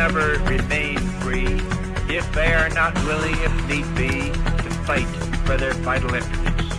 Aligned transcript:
never 0.00 0.38
remain 0.44 0.96
free 1.20 1.60
if 2.08 2.26
they 2.32 2.54
are 2.54 2.70
not 2.70 2.94
willing, 3.04 3.36
if 3.40 3.54
need 3.68 3.84
be, 3.94 4.32
to 4.32 4.70
fight 4.86 5.04
for 5.44 5.58
their 5.58 5.74
vital 5.84 6.14
interests. 6.14 6.78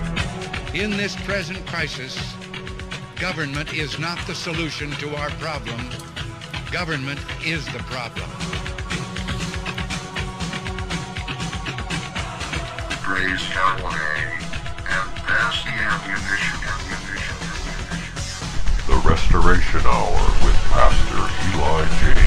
In 0.73 0.89
this 0.97 1.15
present 1.17 1.63
crisis, 1.67 2.17
government 3.17 3.75
is 3.75 3.99
not 3.99 4.17
the 4.25 4.33
solution 4.33 4.89
to 4.93 5.15
our 5.17 5.29
problem. 5.37 5.79
Government 6.71 7.19
is 7.45 7.63
the 7.67 7.77
problem. 7.93 8.27
Praise 13.05 13.43
Yahweh 13.53 14.31
and 14.95 15.09
pass 15.29 15.63
the 15.63 15.75
ammunition. 15.93 16.57
ammunition. 16.73 17.37
The 18.87 18.97
Restoration 19.07 19.81
Hour 19.85 20.21
with 20.43 20.57
Pastor 20.73 21.21
Eli 21.55 22.15
James. 22.15 22.20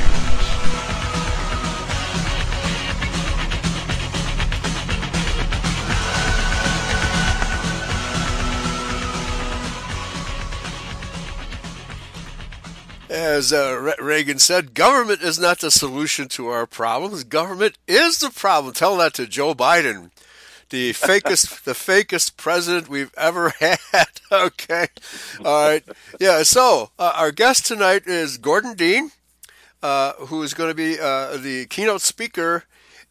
As 13.15 13.53
uh, 13.53 13.79
Re- 13.81 13.95
Reagan 14.01 14.41
said, 14.41 14.75
government 14.75 15.23
is 15.23 15.39
not 15.39 15.61
the 15.61 15.71
solution 15.71 16.27
to 16.31 16.49
our 16.49 16.67
problems. 16.67 17.23
Government 17.23 17.79
is 17.87 18.19
the 18.19 18.29
problem. 18.29 18.75
Tell 18.75 18.97
that 18.97 19.15
to 19.15 19.29
Joe 19.29 19.55
Biden, 19.55 20.11
the 20.71 20.91
fakest, 20.95 21.63
the 21.63 21.75
fakest 21.75 22.37
president 22.37 22.89
we've 22.89 23.15
ever 23.17 23.51
had. 23.61 24.09
okay, 24.33 24.89
all 25.45 25.69
right, 25.69 25.85
yeah. 26.19 26.43
So 26.43 26.91
uh, 26.99 27.13
our 27.15 27.31
guest 27.31 27.67
tonight 27.67 28.09
is 28.09 28.37
Gordon 28.37 28.75
Dean, 28.75 29.13
uh, 29.81 30.15
who 30.15 30.43
is 30.43 30.53
going 30.53 30.71
to 30.71 30.75
be 30.75 30.99
uh, 30.99 31.37
the 31.37 31.67
keynote 31.67 32.01
speaker 32.01 32.65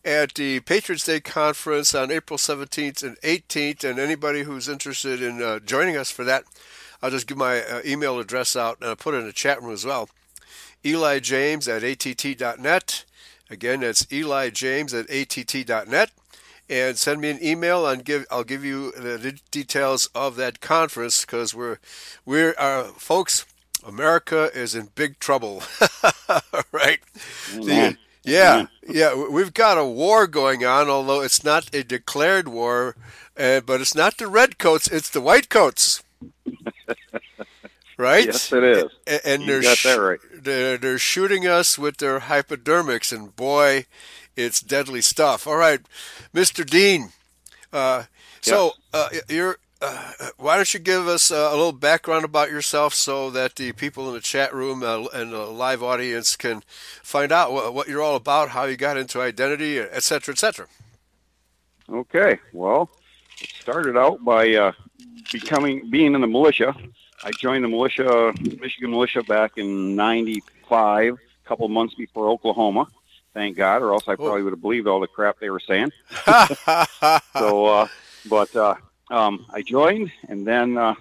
at 0.03 0.33
the 0.33 0.59
Patriots 0.59 1.05
Day 1.05 1.21
conference 1.21 1.95
on 1.95 2.11
April 2.11 2.37
17th 2.37 3.03
and 3.03 3.17
18th. 3.21 3.89
And 3.89 3.99
anybody 3.99 4.43
who's 4.43 4.67
interested 4.67 5.21
in 5.21 5.41
uh, 5.41 5.59
joining 5.59 5.95
us 5.95 6.11
for 6.11 6.25
that, 6.25 6.43
I'll 7.03 7.11
just 7.11 7.27
give 7.27 7.37
my 7.37 7.61
uh, 7.61 7.81
email 7.85 8.17
address 8.17 8.55
out 8.55 8.79
and 8.79 8.87
I'll 8.87 8.95
put 8.95 9.13
it 9.13 9.17
in 9.17 9.25
the 9.25 9.33
chat 9.33 9.61
room 9.61 9.73
as 9.73 9.83
well. 9.83 10.09
Eli 10.85 11.19
James 11.19 11.67
at 11.67 11.83
att.net. 11.83 13.05
Again, 13.49 13.81
that's 13.81 14.07
Eli 14.11 14.49
James 14.49 14.93
at 14.93 15.09
att.net. 15.09 16.11
And 16.69 16.97
send 16.97 17.19
me 17.19 17.29
an 17.29 17.43
email 17.43 17.85
and 17.85 18.05
give 18.05 18.25
I'll 18.31 18.45
give 18.45 18.63
you 18.63 18.93
the 18.93 19.37
details 19.51 20.09
of 20.15 20.37
that 20.37 20.61
conference 20.61 21.25
because 21.25 21.53
we're 21.53 21.77
we're 22.25 22.55
uh, 22.57 22.85
folks. 22.95 23.45
America 23.85 24.49
is 24.53 24.75
in 24.75 24.87
big 24.95 25.19
trouble, 25.19 25.61
right? 26.71 26.99
The, 27.53 27.97
yeah, 28.23 28.67
yeah, 28.87 29.27
we've 29.29 29.53
got 29.53 29.77
a 29.77 29.83
war 29.83 30.25
going 30.25 30.63
on, 30.63 30.87
although 30.87 31.19
it's 31.19 31.43
not 31.43 31.69
a 31.75 31.83
declared 31.83 32.47
war, 32.47 32.95
uh, 33.37 33.59
but 33.59 33.81
it's 33.81 33.93
not 33.93 34.17
the 34.17 34.27
redcoats, 34.27 34.87
it's 34.87 35.09
the 35.09 35.19
whitecoats. 35.19 36.01
right? 37.97 38.27
Yes, 38.27 38.51
it 38.53 38.63
is. 38.63 38.85
And, 39.07 39.21
and 39.25 39.41
You 39.41 39.47
they're, 39.47 39.61
got 39.61 39.77
that 39.83 39.95
right. 39.95 40.19
they're 40.33 40.77
they're 40.77 40.97
shooting 40.97 41.47
us 41.47 41.77
with 41.77 41.97
their 41.97 42.19
hypodermics, 42.21 43.11
and 43.11 43.35
boy, 43.35 43.85
it's 44.35 44.61
deadly 44.61 45.01
stuff. 45.01 45.47
All 45.47 45.57
right, 45.57 45.81
Mr. 46.33 46.65
Dean. 46.65 47.09
Uh, 47.71 48.03
so 48.41 48.73
uh, 48.93 49.09
you're. 49.29 49.57
Uh, 49.81 50.13
why 50.37 50.55
don't 50.55 50.73
you 50.73 50.79
give 50.79 51.09
us 51.09 51.29
uh, 51.29 51.49
a 51.51 51.55
little 51.57 51.73
background 51.73 52.23
about 52.23 52.49
yourself 52.49 52.93
so 52.93 53.29
that 53.29 53.57
the 53.57 53.73
people 53.73 54.07
in 54.07 54.13
the 54.13 54.21
chat 54.21 54.53
room 54.53 54.81
uh, 54.81 55.03
and 55.13 55.33
the 55.33 55.39
live 55.39 55.83
audience 55.83 56.37
can 56.37 56.63
find 57.03 57.33
out 57.33 57.51
what, 57.51 57.73
what 57.73 57.89
you're 57.89 58.01
all 58.01 58.15
about, 58.15 58.49
how 58.51 58.63
you 58.63 58.77
got 58.77 58.95
into 58.95 59.19
identity, 59.19 59.79
et 59.79 60.01
cetera, 60.01 60.33
et 60.33 60.37
cetera. 60.37 60.67
Okay. 61.91 62.39
Well, 62.53 62.89
it 63.41 63.49
started 63.59 63.97
out 63.97 64.23
by 64.23 64.53
uh, 64.55 64.71
becoming 65.31 65.89
being 65.89 66.15
in 66.15 66.21
the 66.21 66.27
militia. 66.27 66.75
I 67.23 67.31
joined 67.31 67.63
the 67.63 67.69
militia, 67.69 68.33
Michigan 68.59 68.91
militia, 68.91 69.23
back 69.23 69.57
in 69.57 69.95
'95, 69.95 71.13
a 71.13 71.47
couple 71.47 71.67
months 71.69 71.95
before 71.95 72.29
Oklahoma. 72.29 72.87
Thank 73.33 73.57
God, 73.57 73.81
or 73.81 73.93
else 73.93 74.07
I 74.07 74.15
probably 74.15 74.43
would 74.43 74.53
have 74.53 74.61
believed 74.61 74.87
all 74.87 74.99
the 74.99 75.07
crap 75.07 75.39
they 75.39 75.49
were 75.49 75.59
saying. 75.59 75.91
so, 77.35 77.65
uh, 77.65 77.87
but 78.29 78.55
uh, 78.55 78.75
um, 79.09 79.45
I 79.49 79.63
joined, 79.63 80.11
and 80.29 80.45
then 80.45 80.77
uh, 80.77 80.93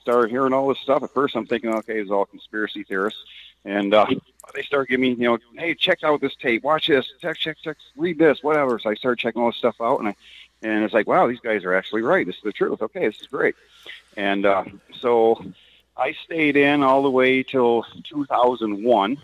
started 0.00 0.30
hearing 0.30 0.52
all 0.52 0.68
this 0.68 0.78
stuff. 0.78 1.02
At 1.02 1.14
first, 1.14 1.36
I'm 1.36 1.46
thinking, 1.46 1.72
okay, 1.74 2.00
it's 2.00 2.10
all 2.10 2.24
conspiracy 2.24 2.82
theorists, 2.82 3.20
and 3.64 3.94
uh, 3.94 4.06
they 4.54 4.62
start 4.62 4.88
giving 4.88 5.02
me, 5.02 5.10
you 5.10 5.28
know, 5.28 5.38
hey, 5.56 5.74
check 5.74 6.02
out 6.02 6.20
this 6.20 6.34
tape, 6.36 6.62
watch 6.62 6.86
this, 6.86 7.06
check, 7.20 7.36
check, 7.38 7.56
check, 7.62 7.76
read 7.96 8.18
this, 8.18 8.42
whatever. 8.42 8.78
So 8.78 8.90
I 8.90 8.94
started 8.94 9.18
checking 9.20 9.42
all 9.42 9.48
this 9.48 9.58
stuff 9.58 9.80
out, 9.80 9.98
and 9.98 10.08
I, 10.08 10.14
and 10.62 10.84
it's 10.84 10.94
like, 10.94 11.06
wow, 11.06 11.26
these 11.26 11.40
guys 11.40 11.64
are 11.64 11.74
actually 11.74 12.02
right. 12.02 12.26
This 12.26 12.36
is 12.36 12.42
the 12.42 12.52
truth. 12.52 12.82
Okay, 12.82 13.06
this 13.06 13.20
is 13.20 13.26
great. 13.26 13.54
And 14.16 14.46
uh, 14.46 14.64
so 15.00 15.44
I 15.96 16.12
stayed 16.24 16.56
in 16.56 16.82
all 16.82 17.02
the 17.02 17.10
way 17.10 17.42
till 17.42 17.84
2001. 18.04 19.18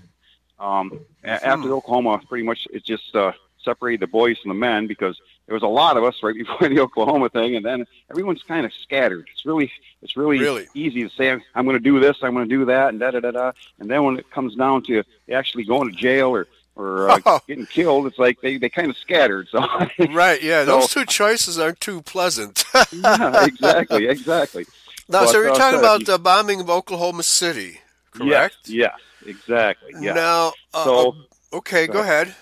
Um, 0.59 1.00
after 1.25 1.72
Oklahoma, 1.75 2.20
pretty 2.28 2.44
much 2.44 2.69
it 2.72 2.84
just 2.84 3.15
uh, 3.16 3.32
separated 3.65 4.00
the 4.00 4.06
boys 4.06 4.38
from 4.38 4.50
the 4.50 4.54
men 4.54 4.87
because 4.87 5.20
there 5.47 5.54
was 5.54 5.62
a 5.62 5.66
lot 5.69 5.97
of 5.97 6.04
us 6.04 6.22
right 6.22 6.34
before 6.38 6.69
the 6.69 6.78
Oklahoma 6.81 7.28
thing, 7.31 7.56
and 7.56 7.64
then 7.64 7.84
everyone's 8.10 8.43
kind 8.44 8.64
of 8.64 8.72
scattered. 8.72 9.26
It's 9.32 9.44
really, 9.44 9.72
it's 10.03 10.16
really, 10.16 10.38
Really? 10.38 10.69
easy 10.75 11.03
to 11.03 11.09
say 11.10 11.31
I'm, 11.32 11.43
I'm 11.54 11.64
going 11.64 11.76
to 11.76 11.82
do 11.82 11.99
this, 11.99 12.16
I'm 12.22 12.34
going 12.34 12.49
to 12.49 12.54
do 12.59 12.64
that, 12.66 12.91
and 12.91 13.00
da 13.00 13.10
da 13.10 13.20
da 13.20 13.31
da. 13.32 13.53
And 13.81 13.91
then 13.91 14.04
when 14.04 14.19
it 14.19 14.31
comes 14.31 14.54
down 14.54 14.82
to 14.84 15.03
actually 15.32 15.64
going 15.64 15.91
to 15.91 15.97
jail 15.97 16.31
or 16.31 16.47
or 16.75 17.10
uh, 17.10 17.38
getting 17.47 17.66
killed, 17.66 18.06
it's 18.06 18.19
like 18.19 18.41
they 18.41 18.56
they 18.56 18.69
kind 18.69 18.91
of 18.91 18.97
scattered. 18.97 19.49
So 19.49 19.60
Right, 20.10 20.43
yeah, 20.43 20.65
So- 20.65 20.81
those 20.81 20.88
two 20.88 21.05
choices 21.05 21.59
aren't 21.59 21.81
too 21.81 22.03
pleasant. 22.03 22.65
yeah, 22.93 23.44
exactly, 23.44 24.06
exactly. 24.06 24.66
now, 25.09 25.27
so 25.27 25.41
you're 25.41 25.50
uh, 25.50 25.55
talking 25.55 25.78
about 25.78 26.06
the 26.06 26.19
bombing 26.19 26.61
of 26.61 26.71
Oklahoma 26.71 27.22
City, 27.22 27.81
correct? 28.12 28.56
Yes, 28.65 28.69
yes 28.69 29.00
exactly. 29.27 29.93
Yeah. 30.00 30.15
Now, 30.15 30.53
uh, 30.75 30.84
So- 30.84 31.16
okay, 31.53 31.87
go 31.87 32.00
uh, 32.00 32.03
ahead. 32.03 32.34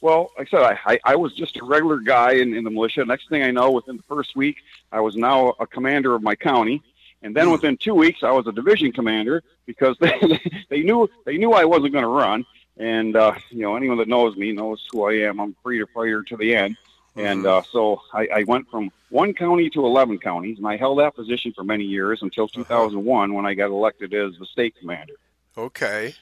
Well, 0.00 0.30
like 0.38 0.46
I 0.48 0.50
said, 0.50 0.62
I, 0.62 0.92
I, 0.92 1.00
I 1.12 1.16
was 1.16 1.34
just 1.34 1.56
a 1.56 1.64
regular 1.64 1.98
guy 1.98 2.34
in, 2.34 2.54
in 2.54 2.62
the 2.62 2.70
militia. 2.70 3.04
Next 3.04 3.28
thing 3.28 3.42
I 3.42 3.50
know, 3.50 3.72
within 3.72 3.96
the 3.96 4.02
first 4.04 4.36
week, 4.36 4.58
I 4.92 5.00
was 5.00 5.16
now 5.16 5.54
a 5.58 5.66
commander 5.66 6.14
of 6.14 6.22
my 6.22 6.36
county. 6.36 6.82
And 7.22 7.34
then 7.34 7.50
within 7.50 7.76
two 7.76 7.94
weeks, 7.94 8.22
I 8.22 8.30
was 8.30 8.46
a 8.46 8.52
division 8.52 8.92
commander 8.92 9.42
because 9.66 9.96
they, 10.00 10.40
they 10.68 10.82
knew 10.82 11.10
they 11.24 11.36
knew 11.36 11.52
I 11.52 11.64
wasn't 11.64 11.92
going 11.92 12.04
to 12.04 12.08
run. 12.08 12.46
And 12.78 13.16
uh, 13.16 13.34
you 13.50 13.62
know, 13.62 13.76
anyone 13.76 13.98
that 13.98 14.08
knows 14.08 14.36
me 14.36 14.52
knows 14.52 14.86
who 14.90 15.04
I 15.08 15.14
am. 15.28 15.40
I'm 15.40 15.50
a 15.50 15.62
freedom 15.62 15.88
fighter 15.92 16.22
to 16.22 16.36
the 16.36 16.54
end. 16.54 16.76
And 17.16 17.46
uh, 17.46 17.62
so 17.62 18.02
I, 18.14 18.28
I 18.32 18.44
went 18.44 18.70
from 18.70 18.92
one 19.10 19.34
county 19.34 19.68
to 19.70 19.84
11 19.84 20.20
counties, 20.20 20.58
and 20.58 20.66
I 20.68 20.76
held 20.76 21.00
that 21.00 21.16
position 21.16 21.52
for 21.52 21.64
many 21.64 21.82
years 21.82 22.22
until 22.22 22.46
2001 22.46 23.34
when 23.34 23.44
I 23.44 23.54
got 23.54 23.70
elected 23.70 24.14
as 24.14 24.38
the 24.38 24.46
state 24.46 24.76
commander. 24.78 25.14
Okay. 25.56 26.14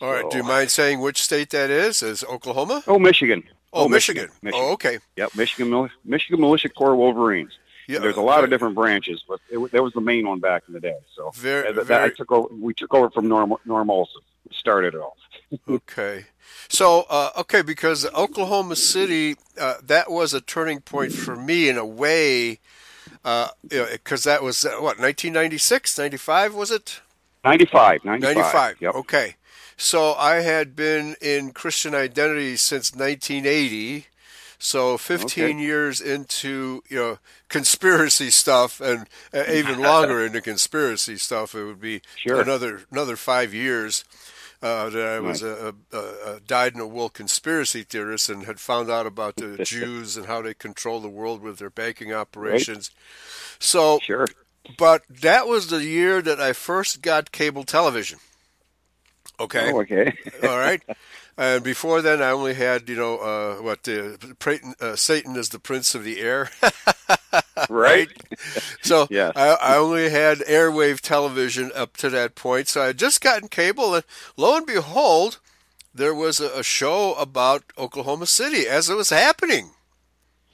All 0.00 0.10
right. 0.10 0.28
Do 0.28 0.36
you 0.38 0.42
mind 0.42 0.70
saying 0.70 1.00
which 1.00 1.22
state 1.22 1.50
that 1.50 1.70
is? 1.70 2.02
Is 2.02 2.24
Oklahoma? 2.24 2.82
Oh, 2.88 2.98
Michigan. 2.98 3.44
Oh, 3.72 3.88
Michigan. 3.88 4.28
Michigan. 4.42 4.60
Oh, 4.68 4.72
okay. 4.72 4.98
Yep, 5.16 5.36
Michigan, 5.36 5.90
Michigan 6.04 6.40
Militia 6.40 6.68
Corps 6.68 6.96
Wolverines. 6.96 7.56
Yeah, 7.86 8.00
There's 8.00 8.16
a 8.16 8.20
lot 8.22 8.44
of 8.44 8.50
different 8.50 8.74
branches, 8.74 9.24
but 9.26 9.40
it, 9.48 9.58
that 9.72 9.82
was 9.82 9.94
the 9.94 10.00
main 10.02 10.28
one 10.28 10.40
back 10.40 10.64
in 10.68 10.74
the 10.74 10.80
day. 10.80 10.98
So 11.16 11.30
Very- 11.34 11.68
uh, 11.68 11.72
that, 11.72 11.86
that 11.86 12.02
I 12.02 12.08
took 12.10 12.30
over. 12.30 12.52
We 12.54 12.74
took 12.74 12.92
over 12.92 13.08
from 13.08 13.28
Norm 13.28 13.54
Norm 13.64 13.88
Olson. 13.90 14.20
Started 14.50 14.94
it 14.94 15.00
all. 15.00 15.16
Okay. 15.68 16.26
So, 16.68 17.06
uh, 17.10 17.30
okay, 17.38 17.62
because 17.62 18.06
Oklahoma 18.14 18.76
City, 18.76 19.36
uh, 19.60 19.76
that 19.84 20.10
was 20.10 20.34
a 20.34 20.40
turning 20.40 20.80
point 20.80 21.12
for 21.14 21.36
me 21.36 21.68
in 21.68 21.78
a 21.78 21.86
way, 21.86 22.60
because 23.22 23.52
you 23.70 23.78
know, 23.78 24.16
that 24.24 24.42
was, 24.42 24.64
uh, 24.64 24.72
what, 24.72 24.98
1996, 24.98 25.98
95, 25.98 26.54
was 26.54 26.70
it? 26.70 27.00
95, 27.44 28.04
95. 28.04 28.62
95. 28.62 28.76
Yep. 28.80 28.96
Okay. 28.96 29.36
So 29.76 30.14
I 30.14 30.36
had 30.36 30.76
been 30.76 31.16
in 31.20 31.52
Christian 31.52 31.94
identity 31.94 32.56
since 32.56 32.94
1980. 32.94 34.06
So 34.58 34.98
15 34.98 35.24
Okay. 35.26 35.58
years 35.60 36.00
into 36.00 36.82
you 36.88 36.96
know 36.96 37.18
conspiracy 37.48 38.30
stuff, 38.30 38.80
and 38.80 39.06
uh, 39.34 39.44
even 39.52 39.78
longer 39.82 40.24
into 40.24 40.40
conspiracy 40.40 41.16
stuff, 41.16 41.54
it 41.54 41.64
would 41.64 41.80
be 41.80 42.02
Sure. 42.14 42.40
another 42.40 42.82
another 42.90 43.16
five 43.16 43.54
years 43.54 44.04
uh, 44.62 44.88
that 44.90 45.06
I 45.06 45.20
was 45.20 45.42
a, 45.42 45.74
a, 45.92 45.98
a 45.98 46.40
dyed 46.40 46.72
in 46.72 46.78
the 46.80 46.86
wool 46.86 47.08
conspiracy 47.08 47.82
theorist 47.84 48.28
and 48.28 48.44
had 48.44 48.58
found 48.60 48.90
out 48.90 49.06
about 49.06 49.36
the 49.36 49.62
Jews 49.64 50.16
and 50.16 50.26
how 50.26 50.42
they 50.42 50.54
control 50.54 51.00
the 51.00 51.08
world 51.08 51.40
with 51.42 51.58
their 51.58 51.70
banking 51.70 52.12
operations. 52.12 52.90
So 53.58 53.98
Sure. 54.02 54.26
but 54.76 55.02
that 55.08 55.46
was 55.46 55.68
the 55.68 55.84
year 55.84 56.20
that 56.22 56.40
I 56.40 56.52
first 56.52 57.02
got 57.02 57.30
cable 57.32 57.64
television. 57.64 58.18
Okay. 59.40 59.70
Oh, 59.72 59.80
okay. 59.82 60.16
All 60.42 60.58
right. 60.58 60.82
And 61.36 61.62
before 61.62 62.02
then, 62.02 62.20
I 62.20 62.30
only 62.32 62.54
had, 62.54 62.88
you 62.88 62.96
know, 62.96 63.18
uh, 63.18 63.62
what 63.62 63.84
the 63.84 64.18
uh, 64.80 64.96
Satan 64.96 65.36
is 65.36 65.50
the 65.50 65.60
prince 65.60 65.94
of 65.94 66.02
the 66.02 66.20
air, 66.20 66.50
right. 67.86 68.08
So 68.82 69.08
Yes. 69.08 69.32
I, 69.34 69.48
I 69.60 69.76
only 69.76 70.10
had 70.10 70.38
airwave 70.38 71.00
television 71.00 71.70
up 71.74 71.96
to 71.98 72.10
that 72.10 72.34
point. 72.34 72.68
So 72.68 72.82
I 72.82 72.86
had 72.88 72.98
just 72.98 73.20
gotten 73.20 73.48
cable, 73.48 73.94
and 73.94 74.04
lo 74.36 74.56
and 74.56 74.66
behold, 74.66 75.38
there 75.94 76.14
was 76.14 76.40
a, 76.40 76.48
a 76.58 76.62
show 76.62 77.14
about 77.14 77.64
Oklahoma 77.78 78.26
City 78.26 78.66
as 78.66 78.88
it 78.88 78.94
was 78.96 79.10
happening. 79.10 79.70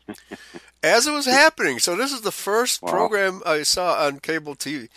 as 0.83 1.07
it 1.07 1.13
was 1.13 1.27
happening. 1.27 1.79
So 1.79 1.97
this 1.97 2.13
is 2.13 2.21
the 2.23 2.33
first 2.33 2.83
Wow. 2.83 2.91
program 2.91 3.43
I 3.47 3.63
saw 3.63 3.95
on 4.07 4.21
cable 4.21 4.55
TV, 4.55 4.89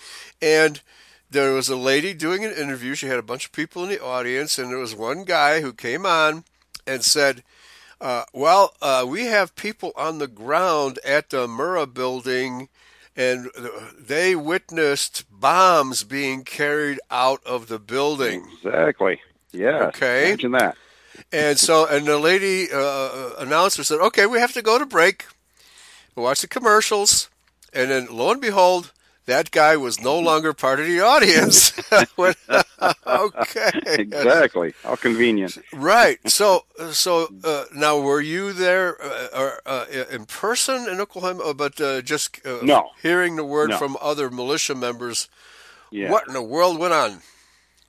and 0.42 0.81
there 1.30 1.54
was 1.54 1.69
a 1.69 1.75
lady 1.75 2.14
doing 2.14 2.44
an 2.46 2.54
interview. 2.54 2.96
She 2.96 3.08
had 3.08 3.19
a 3.19 3.24
bunch 3.24 3.46
of 3.46 3.52
people 3.52 3.84
in 3.84 3.90
the 3.90 4.04
audience, 4.04 4.58
and 4.58 4.69
there 4.69 4.78
was 4.78 4.96
one 4.96 5.24
guy 5.24 5.62
who 5.62 5.74
came 5.74 6.06
on 6.06 6.44
and 6.86 7.04
said, 7.04 7.44
uh, 8.01 8.23
"Well, 8.33 8.75
uh, 8.81 9.05
we 9.07 9.25
have 9.25 9.55
people 9.55 9.91
on 9.95 10.19
the 10.19 10.27
ground 10.27 10.99
at 11.05 11.29
the 11.29 11.47
Murrah 11.47 11.91
building." 11.94 12.69
And 13.15 13.49
they 13.97 14.35
witnessed 14.35 15.25
bombs 15.31 16.03
being 16.03 16.44
carried 16.44 16.99
out 17.09 17.41
of 17.47 17.67
the 17.67 17.79
building. 17.79 18.47
Exactly. 18.63 19.19
Yeah. 19.51 19.85
Okay. 19.88 20.27
Imagine 20.27 20.51
that. 20.51 20.77
And 21.31 21.57
so, 21.57 21.88
and 21.88 22.05
the 22.05 22.19
lady 22.19 22.67
uh, 22.71 23.31
announcer 23.39 23.83
said, 23.83 23.99
"Okay, 23.99 24.25
we 24.27 24.39
have 24.39 24.53
to 24.53 24.61
go 24.61 24.77
to 24.77 24.85
break. 24.85 25.25
Watch 26.15 26.41
the 26.41 26.47
commercials." 26.47 27.29
And 27.73 27.91
then, 27.91 28.07
lo 28.11 28.31
and 28.31 28.41
behold, 28.41 28.91
that 29.27 29.51
guy 29.51 29.77
was 29.77 30.01
no 30.01 30.18
longer 30.19 30.53
part 30.53 30.79
of 30.79 30.88
the 30.88 31.00
audience. 31.00 31.71
Okay, 33.07 33.71
Exactly. 33.85 34.74
How 34.83 34.95
convenient. 34.95 35.57
right. 35.74 36.19
So, 36.29 36.65
so 36.91 37.27
uh, 37.44 37.65
now, 37.74 38.00
were 38.00 38.21
you 38.21 38.53
there 38.53 38.95
uh, 39.01 39.27
or, 39.35 39.62
uh, 39.65 39.85
in 40.12 40.25
person 40.25 40.88
in 40.88 41.00
Oklahoma, 41.00 41.53
but 41.53 41.79
uh, 41.81 42.01
just 42.01 42.45
uh, 42.45 42.59
No. 42.62 42.89
hearing 43.01 43.35
the 43.35 43.44
word 43.44 43.71
No. 43.71 43.77
from 43.77 43.97
other 44.01 44.29
militia 44.29 44.75
members? 44.75 45.27
Yeah. 45.89 46.12
What 46.12 46.27
in 46.27 46.33
the 46.33 46.41
world 46.44 46.77
went 46.80 46.94
on? 46.94 47.21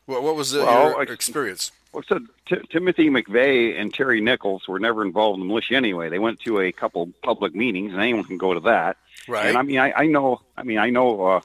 What, 0.06 0.22
what 0.22 0.36
was 0.36 0.52
the, 0.52 0.64
Well, 0.64 0.92
your 0.92 1.02
experience? 1.12 1.70
Well, 1.98 2.04
so 2.06 2.20
T- 2.46 2.64
Timothy 2.70 3.10
McVeigh 3.10 3.76
and 3.76 3.92
Terry 3.92 4.20
Nichols 4.20 4.68
were 4.68 4.78
never 4.78 5.04
involved 5.04 5.34
in 5.34 5.40
the 5.40 5.46
militia 5.48 5.74
anyway. 5.74 6.08
They 6.08 6.20
went 6.20 6.38
to 6.42 6.60
a 6.60 6.70
couple 6.70 7.10
public 7.24 7.56
meetings, 7.56 7.92
and 7.92 8.00
anyone 8.00 8.22
can 8.22 8.38
go 8.38 8.54
to 8.54 8.60
that. 8.60 8.98
Right. 9.26 9.46
And 9.46 9.58
I 9.58 9.62
mean, 9.62 9.80
I, 9.80 9.92
I 9.92 10.06
know, 10.06 10.40
I 10.56 10.62
mean, 10.62 10.78
I 10.78 10.90
know 10.90 11.20
uh, 11.26 11.40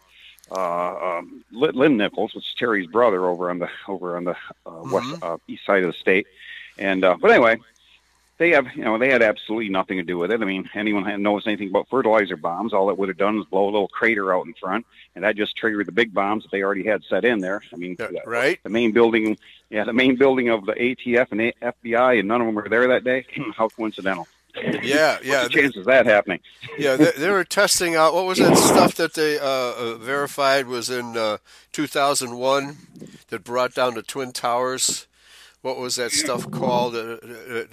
uh, 0.51 1.17
um, 1.17 1.43
Lynn 1.51 1.97
Nichols, 1.97 2.35
which 2.35 2.45
is 2.45 2.53
Terry's 2.53 2.85
brother 2.85 3.25
over 3.25 3.49
on 3.49 3.57
the 3.57 3.69
over 3.87 4.15
on 4.15 4.25
the 4.25 4.35
uh, 4.67 4.83
west 4.91 5.23
uh, 5.23 5.37
east 5.47 5.65
side 5.65 5.81
of 5.81 5.91
the 5.91 5.97
state. 5.97 6.27
And 6.77 7.03
uh, 7.03 7.17
but 7.19 7.31
anyway, 7.31 7.59
they 8.37 8.51
have 8.51 8.67
you 8.75 8.83
know 8.83 8.97
they 8.97 9.11
had 9.11 9.21
absolutely 9.21 9.69
nothing 9.69 9.97
to 9.97 10.03
do 10.03 10.17
with 10.17 10.31
it. 10.31 10.41
I 10.41 10.45
mean, 10.45 10.69
anyone 10.73 11.21
knows 11.21 11.45
anything 11.45 11.69
about 11.69 11.87
fertilizer 11.89 12.37
bombs, 12.37 12.73
all 12.73 12.89
it 12.89 12.97
would 12.97 13.09
have 13.09 13.17
done 13.17 13.37
is 13.39 13.45
blow 13.45 13.65
a 13.65 13.71
little 13.71 13.87
crater 13.87 14.33
out 14.33 14.45
in 14.45 14.53
front, 14.53 14.85
and 15.15 15.23
that 15.23 15.35
just 15.35 15.55
triggered 15.55 15.87
the 15.87 15.91
big 15.91 16.13
bombs 16.13 16.43
that 16.43 16.51
they 16.51 16.63
already 16.63 16.85
had 16.85 17.03
set 17.09 17.25
in 17.25 17.39
there. 17.39 17.61
I 17.71 17.75
mean, 17.75 17.97
right. 18.25 18.59
the 18.63 18.69
main 18.69 18.91
building, 18.91 19.37
yeah, 19.69 19.83
the 19.83 19.93
main 19.93 20.15
building 20.15 20.49
of 20.49 20.65
the 20.65 20.73
ATF 20.73 21.31
and 21.31 21.41
A- 21.41 21.53
FBI, 21.61 22.19
and 22.19 22.27
none 22.27 22.41
of 22.41 22.47
them 22.47 22.55
were 22.55 22.67
there 22.69 22.87
that 22.87 23.03
day. 23.03 23.25
How 23.55 23.69
coincidental! 23.69 24.27
Yeah, 24.55 25.17
yeah. 25.23 25.41
What's 25.43 25.55
the 25.55 25.61
chances 25.61 25.77
of 25.77 25.85
that 25.85 26.05
happening? 26.05 26.39
Yeah, 26.77 26.95
they, 26.95 27.11
they 27.11 27.29
were 27.29 27.43
testing 27.43 27.95
out 27.95 28.13
what 28.13 28.25
was 28.25 28.39
that 28.39 28.57
stuff 28.57 28.95
that 28.95 29.13
they 29.13 29.39
uh, 29.39 29.43
uh, 29.45 29.95
verified 29.95 30.67
was 30.67 30.89
in 30.89 31.17
uh, 31.17 31.37
2001 31.71 32.77
that 33.29 33.43
brought 33.43 33.73
down 33.73 33.95
the 33.95 34.03
twin 34.03 34.31
towers. 34.31 35.07
What 35.63 35.77
was 35.79 35.95
that 35.95 36.11
stuff 36.11 36.51
called? 36.51 36.93
Uh, 36.93 36.99
uh, 37.23 37.63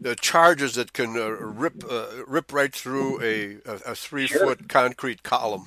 the 0.00 0.14
charges 0.20 0.76
that 0.76 0.92
can 0.92 1.16
uh, 1.18 1.28
rip 1.28 1.84
uh, 1.90 2.06
rip 2.26 2.52
right 2.52 2.72
through 2.72 3.20
a 3.20 3.58
a, 3.66 3.94
three 3.96 4.28
foot 4.28 4.68
concrete 4.68 5.24
column, 5.24 5.64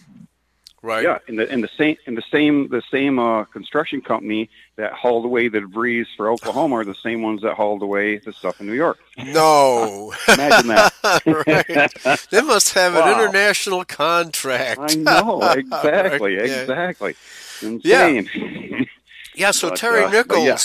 right? 0.82 1.04
Yeah, 1.04 1.18
in 1.28 1.36
the 1.36 1.52
in 1.52 1.60
the 1.60 1.68
same 1.78 1.98
in 2.08 2.16
the 2.16 2.24
same 2.32 2.70
the 2.70 2.82
same 2.90 3.20
uh, 3.20 3.44
construction 3.44 4.02
company 4.02 4.50
that 4.78 4.94
hauled 4.94 5.26
away 5.26 5.50
the 5.50 5.60
debris 5.60 6.08
for 6.16 6.30
Oklahoma 6.32 6.76
are 6.78 6.86
the 6.86 6.96
same 6.96 7.22
ones 7.22 7.42
that 7.42 7.56
hauled 7.56 7.82
away 7.82 8.20
the 8.20 8.32
stuff 8.32 8.60
in 8.62 8.68
New 8.68 8.74
York. 8.74 8.98
No, 9.18 10.14
Imagine 10.30 10.68
that. 10.70 10.94
right? 12.06 12.30
They 12.32 12.42
must 12.42 12.74
have 12.74 12.96
an 12.96 13.02
Wow. 13.02 13.20
international 13.22 13.84
contract. 13.84 14.80
I 14.80 14.96
know 14.96 15.42
exactly, 15.58 16.38
Right, 16.38 16.48
yeah. 16.48 16.62
exactly. 16.62 17.16
Insane. 17.62 18.30
Yeah, 18.34 18.84
yeah 19.36 19.52
so 19.52 19.70
But, 19.72 19.78
Terry 19.78 20.04
uh, 20.06 20.24
but 20.24 20.42
yeah. 20.42 20.58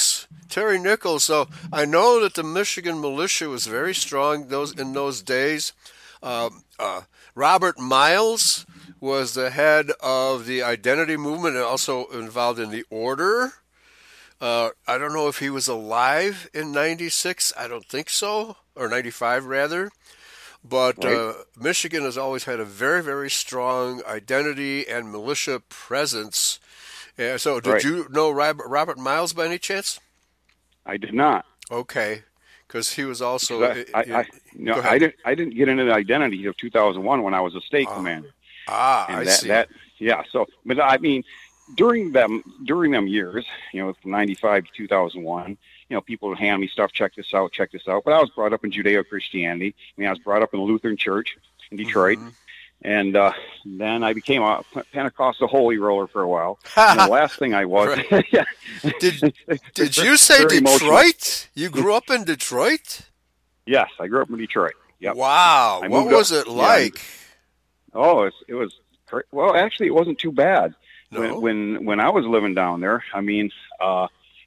Terry 0.50 0.78
Nichols. 0.78 1.24
So 1.24 1.48
I 1.72 1.84
know 1.84 2.20
that 2.22 2.34
the 2.34 2.42
Michigan 2.42 3.00
militia 3.00 3.48
was 3.48 3.66
very 3.66 3.94
strong 3.94 4.48
those 4.48 4.72
in 4.78 4.92
those 4.92 5.22
days. 5.22 5.72
Um, 6.22 6.64
uh, 6.78 7.02
Robert 7.34 7.78
Miles 7.78 8.66
was 9.00 9.32
the 9.34 9.50
head 9.50 9.90
of 10.02 10.44
the 10.46 10.62
identity 10.62 11.16
movement 11.16 11.56
and 11.56 11.64
also 11.64 12.06
involved 12.08 12.58
in 12.58 12.70
the 12.70 12.84
order. 12.90 13.54
Uh, 14.40 14.70
I 14.86 14.98
don't 14.98 15.12
know 15.12 15.28
if 15.28 15.38
he 15.38 15.50
was 15.50 15.68
alive 15.68 16.48
in 16.52 16.72
'96. 16.72 17.52
I 17.56 17.68
don't 17.68 17.86
think 17.86 18.08
so, 18.10 18.56
or 18.74 18.88
'95 18.88 19.44
rather. 19.46 19.90
But 20.62 21.02
Right. 21.02 21.14
uh, 21.16 21.34
Michigan 21.58 22.02
has 22.04 22.18
always 22.18 22.44
had 22.44 22.60
a 22.60 22.64
very, 22.66 23.02
very 23.02 23.30
strong 23.30 24.02
identity 24.04 24.86
and 24.86 25.10
militia 25.10 25.60
presence. 25.60 26.58
Yeah, 27.16 27.36
so, 27.38 27.60
did 27.60 27.70
Right. 27.70 27.84
you 27.84 28.06
know 28.10 28.30
Robert 28.30 28.98
Miles 28.98 29.32
by 29.32 29.46
any 29.46 29.58
chance? 29.58 30.00
I 30.86 30.96
did 30.96 31.14
not. 31.14 31.44
Okay, 31.70 32.22
because 32.66 32.92
he 32.92 33.04
was 33.04 33.22
also. 33.22 33.62
I, 33.62 33.84
I, 33.94 34.00
I, 34.00 34.26
no, 34.54 34.80
I 34.80 34.98
didn't. 34.98 35.16
I 35.24 35.34
didn't 35.34 35.54
get 35.54 35.68
into 35.68 35.84
the 35.84 35.92
identity 35.92 36.46
of 36.46 36.56
2001 36.56 37.22
when 37.22 37.34
I 37.34 37.40
was 37.40 37.54
a 37.54 37.60
state 37.60 37.88
commander. 37.88 38.30
ah, 38.68 39.06
and 39.08 39.16
I 39.16 39.24
that, 39.24 39.38
see. 39.38 39.48
that 39.48 39.68
yeah 40.00 40.22
so 40.32 40.46
but 40.66 40.80
i 40.80 40.98
mean 40.98 41.22
during 41.76 42.10
them 42.10 42.42
during 42.64 42.90
them 42.90 43.06
years 43.06 43.44
you 43.72 43.80
know 43.80 43.92
from 44.02 44.10
95 44.10 44.64
to 44.64 44.70
2001 44.74 45.50
you 45.50 45.56
know 45.94 46.00
people 46.00 46.28
would 46.30 46.38
hand 46.38 46.60
me 46.60 46.66
stuff 46.66 46.90
check 46.90 47.14
this 47.14 47.32
out 47.32 47.52
check 47.52 47.70
this 47.70 47.86
out 47.86 48.02
but 48.04 48.12
i 48.12 48.18
was 48.20 48.30
brought 48.30 48.52
up 48.52 48.64
in 48.64 48.72
judeo-christianity 48.72 49.74
i 49.76 50.00
mean 50.00 50.08
i 50.08 50.10
was 50.10 50.18
brought 50.18 50.42
up 50.42 50.52
in 50.52 50.58
the 50.58 50.66
lutheran 50.66 50.96
church 50.96 51.36
in 51.70 51.76
detroit 51.76 52.18
Mm-hmm. 52.18 52.28
And 52.82 53.16
uh 53.16 53.32
then 53.64 54.02
i 54.02 54.12
became 54.14 54.42
a 54.42 54.62
pentecostal 54.92 55.46
holy 55.48 55.76
roller 55.78 56.06
for 56.06 56.22
a 56.22 56.28
while 56.28 56.58
and 56.76 56.98
the 57.00 57.06
last 57.06 57.38
thing 57.38 57.52
i 57.54 57.64
was 57.64 57.98
yeah 58.32 58.44
Did 59.00 59.34
Did 59.74 59.96
you 59.96 60.16
say 60.16 60.38
Very 60.44 60.58
emotional. 60.58 60.90
Detroit? 60.90 61.48
You 61.54 61.68
grew 61.68 61.94
up 61.94 62.08
in 62.10 62.24
Detroit? 62.24 63.02
yes 63.66 63.88
i 64.00 64.06
grew 64.06 64.22
up 64.22 64.30
in 64.30 64.38
detroit 64.38 64.72
yep 64.98 65.14
Wow. 65.16 65.80
I 65.82 65.88
what 65.88 66.00
moved 66.04 66.12
up- 66.12 66.18
was 66.18 66.32
it 66.32 66.46
yeah, 66.46 66.52
like? 66.52 67.00
Oh, 67.92 68.22
it, 68.24 68.34
it 68.48 68.54
was 68.54 68.72
well. 69.32 69.56
Actually, 69.56 69.88
it 69.88 69.94
wasn't 69.94 70.18
too 70.20 70.30
bad 70.30 70.74
No? 71.10 71.20
when 71.20 71.40
when 71.40 71.84
when 71.86 72.00
I 72.00 72.10
was 72.10 72.24
living 72.24 72.54
down 72.54 72.80
there. 72.80 73.02
I 73.12 73.20
mean, 73.20 73.50
uh, 73.80 74.06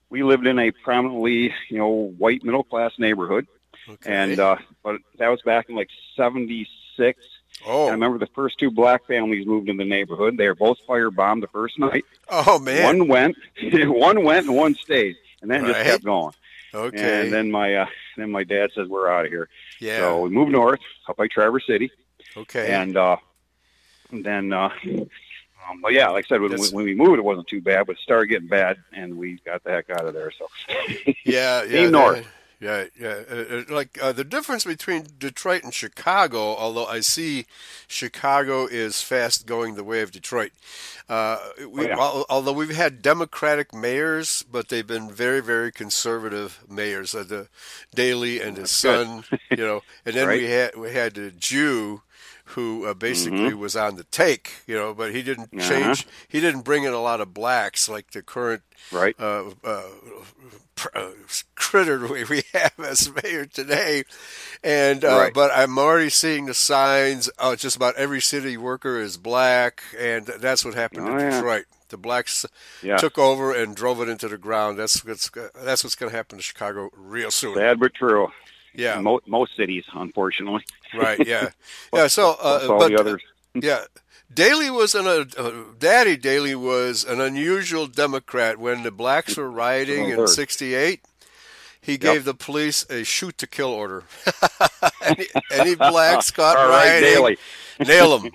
we 0.10 0.24
lived 0.24 0.48
in 0.48 0.58
a 0.60 0.72
prominently 0.72 1.54
you 1.70 1.78
know 1.78 1.90
white 2.18 2.44
middle 2.46 2.64
class 2.64 2.94
neighborhood, 2.98 3.46
Okay. 3.90 4.14
and 4.14 4.40
uh, 4.40 4.56
but 4.82 5.02
that 5.18 5.28
was 5.28 5.42
back 5.42 5.68
in 5.70 5.76
like 5.76 5.90
'76. 6.16 7.20
Oh, 7.66 7.88
I 7.88 7.92
remember 7.92 8.18
the 8.18 8.28
first 8.28 8.58
two 8.60 8.72
black 8.72 9.06
families 9.08 9.46
moved 9.46 9.70
in 9.70 9.78
the 9.78 9.86
neighborhood. 9.86 10.38
They 10.38 10.48
were 10.48 10.56
both 10.56 10.78
firebombed 10.88 11.42
the 11.42 11.48
first 11.48 11.78
night. 11.80 12.06
oh 12.30 12.60
man. 12.60 12.84
One 12.84 13.08
went, 13.08 13.36
one 13.74 14.24
went, 14.24 14.48
and 14.48 14.56
one 14.56 14.76
stayed, 14.76 15.16
and 15.42 15.50
then 15.52 15.66
just 15.66 15.80
kept 15.84 16.04
going. 16.04 16.34
okay. 16.74 17.22
And 17.26 17.34
then 17.34 17.52
my 17.52 17.76
uh, 17.76 17.86
then 18.18 18.32
my 18.32 18.44
dad 18.44 18.72
says 18.76 18.88
we're 18.88 19.08
out 19.10 19.26
of 19.26 19.32
here. 19.32 19.50
yeah. 19.80 19.98
So 20.00 20.22
we 20.22 20.30
moved 20.30 20.52
north 20.52 20.80
up 21.08 21.18
by 21.18 21.28
Traverse 21.28 21.66
City. 21.68 21.92
okay. 22.38 22.74
And 22.74 22.96
uh, 22.98 23.18
then, 24.12 24.54
uh, 24.54 24.70
um, 25.70 25.82
but 25.82 25.94
yeah, 25.94 26.10
like 26.10 26.26
I 26.26 26.28
said, 26.28 26.42
when, 26.42 26.52
That's- 26.52 26.72
when 26.72 26.86
we 26.86 26.94
moved, 26.96 27.18
it 27.18 27.24
wasn't 27.24 27.48
too 27.48 27.62
bad, 27.62 27.86
but 27.88 27.94
it 27.96 28.02
started 28.02 28.28
getting 28.28 28.48
bad, 28.48 28.78
and 28.92 29.18
we 29.18 29.40
got 29.46 29.64
the 29.64 29.72
heck 29.72 29.90
out 29.90 30.06
of 30.06 30.14
there. 30.14 30.32
So, 30.38 30.48
Yeah, 31.26 31.64
yeah, 31.68 31.90
north. 31.90 32.18
that- 32.18 32.26
Yeah, 32.64 32.86
yeah. 32.98 33.64
Like 33.70 33.98
uh, 34.02 34.14
the 34.14 34.24
difference 34.24 34.64
between 34.64 35.08
Detroit 35.20 35.64
and 35.64 35.74
Chicago, 35.74 36.56
although 36.56 36.86
I 36.86 37.02
see 37.02 37.46
Chicago 37.88 38.66
is 38.66 39.02
fast 39.02 39.46
going 39.46 39.76
the 39.76 39.84
way 39.84 40.02
of 40.02 40.12
Detroit. 40.12 40.52
Uh, 41.10 41.38
we, 41.70 41.86
Oh, 41.86 41.88
yeah. 41.90 41.98
al- 42.00 42.26
although 42.30 42.54
we've 42.54 42.76
had 42.76 43.02
Democratic 43.02 43.74
mayors, 43.74 44.44
but 44.50 44.70
they've 44.70 44.88
been 44.88 45.12
very, 45.12 45.42
very 45.42 45.72
conservative 45.72 46.64
mayors. 46.70 47.14
Uh, 47.14 47.24
the 47.24 47.48
Daley 47.94 48.40
and 48.42 48.56
his 48.58 48.72
son, 48.72 49.26
you 49.52 49.58
know, 49.58 49.82
and 50.06 50.16
then 50.16 50.28
we 50.30 50.46
had 50.46 50.76
we 50.78 50.94
had 50.94 51.18
a 51.18 51.32
Jew 51.32 52.02
who 52.46 52.86
uh, 52.86 52.94
basically 52.94 53.54
was 53.54 53.76
on 53.76 53.96
the 53.96 54.04
take, 54.06 54.52
you 54.68 54.76
know, 54.76 54.94
but 54.94 55.12
he 55.14 55.22
didn't 55.22 55.52
Mm-hmm. 55.52 55.60
Uh-huh. 55.60 55.70
change. 55.70 56.08
He 56.28 56.40
didn't 56.40 56.62
bring 56.62 56.84
in 56.84 56.94
a 56.94 57.02
lot 57.02 57.22
of 57.22 57.34
blacks 57.34 57.88
like 57.90 58.12
the 58.12 58.22
current 58.22 58.62
right? 58.92 59.16
uh, 59.20 59.52
uh, 59.64 59.84
pr- 60.76 60.96
uh, 60.98 61.10
critter 61.56 62.06
we 62.30 62.44
have 62.54 62.74
as 62.80 63.10
mayor 63.24 63.46
today. 63.46 64.04
And 64.64 65.04
uh, 65.06 65.18
Right. 65.18 65.34
but 65.34 65.52
I'm 65.54 65.78
already 65.78 66.10
seeing 66.10 66.46
the 66.46 66.54
signs. 66.54 67.30
Uh, 67.40 67.56
just 67.56 67.76
about 67.76 67.96
every 67.96 68.22
city 68.22 68.58
worker 68.58 69.00
is 69.00 69.18
black, 69.18 69.82
and 69.98 70.26
that's 70.26 70.64
what 70.66 70.74
happened 70.74 71.08
Oh, 71.08 71.14
in 71.14 71.20
yeah. 71.20 71.30
Detroit. 71.32 71.66
The 71.90 71.98
blacks 71.98 72.46
Yeah. 72.82 72.98
took 72.98 73.18
over 73.18 73.54
and 73.54 73.76
drove 73.76 74.02
it 74.02 74.10
into 74.10 74.28
the 74.28 74.38
ground. 74.38 74.80
That's 74.80 75.06
what's 75.06 75.30
that's 75.56 75.84
what's 75.84 75.96
going 75.96 76.12
to 76.12 76.16
happen 76.18 76.38
to 76.40 76.44
Chicago 76.44 76.90
real 76.96 77.30
soon. 77.32 77.56
Sad 77.56 77.80
but 77.80 77.94
true. 77.94 78.30
Yeah, 78.76 79.00
Mo- 79.00 79.22
most 79.28 79.56
cities, 79.56 79.86
unfortunately. 79.94 80.64
right. 80.96 81.26
Yeah, 81.26 81.50
yeah. 81.94 82.08
So, 82.08 82.32
uh, 82.42 82.68
all 82.70 82.80
but 82.80 82.90
the 82.90 83.00
others. 83.00 83.22
yeah, 83.56 83.86
Daley 84.34 84.70
was 84.70 84.96
an 84.96 85.08
uh, 85.08 85.26
uh, 85.38 85.52
Daddy 85.80 86.18
Daley 86.18 86.56
was 86.56 87.04
an 87.04 87.22
unusual 87.22 87.88
Democrat 87.88 88.58
when 88.58 88.84
the 88.84 88.92
blacks 88.92 89.38
were 89.38 89.50
rioting 89.52 90.10
in 90.10 90.28
'68. 90.28 91.02
he 91.82 91.98
gave 91.98 92.24
the 92.26 92.34
police 92.34 92.86
a 92.90 93.04
shoot 93.04 93.38
to 93.40 93.48
kill 93.48 93.70
order. 93.70 94.04
any, 95.02 95.28
any 95.52 95.76
blacks 95.76 96.32
caught 96.32 96.56
right, 96.56 97.02
rioting, 97.02 97.14
Daley. 97.14 97.38
nail 97.86 98.18
them. 98.18 98.32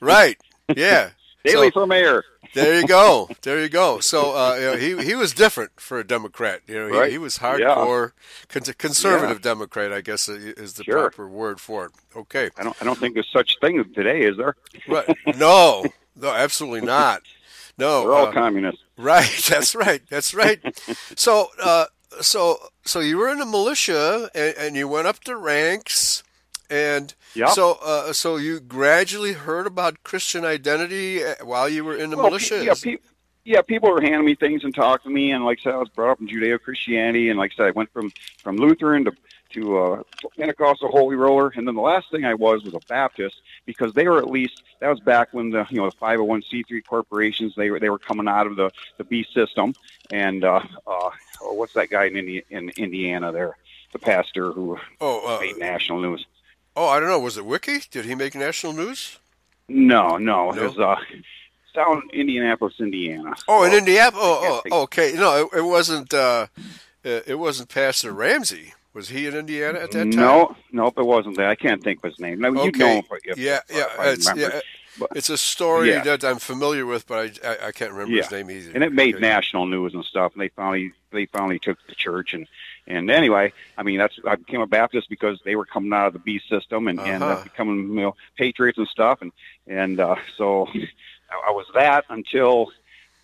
Right? 0.00 0.38
Yeah. 0.74 1.10
Daley 1.44 1.68
So- 1.68 1.72
for 1.82 1.86
mayor. 1.86 2.24
There 2.54 2.80
you 2.80 2.86
go. 2.86 3.28
There 3.42 3.60
you 3.60 3.68
go. 3.68 4.00
So 4.00 4.36
uh, 4.36 4.54
you 4.56 4.60
know, 4.62 4.76
he 4.76 5.04
he 5.08 5.14
was 5.14 5.32
different 5.32 5.72
for 5.80 5.98
a 5.98 6.04
Democrat. 6.06 6.60
You 6.66 6.74
know, 6.80 6.88
he, 6.92 6.98
Right. 6.98 7.10
he 7.12 7.18
was 7.18 7.38
hardcore 7.38 8.12
con- 8.48 8.62
conservative 8.78 9.40
Democrat. 9.42 9.92
I 9.92 10.00
guess 10.00 10.28
is 10.28 10.74
the 10.74 10.84
Sure. 10.84 11.00
proper 11.10 11.28
word 11.28 11.60
for 11.60 11.86
it. 11.86 11.92
Okay. 12.16 12.50
I 12.58 12.62
don't. 12.64 12.76
I 12.80 12.84
don't 12.84 12.98
think 12.98 13.14
there's 13.14 13.30
such 13.32 13.58
thing 13.60 13.82
today, 13.94 14.20
is 14.22 14.36
there? 14.36 14.56
Right. 14.88 15.16
No. 15.36 15.84
No. 16.16 16.30
Absolutely 16.30 16.82
not. 16.82 17.22
No. 17.78 18.04
We're 18.04 18.14
all 18.14 18.26
uh, 18.26 18.32
communists. 18.32 18.82
Right. 18.96 19.30
That's 19.48 19.74
right. 19.74 20.02
That's 20.10 20.34
right. 20.34 20.60
So, 21.16 21.48
uh, 21.62 21.86
so, 22.20 22.58
so 22.84 23.00
you 23.00 23.16
were 23.16 23.30
in 23.30 23.38
the 23.38 23.46
militia, 23.46 24.30
and, 24.34 24.54
and 24.58 24.76
you 24.76 24.86
went 24.86 25.06
up 25.06 25.24
the 25.24 25.34
ranks, 25.36 26.22
and 26.68 27.14
Yep. 27.34 27.48
so, 27.50 27.78
uh, 27.82 28.12
so 28.12 28.36
you 28.36 28.60
gradually 28.60 29.32
heard 29.32 29.66
about 29.66 30.02
Christian 30.02 30.44
identity 30.44 31.24
uh, 31.24 31.34
while 31.44 31.68
you 31.68 31.84
were 31.84 31.96
in 31.96 32.10
the 32.10 32.16
Well, 32.16 32.26
militia. 32.26 32.58
pe- 32.58 32.66
yeah, 32.66 32.74
pe- 32.74 33.02
yeah, 33.44 33.62
people 33.62 33.90
were 33.90 34.00
handing 34.00 34.24
me 34.24 34.34
things 34.34 34.64
and 34.64 34.74
talking 34.74 35.10
to 35.10 35.14
me, 35.14 35.32
and 35.32 35.44
like 35.44 35.58
I 35.60 35.62
said, 35.64 35.74
I 35.74 35.78
was 35.78 35.88
brought 35.88 36.12
up 36.12 36.20
in 36.20 36.28
Judeo-Christianity, 36.28 37.30
and 37.30 37.38
like 37.38 37.52
I 37.52 37.56
said, 37.56 37.66
I 37.66 37.70
went 37.72 37.92
from 37.92 38.12
from 38.42 38.56
Lutheran 38.56 39.04
to 39.04 39.12
to 39.52 39.78
uh, 39.78 40.02
Pentecostal 40.36 40.90
Holy 40.90 41.16
Roller, 41.16 41.52
and 41.54 41.66
then 41.66 41.74
the 41.74 41.80
last 41.80 42.10
thing 42.10 42.24
I 42.24 42.34
was 42.34 42.62
was 42.62 42.74
a 42.74 42.80
Baptist 42.88 43.40
because 43.66 43.92
they 43.92 44.08
were 44.08 44.18
at 44.18 44.30
least 44.30 44.62
that 44.80 44.88
was 44.88 45.00
back 45.00 45.32
when 45.32 45.50
the 45.50 45.66
you 45.70 45.78
know 45.78 45.90
the 45.90 45.96
501c3 45.96 46.84
corporations 46.86 47.54
they 47.56 47.70
were 47.70 47.78
they 47.78 47.90
were 47.90 47.98
coming 47.98 48.28
out 48.28 48.46
of 48.46 48.56
the 48.56 48.70
the 48.98 49.04
B 49.04 49.26
system, 49.34 49.74
and 50.10 50.44
uh, 50.44 50.60
uh, 50.86 51.10
what's 51.40 51.74
that 51.74 51.90
guy 51.90 52.04
in 52.04 52.16
Indi- 52.16 52.44
in 52.50 52.70
Indiana 52.76 53.32
there, 53.32 53.56
the 53.92 53.98
pastor 53.98 54.52
who 54.52 54.78
oh, 55.00 55.38
made 55.40 55.56
uh, 55.56 55.58
national 55.58 56.00
news. 56.00 56.26
Oh, 56.76 56.88
I 56.88 57.00
don't 57.00 57.08
know. 57.08 57.18
Was 57.18 57.36
it 57.36 57.44
Wiki? 57.46 57.80
Did 57.90 58.04
he 58.04 58.14
make 58.14 58.34
national 58.34 58.72
news? 58.72 59.18
No, 59.68 60.16
no, 60.16 60.50
No? 60.50 60.62
it 60.62 60.62
was 60.68 60.78
uh, 60.78 60.96
down 61.74 62.02
in 62.12 62.20
Indianapolis, 62.20 62.74
Indiana. 62.80 63.34
Oh, 63.48 63.64
in 63.64 63.72
Indianapolis. 63.72 64.22
Oh, 64.24 64.62
oh, 64.70 64.82
okay. 64.82 65.12
No, 65.14 65.48
it, 65.52 65.58
it 65.58 65.62
wasn't. 65.64 66.12
Uh, 66.12 66.46
it 67.04 67.38
wasn't 67.38 67.68
Pastor 67.68 68.12
Ramsey. 68.12 68.74
Was 68.94 69.08
he 69.08 69.26
in 69.26 69.34
Indiana 69.34 69.78
at 69.80 69.90
that 69.92 69.98
time? 70.04 70.10
No, 70.10 70.54
nope, 70.70 70.94
it 70.98 71.06
wasn't 71.06 71.36
that. 71.38 71.46
I 71.46 71.54
can't 71.54 71.82
think 71.82 72.04
of 72.04 72.10
his 72.10 72.20
name. 72.20 72.40
No, 72.40 72.50
know 72.50 72.62
Okay. 72.64 72.96
him 72.98 73.04
if, 73.10 73.20
if, 73.24 73.38
yeah, 73.38 73.60
if, 73.68 73.76
yeah. 73.76 74.06
if 74.06 74.18
It's, 74.18 74.36
yeah, 74.36 74.60
But- 74.98 75.08
it's 75.16 75.30
a 75.30 75.38
story 75.38 75.88
Yeah. 75.90 76.02
that 76.02 76.22
I'm 76.24 76.38
familiar 76.38 76.84
with, 76.84 77.06
but 77.06 77.40
I, 77.42 77.48
I, 77.48 77.66
I 77.68 77.72
can't 77.72 77.92
remember 77.92 78.14
his 78.14 78.30
name 78.30 78.50
either. 78.50 78.70
and 78.74 78.84
it 78.84 78.92
made 78.92 79.14
Okay. 79.14 79.22
national 79.26 79.64
news 79.64 79.94
and 79.94 80.04
stuff. 80.04 80.32
And 80.34 80.42
they 80.42 80.48
finally 80.48 80.92
they 81.10 81.24
finally 81.26 81.58
took 81.58 81.78
the 81.88 81.94
church 81.94 82.34
and 82.34 82.46
and 82.86 83.10
anyway, 83.10 83.52
I 83.76 83.82
mean 83.82 83.98
that's 83.98 84.14
I 84.26 84.36
became 84.36 84.60
a 84.60 84.66
Baptist 84.66 85.08
because 85.08 85.38
they 85.44 85.56
were 85.56 85.66
coming 85.66 85.92
out 85.92 86.06
of 86.08 86.12
the 86.12 86.18
B 86.18 86.40
system 86.48 86.88
and 86.88 87.00
and 87.00 87.22
Uh-huh. 87.22 87.32
uh, 87.40 87.42
becoming 87.44 87.90
you 87.90 88.02
know 88.02 88.14
patriots 88.36 88.78
and 88.78 88.88
stuff 88.88 89.18
and 89.22 89.32
and 89.66 90.00
uh, 90.00 90.16
so 90.36 90.66
I, 91.30 91.48
I 91.48 91.50
was 91.52 91.66
that 91.74 92.04
until 92.10 92.70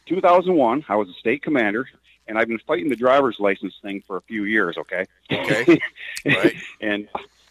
2001. 0.06 0.84
I 0.88 0.96
was 0.96 1.08
a 1.08 1.14
state 1.14 1.42
commander. 1.42 1.88
And 2.26 2.38
I've 2.38 2.46
been 2.48 2.58
fighting 2.66 2.90
the 2.90 2.96
driver's 2.96 3.36
license 3.40 3.72
thing 3.80 4.02
for 4.06 4.18
a 4.18 4.20
few 4.20 4.44
years, 4.44 4.76
okay? 4.76 5.06
Okay. 5.32 5.80
Right. 6.26 6.54
and 6.78 7.08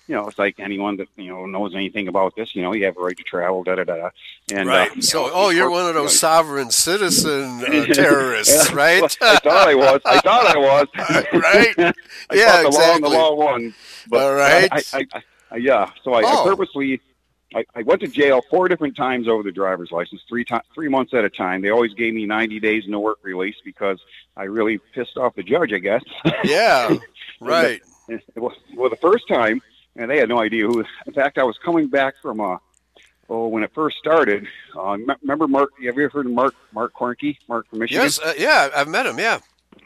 you 0.08 0.16
know, 0.16 0.28
it's 0.28 0.40
like 0.40 0.60
anyone 0.60 0.98
that 0.98 1.10
you 1.18 1.28
know 1.30 1.46
knows 1.46 1.76
anything 1.76 2.08
about 2.08 2.36
this. 2.36 2.56
You 2.56 2.64
know, 2.64 2.74
you 2.74 2.86
have 2.86 2.98
a 2.98 3.02
right 3.02 3.18
to 3.18 3.24
travel, 3.24 3.64
da 3.64 3.76
da 3.76 3.84
da. 3.84 4.10
And 4.52 4.70
right. 4.70 4.90
uh, 4.90 5.02
so, 5.02 5.28
know, 5.28 5.32
oh, 5.34 5.50
you're 5.50 5.70
one 5.70 5.86
of 5.88 5.96
those 5.96 6.14
you 6.14 6.18
sovereign 6.18 6.72
citizen 6.72 7.64
uh, 7.64 7.86
terrorists, 7.94 8.70
Yeah, 8.70 8.76
right? 8.76 9.04
I 9.22 9.36
thought 9.36 9.68
I 9.68 9.76
was. 9.76 10.02
I 10.06 10.20
thought 10.22 10.46
I 10.46 10.58
was. 10.58 10.88
Right. 11.34 11.76
I 11.78 12.36
Yeah, 12.36 12.64
the 12.64 12.70
law 12.70 13.00
the 13.00 13.10
law 13.10 13.36
won. 13.36 13.74
But 14.10 14.24
All 14.24 14.34
right. 14.34 14.70
I, 14.72 14.82
I, 14.94 15.06
I, 15.14 15.24
I, 15.52 15.58
yeah. 15.58 15.92
So 16.04 16.14
I, 16.14 16.22
Oh. 16.26 16.44
I 16.44 16.48
purposely. 16.48 17.02
I, 17.56 17.64
I 17.76 17.84
went 17.84 18.02
to 18.02 18.08
jail 18.08 18.42
four 18.50 18.68
different 18.68 18.98
times 18.98 19.28
over 19.28 19.42
the 19.42 19.54
driver's 19.54 19.90
license, 19.90 20.22
three 20.28 20.44
times, 20.44 20.64
three 20.76 20.90
months 20.90 21.14
at 21.14 21.24
a 21.24 21.30
time. 21.30 21.62
They 21.62 21.70
always 21.70 21.94
gave 21.94 22.14
me 22.14 22.26
90 22.26 22.60
days 22.60 22.84
no 22.88 23.00
work 23.00 23.20
release 23.24 23.56
because 23.64 24.00
I 24.36 24.44
really 24.44 24.80
pissed 24.94 25.16
off 25.16 25.34
the 25.36 25.44
judge, 25.44 25.72
I 25.72 25.80
guess. 25.80 26.04
yeah. 26.44 26.98
Right. 27.40 27.82
well, 28.36 28.54
well, 28.76 28.90
the 28.90 28.98
first 28.98 29.30
time, 29.30 29.62
and 29.98 30.10
they 30.10 30.18
had 30.18 30.30
no 30.30 30.40
idea 30.40 30.66
who. 30.66 30.84
In 31.06 31.14
fact, 31.14 31.38
I 31.38 31.44
was 31.44 31.58
coming 31.58 31.88
back 31.88 32.16
from 32.22 32.40
uh, 32.40 32.58
oh, 33.30 33.48
when 33.48 33.64
it 33.64 33.72
first 33.74 33.98
started. 33.98 34.48
Uh, 34.76 34.92
m- 34.94 35.08
remember 35.22 35.48
Mark? 35.48 35.72
Have 35.84 35.98
you 35.98 36.06
ever 36.06 36.10
heard 36.10 36.26
of 36.26 36.32
Mark? 36.32 36.56
Mark 36.72 36.94
Koernke? 36.94 37.38
Mark 37.50 37.68
from 37.70 37.80
Michigan. 37.80 38.04
Yes. 38.04 38.20
Uh, 38.20 38.34
yeah. 38.38 38.70
I've 38.76 38.88
met 38.88 39.06
him. 39.06 39.20
Yeah. 39.20 39.40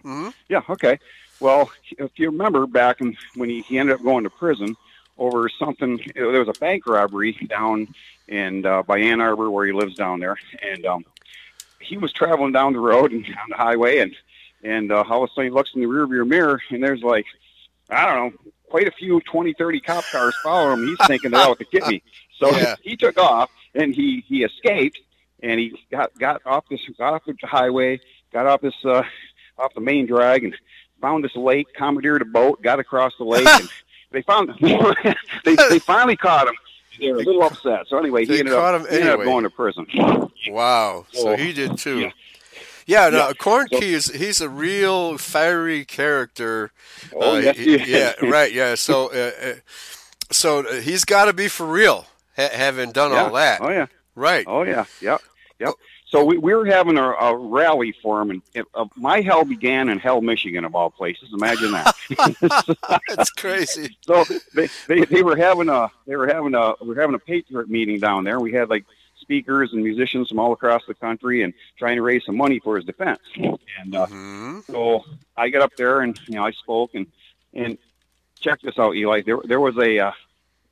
hmm 0.04 0.30
Yeah. 0.50 0.62
Okay. 0.70 1.00
Well, 1.40 1.72
if 1.98 2.12
you 2.20 2.30
remember 2.30 2.68
back 2.68 3.02
in, 3.02 3.18
when 3.36 3.50
he, 3.50 3.62
he 3.62 3.80
ended 3.80 3.96
up 3.96 4.04
going 4.04 4.26
to 4.26 4.30
prison 4.30 4.76
over 5.18 5.50
something, 5.50 6.00
there 6.14 6.28
was 6.28 6.48
a 6.48 6.60
bank 6.60 6.86
robbery 6.86 7.34
down 7.50 7.88
in 8.28 8.66
uh, 8.66 8.84
by 8.84 9.00
Ann 9.00 9.20
Arbor 9.22 9.50
where 9.50 9.66
he 9.66 9.72
lives 9.72 9.96
down 9.96 10.20
there, 10.20 10.38
and 10.62 10.86
um, 10.86 11.06
he 11.80 11.98
was 11.98 12.14
traveling 12.14 12.52
down 12.52 12.74
the 12.74 12.80
road 12.80 13.12
and 13.12 13.26
on 13.44 13.50
the 13.50 13.56
highway, 13.56 14.00
and 14.00 14.16
and 14.64 14.92
uh, 14.92 15.04
all 15.10 15.24
of 15.24 15.30
a 15.30 15.34
sudden 15.34 15.46
he 15.46 15.50
looks 15.50 15.72
in 15.74 15.82
the 15.82 15.88
rearview 15.88 16.28
mirror, 16.28 16.62
and 16.70 16.84
there's 16.84 17.02
like, 17.02 17.26
I 17.90 18.06
don't 18.06 18.16
know, 18.36 18.52
quite 18.72 18.88
a 18.88 18.92
few 18.92 19.20
20, 19.22 19.54
30 19.54 19.80
cop 19.82 20.04
cars 20.06 20.34
following 20.44 20.80
him. 20.80 20.88
He's 20.88 21.08
thinking 21.08 21.32
they're 21.32 21.42
out 21.42 21.60
to 21.60 21.66
get 21.66 21.86
me, 21.88 22.02
so 22.40 22.50
Yeah. 22.58 22.76
he 22.84 22.96
took 22.96 23.18
off 23.18 23.52
and 23.76 23.94
he 23.94 24.24
he 24.28 24.44
escaped, 24.44 24.98
and 25.44 25.60
he 25.60 25.78
got 25.92 26.18
got 26.18 26.42
off 26.46 26.64
this 26.70 26.80
got 26.98 27.14
off 27.14 27.24
the 27.26 27.36
highway, 27.48 28.00
got 28.34 28.48
off 28.48 28.62
this 28.62 28.74
uh, 28.84 29.04
off 29.58 29.74
the 29.76 29.82
main 29.82 30.06
drag, 30.08 30.44
and 30.46 30.56
found 31.02 31.24
this 31.24 31.36
lake, 31.36 31.68
commandeered 31.76 32.22
a 32.22 32.26
boat, 32.26 32.62
got 32.62 32.80
across 32.80 33.12
the 33.18 33.24
lake, 33.26 33.48
and 33.48 33.70
they 34.12 34.22
found 34.22 34.52
they 35.46 35.56
they 35.70 35.80
finally 35.80 36.16
caught 36.16 36.48
him. 36.48 36.56
They 37.00 37.12
were 37.12 37.20
a 37.20 37.24
little 37.24 37.44
upset. 37.44 37.88
So 37.88 37.98
anyway, 37.98 38.26
he 38.26 38.40
ended 38.40 38.54
caught 38.54 38.76
up 38.76 38.82
him 38.82 38.88
he 38.88 38.96
ended 38.96 39.10
up 39.10 39.20
anyway. 39.20 39.26
going 39.26 39.44
to 39.44 39.50
prison. 39.50 39.88
Wow. 40.50 41.06
So 41.14 41.30
Oh, 41.30 41.36
he 41.38 41.54
did 41.54 41.78
too. 41.78 42.00
yeah. 42.02 42.12
Yeah, 42.86 43.10
no, 43.10 43.18
Yeah. 43.28 43.34
Koernke 43.34 43.82
is 43.84 44.08
he's 44.08 44.42
a 44.42 44.50
real 44.50 45.18
fiery 45.18 45.86
character. 45.86 46.72
Oh, 47.16 47.36
Uh, 47.36 47.40
yes, 47.40 47.58
he- 47.58 47.78
he 47.80 47.92
yeah, 47.92 48.14
right, 48.22 48.52
yeah. 48.52 48.76
So, 48.76 49.12
uh, 49.14 49.32
uh, 49.50 49.54
so 50.32 50.60
uh, 50.66 50.74
he's 50.82 51.06
got 51.06 51.26
to 51.26 51.34
be 51.34 51.48
for 51.48 51.66
real, 51.66 52.06
ha- 52.36 52.50
having 52.54 52.92
done 52.92 53.12
yeah. 53.12 53.24
all 53.24 53.34
that, 53.34 53.62
Oh 53.62 53.70
yeah. 53.70 53.88
right? 54.16 54.46
Oh 54.48 54.64
yeah. 54.64 54.86
Yep. 55.02 55.22
Yep. 55.60 55.74
So 56.08 56.26
we, 56.26 56.38
we 56.38 56.54
were 56.54 56.66
having 56.66 56.98
a, 56.98 57.04
a 57.12 57.34
rally 57.38 57.94
for 58.04 58.22
him, 58.22 58.32
and 58.32 58.42
it, 58.54 58.66
uh, 58.76 58.86
my 58.98 59.22
hell 59.22 59.46
began 59.46 59.88
in 59.88 59.98
Hell, 59.98 60.20
Michigan, 60.20 60.66
of 60.66 60.76
all 60.76 60.90
places. 60.90 61.30
Imagine 61.34 61.72
that. 61.72 61.96
That's 63.16 63.30
crazy. 63.38 63.98
so 64.02 64.26
they, 64.54 64.68
they 64.90 65.06
they 65.06 65.24
were 65.24 65.38
having 65.38 65.70
a 65.70 65.90
they 66.06 66.18
were 66.18 66.28
having 66.28 66.54
a 66.54 66.74
we 66.82 66.90
were 66.90 67.00
having 67.00 67.16
a 67.16 67.20
patriot 67.20 67.70
meeting 67.70 68.00
down 68.00 68.26
there. 68.26 68.40
We 68.42 68.52
had 68.52 68.70
like 68.70 68.84
speakers 69.32 69.72
and 69.72 69.82
musicians 69.82 70.28
from 70.28 70.40
all 70.40 70.52
across 70.52 70.82
the 70.90 70.94
country 70.94 71.42
and 71.42 71.54
trying 71.78 71.96
to 71.96 72.02
raise 72.02 72.22
some 72.26 72.36
money 72.36 72.60
for 72.60 72.76
his 72.76 72.84
defense. 72.84 73.22
And 73.38 73.96
uh, 73.96 74.08
hmm 74.08 74.60
so 74.70 75.06
I 75.38 75.48
got 75.50 75.62
up 75.62 75.72
there 75.78 76.02
and 76.02 76.20
you 76.28 76.36
know 76.36 76.46
I 76.46 76.52
spoke 76.52 76.96
and 76.96 77.08
and 77.54 77.78
check 78.42 78.60
this 78.62 78.78
out, 78.78 78.94
Eli. 78.98 79.22
There 79.22 79.38
there 79.46 79.62
was 79.62 79.78
a, 79.78 80.00
uh, 80.00 80.12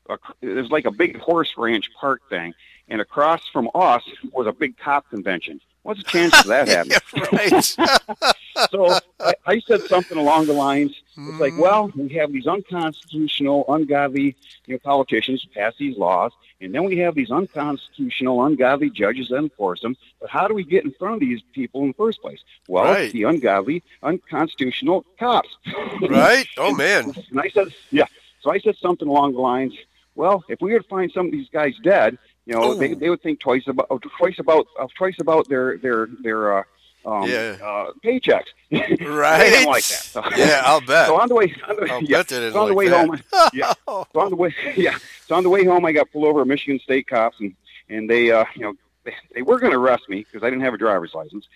a 0.09 0.17
there's 0.41 0.69
like 0.71 0.83
a 0.83 0.91
big 0.91 1.17
horse 1.19 1.53
ranch 1.57 1.89
park 1.97 2.21
thing, 2.29 2.53
and 2.89 2.99
across 2.99 3.47
from 3.47 3.69
us 3.73 4.03
was 4.33 4.45
a 4.45 4.51
big 4.51 4.77
cop 4.77 5.09
convention. 5.09 5.61
What's 5.83 6.03
the 6.03 6.09
chance 6.09 6.37
of 6.39 6.47
that 6.47 6.67
happening? 7.15 7.61
So 8.71 8.99
I, 9.21 9.33
I 9.45 9.59
said 9.61 9.83
something 9.87 10.17
along 10.17 10.47
the 10.47 10.53
lines, 10.53 10.91
it's 11.17 11.39
like, 11.39 11.53
Mhm. 11.53 11.59
well, 11.59 11.91
we 11.95 12.09
have 12.15 12.33
these 12.33 12.45
unconstitutional, 12.45 13.63
ungodly, 13.69 14.35
you 14.65 14.73
know, 14.75 14.79
politicians 14.79 15.45
pass 15.55 15.73
these 15.79 15.95
laws, 15.97 16.33
and 16.59 16.75
then 16.75 16.83
we 16.83 16.97
have 16.97 17.15
these 17.15 17.31
unconstitutional, 17.31 18.43
ungodly 18.43 18.89
judges 18.89 19.29
that 19.29 19.37
enforce 19.37 19.79
them. 19.81 19.95
But 20.19 20.29
how 20.29 20.49
do 20.49 20.53
we 20.53 20.65
get 20.65 20.83
in 20.83 20.91
front 20.91 21.13
of 21.15 21.19
these 21.21 21.41
people 21.53 21.81
in 21.83 21.87
the 21.89 21.93
first 21.93 22.21
place? 22.21 22.39
Well, 22.67 22.83
Right. 22.83 23.13
the 23.13 23.23
ungodly, 23.23 23.81
unconstitutional 24.03 25.05
cops. 25.17 25.49
right? 26.09 26.45
Oh 26.57 26.73
man, 26.75 27.13
And 27.31 27.39
I 27.39 27.47
said, 27.49 27.67
yeah. 27.91 28.07
So 28.41 28.51
I 28.51 28.59
said 28.59 28.75
something 28.77 29.07
along 29.07 29.33
the 29.33 29.39
lines, 29.39 29.73
well, 30.15 30.43
if 30.49 30.59
we 30.61 30.73
were 30.73 30.79
to 30.79 30.87
find 30.87 31.09
some 31.13 31.27
of 31.27 31.31
these 31.31 31.47
guys 31.49 31.75
dead, 31.81 32.17
you 32.49 32.55
know, 32.55 32.73
they, 32.73 32.91
Oh. 32.91 32.95
they 32.95 33.09
would 33.09 33.21
think 33.21 33.39
twice 33.39 33.63
about 33.67 33.87
twice 34.17 34.39
about 34.39 34.67
uh, 34.79 34.87
twice 34.97 35.15
about 35.19 35.47
their 35.49 35.77
their 35.77 36.07
their 36.23 36.59
uh, 36.59 36.63
um, 37.05 37.29
Yeah. 37.29 37.57
uh, 37.63 37.91
paychecks. 38.03 38.49
right? 38.71 39.49
They 39.49 39.65
like 39.65 39.83
that. 39.87 40.03
So, 40.13 40.21
Yeah, 40.35 40.61
I'll 40.65 40.81
bet. 40.81 41.07
so 41.07 41.19
on 41.21 41.27
the 41.29 41.35
way, 41.35 41.53
on 41.67 41.75
the, 41.75 41.91
I'll 41.93 42.03
yeah, 42.03 42.17
bet 42.17 42.29
so 42.29 42.45
on 42.47 42.51
the 42.53 42.59
like 42.61 42.75
way 42.75 42.87
that. 42.89 43.07
home, 43.07 43.21
yeah. 43.53 43.73
So 43.87 44.19
on 44.19 44.29
the 44.31 44.35
way, 44.35 44.53
yeah. 44.75 44.97
So 45.27 45.35
on 45.35 45.43
the 45.43 45.49
way 45.49 45.63
home, 45.63 45.85
I 45.85 45.91
got 45.91 46.11
pulled 46.11 46.25
over 46.25 46.43
Michigan 46.45 46.79
State 46.79 47.07
cops, 47.07 47.39
and 47.39 47.55
and 47.89 48.09
they, 48.09 48.31
uh, 48.31 48.45
you 48.55 48.63
know, 48.63 48.73
they, 49.05 49.13
they 49.35 49.41
were 49.43 49.59
going 49.59 49.71
to 49.71 49.79
arrest 49.79 50.09
me 50.09 50.19
because 50.25 50.43
I 50.45 50.49
didn't 50.49 50.63
have 50.63 50.73
a 50.73 50.77
driver's 50.77 51.13
license, 51.13 51.47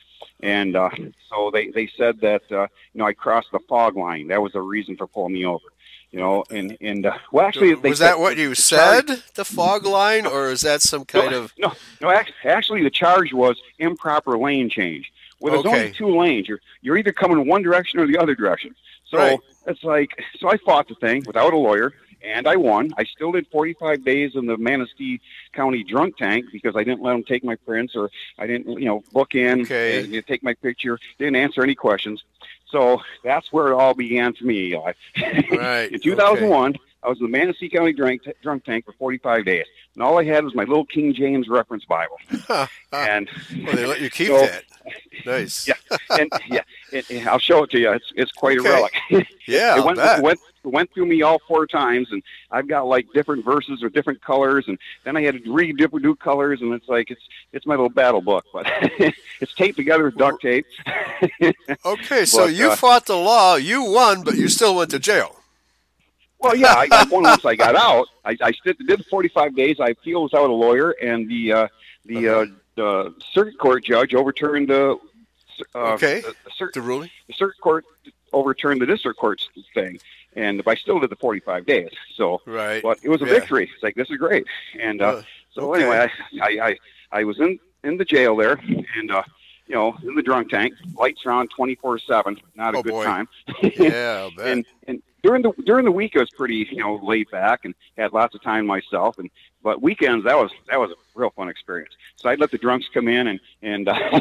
and 0.41 0.75
uh, 0.75 0.89
so 1.29 1.49
they 1.51 1.69
they 1.71 1.87
said 1.97 2.21
that 2.21 2.43
uh, 2.51 2.67
you 2.93 2.99
know 2.99 3.05
I 3.05 3.13
crossed 3.13 3.51
the 3.51 3.59
fog 3.67 3.97
line. 3.97 4.27
That 4.27 4.41
was 4.41 4.53
the 4.53 4.61
reason 4.61 4.95
for 4.95 5.07
pulling 5.07 5.33
me 5.33 5.45
over. 5.45 5.65
You 6.13 6.19
know, 6.19 6.43
and 6.51 6.77
and 6.79 7.07
uh, 7.07 7.17
well, 7.31 7.47
actually, 7.47 7.73
they 7.73 7.89
was 7.89 7.97
that 7.97 8.19
what 8.19 8.37
you 8.37 8.49
the 8.49 8.55
said? 8.55 9.07
charge- 9.07 9.33
The 9.33 9.43
fog 9.43 9.83
line, 9.87 10.27
or 10.27 10.51
is 10.51 10.61
that 10.61 10.83
some 10.83 11.05
kind 11.05 11.31
no, 11.31 11.41
of? 11.41 11.53
no, 11.57 11.73
no. 12.01 12.23
Actually, 12.45 12.83
the 12.83 12.91
charge 12.91 13.33
was 13.33 13.59
improper 13.79 14.37
lane 14.37 14.69
change. 14.69 15.11
Well, 15.39 15.53
there's 15.53 15.65
Okay. 15.65 15.79
only 15.85 15.91
two 15.93 16.15
lanes. 16.15 16.47
You're 16.47 16.61
you're 16.83 16.97
either 16.97 17.11
coming 17.13 17.47
one 17.47 17.63
direction 17.63 17.99
or 17.99 18.05
the 18.05 18.19
other 18.19 18.35
direction. 18.35 18.75
So 19.09 19.17
Right. 19.17 19.39
it's 19.65 19.83
like, 19.83 20.11
so 20.39 20.49
I 20.49 20.57
fought 20.57 20.87
the 20.87 20.93
thing 20.95 21.23
without 21.25 21.51
a 21.51 21.57
lawyer, 21.57 21.93
and 22.23 22.47
I 22.47 22.55
won. 22.55 22.93
I 22.97 23.03
still 23.03 23.31
did 23.31 23.47
45 23.47 24.03
days 24.03 24.35
in 24.35 24.45
the 24.45 24.57
Manistee 24.57 25.19
County 25.53 25.83
drunk 25.83 26.17
tank 26.17 26.45
because 26.51 26.75
I 26.75 26.83
didn't 26.83 27.01
let 27.01 27.11
them 27.13 27.23
take 27.23 27.43
my 27.43 27.55
prints 27.55 27.95
or 27.95 28.09
I 28.37 28.47
didn't, 28.47 28.79
you 28.79 28.85
know, 28.85 29.03
book 29.11 29.35
in, 29.35 29.61
Okay. 29.61 29.99
and, 30.03 30.13
you 30.13 30.21
take 30.21 30.43
my 30.43 30.53
picture, 30.55 30.99
didn't 31.19 31.35
answer 31.35 31.61
any 31.63 31.75
questions. 31.75 32.23
So 32.69 33.01
that's 33.23 33.51
where 33.51 33.67
it 33.67 33.73
all 33.75 33.93
began 33.93 34.33
for 34.33 34.45
me, 34.45 34.71
Eli. 34.71 34.93
Right. 35.51 35.91
in 35.91 35.99
2001, 35.99 36.75
I 37.03 37.09
was 37.09 37.19
in 37.19 37.25
the 37.25 37.31
Manistee 37.31 37.69
County 37.69 37.93
drunk, 37.93 38.21
drunk 38.41 38.63
tank 38.65 38.85
for 38.85 38.93
45 38.93 39.45
days, 39.45 39.65
and 39.93 40.03
all 40.03 40.19
I 40.19 40.23
had 40.23 40.43
was 40.43 40.55
my 40.55 40.63
little 40.63 40.85
King 40.85 41.13
James 41.13 41.47
reference 41.49 41.85
Bible. 41.85 42.17
and 42.91 43.29
Well, 43.65 43.75
they 43.75 43.85
let 43.85 44.01
you 44.01 44.09
keep 44.09 44.27
So- 44.27 44.41
that. 44.45 44.63
Nice. 45.25 45.65
yeah, 45.67 45.75
and 46.09 46.29
yeah, 46.49 46.61
and, 46.91 47.05
and 47.09 47.29
I'll 47.29 47.39
show 47.39 47.63
it 47.63 47.69
to 47.71 47.79
you. 47.79 47.91
It's 47.93 48.11
it's 48.17 48.31
quite 48.33 48.59
Okay. 48.59 48.67
a 48.69 48.73
relic. 48.73 49.27
Yeah, 49.47 49.77
it 49.77 49.85
went, 49.85 50.21
went 50.21 50.39
went 50.65 50.93
through 50.93 51.05
me 51.05 51.21
all 51.21 51.39
four 51.47 51.65
times, 51.67 52.09
and 52.11 52.21
I've 52.51 52.67
got 52.67 52.87
like 52.87 53.07
different 53.13 53.45
verses 53.45 53.81
or 53.81 53.87
different 53.89 54.21
colors, 54.21 54.65
and 54.67 54.77
then 55.05 55.15
I 55.15 55.21
had 55.21 55.41
to 55.41 55.53
read 55.53 55.77
different 55.77 56.03
new 56.03 56.15
colors, 56.17 56.59
and 56.61 56.73
it's 56.73 56.89
like 56.89 57.11
it's 57.11 57.21
it's 57.53 57.65
my 57.65 57.75
little 57.75 57.87
battle 57.89 58.19
book, 58.19 58.43
but 58.51 58.65
it's 59.39 59.53
taped 59.53 59.77
together 59.77 60.03
with 60.03 60.17
duct 60.17 60.41
tape. 60.41 60.65
Okay, 61.85 62.25
so 62.25 62.45
But, 62.47 62.53
you 62.55 62.71
uh, 62.71 62.75
fought 62.75 63.05
the 63.05 63.15
law, 63.15 63.55
you 63.55 63.83
won, 63.83 64.23
but 64.23 64.35
you 64.35 64.49
still 64.49 64.75
went 64.75 64.91
to 64.91 64.99
jail. 64.99 65.37
Well, 66.43 66.57
yeah, 66.57 66.75
I 66.75 66.87
got 66.87 67.09
one 67.09 67.23
once 67.23 67.45
I 67.45 67.55
got 67.55 67.75
out. 67.77 68.09
I, 68.25 68.35
I 68.41 68.51
did, 68.65 68.77
did 68.85 68.99
the 68.99 69.03
45 69.05 69.55
days. 69.55 69.77
I 69.79 69.89
appealed 69.89 70.23
without 70.31 70.49
a 70.49 70.53
lawyer, 70.53 70.91
and 70.91 71.29
the 71.29 71.53
uh, 71.53 71.67
the 72.05 72.27
uh, 72.27 72.45
the 72.75 73.15
circuit 73.31 73.57
court 73.57 73.85
judge 73.85 74.13
overturned 74.13 74.67
the 74.67 74.97
uh, 75.73 75.77
Okay. 75.93 76.19
the, 76.21 76.35
the, 76.59 76.69
The 76.73 76.81
ruling? 76.81 77.09
the 77.27 77.33
circuit 77.33 77.61
court 77.61 77.85
overturned 78.33 78.81
the 78.81 78.85
district 78.85 79.17
court's 79.19 79.47
thing, 79.73 79.99
and 80.35 80.61
I 80.67 80.75
still 80.75 80.99
did 80.99 81.11
the 81.11 81.15
45 81.15 81.65
days. 81.65 81.91
So, 82.15 82.41
Right. 82.45 82.83
but 82.83 82.99
it 83.03 83.09
was 83.09 83.21
a 83.21 83.25
Yeah. 83.25 83.31
victory. 83.35 83.69
It's 83.73 83.81
like 83.83 83.95
this 83.95 84.09
is 84.09 84.17
great, 84.17 84.45
and 84.81 85.01
uh, 85.01 85.05
Uh, 85.05 85.23
so 85.53 85.73
okay. 85.73 85.83
anyway, 85.83 86.09
I, 86.41 86.41
I 86.41 86.67
I 86.67 86.77
I 87.19 87.23
was 87.23 87.39
in 87.39 87.57
in 87.85 87.95
the 87.95 88.05
jail 88.05 88.35
there, 88.35 88.59
and 88.97 89.11
uh, 89.11 89.23
you 89.67 89.75
know, 89.75 89.95
in 90.03 90.15
the 90.15 90.21
drunk 90.21 90.49
tank, 90.49 90.73
lights 90.95 91.25
are 91.25 91.31
on 91.31 91.47
24 91.47 91.99
seven. 91.99 92.37
Not 92.55 92.73
a 92.75 92.79
Oh, 92.79 92.83
good 92.83 92.91
boy. 92.91 93.05
time. 93.05 93.29
Yeah, 93.77 94.29
and 94.43 94.65
and 94.87 95.01
during 95.23 95.41
the 95.41 95.53
during 95.65 95.85
the 95.85 95.91
week 95.91 96.15
I 96.15 96.19
was 96.19 96.29
pretty 96.29 96.67
you 96.69 96.77
know 96.77 96.99
laid 97.01 97.31
back 97.31 97.65
and 97.65 97.73
had 97.97 98.13
lots 98.13 98.35
of 98.35 98.43
time 98.43 98.67
myself. 98.67 99.17
And 99.17 99.29
but 99.63 99.81
weekends 99.81 100.25
that 100.25 100.37
was 100.37 100.51
that 100.69 100.79
was 100.79 100.91
real 101.15 101.29
fun 101.31 101.49
experience 101.49 101.93
so 102.15 102.29
I'd 102.29 102.39
let 102.39 102.51
the 102.51 102.57
drunks 102.57 102.87
come 102.93 103.07
in 103.07 103.27
and 103.27 103.39
and 103.61 103.87
uh, 103.87 103.93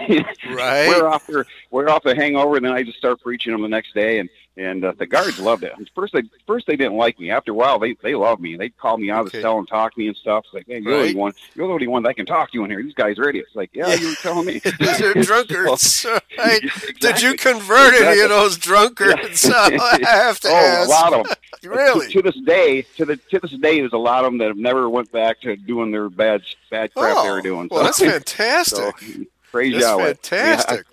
Right. 0.48 0.88
wear 0.88 1.08
off 1.08 1.26
their 1.26 1.46
wear 1.70 1.88
off 1.88 2.02
the 2.02 2.14
hangover 2.14 2.56
and 2.56 2.64
then 2.64 2.72
I 2.72 2.82
just 2.82 2.98
start 2.98 3.20
preaching 3.20 3.52
them 3.52 3.62
the 3.62 3.68
next 3.68 3.94
day 3.94 4.18
and 4.18 4.28
and 4.58 4.84
uh, 4.84 4.92
the 4.98 5.06
guards 5.06 5.38
loved 5.38 5.64
it 5.64 5.72
first 5.94 6.12
they 6.12 6.22
first 6.46 6.66
they 6.66 6.76
didn't 6.76 6.96
like 6.98 7.18
me 7.18 7.30
after 7.30 7.52
a 7.52 7.54
while 7.54 7.78
they 7.78 7.94
they 8.02 8.14
loved 8.14 8.42
me 8.42 8.56
they'd 8.56 8.76
call 8.76 8.98
me 8.98 9.10
out 9.10 9.20
of 9.22 9.26
Okay. 9.28 9.38
the 9.38 9.42
cell 9.42 9.58
and 9.58 9.66
talk 9.66 9.94
to 9.94 9.98
me 10.00 10.08
and 10.08 10.16
stuff 10.16 10.44
it's 10.44 10.52
like 10.54 10.66
hey 10.66 10.80
you're 10.80 10.92
the 10.92 10.98
Right. 10.98 11.00
only 11.08 11.14
one 11.14 11.32
you're 11.54 11.66
the 11.66 11.72
only 11.72 11.86
one 11.86 12.02
that 12.02 12.14
can 12.16 12.26
talk 12.26 12.50
to 12.52 12.58
you 12.58 12.64
in 12.64 12.70
here 12.70 12.82
these 12.82 12.92
guys 12.94 13.18
are 13.18 13.28
idiots 13.28 13.50
like 13.54 13.70
yeah, 13.72 13.88
Yeah. 13.88 13.94
you 13.94 14.08
were 14.08 14.14
telling 14.16 14.44
me 14.46 14.60
These 14.78 15.00
are 15.00 15.14
drunkards. 15.22 16.06
right? 16.38 16.60
Did 17.00 17.22
you 17.22 17.34
convert 17.34 17.94
any 17.94 18.20
of 18.20 18.28
those 18.28 18.58
drunkards? 18.58 19.48
I 19.50 19.98
have 20.02 20.38
to 20.40 20.48
oh 20.48 20.54
ask. 20.54 20.88
a 20.88 20.90
lot 20.90 21.12
of 21.14 21.26
them 21.26 21.36
Really? 21.64 22.06
to, 22.08 22.12
to 22.14 22.22
this 22.22 22.40
day, 22.44 22.82
to 22.96 23.04
the 23.04 23.16
to 23.30 23.38
this 23.38 23.52
day, 23.52 23.78
there's 23.80 23.92
a 23.92 23.96
lot 23.98 24.24
of 24.24 24.32
them 24.32 24.38
that 24.38 24.48
have 24.48 24.56
never 24.56 24.90
went 24.90 25.12
back 25.12 25.40
to 25.42 25.54
doing 25.56 25.92
their 25.92 26.08
bad 26.10 26.42
bad 26.72 26.92
crap 26.94 27.22
they 27.22 27.30
were 27.30 27.38
oh, 27.38 27.42
doing. 27.42 27.68
Oh, 27.70 27.76
Well, 27.76 27.84
that's 27.84 27.98
fantastic. 28.12 28.98
so 28.98 29.24
praise 29.52 29.72
that's 29.74 29.84
Yahweh. 29.84 30.04
fantastic. 30.14 30.86
Yeah, 30.86 30.88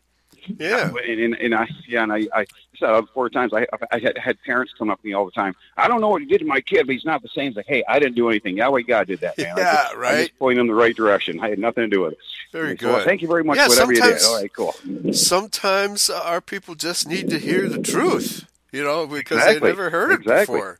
Yeah. 0.59 0.91
And, 1.09 1.19
and, 1.21 1.35
and 1.35 1.55
I 1.55 1.67
yeah, 1.87 2.03
and 2.03 2.11
I, 2.13 2.27
I 2.33 2.45
said 2.79 2.89
it 2.95 3.05
four 3.13 3.29
times. 3.29 3.53
I 3.53 3.67
I 3.91 3.99
had, 3.99 4.17
had 4.17 4.37
parents 4.43 4.73
come 4.77 4.89
up 4.89 4.99
to 5.01 5.05
me 5.07 5.13
all 5.13 5.25
the 5.25 5.31
time. 5.31 5.53
I 5.77 5.87
don't 5.87 6.01
know 6.01 6.09
what 6.09 6.21
he 6.21 6.27
did 6.27 6.39
to 6.39 6.45
my 6.45 6.59
kid, 6.61 6.87
but 6.87 6.93
he's 6.93 7.05
not 7.05 7.21
the 7.21 7.27
same. 7.29 7.47
It's 7.49 7.57
like, 7.57 7.67
hey, 7.67 7.83
I 7.87 7.99
didn't 7.99 8.15
do 8.15 8.29
anything. 8.29 8.57
Yahweh 8.57 8.81
God 8.81 9.07
did 9.07 9.19
that, 9.19 9.37
man. 9.37 9.53
I 9.57 9.59
Yeah, 9.59 9.73
just, 9.83 9.93
I 9.95 9.97
right. 9.97 10.17
just 10.27 10.39
pointed 10.39 10.61
in 10.61 10.67
the 10.67 10.73
right 10.73 10.95
direction. 10.95 11.39
I 11.39 11.49
had 11.49 11.59
nothing 11.59 11.83
to 11.83 11.89
do 11.89 12.01
with 12.01 12.13
it. 12.13 12.19
Very 12.51 12.77
So, 12.77 12.87
well, 12.87 12.95
good. 12.97 13.05
thank 13.05 13.21
you 13.21 13.27
very 13.27 13.43
much 13.43 13.57
Yeah, 13.57 13.65
for 13.65 13.69
whatever 13.71 13.93
you 13.93 14.01
did. 14.01 14.23
All 14.23 14.35
right, 14.41 14.53
cool. 14.53 14.73
Sometimes 15.13 16.09
our 16.09 16.41
people 16.41 16.73
just 16.75 17.07
need 17.07 17.29
to 17.29 17.37
hear 17.37 17.67
the 17.69 17.79
truth, 17.81 18.45
you 18.71 18.83
know, 18.83 19.05
because 19.05 19.37
Exactly. 19.37 19.59
they 19.59 19.67
never 19.67 19.89
heard 19.91 20.11
it 20.11 20.21
Exactly. 20.21 20.55
before. 20.55 20.79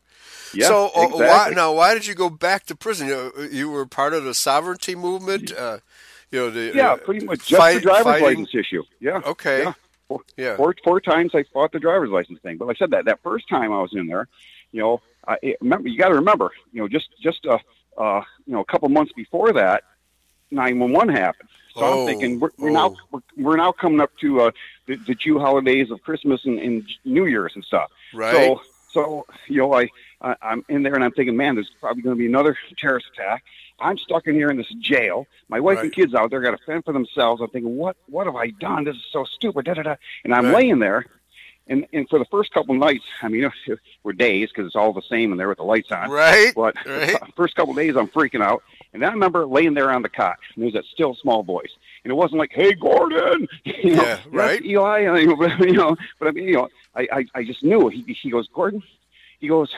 Yeah, 0.53 0.67
so, 0.67 0.87
uh, 0.95 1.07
why, 1.09 1.51
now, 1.55 1.73
why 1.73 1.93
did 1.93 2.05
you 2.07 2.15
go 2.15 2.29
back 2.29 2.65
to 2.67 2.75
prison? 2.75 3.07
You, 3.07 3.31
you 3.51 3.69
were 3.69 3.85
part 3.85 4.13
of 4.13 4.23
the 4.23 4.33
sovereignty 4.33 4.95
movement. 4.95 5.51
Uh, 5.51 5.79
you 6.31 6.39
know, 6.39 6.49
the, 6.49 6.71
Yeah, 6.75 6.95
pretty 6.95 7.25
much 7.25 7.45
just 7.47 7.59
fight- 7.59 7.75
the 7.75 7.81
driver's 7.81 8.03
fighting- 8.03 8.23
license 8.43 8.49
issue. 8.55 8.83
Yeah. 8.99 9.21
Okay. 9.25 9.63
Yeah. 9.63 9.73
Four, 10.07 10.21
Yeah. 10.37 10.55
four, 10.57 10.75
four 10.83 11.01
times 11.01 11.35
I 11.35 11.43
fought 11.43 11.71
the 11.71 11.79
driver's 11.79 12.09
license 12.09 12.39
thing. 12.41 12.57
But 12.57 12.67
like 12.67 12.77
I 12.77 12.79
said, 12.79 12.91
that 12.91 13.05
that 13.05 13.19
first 13.23 13.47
time 13.49 13.71
I 13.71 13.81
was 13.81 13.93
in 13.93 14.07
there, 14.07 14.27
you 14.71 14.81
know, 14.81 15.01
I 15.27 15.37
it, 15.41 15.57
remember 15.61 15.87
you 15.89 15.97
got 15.97 16.09
to 16.09 16.15
remember, 16.15 16.51
you 16.71 16.81
know, 16.81 16.87
just 16.87 17.09
just 17.21 17.45
uh, 17.45 17.57
uh, 17.97 18.21
you 18.45 18.53
know, 18.53 18.59
a 18.61 18.65
couple 18.65 18.89
months 18.89 19.11
before 19.13 19.53
that, 19.53 19.83
nine 20.51 20.79
one 20.79 20.91
one 20.93 21.09
happened. 21.09 21.49
So 21.75 21.81
Oh, 21.81 22.01
I'm 22.01 22.07
thinking 22.07 22.39
we're, 22.39 22.49
we're 22.57 22.69
oh. 22.71 22.73
now 22.73 22.95
we're, 23.11 23.19
we're 23.37 23.57
now 23.57 23.71
coming 23.71 24.01
up 24.01 24.11
to 24.21 24.41
uh, 24.41 24.51
the, 24.87 24.95
the 24.95 25.13
Jew 25.13 25.37
holidays 25.39 25.91
of 25.91 26.01
Christmas 26.01 26.43
and, 26.45 26.57
and 26.59 26.83
New 27.05 27.25
Year's 27.25 27.51
and 27.55 27.63
stuff. 27.63 27.91
Right. 28.13 28.33
So 28.33 28.61
so 28.91 29.25
you 29.47 29.57
know, 29.57 29.73
I, 29.73 29.89
I 30.21 30.35
I'm 30.41 30.65
in 30.69 30.83
there 30.83 30.95
and 30.95 31.03
I'm 31.03 31.11
thinking, 31.11 31.35
man, 31.37 31.55
there's 31.55 31.71
probably 31.79 32.01
going 32.01 32.15
to 32.15 32.19
be 32.19 32.27
another 32.27 32.57
terrorist 32.77 33.07
attack. 33.13 33.43
I'm 33.79 33.97
stuck 33.97 34.27
in 34.27 34.35
here 34.35 34.49
in 34.49 34.57
this 34.57 34.69
jail. 34.79 35.27
My 35.47 35.59
wife 35.59 35.79
and 35.83 35.91
kids 35.93 36.13
out 36.13 36.29
there 36.31 36.41
got 36.41 36.51
to 36.51 36.63
fend 36.65 36.85
for 36.85 36.93
themselves. 36.93 37.41
I'm 37.41 37.49
thinking, 37.49 37.75
what 37.77 37.95
what 38.07 38.25
have 38.25 38.35
I 38.35 38.49
done? 38.51 38.83
This 38.83 38.95
is 38.95 39.05
so 39.11 39.23
stupid. 39.23 39.65
Da, 39.65 39.73
da, 39.75 39.83
da. 39.83 39.95
And 40.23 40.33
I'm 40.33 40.45
Right. 40.45 40.55
laying 40.55 40.79
there, 40.79 41.05
and 41.67 41.85
and 41.93 42.09
for 42.09 42.19
the 42.19 42.25
first 42.25 42.51
couple 42.51 42.75
nights, 42.75 43.05
I 43.21 43.29
mean, 43.29 43.49
we're 44.03 44.13
days 44.13 44.49
because 44.49 44.65
it's 44.67 44.75
all 44.75 44.93
the 44.93 45.01
same 45.03 45.31
in 45.31 45.37
there 45.37 45.47
with 45.49 45.57
the 45.59 45.63
lights 45.63 45.91
on. 45.91 46.09
right. 46.09 46.53
But 46.55 46.75
Right. 46.85 47.15
first 47.35 47.55
couple 47.55 47.73
days, 47.73 47.95
I'm 47.95 48.07
freaking 48.09 48.43
out. 48.43 48.63
And 48.93 49.01
then 49.01 49.09
I 49.09 49.13
remember 49.13 49.45
laying 49.45 49.73
there 49.75 49.91
on 49.91 50.01
the 50.01 50.09
cot, 50.09 50.37
and 50.55 50.61
there 50.61 50.65
was 50.65 50.73
that 50.73 50.85
still 50.85 51.15
small 51.15 51.43
voice. 51.43 51.71
And 52.03 52.11
it 52.11 52.15
wasn't 52.15 52.39
like, 52.39 52.51
"Hey, 52.51 52.73
Gordon," 52.73 53.47
you 53.63 53.95
know, 53.95 54.03
Yeah, 54.03 54.19
right. 54.31 54.63
Eli, 54.63 55.05
I 55.05 55.19
you 55.19 55.73
know. 55.73 55.95
But 56.17 56.27
I 56.27 56.31
mean, 56.31 56.47
you 56.47 56.53
know, 56.53 56.69
I, 56.95 57.07
I, 57.11 57.25
I 57.35 57.43
just 57.43 57.63
knew. 57.63 57.87
He, 57.89 58.01
he 58.21 58.29
goes, 58.29 58.47
"Gordon," 58.53 58.81
he 59.39 59.47
goes, 59.47 59.71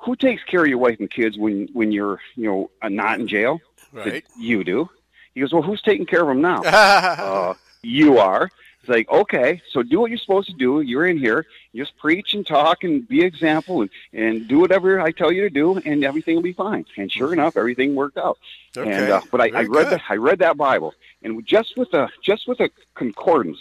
"Who 0.00 0.16
takes 0.16 0.42
care 0.44 0.62
of 0.62 0.68
your 0.68 0.78
wife 0.78 0.98
and 0.98 1.10
kids 1.10 1.38
when 1.38 1.68
when 1.72 1.92
you're, 1.92 2.20
you 2.34 2.46
know, 2.46 2.70
uh, 2.82 2.88
not 2.88 3.20
in 3.20 3.28
jail?" 3.28 3.60
Right. 3.92 4.24
You 4.38 4.64
do. 4.64 4.88
He 5.34 5.40
goes, 5.40 5.52
"Well, 5.52 5.62
who's 5.62 5.82
taking 5.82 6.06
care 6.06 6.22
of 6.22 6.28
them 6.28 6.40
now?" 6.40 6.62
uh, 6.62 7.54
you 7.82 8.18
are. 8.18 8.50
It's 8.82 8.88
like, 8.88 9.08
okay, 9.08 9.62
so 9.70 9.84
do 9.84 10.00
what 10.00 10.10
you're 10.10 10.18
supposed 10.18 10.48
to 10.48 10.54
do. 10.56 10.80
You're 10.80 11.06
in 11.06 11.16
here. 11.16 11.46
Just 11.72 11.96
preach 11.98 12.34
and 12.34 12.44
talk 12.44 12.82
and 12.82 13.06
be 13.06 13.22
example 13.22 13.82
and, 13.82 13.90
and 14.12 14.48
do 14.48 14.58
whatever 14.58 15.00
I 15.00 15.12
tell 15.12 15.30
you 15.30 15.42
to 15.42 15.50
do, 15.50 15.76
and 15.78 16.02
everything 16.02 16.34
will 16.34 16.42
be 16.42 16.52
fine. 16.52 16.84
And 16.96 17.10
sure 17.10 17.32
enough, 17.32 17.56
everything 17.56 17.94
worked 17.94 18.18
out. 18.18 18.38
Okay. 18.76 18.90
And 18.90 19.12
uh, 19.12 19.20
but 19.30 19.40
I, 19.40 19.50
I 19.54 19.62
read 19.64 19.90
that 19.90 20.02
I 20.08 20.16
read 20.16 20.40
that 20.40 20.56
Bible, 20.56 20.94
and 21.22 21.46
just 21.46 21.76
with 21.76 21.94
a 21.94 22.08
just 22.22 22.48
with 22.48 22.58
a 22.58 22.70
concordance, 22.94 23.58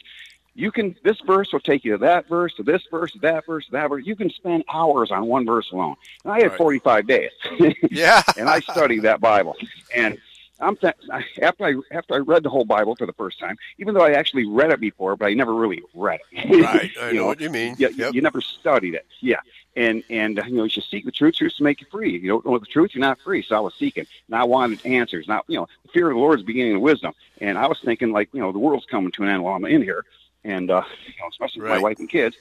you 0.55 0.71
can 0.71 0.95
this 1.03 1.19
verse 1.21 1.53
will 1.53 1.59
take 1.59 1.85
you 1.85 1.91
to 1.91 1.97
that 1.99 2.27
verse, 2.27 2.55
to 2.55 2.63
this 2.63 2.81
verse, 2.89 3.11
to 3.11 3.19
that 3.19 3.45
verse, 3.45 3.65
to 3.67 3.71
that 3.73 3.89
verse. 3.89 4.05
You 4.05 4.15
can 4.15 4.29
spend 4.31 4.63
hours 4.73 5.11
on 5.11 5.27
one 5.27 5.45
verse 5.45 5.69
alone. 5.71 5.97
And 6.23 6.33
I 6.33 6.37
had 6.41 6.49
Right. 6.51 6.57
45 6.57 7.07
days. 7.07 7.29
yeah. 7.91 8.23
and 8.37 8.49
I 8.49 8.59
studied 8.61 9.03
that 9.03 9.21
Bible. 9.21 9.55
And 9.95 10.17
I'm 10.61 10.75
th- 10.77 10.93
after 11.41 11.65
I 11.65 11.75
after 11.91 12.13
I 12.13 12.17
read 12.19 12.43
the 12.43 12.49
whole 12.49 12.65
Bible 12.65 12.95
for 12.95 13.05
the 13.07 13.13
first 13.13 13.39
time, 13.39 13.57
even 13.79 13.93
though 13.93 14.03
I 14.03 14.11
actually 14.11 14.45
read 14.45 14.71
it 14.71 14.79
before, 14.79 15.15
but 15.15 15.25
I 15.25 15.33
never 15.33 15.53
really 15.53 15.81
read 15.93 16.19
it. 16.31 16.61
Right. 16.63 16.91
I 17.01 17.09
You 17.09 17.15
know 17.15 17.21
know, 17.21 17.27
what 17.27 17.41
you 17.41 17.49
mean. 17.49 17.75
you, 17.79 17.89
Yep. 17.95 18.13
you 18.13 18.21
never 18.21 18.41
studied 18.41 18.93
it. 18.93 19.05
Yeah. 19.21 19.39
And 19.75 20.03
and 20.09 20.37
you 20.47 20.53
know 20.57 20.63
you 20.65 20.69
should 20.69 20.83
seek 20.83 21.05
the 21.05 21.11
truth. 21.11 21.35
Truth 21.35 21.55
to 21.57 21.63
make 21.63 21.81
you 21.81 21.87
free. 21.89 22.11
You 22.17 22.27
don't 22.27 22.45
know 22.45 22.57
the 22.59 22.65
truth, 22.65 22.91
you're 22.93 22.99
not 23.01 23.19
free. 23.21 23.41
So 23.41 23.55
I 23.55 23.59
was 23.61 23.73
seeking, 23.75 24.05
and 24.27 24.35
I 24.35 24.43
wanted 24.43 24.85
answers. 24.85 25.27
Now 25.27 25.43
you 25.47 25.57
know 25.57 25.67
the 25.83 25.89
fear 25.93 26.09
of 26.09 26.15
the 26.15 26.19
Lord 26.19 26.39
is 26.39 26.43
the 26.43 26.47
beginning 26.47 26.75
of 26.75 26.81
wisdom. 26.81 27.13
And 27.39 27.57
I 27.57 27.67
was 27.67 27.79
thinking 27.83 28.11
like 28.11 28.29
you 28.33 28.41
know 28.41 28.51
the 28.51 28.59
world's 28.59 28.85
coming 28.85 29.11
to 29.13 29.23
an 29.23 29.29
end 29.29 29.43
while 29.43 29.55
I'm 29.55 29.65
in 29.65 29.81
here, 29.81 30.03
and 30.43 30.69
uh, 30.69 30.83
you 31.07 31.13
know 31.21 31.29
especially 31.29 31.61
with 31.61 31.71
my 31.71 31.79
wife 31.79 31.99
and 31.99 32.09
kids. 32.09 32.35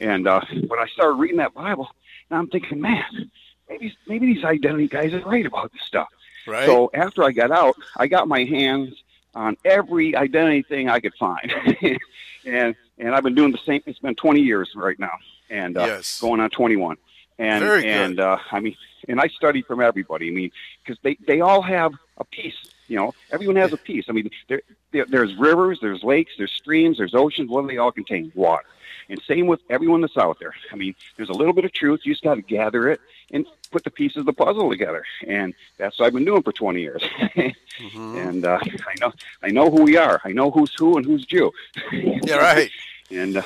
And 0.00 0.26
uh, 0.26 0.40
when 0.68 0.78
I 0.80 0.86
started 0.86 1.14
reading 1.16 1.36
that 1.36 1.52
Bible, 1.52 1.88
now 2.30 2.38
I'm 2.38 2.46
thinking, 2.48 2.80
man, 2.80 3.30
maybe 3.68 3.94
maybe 4.06 4.32
these 4.32 4.44
identity 4.44 4.88
guys 4.88 5.12
are 5.12 5.20
right 5.20 5.44
about 5.44 5.72
this 5.72 5.82
stuff. 5.82 6.08
Right. 6.46 6.66
So 6.66 6.90
after 6.94 7.22
I 7.24 7.32
got 7.32 7.50
out, 7.50 7.76
I 7.96 8.06
got 8.06 8.28
my 8.28 8.44
hands 8.44 8.94
on 9.34 9.56
every 9.64 10.16
identity 10.16 10.62
thing 10.62 10.88
I 10.88 11.00
could 11.00 11.14
find, 11.14 11.52
and 12.44 12.74
and 12.98 13.14
I've 13.14 13.22
been 13.22 13.34
doing 13.34 13.52
the 13.52 13.58
same. 13.64 13.82
It's 13.86 13.98
been 13.98 14.14
20 14.16 14.40
years 14.40 14.70
right 14.74 14.98
now, 14.98 15.12
and 15.48 15.76
uh, 15.76 15.84
Yes. 15.86 16.20
going 16.20 16.40
on 16.40 16.50
21. 16.50 16.96
And 17.38 17.64
Very 17.64 17.82
good. 17.82 17.88
and 17.90 18.20
uh, 18.20 18.36
I 18.52 18.60
mean, 18.60 18.76
and 19.08 19.18
I 19.20 19.28
study 19.28 19.62
from 19.62 19.80
everybody. 19.80 20.28
I 20.28 20.30
mean, 20.30 20.50
because 20.84 20.98
they 21.02 21.16
they 21.26 21.40
all 21.40 21.62
have 21.62 21.92
a 22.18 22.24
piece. 22.24 22.54
You 22.88 22.96
know, 22.96 23.14
everyone 23.30 23.56
has 23.56 23.72
a 23.72 23.76
piece. 23.78 24.06
I 24.08 24.12
mean, 24.12 24.30
there, 24.48 24.60
there 24.92 25.06
there's 25.08 25.34
rivers, 25.36 25.78
there's 25.80 26.02
lakes, 26.02 26.32
there's 26.36 26.52
streams, 26.52 26.98
there's 26.98 27.14
oceans. 27.14 27.48
What 27.48 27.62
do 27.62 27.68
they 27.68 27.78
all 27.78 27.92
contain? 27.92 28.30
Water. 28.34 28.64
And 29.08 29.20
same 29.26 29.46
with 29.46 29.60
everyone 29.70 30.02
that's 30.02 30.16
out 30.18 30.38
there. 30.38 30.54
I 30.72 30.76
mean, 30.76 30.94
there's 31.16 31.30
a 31.30 31.32
little 31.32 31.52
bit 31.54 31.64
of 31.64 31.72
truth. 31.72 32.00
You 32.04 32.12
just 32.12 32.22
got 32.22 32.34
to 32.34 32.42
gather 32.42 32.88
it 32.88 33.00
and 33.32 33.46
put 33.70 33.84
the 33.84 33.90
pieces 33.90 34.18
of 34.18 34.26
the 34.26 34.32
puzzle 34.32 34.70
together. 34.70 35.04
And 35.26 35.54
that's 35.78 35.98
what 35.98 36.06
I've 36.06 36.12
been 36.12 36.24
doing 36.24 36.42
for 36.42 36.52
20 36.52 36.80
years. 36.80 37.02
Mm-hmm. 37.80 38.16
And 38.18 38.44
uh, 38.44 38.58
I 38.62 38.94
know 39.00 39.12
I 39.42 39.48
know 39.48 39.70
who 39.70 39.84
we 39.84 39.96
are. 39.96 40.20
I 40.22 40.32
know 40.32 40.50
who's 40.50 40.74
who 40.74 40.98
and 40.98 41.06
who's 41.06 41.24
Jew. 41.24 41.50
yeah. 41.92 42.36
Right. 42.36 42.70
And 43.10 43.38
uh, 43.38 43.42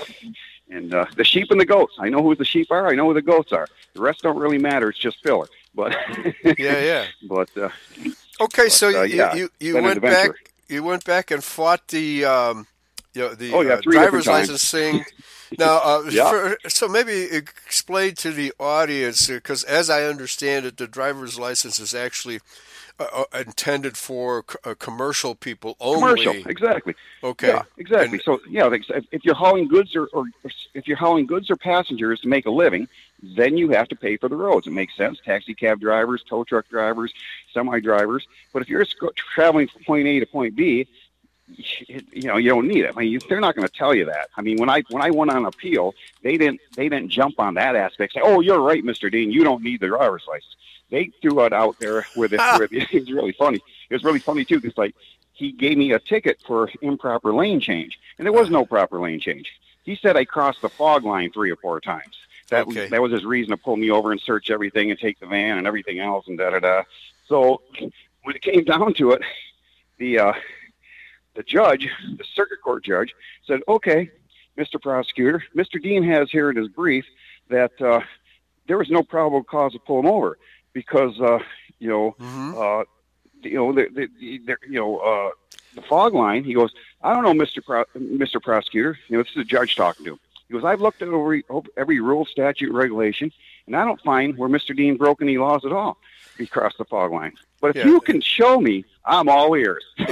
And 0.68 0.92
uh, 0.92 1.06
the 1.14 1.22
sheep 1.22 1.52
and 1.52 1.60
the 1.60 1.64
goats. 1.64 1.94
I 2.00 2.08
know 2.08 2.20
who 2.20 2.34
the 2.34 2.44
sheep 2.44 2.72
are. 2.72 2.88
I 2.88 2.96
know 2.96 3.06
who 3.06 3.14
the 3.14 3.22
goats 3.22 3.52
are. 3.52 3.68
The 3.92 4.00
rest 4.00 4.22
don't 4.22 4.36
really 4.36 4.58
matter. 4.58 4.88
It's 4.88 4.98
just 4.98 5.22
filler. 5.22 5.46
But 5.72 5.94
Yeah, 6.58 6.80
yeah. 6.80 7.04
but 7.28 7.56
uh, 7.56 7.68
Okay, 8.40 8.68
so 8.68 8.88
uh, 8.88 9.02
you, 9.02 9.16
yeah, 9.16 9.34
you, 9.36 9.50
you 9.60 9.80
went 9.80 10.02
back 10.02 10.30
you 10.68 10.82
went 10.82 11.04
back 11.04 11.30
and 11.30 11.44
fought 11.44 11.86
the 11.88 12.24
um, 12.24 12.66
you 13.14 13.22
know, 13.22 13.34
the 13.34 13.52
Oh, 13.54 13.60
yeah, 13.62 13.74
uh, 13.74 13.80
driver's 13.82 14.26
licensing. 14.26 15.04
now, 15.58 15.80
uh, 15.82 16.10
Yeah. 16.10 16.30
for, 16.30 16.58
so 16.68 16.88
maybe 16.88 17.22
explain 17.32 18.14
to 18.16 18.32
the 18.32 18.52
audience 18.58 19.28
because, 19.28 19.64
as 19.64 19.88
I 19.88 20.04
understand 20.04 20.66
it, 20.66 20.76
the 20.76 20.86
driver's 20.88 21.38
license 21.38 21.78
is 21.78 21.94
actually 21.94 22.40
uh, 22.98 23.24
uh, 23.32 23.38
intended 23.38 23.96
for 23.96 24.44
c- 24.48 24.56
uh, 24.64 24.74
commercial 24.78 25.34
people 25.34 25.76
only. 25.80 26.00
commercial, 26.00 26.34
exactly. 26.50 26.94
Okay. 27.22 27.48
Yeah, 27.48 27.62
exactly. 27.78 28.20
so 28.24 28.40
yeah, 28.48 28.68
if, 28.72 29.04
if 29.12 29.24
you're 29.24 29.34
hauling 29.34 29.68
goods 29.68 29.94
or, 29.96 30.08
or 30.12 30.24
if 30.74 30.86
you're 30.88 30.96
hauling 30.96 31.26
goods 31.26 31.50
or 31.50 31.56
passengers 31.56 32.20
to 32.20 32.28
make 32.28 32.46
a 32.46 32.50
living, 32.50 32.88
then 33.22 33.56
you 33.56 33.70
have 33.70 33.88
to 33.88 33.96
pay 33.96 34.16
for 34.16 34.28
the 34.28 34.36
roads. 34.36 34.66
It 34.66 34.72
makes 34.72 34.96
sense. 34.96 35.18
Taxi 35.24 35.54
cab 35.54 35.80
drivers, 35.80 36.22
tow 36.28 36.44
truck 36.44 36.68
drivers, 36.68 37.12
semi 37.52 37.80
drivers. 37.80 38.26
But 38.52 38.62
if 38.62 38.68
you're 38.68 38.84
traveling 39.16 39.68
from 39.68 39.82
point 39.84 40.06
A 40.06 40.20
to 40.20 40.26
point 40.26 40.54
B, 40.56 40.86
it- 41.48 42.04
you 42.12 42.22
know 42.22 42.36
you 42.36 42.50
don't 42.50 42.66
need 42.68 42.84
it. 42.84 42.92
I 42.94 42.98
mean, 43.00 43.10
you, 43.12 43.20
they're 43.28 43.40
not 43.40 43.54
going 43.54 43.68
to 43.68 43.74
tell 43.74 43.94
you 43.94 44.06
that. 44.06 44.28
I 44.36 44.42
mean, 44.42 44.58
when 44.58 44.68
I 44.70 44.82
when 44.88 45.02
I 45.02 45.10
went 45.10 45.30
on 45.30 45.46
appeal, 45.46 45.94
they 46.22 46.36
didn't 46.36 46.60
they 46.76 46.88
didn't 46.88 47.10
jump 47.10 47.38
on 47.38 47.54
that 47.54 47.76
aspect. 47.76 48.14
Say, 48.14 48.20
oh, 48.22 48.40
you're 48.40 48.60
right, 48.60 48.84
Mister 48.84 49.10
Dean, 49.10 49.30
you 49.30 49.44
don't 49.44 49.62
need 49.62 49.80
the 49.80 49.88
driver's 49.88 50.24
license. 50.26 50.56
They 50.90 51.10
threw 51.22 51.40
it 51.44 51.52
out 51.52 51.76
there 51.78 52.06
with 52.14 52.32
it. 52.34 52.40
With 52.58 52.72
it. 52.72 52.88
It 52.92 53.00
was 53.00 53.12
really 53.12 53.32
funny. 53.32 53.62
It 53.90 53.94
was 53.94 54.04
really 54.04 54.20
funny 54.20 54.44
too, 54.44 54.60
because 54.60 54.76
like 54.78 54.94
he 55.32 55.50
gave 55.52 55.76
me 55.76 55.92
a 55.92 55.98
ticket 55.98 56.38
for 56.46 56.70
improper 56.80 57.32
lane 57.34 57.60
change, 57.60 57.98
and 58.18 58.24
there 58.26 58.32
was 58.32 58.50
no 58.50 58.64
proper 58.64 59.00
lane 59.00 59.20
change. 59.20 59.52
He 59.82 59.96
said 59.96 60.16
I 60.16 60.24
crossed 60.24 60.62
the 60.62 60.68
fog 60.70 61.04
line 61.04 61.30
three 61.32 61.50
or 61.50 61.56
four 61.56 61.80
times. 61.80 62.16
That 62.50 62.66
Okay. 62.68 62.82
was 62.82 62.90
that 62.90 63.02
was 63.02 63.12
his 63.12 63.24
reason 63.24 63.50
to 63.50 63.56
pull 63.56 63.76
me 63.76 63.90
over 63.90 64.12
and 64.12 64.20
search 64.20 64.50
everything 64.50 64.90
and 64.90 64.98
take 64.98 65.18
the 65.18 65.26
van 65.26 65.58
and 65.58 65.66
everything 65.66 65.98
else 65.98 66.26
and 66.28 66.38
da 66.38 66.50
da 66.50 66.60
da. 66.60 66.82
So 67.26 67.62
when 68.22 68.36
it 68.36 68.42
came 68.42 68.64
down 68.64 68.94
to 68.94 69.12
it, 69.12 69.22
the 69.98 70.18
uh, 70.18 70.32
the 71.34 71.42
judge, 71.42 71.88
the 72.16 72.24
circuit 72.34 72.60
court 72.62 72.84
judge, 72.84 73.14
said, 73.46 73.60
"Okay, 73.68 74.10
Mr. 74.58 74.80
Prosecutor, 74.80 75.42
Mr. 75.54 75.82
Dean 75.82 76.02
has 76.04 76.30
here 76.30 76.50
in 76.50 76.56
his 76.56 76.68
brief 76.68 77.04
that 77.48 77.80
uh, 77.82 78.00
there 78.66 78.78
was 78.78 78.90
no 78.90 79.02
probable 79.02 79.42
cause 79.44 79.72
to 79.72 79.78
pull 79.78 80.00
him 80.00 80.06
over 80.06 80.38
because 80.72 81.20
uh, 81.20 81.38
you 81.78 81.88
know 81.88 82.14
Mhm. 82.20 82.80
uh, 82.82 82.84
you 83.42 83.56
know, 83.56 83.72
the, 83.74 83.88
the, 83.94 84.06
the, 84.46 84.56
you 84.66 84.80
know, 84.80 84.96
uh, 84.98 85.30
the 85.74 85.82
fog 85.82 86.14
line. 86.14 86.44
He 86.44 86.54
goes, 86.54 86.70
I 87.02 87.12
don't 87.12 87.22
know, 87.24 87.34
Mister 87.34 87.60
Pro- 87.60 87.84
Mister 87.94 88.40
Prosecutor. 88.40 88.98
You 89.08 89.18
know, 89.18 89.22
this 89.22 89.32
is 89.32 89.42
a 89.42 89.44
judge 89.44 89.76
talking 89.76 90.06
to 90.06 90.12
him. 90.12 90.20
He 90.48 90.54
goes, 90.54 90.64
I've 90.64 90.80
looked 90.80 91.02
at 91.02 91.08
every 91.08 91.44
every 91.76 92.00
rule, 92.00 92.24
statute, 92.24 92.72
regulation, 92.72 93.32
and 93.66 93.76
I 93.76 93.84
don't 93.84 94.00
find 94.00 94.38
where 94.38 94.48
Mister 94.48 94.72
Dean 94.72 94.96
broke 94.96 95.20
any 95.20 95.36
laws 95.36 95.64
at 95.66 95.72
all. 95.72 95.98
He 96.38 96.46
crossed 96.46 96.78
the 96.78 96.84
fog 96.84 97.12
line. 97.12 97.32
But 97.60 97.70
if 97.70 97.76
Yeah. 97.76 97.86
you 97.86 98.00
can 98.00 98.20
show 98.20 98.60
me, 98.60 98.84
I'm 99.06 99.28
all 99.28 99.54
ears. 99.54 99.84
and, 99.98 100.08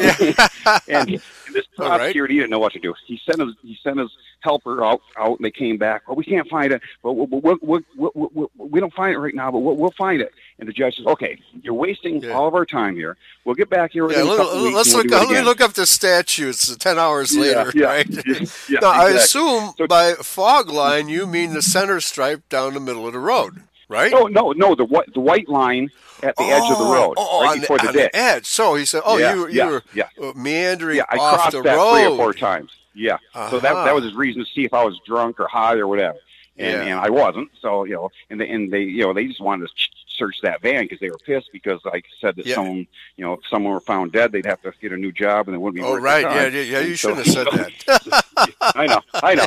and 0.88 1.08
this 1.08 1.22
right. 1.52 1.64
prosecutor, 1.76 2.26
he 2.26 2.36
didn't 2.36 2.50
know 2.50 2.58
what 2.58 2.72
to 2.72 2.78
do. 2.78 2.94
He 3.06 3.20
sent 3.26 3.40
his 3.40 3.54
he 3.62 3.78
sent 3.82 3.98
his 3.98 4.10
helper 4.40 4.82
out 4.84 5.00
out, 5.18 5.38
and 5.38 5.44
they 5.44 5.50
came 5.50 5.76
back. 5.76 6.06
Well, 6.08 6.16
we 6.16 6.24
can't 6.24 6.48
find 6.48 6.72
it. 6.72 6.80
But 7.02 7.12
we, 7.12 7.26
we, 7.62 7.80
we, 7.94 8.46
we, 8.56 8.80
don't 8.80 8.92
find 8.94 9.12
it 9.14 9.18
right 9.18 9.34
now, 9.34 9.50
but 9.50 9.58
we'll, 9.60 9.76
we'll 9.76 9.90
find 9.92 10.20
it. 10.22 10.32
And 10.58 10.68
the 10.68 10.72
judge 10.72 10.96
says, 10.96 11.06
"Okay, 11.06 11.38
you're 11.62 11.74
wasting 11.74 12.22
Yeah. 12.22 12.30
all 12.30 12.46
of 12.48 12.54
our 12.54 12.64
time 12.66 12.96
here. 12.96 13.16
We'll 13.44 13.54
get 13.54 13.68
back 13.70 13.92
here 13.92 14.10
Yeah, 14.10 14.22
let, 14.22 14.38
couple 14.38 14.62
weeks. 14.62 14.78
us 14.78 14.94
we'll 14.94 15.04
look. 15.04 15.12
it 15.12 15.14
Let 15.14 15.30
me 15.30 15.42
look 15.42 15.60
up 15.60 15.72
the 15.74 15.86
statutes. 15.86 16.74
Ten 16.76 16.98
hours 16.98 17.36
later, 17.36 17.70
yeah, 17.74 17.86
right? 17.86 18.08
now, 18.80 18.90
I 18.90 19.10
assume 19.10 19.74
So- 19.76 19.86
by 19.86 20.14
fog 20.14 20.70
line 20.70 21.08
you 21.08 21.26
mean 21.26 21.52
the 21.52 21.62
center 21.62 22.00
stripe 22.00 22.48
down 22.48 22.74
the 22.74 22.80
middle 22.80 23.06
of 23.06 23.12
the 23.12 23.18
road, 23.18 23.62
right? 23.88 24.10
No, 24.10 24.26
no, 24.26 24.52
no. 24.52 24.74
The 24.74 24.84
white 24.84 25.12
the 25.12 25.20
white 25.20 25.48
line 25.48 25.90
at 26.22 26.36
the 26.36 26.44
edge 26.44 26.70
of 26.70 26.78
the 26.78 26.84
road, 26.84 27.14
oh, 27.16 27.42
right 27.44 27.60
before 27.60 27.78
the, 27.78 27.88
on 27.88 27.92
ditch. 27.94 28.10
edge. 28.14 28.46
So 28.46 28.74
he 28.74 28.84
said, 28.84 29.02
"Oh, 29.04 29.18
Yeah, 29.18 29.34
you, 29.34 29.48
you 29.48 29.54
yeah, 29.54 29.66
were 29.70 29.82
yeah. 29.94 30.08
uh, 30.22 30.32
meandering 30.36 30.98
Yeah, 30.98 31.04
I 31.08 31.16
off 31.16 31.34
crossed 31.34 31.52
the 31.52 31.62
that 31.62 31.76
road." 31.76 31.92
three 31.94 32.06
or 32.06 32.16
four 32.16 32.34
times. 32.34 32.70
Yeah. 32.94 33.16
So 33.50 33.58
that 33.60 33.72
Uh-huh. 33.72 33.84
that 33.84 33.94
was 33.94 34.04
his 34.04 34.14
reason 34.14 34.44
to 34.44 34.50
see 34.50 34.64
if 34.64 34.74
I 34.74 34.84
was 34.84 34.98
drunk 35.06 35.40
or 35.40 35.48
high 35.48 35.74
or 35.76 35.86
whatever. 35.88 36.18
And, 36.58 36.66
Yeah. 36.72 36.82
and 36.82 37.00
I 37.00 37.08
wasn't. 37.10 37.50
So 37.60 37.84
you 37.84 37.94
know, 37.94 38.10
and 38.30 38.40
they, 38.40 38.48
and 38.48 38.70
they 38.72 38.82
you 38.82 39.02
know 39.02 39.12
they 39.14 39.26
just 39.26 39.40
wanted 39.40 39.68
to 39.68 39.72
search 40.06 40.36
that 40.42 40.60
van 40.60 40.84
because 40.84 41.00
they 41.00 41.08
were 41.08 41.16
pissed 41.24 41.48
because 41.52 41.80
I 41.86 42.02
said 42.20 42.36
that 42.36 42.44
Yeah. 42.44 42.56
someone 42.56 42.86
you 43.16 43.24
know 43.24 43.32
if 43.32 43.40
someone 43.48 43.72
were 43.72 43.80
found 43.80 44.12
dead 44.12 44.30
they'd 44.30 44.44
have 44.44 44.60
to 44.62 44.72
get 44.80 44.92
a 44.92 44.96
new 44.98 45.10
job 45.10 45.48
and 45.48 45.54
they 45.54 45.58
wouldn't 45.58 45.76
be. 45.76 45.82
Oh, 45.82 45.96
right. 45.96 46.20
Yeah, 46.22 46.46
yeah, 46.48 46.60
yeah. 46.60 46.80
You 46.80 46.96
so- 46.96 47.16
shouldn't 47.22 47.26
have 47.56 47.72
said 47.82 47.96
that. 47.96 48.54
I 48.74 48.86
know. 48.86 49.00
I 49.14 49.34
know. 49.34 49.46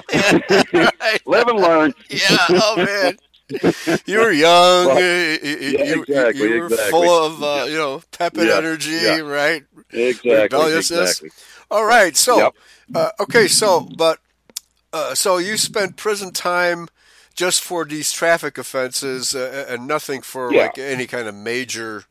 Live 1.31 1.47
and 1.47 1.59
learn. 1.59 1.93
yeah. 2.09 2.19
Oh 2.49 2.75
man. 2.77 3.17
You 4.05 4.19
were 4.19 4.31
young. 4.31 4.87
Well, 4.87 4.99
you, 4.99 5.05
yeah, 5.77 5.83
you- 5.83 6.05
exactly, 6.07 6.47
you 6.47 6.59
were 6.61 6.65
exactly. 6.67 6.91
full 6.91 7.25
of 7.25 7.43
uh, 7.43 7.65
you 7.67 7.77
know 7.77 8.01
pep 8.11 8.37
and 8.37 8.47
Yeah, 8.47 8.57
energy, 8.57 8.91
yeah. 8.91 9.17
right? 9.19 9.63
Exactly. 9.91 10.41
Rebelliousness. 10.43 11.21
Exactly. 11.21 11.29
All 11.71 11.85
right. 11.85 12.15
So, 12.15 12.37
Yep. 12.37 12.53
uh, 12.93 13.09
okay. 13.21 13.47
So, 13.47 13.81
but 13.97 14.19
uh, 14.93 15.15
so 15.15 15.37
you 15.37 15.57
spent 15.57 15.97
prison 15.97 16.31
time 16.31 16.87
just 17.35 17.61
for 17.63 17.83
these 17.85 18.11
traffic 18.11 18.57
offenses 18.57 19.35
uh, 19.35 19.65
and 19.67 19.87
nothing 19.87 20.21
for 20.21 20.53
like 20.53 20.77
any 20.77 21.05
kind 21.07 21.27
of 21.27 21.35
major 21.35 22.05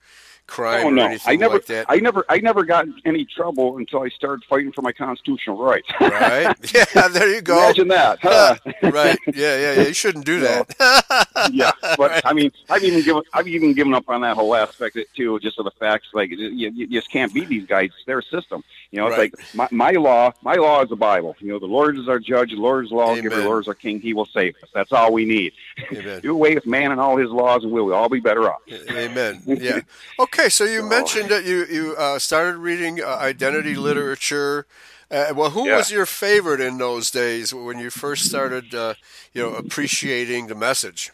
crime 0.46 0.84
Oh 0.84 0.88
or 0.88 0.92
no! 0.92 1.04
anything 1.06 1.32
I 1.32 1.36
never, 1.36 1.54
like 1.54 1.66
that. 1.66 1.86
I 1.88 1.96
never, 1.96 2.24
I 2.28 2.38
never 2.38 2.64
got 2.64 2.84
in 2.86 2.94
any 3.04 3.24
trouble 3.24 3.78
until 3.78 4.02
I 4.02 4.08
started 4.10 4.44
fighting 4.48 4.72
for 4.72 4.82
my 4.82 4.92
constitutional 4.92 5.56
rights. 5.62 5.88
right? 6.00 6.54
Yeah. 6.74 7.08
There 7.08 7.34
you 7.34 7.40
go. 7.40 7.56
Imagine 7.58 7.88
that. 7.88 8.18
huh? 8.22 8.56
right. 8.82 9.18
Yeah. 9.26 9.58
Yeah. 9.58 9.72
Yeah. 9.74 9.82
You 9.88 9.94
shouldn't 9.94 10.24
do 10.26 10.40
that. 10.46 11.48
yeah, 11.52 11.72
but 11.96 12.24
I 12.26 12.32
mean, 12.32 12.50
I've 12.70 12.82
even 12.84 13.02
given, 13.02 13.22
I've 13.32 13.48
even 13.48 13.72
given 13.74 13.94
up 13.94 14.08
on 14.08 14.20
that 14.22 14.36
whole 14.36 14.54
aspect 14.54 14.96
of 14.96 15.02
it 15.02 15.08
too, 15.14 15.38
just 15.40 15.58
of 15.58 15.64
the 15.64 15.70
facts 15.72 16.08
like 16.14 16.30
you, 16.30 16.48
you 16.70 16.86
just 16.86 17.10
can't 17.10 17.32
beat 17.32 17.48
these 17.48 17.66
guys. 17.66 17.90
It's 17.96 18.04
their 18.06 18.22
system. 18.22 18.62
You 18.90 19.00
know, 19.00 19.06
it's 19.08 19.18
Right. 19.18 19.32
like 19.38 19.54
my, 19.54 19.68
my 19.70 19.90
law. 19.92 20.32
My 20.42 20.54
law 20.54 20.82
is 20.82 20.88
the 20.88 20.96
Bible. 20.96 21.36
You 21.40 21.48
know, 21.48 21.58
the 21.58 21.66
Lord 21.66 21.98
is 21.98 22.08
our 22.08 22.18
judge. 22.18 22.50
The 22.50 22.56
Lord 22.56 22.84
is 22.86 22.90
lawgiver. 22.92 23.36
The 23.36 23.44
Lord 23.44 23.62
is 23.64 23.68
our 23.68 23.74
king. 23.74 24.00
He 24.00 24.12
will 24.14 24.26
save 24.26 24.54
us. 24.62 24.68
That's 24.74 24.92
all 24.92 25.12
we 25.12 25.24
need. 25.24 25.52
Amen. 25.92 26.20
Do 26.20 26.32
away 26.32 26.54
with 26.54 26.66
man 26.66 26.90
and 26.92 27.00
all 27.00 27.16
his 27.16 27.30
laws, 27.30 27.62
and 27.64 27.72
we'll 27.72 27.92
all 27.94 28.08
be 28.08 28.20
better 28.20 28.50
off. 28.50 28.60
Amen. 28.90 29.42
Yeah. 29.46 29.80
Okay, 30.18 30.33
so 30.48 30.64
you 30.64 30.80
So- 30.80 30.88
mentioned 30.88 31.28
that 31.30 31.44
you 31.44 31.64
you 31.66 31.94
uh, 31.98 32.18
started 32.18 32.56
reading 32.58 33.00
uh, 33.02 33.06
identity 33.20 33.74
literature. 33.74 34.66
Uh, 35.10 35.32
well, 35.36 35.50
who 35.50 35.66
Yeah. 35.66 35.76
was 35.76 35.90
your 35.90 36.06
favorite 36.06 36.60
in 36.60 36.78
those 36.78 37.10
days 37.10 37.54
when 37.54 37.78
you 37.78 37.90
first 37.90 38.24
started, 38.26 38.74
uh, 38.74 38.94
you 39.32 39.42
know, 39.42 39.54
appreciating 39.54 40.46
the 40.48 40.54
message? 40.54 41.12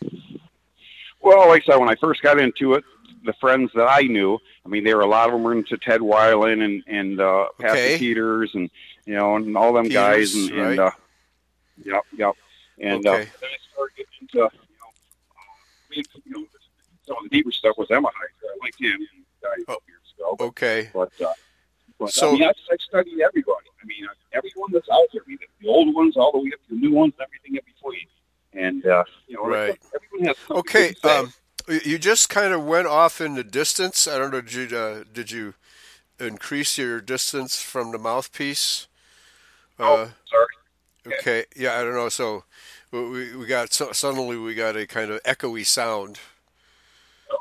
Well, 1.20 1.48
like 1.48 1.62
I 1.68 1.72
said, 1.72 1.78
when 1.80 1.90
I 1.90 1.96
first 1.96 2.22
got 2.22 2.38
into 2.40 2.74
it, 2.74 2.84
the 3.24 3.34
friends 3.34 3.70
that 3.74 3.86
I 3.86 4.02
knew, 4.02 4.38
I 4.64 4.68
mean, 4.68 4.84
there 4.84 4.96
were 4.96 5.02
a 5.02 5.06
lot 5.06 5.26
of 5.28 5.32
them 5.32 5.42
were 5.42 5.52
into 5.52 5.76
Ted 5.76 6.00
Weiland 6.00 6.62
and 6.64 6.82
and 6.86 7.20
uh, 7.20 7.48
Pastor 7.58 7.76
Okay. 7.78 7.98
Peters 7.98 8.50
and 8.54 8.70
you 9.04 9.14
know 9.14 9.36
and 9.36 9.56
all 9.56 9.72
them 9.72 9.88
guys 9.88 10.34
and, 10.34 10.50
right. 10.52 10.70
and 10.70 10.80
uh, 10.80 10.90
yep, 11.84 12.02
yep. 12.16 12.34
And 12.80 13.06
Okay. 13.06 13.22
uh, 13.22 13.24
then 13.40 13.50
I 13.50 13.58
started 13.72 13.96
getting 13.96 14.14
into 14.22 14.38
you 14.38 14.40
know, 14.40 14.48
uh, 15.98 16.20
you 16.24 16.32
know 16.32 16.46
some 17.10 17.24
of 17.24 17.30
the 17.30 17.36
deeper 17.36 17.50
stuff 17.50 17.76
was 17.76 17.88
Emahiser. 17.88 18.46
I 18.46 18.56
liked 18.62 18.80
him. 18.80 18.98
He 19.00 19.24
died 19.42 19.58
a 19.62 19.64
couple 19.64 19.82
years 19.88 20.14
ago. 20.16 20.36
But, 20.38 20.44
Okay. 20.46 20.90
but, 20.94 21.10
uh, 21.20 21.32
but 21.98 22.12
So- 22.12 22.28
I 22.30 22.32
mean, 22.34 22.42
I, 22.44 22.50
I 22.50 22.76
studied 22.78 23.20
everybody. 23.20 23.66
I 23.82 23.86
mean, 23.86 24.06
everyone 24.32 24.70
that's 24.72 24.88
out 24.90 25.06
there, 25.12 25.22
I 25.26 25.28
mean, 25.28 25.38
the 25.60 25.68
old 25.68 25.92
ones 25.94 26.16
all 26.16 26.30
the 26.30 26.38
way 26.38 26.50
up 26.54 26.60
to 26.68 26.74
the 26.74 26.80
new 26.80 26.92
ones, 26.92 27.14
everything 27.20 27.56
in 27.56 27.62
between. 27.74 28.06
And 28.52 28.84
uh, 28.86 29.04
you 29.26 29.36
know, 29.36 29.46
Right. 29.48 29.76
everyone 29.94 30.28
has 30.28 30.36
something 30.38 30.56
Okay. 30.58 30.92
to 30.94 31.00
say. 31.00 31.16
Um, 31.18 31.32
you- 31.84 31.98
just 31.98 32.28
kind 32.28 32.52
of 32.52 32.64
went 32.64 32.86
off 32.86 33.20
in 33.20 33.34
the 33.34 33.44
distance. 33.44 34.06
I 34.08 34.18
don't 34.18 34.30
know. 34.32 34.40
Did 34.40 34.54
you 34.70 34.76
uh, 34.78 35.04
did 35.12 35.30
you 35.30 35.54
increase 36.18 36.76
your 36.78 37.00
distance 37.00 37.60
from 37.62 37.92
the 37.92 37.98
mouthpiece? 37.98 38.86
oh, 39.78 39.94
Uh, 39.94 40.08
sorry. 40.30 41.14
okay. 41.18 41.44
Yeah. 41.56 41.78
I 41.78 41.84
don't 41.84 41.94
know. 41.94 42.08
So 42.08 42.44
we 42.90 43.36
we 43.36 43.46
got 43.46 43.72
so, 43.72 43.92
suddenly 43.92 44.36
we 44.36 44.54
got 44.54 44.76
a 44.76 44.86
kind 44.86 45.10
of 45.12 45.22
echoey 45.22 45.64
sound. 45.64 46.18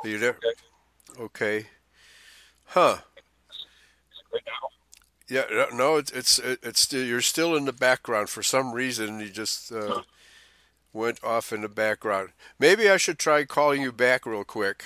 Are 0.04 0.08
you 0.10 0.18
there? 0.18 0.38
Okay. 1.20 1.68
Huh. 2.66 2.98
Yeah, 5.28 5.66
no, 5.74 5.98
it's 5.98 6.12
it's 6.12 6.40
it's 6.40 6.80
still 6.80 7.06
you're 7.06 7.22
still 7.22 7.56
in 7.56 7.66
the 7.66 7.74
background 7.74 8.30
for 8.30 8.42
some 8.42 8.72
reason. 8.72 9.20
You 9.20 9.30
just 9.30 9.72
uh, 9.72 10.02
went 10.92 11.24
off 11.24 11.54
in 11.54 11.62
the 11.62 11.70
background. 11.70 12.30
Maybe 12.58 12.90
I 12.90 12.98
should 12.98 13.20
try 13.20 13.46
calling 13.46 13.82
you 13.84 13.92
back 13.92 14.26
real 14.26 14.44
quick 14.44 14.84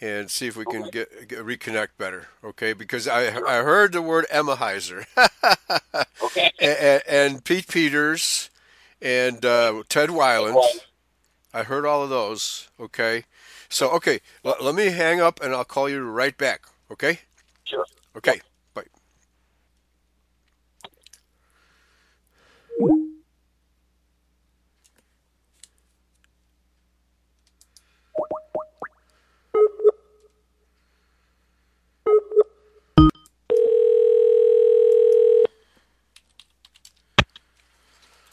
and 0.00 0.30
see 0.30 0.46
if 0.46 0.56
we 0.56 0.64
can 0.64 0.90
get, 0.90 1.26
get 1.28 1.40
reconnect 1.40 1.88
better. 1.98 2.28
Okay, 2.44 2.72
because 2.72 3.08
I 3.08 3.28
I 3.36 3.62
heard 3.62 3.92
the 3.92 4.02
word 4.02 4.26
Emahiser 4.32 5.06
Okay. 6.22 6.52
and, 6.60 7.02
and 7.08 7.44
Pete 7.44 7.66
Peters 7.66 8.50
and 9.02 9.44
uh, 9.44 9.82
Ted 9.88 10.10
Weiland. 10.10 10.62
I 11.52 11.64
heard 11.64 11.84
all 11.84 12.04
of 12.04 12.10
those. 12.10 12.68
Okay, 12.78 13.24
so, 13.68 13.90
okay, 13.92 14.20
l- 14.44 14.56
let 14.60 14.74
me 14.74 14.86
hang 14.86 15.20
up 15.20 15.40
and 15.42 15.54
I'll 15.54 15.64
call 15.64 15.88
you 15.88 16.00
right 16.02 16.36
back. 16.36 16.62
Okay? 16.90 17.20
Sure. 17.64 17.84
Okay. 18.16 18.34
Yep. 18.34 18.42
Bye. 18.74 18.84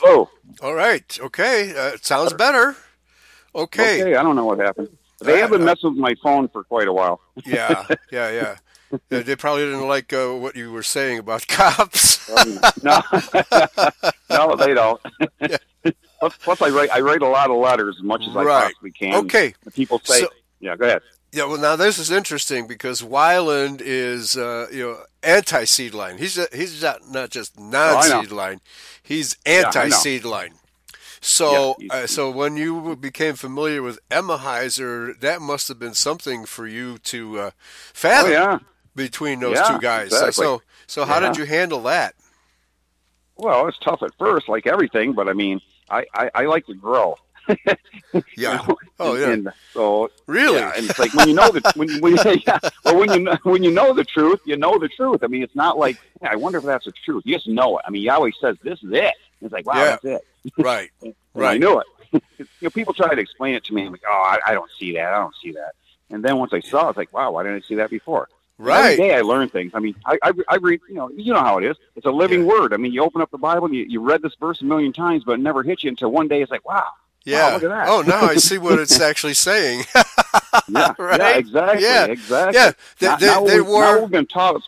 Oh. 0.03 0.29
All 0.61 0.73
right. 0.75 1.19
Okay. 1.21 1.75
Uh, 1.75 1.93
it 1.93 2.05
sounds 2.05 2.33
better. 2.33 2.75
Okay. 3.55 4.01
Okay. 4.01 4.15
I 4.15 4.23
don't 4.23 4.35
know 4.35 4.45
what 4.45 4.59
happened. 4.59 4.89
They 5.21 5.39
have 5.39 5.49
been 5.49 5.61
Uh, 5.61 5.65
messing 5.65 5.91
with 5.91 5.99
my 5.99 6.15
phone 6.21 6.47
for 6.49 6.63
quite 6.63 6.87
a 6.87 6.93
while. 6.93 7.21
Yeah. 7.45 7.85
Yeah. 8.11 8.31
Yeah. 8.31 8.55
Uh, 9.11 9.23
they 9.23 9.35
probably 9.35 9.63
didn't 9.65 9.87
like 9.87 10.13
uh, 10.13 10.27
what 10.33 10.55
you 10.55 10.71
were 10.71 10.83
saying 10.83 11.19
about 11.19 11.47
cops. 11.57 12.29
no, 12.83 13.01
no, 14.29 14.55
they 14.55 14.73
don't. 14.73 15.01
plus, 16.19 16.37
plus, 16.37 16.61
I 16.61 16.69
write 16.69 16.89
I 16.91 16.99
write 17.01 17.21
a 17.21 17.27
lot 17.27 17.49
of 17.49 17.57
letters 17.57 17.95
as 17.97 18.03
much 18.03 18.21
as 18.29 18.35
I 18.35 18.43
possibly 18.43 18.91
can. 18.91 19.15
Okay. 19.15 19.53
People 19.73 19.99
say, 20.03 20.21
So- 20.21 20.29
"Yeah, 20.59 20.75
go 20.75 20.85
ahead." 20.85 21.01
Yeah, 21.31 21.45
well, 21.45 21.57
now 21.59 21.75
this 21.75 21.97
is 21.99 22.11
interesting 22.11 22.65
because 22.65 23.01
Weiland 23.01 23.81
is, 23.83 24.37
uh, 24.37 24.67
you 24.71 24.83
know, 24.87 25.03
anti-seed 25.21 25.93
line. 25.93 26.17
He's 26.17 26.37
a, 26.37 26.47
he's 26.53 26.81
not 26.81 27.09
not 27.09 27.29
just 27.31 27.59
non-seed 27.59 28.31
line, 28.31 28.61
he's 29.03 29.35
I 29.45 29.49
know. 29.49 29.57
anti-seed 29.67 30.23
line. 30.23 30.53
So, 31.27 31.75
Yeah, 31.79 31.87
uh, 31.89 32.05
so 32.07 32.29
when 32.29 32.55
you 32.55 32.95
became 32.95 33.33
familiar 33.35 33.81
with 33.81 33.99
Emahiser, 34.09 35.19
that 35.21 35.41
must 35.41 35.67
have 35.69 35.79
been 35.79 35.95
something 35.95 36.45
for 36.45 36.67
you 36.67 36.99
to 36.99 37.39
uh, 37.39 37.45
Oh 37.47 37.51
fathom 37.93 38.31
yeah. 38.31 38.59
between 38.95 39.39
those 39.39 39.57
Yeah, 39.57 39.75
two 39.75 39.79
guys. 39.79 40.05
exactly. 40.05 40.45
So, 40.45 40.61
so 40.85 41.03
how 41.05 41.19
did 41.19 41.35
you 41.37 41.45
handle 41.45 41.81
that? 41.83 42.13
Well, 43.37 43.67
it's 43.67 43.77
tough 43.79 44.01
at 44.03 44.11
first, 44.19 44.47
like 44.47 44.67
everything, 44.67 45.13
but 45.13 45.27
I 45.27 45.33
mean, 45.33 45.59
I 45.89 46.05
I, 46.13 46.31
I 46.35 46.45
like 46.45 46.65
to 46.67 46.75
grow. 46.75 47.17
Yeah. 48.37 48.61
You 48.61 48.67
know? 48.67 48.77
Oh, 48.99 49.15
yeah. 49.15 49.31
And 49.33 49.51
so 49.73 50.09
Really? 50.27 50.57
Yeah, 50.57 50.73
and 50.75 50.89
it's 50.89 50.99
like 50.99 51.13
when 51.13 51.27
you 51.27 51.33
know 51.33 51.51
the 51.51 51.61
when, 51.75 51.99
when 52.01 52.15
yeah, 52.47 52.59
well 52.83 52.97
when 52.97 53.11
you 53.11 53.19
know, 53.21 53.37
when 53.43 53.63
you 53.63 53.71
know 53.71 53.93
the 53.93 54.03
truth, 54.05 54.39
you 54.45 54.57
know 54.57 54.77
the 54.79 54.87
truth. 54.89 55.23
I 55.23 55.27
mean, 55.27 55.43
it's 55.43 55.55
not 55.55 55.77
like 55.77 55.97
yeah, 56.21 56.29
I 56.31 56.35
wonder 56.35 56.59
if 56.59 56.65
that's 56.65 56.85
the 56.85 56.93
truth. 57.03 57.23
You 57.25 57.35
just 57.35 57.47
know 57.47 57.77
it. 57.79 57.85
I 57.87 57.91
mean, 57.91 58.03
Yahweh 58.03 58.31
says 58.39 58.55
this 58.63 58.81
is 58.83 58.91
it. 58.93 59.13
It's 59.41 59.51
like 59.53 59.65
wow, 59.65 59.73
Yeah. 59.75 59.91
that's 59.91 60.05
it. 60.05 60.21
Right. 60.57 60.89
And 61.01 61.13
I 61.35 61.39
Right. 61.49 61.59
knew 61.59 61.79
it. 61.79 61.87
you 62.39 62.45
know, 62.61 62.69
people 62.69 62.93
try 62.93 63.13
to 63.13 63.19
explain 63.19 63.55
it 63.55 63.65
to 63.65 63.73
me. 63.73 63.85
I'm 63.85 63.91
like, 63.91 64.03
oh, 64.07 64.11
I, 64.11 64.51
I 64.51 64.53
don't 64.53 64.71
see 64.79 64.93
that. 64.93 65.13
I 65.13 65.17
don't 65.17 65.35
see 65.43 65.51
that. 65.51 65.73
And 66.09 66.23
then 66.23 66.37
once 66.37 66.53
I 66.53 66.61
saw, 66.61 66.87
it, 66.87 66.89
it's 66.91 66.97
like, 66.97 67.11
wow, 67.11 67.31
why 67.31 67.43
didn't 67.43 67.57
I 67.63 67.67
see 67.67 67.75
that 67.75 67.89
before? 67.89 68.29
Right. 68.57 68.93
Every 68.93 68.97
day 69.09 69.15
I 69.15 69.21
learn 69.21 69.49
things. 69.49 69.71
I 69.73 69.79
mean, 69.79 69.95
I, 70.05 70.17
I, 70.23 70.31
I 70.47 70.55
read, 70.55 70.79
you 70.87 70.95
know, 70.95 71.09
you 71.09 71.33
know 71.33 71.41
how 71.41 71.57
it 71.57 71.65
is. 71.65 71.75
It's 71.97 72.05
a 72.05 72.11
living 72.11 72.41
Yeah. 72.41 72.47
word. 72.47 72.73
I 72.73 72.77
mean, 72.77 72.93
you 72.93 73.03
open 73.03 73.21
up 73.21 73.31
the 73.31 73.37
Bible 73.37 73.65
and 73.65 73.75
you, 73.75 73.83
you 73.89 73.99
read 74.01 74.21
this 74.21 74.33
verse 74.39 74.61
a 74.61 74.65
million 74.65 74.93
times, 74.93 75.25
but 75.25 75.33
it 75.33 75.39
never 75.41 75.61
hits 75.61 75.83
you 75.83 75.89
until 75.89 76.09
one 76.09 76.29
day 76.29 76.41
it's 76.41 76.51
like, 76.51 76.65
wow. 76.65 76.87
Yeah. 77.25 77.55
look 77.55 77.63
at 77.63 77.69
that. 77.69 77.87
Oh, 77.89 78.01
now 78.01 78.21
I 78.21 78.35
see 78.37 78.57
what 78.57 78.79
it's 78.79 78.97
actually 79.09 79.33
saying. 79.33 79.83
Yeah, 80.69 80.93
Right? 80.97 81.19
yeah, 81.19 81.35
exactly, 81.37 81.83
Yeah. 81.83 82.05
exactly. 82.05 82.57
Yeah. 82.57 82.71
They, 82.99 83.07
Now- 83.07 83.15
they, 83.17 83.27
now 83.27 83.45
they 83.45 83.61
wore 83.61 83.99
we've 83.99 84.09
been 84.11 84.25
taught 84.27 84.61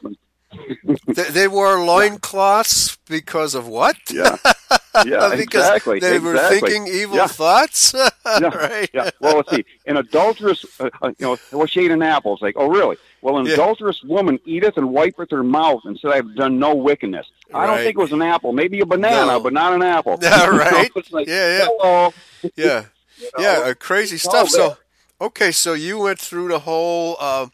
they, 1.08 1.24
they 1.30 1.48
wore 1.48 1.80
loincloths 1.84 2.98
because 3.08 3.54
of 3.56 3.68
what? 3.68 3.96
Yeah. 4.12 4.36
Yeah, 5.06 5.30
because 5.36 5.40
exactly. 5.66 6.00
they 6.00 6.20
were 6.20 6.34
exactly. 6.36 6.72
thinking 6.72 6.94
evil 6.94 7.18
Yeah. 7.18 7.28
thoughts. 7.28 7.94
Yeah, 8.26 8.48
right. 8.56 8.90
yeah. 8.94 9.10
Well, 9.22 9.38
let's 9.38 9.52
see. 9.52 9.64
An 9.86 9.98
adulterous, 9.98 10.66
uh, 10.80 10.90
uh, 11.02 11.08
you 11.18 11.26
know, 11.26 11.38
well, 11.54 11.66
she 11.66 11.82
ate 11.86 11.92
an 11.92 12.02
apple. 12.02 12.34
It's 12.34 12.42
like, 12.42 12.56
oh, 12.58 12.68
really? 12.68 12.98
Well, 13.22 13.38
an 13.38 13.46
Yeah. 13.46 13.54
adulterous 13.54 14.04
woman 14.04 14.38
eateth 14.46 14.76
and 14.78 14.92
wipeth 14.92 15.32
her 15.32 15.44
mouth 15.44 15.82
and 15.86 15.98
said, 15.98 16.12
I've 16.12 16.36
done 16.36 16.60
no 16.60 16.76
wickedness. 16.76 17.26
I 17.54 17.66
don't 17.66 17.78
think 17.78 17.98
it 17.98 18.02
was 18.02 18.12
an 18.12 18.22
apple. 18.22 18.52
Maybe 18.52 18.82
a 18.82 18.86
banana, 18.86 19.28
No. 19.34 19.40
but 19.40 19.54
not 19.54 19.74
an 19.74 19.82
apple. 19.82 20.20
Yeah, 20.22 20.46
right. 20.48 20.92
it's 20.96 21.12
like, 21.12 21.28
Yeah, 21.28 21.58
yeah. 21.60 21.68
hello. 21.70 22.14
Yeah. 22.56 22.84
You 23.18 23.30
know, 23.38 23.44
Yeah. 23.44 23.60
Uh, 23.70 23.74
crazy 23.76 24.18
stuff. 24.18 24.50
So, 24.50 24.58
there. 24.68 24.78
okay, 25.28 25.52
so 25.52 25.74
you 25.74 26.00
went 26.00 26.20
through 26.20 26.50
the 26.50 26.60
whole. 26.60 27.16
Uh, 27.20 27.48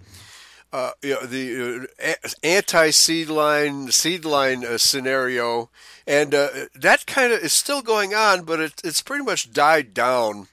uh, 0.74 0.90
you 1.04 1.12
know, 1.14 1.22
the 1.28 1.88
uh, 2.04 2.30
anti-seed 2.42 3.30
line, 3.30 3.92
seed 3.92 4.26
line 4.26 4.66
uh, 4.66 4.76
scenario, 4.80 5.70
and 6.08 6.34
uh, 6.36 6.50
that 6.76 7.06
kind 7.06 7.32
of 7.34 7.40
is 7.40 7.54
still 7.54 7.82
going 7.82 8.14
on, 8.14 8.44
but 8.44 8.60
it, 8.60 8.74
it's 8.84 9.02
pretty 9.02 9.24
much 9.24 9.52
died 9.54 9.94
down 9.94 10.48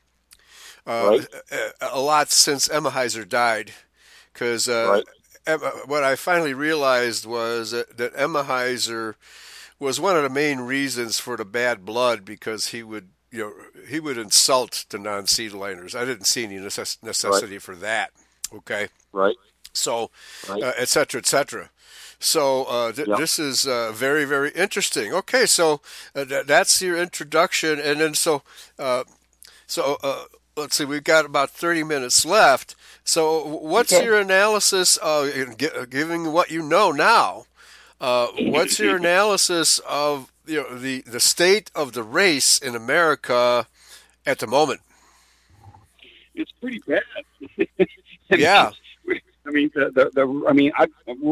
uh, 0.87 1.19
Right. 1.19 1.27
a, 1.81 1.89
a 1.93 2.01
lot 2.01 2.31
since 2.31 2.69
Emahiser 2.69 3.29
died. 3.29 3.73
Because 4.33 4.69
uh, 4.69 5.03
Right. 5.47 5.59
What 5.87 6.05
I 6.05 6.15
finally 6.17 6.55
realized 6.55 7.27
was 7.27 7.73
that, 7.73 7.97
that 7.97 8.15
Emahiser 8.15 9.15
was 9.81 9.99
one 9.99 10.17
of 10.17 10.23
the 10.23 10.29
main 10.31 10.61
reasons 10.61 11.19
for 11.19 11.37
the 11.37 11.45
bad 11.45 11.85
blood 11.85 12.25
because 12.25 12.69
he 12.69 12.83
would 12.83 13.09
you 13.33 13.39
know 13.41 13.53
he 13.89 13.99
would 14.01 14.19
insult 14.19 14.85
the 14.91 14.99
non-seed 14.99 15.53
liners. 15.53 15.95
I 15.95 16.05
didn't 16.05 16.27
see 16.27 16.45
any 16.45 16.57
necess- 16.59 17.03
necessity 17.03 17.59
for 17.59 17.75
that. 17.77 18.11
Okay, 18.55 18.89
Right. 19.13 19.37
so 19.73 20.11
Right. 20.49 20.63
uh, 20.63 20.73
et 20.77 20.89
cetera, 20.89 21.19
et 21.19 21.27
cetera. 21.27 21.71
So 22.21 22.65
uh, 22.65 22.93
th- 22.93 23.09
Yep. 23.09 23.17
this 23.17 23.39
is 23.39 23.67
uh, 23.67 23.93
very, 23.93 24.25
very 24.27 24.51
interesting. 24.53 25.13
Okay, 25.15 25.47
so 25.47 25.81
uh, 26.15 26.25
th- 26.27 26.47
that's 26.47 26.83
your 26.83 26.99
introduction, 26.99 27.81
and 27.81 28.01
then 28.01 28.15
so 28.15 28.43
uh, 28.79 29.05
so 29.67 29.99
uh, 30.03 30.25
let's 30.57 30.77
see, 30.77 30.85
we've 30.85 31.05
got 31.05 31.25
about 31.27 31.51
thirty 31.51 31.83
minutes 31.85 32.25
left. 32.27 32.77
So 33.05 33.47
what's 33.47 33.93
Okay. 33.93 34.05
your 34.05 34.19
analysis 34.21 34.99
giving 35.91 36.33
what 36.33 36.51
you 36.51 36.63
know 36.63 36.93
now? 36.93 37.47
Uh, 38.01 38.29
what's 38.29 38.79
your 38.79 38.97
analysis 38.99 39.79
of 39.89 40.33
you 40.47 40.63
know 40.63 40.79
the 40.79 41.03
the 41.03 41.21
state 41.21 41.71
of 41.75 41.93
the 41.93 42.03
race 42.05 42.59
in 42.59 42.75
America 42.77 43.67
at 44.27 44.39
the 44.41 44.47
moment? 44.47 44.81
It's 46.35 46.53
pretty 46.61 46.81
bad. 46.87 47.03
Yeah. 48.31 48.73
I 49.51 49.53
mean, 49.53 49.71
the, 49.75 49.87
the, 49.91 50.11
the 50.15 50.47
I 50.49 50.53
mean, 50.53 50.73
I, 50.77 50.87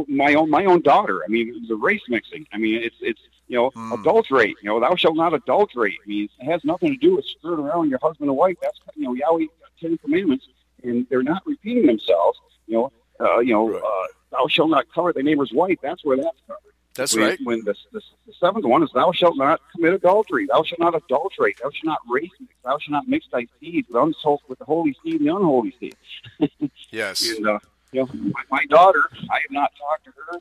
my 0.09 0.35
own 0.35 0.51
my 0.51 0.65
own 0.65 0.81
daughter. 0.83 1.23
I 1.25 1.29
mean, 1.29 1.67
the 1.69 1.77
race 1.77 2.03
mixing. 2.09 2.47
I 2.53 2.59
mean, 2.59 2.83
it's 2.83 2.97
it's 3.01 3.21
you 3.47 3.57
know 3.59 3.71
Hmm. 3.71 3.93
adulterate. 3.93 4.57
You 4.63 4.71
know, 4.71 4.81
thou 4.81 4.95
shalt 4.97 5.17
not 5.17 5.33
adulterate. 5.35 5.99
I 6.05 6.09
mean, 6.09 6.29
it 6.41 6.45
has 6.45 6.65
nothing 6.65 6.91
to 6.93 6.97
do 6.99 7.17
with 7.17 7.25
screwing 7.27 7.61
around 7.61 7.91
your 7.91 8.01
husband 8.03 8.29
and 8.29 8.37
wife. 8.37 8.57
That's 8.61 8.79
you 8.97 9.05
know 9.05 9.15
Yahweh 9.15 9.47
Ten 9.81 9.97
Commandments, 9.99 10.47
and 10.83 11.07
they're 11.09 11.23
not 11.23 11.43
repeating 11.47 11.87
themselves. 11.87 12.39
You 12.67 12.75
know, 12.77 12.93
uh, 13.25 13.39
you 13.39 13.53
know, 13.55 13.71
Right. 13.71 13.83
uh, 13.83 14.07
thou 14.33 14.47
shalt 14.49 14.71
not 14.71 14.87
cover 14.95 15.13
thy 15.13 15.23
neighbor's 15.23 15.53
wife. 15.53 15.79
That's 15.83 16.05
where 16.05 16.17
that's 16.17 16.37
covered. 16.47 16.61
That's 16.95 17.15
when, 17.15 17.25
right. 17.29 17.39
When 17.45 17.65
the, 17.65 17.75
the, 17.93 18.01
the 18.27 18.33
seventh 18.41 18.65
one 18.65 18.83
is, 18.83 18.91
thou 18.93 19.13
shalt 19.13 19.37
not 19.37 19.61
commit 19.73 19.93
adultery. 19.95 20.47
Thou 20.47 20.65
shalt 20.65 20.81
not 20.81 20.97
adulterate. 20.97 21.57
Thou 21.63 21.71
shalt 21.71 21.85
not 21.85 21.99
race 22.11 22.29
mix. 22.41 22.53
Thou 22.65 22.77
shalt 22.79 22.91
not 22.91 23.07
mix 23.07 23.27
thy 23.33 23.47
seed 23.61 23.87
with, 23.89 23.97
unsol- 24.03 24.41
with 24.49 24.59
the 24.59 24.65
holy 24.65 24.97
seed 25.05 25.21
and 25.21 25.29
the 25.29 25.37
unholy 25.37 25.75
seed. 25.79 25.97
Yes. 26.91 27.29
And 27.31 27.47
uh, 27.47 27.59
you 27.92 28.01
know, 28.01 28.09
my, 28.12 28.42
my 28.51 28.64
daughter, 28.66 29.03
I 29.31 29.40
have 29.40 29.51
not 29.51 29.72
talked 29.79 30.05
to 30.05 30.12
her 30.16 30.38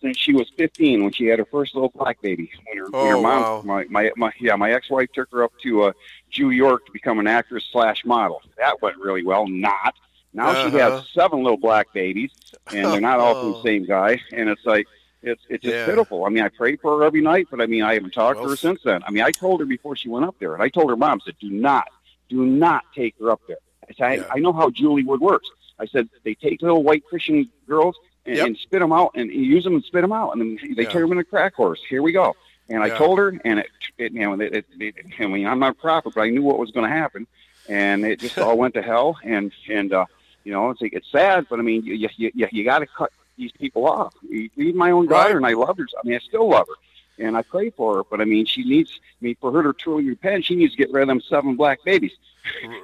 since 0.00 0.16
she 0.16 0.32
was 0.32 0.50
15 0.56 1.02
when 1.04 1.12
she 1.12 1.26
had 1.26 1.38
her 1.38 1.44
first 1.50 1.74
little 1.74 1.90
black 1.94 2.20
baby. 2.20 2.50
When 2.66 2.78
her, 2.78 2.86
when 2.98 3.10
her 3.10 3.16
Oh, 3.16 3.22
mom, 3.22 3.42
wow. 3.42 3.62
my, 3.64 3.84
my, 3.90 4.10
my, 4.16 4.32
yeah, 4.40 4.56
my 4.56 4.72
ex-wife 4.72 5.08
took 5.12 5.30
her 5.32 5.42
up 5.44 5.52
to 5.62 5.84
uh, 5.84 5.92
Jew 6.30 6.50
York 6.50 6.84
to 6.86 6.92
become 6.92 7.18
an 7.18 7.26
actress 7.26 7.64
slash 7.72 8.04
model. 8.04 8.42
That 8.58 8.80
went 8.82 8.96
really 8.98 9.24
well. 9.24 9.46
Not. 9.48 9.94
Now 10.34 10.54
she 10.54 10.68
Uh-huh. 10.68 10.92
has 10.92 10.94
seven 11.14 11.42
little 11.42 11.56
black 11.58 11.88
babies, 11.92 12.30
and 12.70 12.92
they're 12.92 13.00
not 13.00 13.18
all 13.20 13.34
from 13.34 13.48
Oh. 13.48 13.52
the 13.54 13.62
same 13.68 13.86
guy. 13.86 14.20
And 14.32 14.48
it's 14.48 14.64
like, 14.64 14.86
it's 15.22 15.42
it's 15.48 15.64
just 15.64 15.74
Yeah. 15.74 15.84
pitiful. 15.86 16.24
I 16.26 16.28
mean, 16.28 16.44
I 16.44 16.48
prayed 16.48 16.80
for 16.80 16.98
her 16.98 17.04
every 17.04 17.20
night, 17.22 17.48
but 17.50 17.60
I 17.60 17.66
mean, 17.66 17.82
I 17.82 17.94
haven't 17.94 18.12
talked 18.12 18.36
Well, 18.36 18.44
to 18.44 18.50
her 18.50 18.56
since 18.56 18.80
then. 18.84 19.02
I 19.04 19.10
mean, 19.10 19.24
I 19.24 19.32
told 19.32 19.58
her 19.60 19.66
before 19.66 19.96
she 19.96 20.08
went 20.08 20.26
up 20.26 20.36
there, 20.38 20.54
and 20.54 20.62
I 20.62 20.68
told 20.68 20.90
her 20.90 20.96
mom, 20.96 21.20
I 21.22 21.24
said, 21.24 21.38
do 21.40 21.50
not, 21.50 21.88
do 22.28 22.44
not 22.46 22.84
take 22.94 23.16
her 23.18 23.30
up 23.32 23.40
there. 23.48 23.56
I 23.88 23.94
said, 23.94 24.24
I, 24.30 24.36
I 24.36 24.38
know 24.38 24.52
how 24.52 24.70
Julie 24.70 25.02
Wood 25.02 25.20
works. 25.20 25.50
I 25.80 25.86
said, 25.86 26.08
they 26.24 26.34
take 26.34 26.62
little 26.62 26.82
white 26.82 27.04
Christian 27.08 27.48
girls 27.68 27.96
and, 28.26 28.36
Yep. 28.36 28.46
and 28.46 28.56
spit 28.58 28.80
them 28.80 28.92
out 28.92 29.12
and 29.14 29.30
use 29.30 29.64
them 29.64 29.74
and 29.74 29.84
spit 29.84 30.02
them 30.02 30.12
out, 30.12 30.32
and 30.32 30.40
then 30.40 30.74
they 30.76 30.82
Yeah. 30.82 30.90
turn 30.90 31.02
them 31.02 31.12
into 31.12 31.24
crack 31.24 31.54
horse. 31.54 31.80
Here 31.88 32.02
we 32.02 32.12
go. 32.12 32.34
And 32.68 32.82
I 32.82 32.90
told 32.98 33.18
her, 33.18 33.28
and 33.44 33.60
it, 33.60 33.66
it 33.96 34.12
you 34.12 34.20
know, 34.20 34.34
it, 34.34 34.52
it, 34.54 34.66
it, 34.78 34.94
I 35.20 35.26
mean, 35.26 35.46
I'm 35.46 35.58
not 35.58 35.70
a 35.72 35.74
prophet, 35.74 36.12
but 36.14 36.20
I 36.22 36.28
knew 36.30 36.42
what 36.42 36.58
was 36.58 36.70
going 36.70 36.86
to 36.88 36.94
happen, 36.94 37.26
and 37.66 38.04
it 38.04 38.20
just 38.20 38.36
all 38.38 38.58
went 38.58 38.74
to 38.74 38.82
hell. 38.82 39.16
And 39.24 39.52
and 39.70 39.92
uh, 39.94 40.04
you 40.44 40.52
know, 40.52 40.70
it's 40.70 40.80
it's 40.82 41.10
sad, 41.10 41.46
but 41.48 41.58
I 41.58 41.62
mean, 41.62 41.82
you 41.84 41.94
you 41.94 42.08
you, 42.34 42.48
you 42.52 42.64
got 42.64 42.80
to 42.80 42.86
cut 42.86 43.10
these 43.38 43.52
people 43.52 43.86
off. 43.86 44.12
Even 44.30 44.76
my 44.76 44.90
own 44.90 45.06
daughter, 45.06 45.28
Right. 45.28 45.36
and 45.36 45.46
I 45.46 45.54
loved 45.54 45.78
her. 45.78 45.86
I 45.98 46.06
mean, 46.06 46.16
I 46.16 46.18
still 46.18 46.50
love 46.50 46.66
her, 46.68 46.74
and 47.18 47.36
I 47.36 47.42
pray 47.42 47.70
for 47.70 47.96
her. 47.96 48.04
But 48.04 48.20
I 48.20 48.24
mean, 48.24 48.46
she 48.46 48.64
needs. 48.64 48.90
I 49.20 49.24
mean, 49.24 49.36
for 49.40 49.52
her 49.52 49.62
to 49.62 49.72
truly 49.72 50.04
repent, 50.08 50.44
she 50.44 50.56
needs 50.56 50.72
to 50.72 50.78
get 50.78 50.90
rid 50.92 51.02
of 51.02 51.08
them 51.08 51.20
seven 51.20 51.56
black 51.56 51.80
babies. 51.84 52.12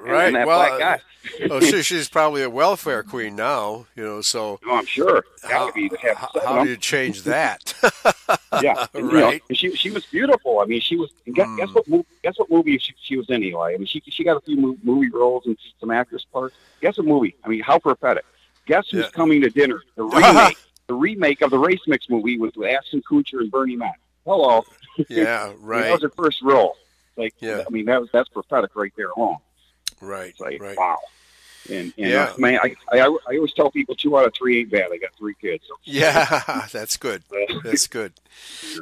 Right. 0.03 0.27
And 0.27 0.35
that 0.35 0.45
well, 0.45 0.77
black 0.77 0.79
guy. 0.79 1.47
oh, 1.49 1.59
she, 1.59 1.81
she's 1.81 2.07
probably 2.07 2.43
a 2.43 2.49
welfare 2.51 3.01
queen 3.01 3.35
now, 3.35 3.87
you 3.95 4.03
know. 4.03 4.21
So 4.21 4.59
Oh, 4.63 4.75
I'm 4.77 4.85
sure. 4.85 5.25
How, 5.41 5.71
how, 6.03 6.27
how 6.43 6.63
do 6.63 6.69
you 6.69 6.77
change 6.77 7.23
that? 7.23 7.73
Yeah, 8.61 8.85
and, 8.93 9.07
you 9.11 9.17
know, 9.17 9.25
Right. 9.25 9.43
she 9.53 9.75
she 9.75 9.89
was 9.91 10.05
beautiful. 10.05 10.59
I 10.59 10.65
mean, 10.65 10.79
she 10.81 10.95
was. 10.95 11.09
and 11.25 11.33
Guess, 11.35 11.47
Mm. 11.47 11.57
guess 11.57 11.69
what? 11.73 11.87
Movie, 11.87 12.05
guess 12.23 12.37
what 12.39 12.49
movie 12.51 12.77
she, 12.77 12.93
she 13.01 13.17
was 13.17 13.29
in, 13.29 13.43
Eli? 13.43 13.73
I 13.73 13.77
mean, 13.77 13.85
she 13.87 14.01
she 14.07 14.23
got 14.23 14.37
a 14.37 14.41
few 14.41 14.77
movie 14.83 15.09
roles 15.09 15.45
and 15.47 15.57
some 15.79 15.89
actress 15.91 16.23
parts. 16.31 16.55
Guess 16.81 16.97
what 16.97 17.07
movie? 17.07 17.35
I 17.43 17.47
mean, 17.49 17.61
how 17.61 17.79
prophetic. 17.79 18.23
Guess 18.67 18.89
who's 18.91 19.05
Yeah. 19.05 19.09
coming 19.11 19.41
to 19.41 19.49
dinner? 19.49 19.81
The 19.95 20.03
remake. 20.03 20.57
the 20.87 20.93
remake 20.93 21.41
of 21.41 21.49
the 21.49 21.57
Race 21.59 21.81
Mix 21.87 22.07
movie 22.09 22.37
with 22.37 22.53
Ashton 22.63 23.01
Kutcher 23.09 23.39
and 23.39 23.49
Bernie 23.51 23.75
Mac. 23.75 23.99
Hello. 24.25 24.63
yeah. 25.09 25.51
I 25.51 25.65
mean, 25.65 25.81
that 25.81 25.91
was 25.91 26.01
her 26.03 26.09
first 26.09 26.41
role. 26.41 26.75
Like, 27.17 27.33
Yeah. 27.39 27.63
I 27.65 27.69
mean, 27.69 27.85
that 27.85 28.01
was 28.01 28.09
that's 28.11 28.29
prophetic 28.29 28.75
right 28.75 28.91
there 28.97 29.09
alone. 29.09 29.37
Right. 30.01 30.29
It's 30.29 30.39
like, 30.39 30.61
Right. 30.61 30.77
wow. 30.77 30.97
And, 31.67 31.93
and 31.97 32.09
Yeah. 32.11 32.23
uh, 32.25 32.37
man, 32.37 32.59
I, 32.61 32.75
I 32.91 32.99
I 33.27 33.35
always 33.37 33.51
tell 33.53 33.71
people 33.71 33.95
two 33.95 34.15
out 34.17 34.27
of 34.27 34.33
three 34.35 34.59
ain't 34.59 34.69
bad. 34.71 34.91
I 34.91 34.97
got 34.97 35.11
three 35.17 35.33
kids. 35.41 35.63
So. 35.67 35.75
Yeah, 35.85 36.65
that's 36.71 36.97
good. 36.97 37.23
That's 37.63 37.87
good. 37.87 38.13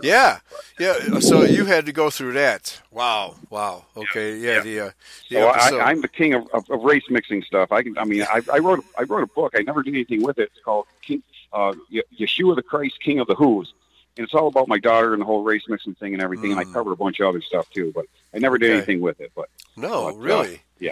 Yeah, 0.02 0.40
yeah. 0.80 1.20
So 1.20 1.44
you 1.44 1.66
had 1.66 1.86
to 1.86 1.92
go 1.94 2.10
through 2.10 2.34
that. 2.34 2.82
Wow, 2.92 3.36
wow. 3.50 3.86
Okay, 3.96 4.38
yeah. 4.38 4.56
Yeah. 4.56 4.62
The, 4.64 4.80
uh, 4.80 4.92
the 5.30 5.36
So 5.36 5.50
episode- 5.50 5.80
I, 5.80 5.84
I'm 5.92 6.02
the 6.02 6.08
king 6.10 6.34
of, 6.34 6.48
of, 6.54 6.70
of 6.70 6.82
race 6.84 7.04
mixing 7.10 7.42
stuff. 7.44 7.72
I 7.72 7.84
can. 7.84 7.98
I 7.98 8.04
mean, 8.06 8.24
I, 8.24 8.42
I 8.52 8.60
wrote. 8.60 8.84
I 8.98 9.04
wrote 9.04 9.24
a 9.24 9.28
book. 9.28 9.54
I 9.58 9.62
never 9.62 9.82
did 9.84 9.94
anything 9.94 10.24
with 10.24 10.38
it. 10.40 10.50
It's 10.54 10.64
called 10.64 10.88
King, 11.02 11.22
uh, 11.54 11.74
Yeshua 12.20 12.56
the 12.56 12.64
Christ, 12.64 13.00
King 13.02 13.20
of 13.20 13.28
the 13.28 13.36
Who's, 13.36 13.74
and 14.18 14.24
it's 14.26 14.34
all 14.34 14.48
about 14.48 14.68
my 14.68 14.78
daughter 14.80 15.14
and 15.14 15.22
the 15.22 15.26
whole 15.26 15.44
race 15.44 15.64
mixing 15.68 15.96
thing 15.96 16.14
and 16.14 16.22
everything. 16.22 16.52
And 16.52 16.60
I 16.60 16.66
covered 16.66 16.92
a 16.92 16.96
bunch 16.96 17.20
of 17.20 17.28
other 17.28 17.42
stuff 17.42 17.70
too, 17.72 17.92
but 17.96 18.06
I 18.34 18.40
never 18.40 18.58
did 18.58 18.68
Mm. 18.68 18.70
Okay. 18.74 18.78
anything 18.78 19.02
with 19.02 19.20
it. 19.20 19.32
But 19.36 19.50
no, 19.76 20.06
but, 20.06 20.16
uh, 20.16 20.18
really. 20.18 20.62
yeah. 20.80 20.92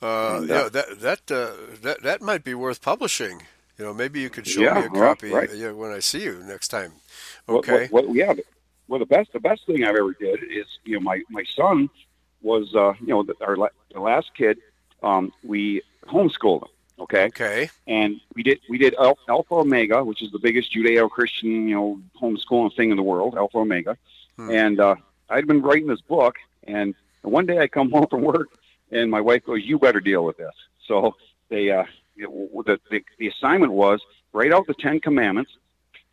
Uh, 0.00 0.36
And, 0.38 0.48
yeah, 0.48 0.54
uh, 0.56 0.68
that 0.70 1.00
that 1.00 1.30
uh, 1.30 1.50
that 1.82 2.02
that 2.02 2.22
might 2.22 2.44
be 2.44 2.54
worth 2.54 2.80
publishing. 2.82 3.42
You 3.78 3.84
know, 3.84 3.94
maybe 3.94 4.20
you 4.20 4.30
could 4.30 4.46
show 4.46 4.62
Yeah, 4.62 4.74
me 4.74 4.86
a 4.86 4.90
well, 4.90 5.02
copy 5.14 5.30
right. 5.30 5.50
uh, 5.50 5.74
when 5.74 5.92
I 5.92 6.00
see 6.00 6.22
you 6.22 6.42
next 6.44 6.68
time. 6.68 6.92
Okay. 7.48 7.86
What, 7.90 8.06
what, 8.08 8.16
yeah. 8.16 8.34
Well, 8.88 8.98
the 8.98 9.06
best 9.06 9.32
the 9.32 9.40
best 9.40 9.66
thing 9.66 9.84
I've 9.84 9.96
ever 9.96 10.14
did 10.18 10.40
is 10.44 10.66
you 10.84 10.94
know 10.94 11.00
my 11.00 11.22
my 11.30 11.44
son 11.54 11.88
was 12.42 12.74
uh, 12.74 12.94
you 13.00 13.08
know 13.08 13.22
the, 13.22 13.34
our 13.40 13.56
la- 13.56 13.76
the 13.92 14.00
last 14.00 14.30
kid. 14.36 14.58
Um, 15.02 15.32
we 15.44 15.82
homeschooled 16.06 16.62
him. 16.62 16.68
Okay. 17.00 17.24
Okay. 17.26 17.70
and 17.86 18.20
we 18.34 18.42
did 18.42 18.60
we 18.68 18.78
did 18.78 18.94
Alpha 18.96 19.54
Omega, 19.54 20.04
which 20.04 20.22
is 20.22 20.30
the 20.30 20.38
biggest 20.38 20.74
Judeo-Christian 20.74 21.68
you 21.68 21.74
know 21.74 22.00
homeschooling 22.20 22.74
thing 22.76 22.90
in 22.90 22.96
the 22.96 23.02
world, 23.02 23.36
Alpha 23.36 23.58
Omega. 23.58 23.96
Hmm. 24.36 24.50
And 24.50 24.80
uh, 24.80 24.96
I'd 25.28 25.46
been 25.46 25.62
writing 25.62 25.86
this 25.86 26.00
book, 26.00 26.36
and 26.64 26.94
one 27.22 27.46
day 27.46 27.58
I 27.58 27.68
come 27.68 27.90
home 27.96 28.06
from 28.08 28.22
work, 28.22 28.48
and 28.90 29.10
my 29.10 29.20
wife 29.20 29.44
goes, 29.44 29.64
"You 29.64 29.78
better 29.78 30.00
deal 30.00 30.24
with 30.24 30.36
this." 30.36 30.54
So 30.86 31.14
they 31.48 31.70
uh, 31.70 31.84
it, 32.16 32.28
the, 32.66 32.80
the 32.90 33.04
the 33.18 33.28
assignment 33.28 33.72
was 33.72 34.00
write 34.32 34.52
out 34.52 34.66
the 34.66 34.74
Ten 34.74 35.00
Commandments, 35.00 35.52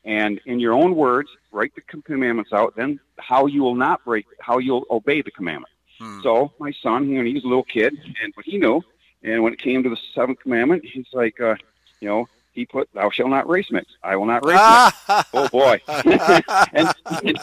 and 0.03 0.39
in 0.45 0.59
your 0.59 0.73
own 0.73 0.95
words, 0.95 1.29
write 1.51 1.73
the 1.75 1.81
commandments 2.01 2.53
out. 2.53 2.75
Then 2.75 2.99
how 3.17 3.47
you 3.47 3.63
will 3.63 3.75
not 3.75 4.03
break, 4.05 4.25
how 4.39 4.59
you'll 4.59 4.85
obey 4.89 5.21
the 5.21 5.31
commandment. 5.31 5.71
Hmm. 5.99 6.21
So 6.21 6.53
my 6.59 6.71
son, 6.83 7.09
you 7.09 7.19
know, 7.19 7.23
he's 7.23 7.43
a 7.43 7.47
little 7.47 7.63
kid, 7.63 7.93
and 8.21 8.33
but 8.35 8.45
he 8.45 8.57
knew. 8.57 8.83
And 9.23 9.41
when 9.43 9.53
it 9.53 9.59
came 9.59 9.81
to 9.83 9.89
the 9.89 9.97
seventh 10.13 10.39
commandment, 10.39 10.85
he's 10.85 11.07
like, 11.13 11.39
uh, 11.41 11.55
you 11.99 12.07
know, 12.07 12.27
he 12.51 12.65
put, 12.65 12.87
"Thou 12.93 13.09
shalt 13.09 13.29
not 13.29 13.49
race 13.49 13.71
mix." 13.71 13.87
I 14.03 14.15
will 14.15 14.25
not 14.25 14.45
race 14.45 14.59
mix. 15.07 15.25
Oh 15.33 15.47
boy! 15.49 15.81
and, 15.95 16.93
and, 17.23 17.39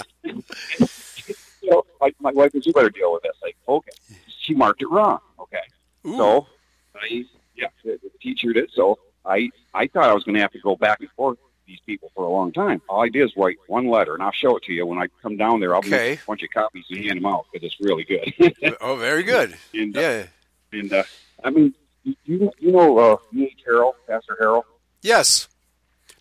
you 1.60 1.70
know, 1.70 1.82
my, 2.00 2.12
my 2.20 2.32
wife 2.32 2.52
goes, 2.52 2.66
"You 2.66 2.72
better 2.72 2.90
deal 2.90 3.12
with 3.12 3.22
this." 3.22 3.36
Like, 3.42 3.56
okay, 3.68 3.92
she 4.40 4.54
marked 4.54 4.82
it 4.82 4.88
wrong. 4.90 5.18
Okay, 5.40 5.60
Ooh. 6.06 6.16
so 6.16 6.46
I, 6.94 7.24
yeah, 7.56 7.66
the, 7.84 7.98
the 8.02 8.10
teacher 8.20 8.52
did. 8.52 8.70
So 8.72 8.98
I, 9.24 9.50
I 9.74 9.86
thought 9.88 10.08
I 10.08 10.14
was 10.14 10.24
going 10.24 10.34
to 10.36 10.40
have 10.40 10.52
to 10.52 10.60
go 10.60 10.76
back 10.76 11.00
and 11.00 11.10
forth 11.10 11.38
with 11.42 11.66
these 11.66 11.80
people 11.86 12.10
for 12.14 12.24
a 12.24 12.30
long 12.30 12.52
time. 12.52 12.80
All 12.88 13.02
I 13.02 13.08
did 13.08 13.22
is 13.24 13.32
write 13.36 13.56
one 13.66 13.88
letter, 13.88 14.14
and 14.14 14.22
I'll 14.22 14.32
show 14.32 14.56
it 14.56 14.62
to 14.64 14.72
you 14.72 14.86
when 14.86 14.98
I 14.98 15.08
come 15.22 15.36
down 15.36 15.60
there. 15.60 15.74
I'll 15.74 15.80
Okay. 15.80 15.90
make 15.90 16.18
a 16.20 16.26
bunch 16.26 16.42
of 16.42 16.50
copies 16.50 16.84
and 16.90 17.04
hand 17.04 17.18
them 17.18 17.26
out 17.26 17.46
because 17.52 17.66
it's 17.66 17.80
really 17.80 18.04
good. 18.04 18.76
oh, 18.80 18.96
very 18.96 19.22
good. 19.22 19.54
and, 19.74 19.96
uh, 19.96 20.00
Yeah. 20.00 20.26
And 20.72 20.92
uh, 20.92 21.02
I 21.44 21.50
mean, 21.50 21.74
you 22.04 22.14
you 22.24 22.50
you 22.58 22.72
know 22.72 22.98
uh, 22.98 23.16
me, 23.32 23.54
Harold, 23.64 23.94
Pastor 24.08 24.36
Harold. 24.38 24.64
Yes. 25.02 25.48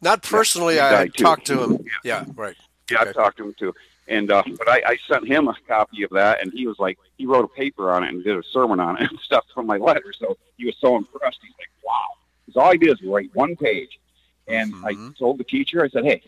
Not 0.01 0.23
personally. 0.23 0.75
he 0.75 0.79
I 0.79 1.07
talked 1.07 1.45
to 1.47 1.61
him. 1.63 1.85
Yeah. 2.03 2.25
Right. 2.35 2.55
Yeah, 2.89 3.01
Okay. 3.01 3.09
I've 3.09 3.15
talked 3.15 3.37
to 3.37 3.45
him 3.45 3.55
too. 3.57 3.73
And 4.07 4.31
uh, 4.31 4.43
but 4.57 4.67
I, 4.67 4.81
I 4.85 4.97
sent 5.07 5.27
him 5.27 5.47
a 5.47 5.55
copy 5.67 6.03
of 6.03 6.09
that, 6.11 6.41
and 6.41 6.51
he 6.51 6.65
was 6.67 6.77
like, 6.79 6.97
he 7.17 7.25
wrote 7.25 7.45
a 7.45 7.47
paper 7.47 7.91
on 7.91 8.03
it 8.03 8.09
and 8.09 8.23
did 8.23 8.35
a 8.35 8.43
sermon 8.51 8.79
on 8.79 8.97
it 9.01 9.01
and 9.09 9.19
stuff 9.19 9.45
from 9.53 9.67
my 9.67 9.77
letter. 9.77 10.11
So 10.17 10.37
he 10.57 10.65
was 10.65 10.75
so 10.79 10.97
impressed. 10.97 11.39
He's 11.41 11.53
like, 11.59 11.69
wow. 11.83 12.05
Because 12.45 12.59
all 12.59 12.71
I 12.71 12.77
did 12.77 12.89
is 12.89 13.01
write 13.03 13.29
one 13.33 13.55
page, 13.55 13.99
and 14.47 14.73
I 14.83 14.93
Mhm. 14.93 15.17
told 15.17 15.37
the 15.37 15.43
teacher, 15.43 15.83
I 15.83 15.89
said, 15.89 16.03
hey, 16.03 16.21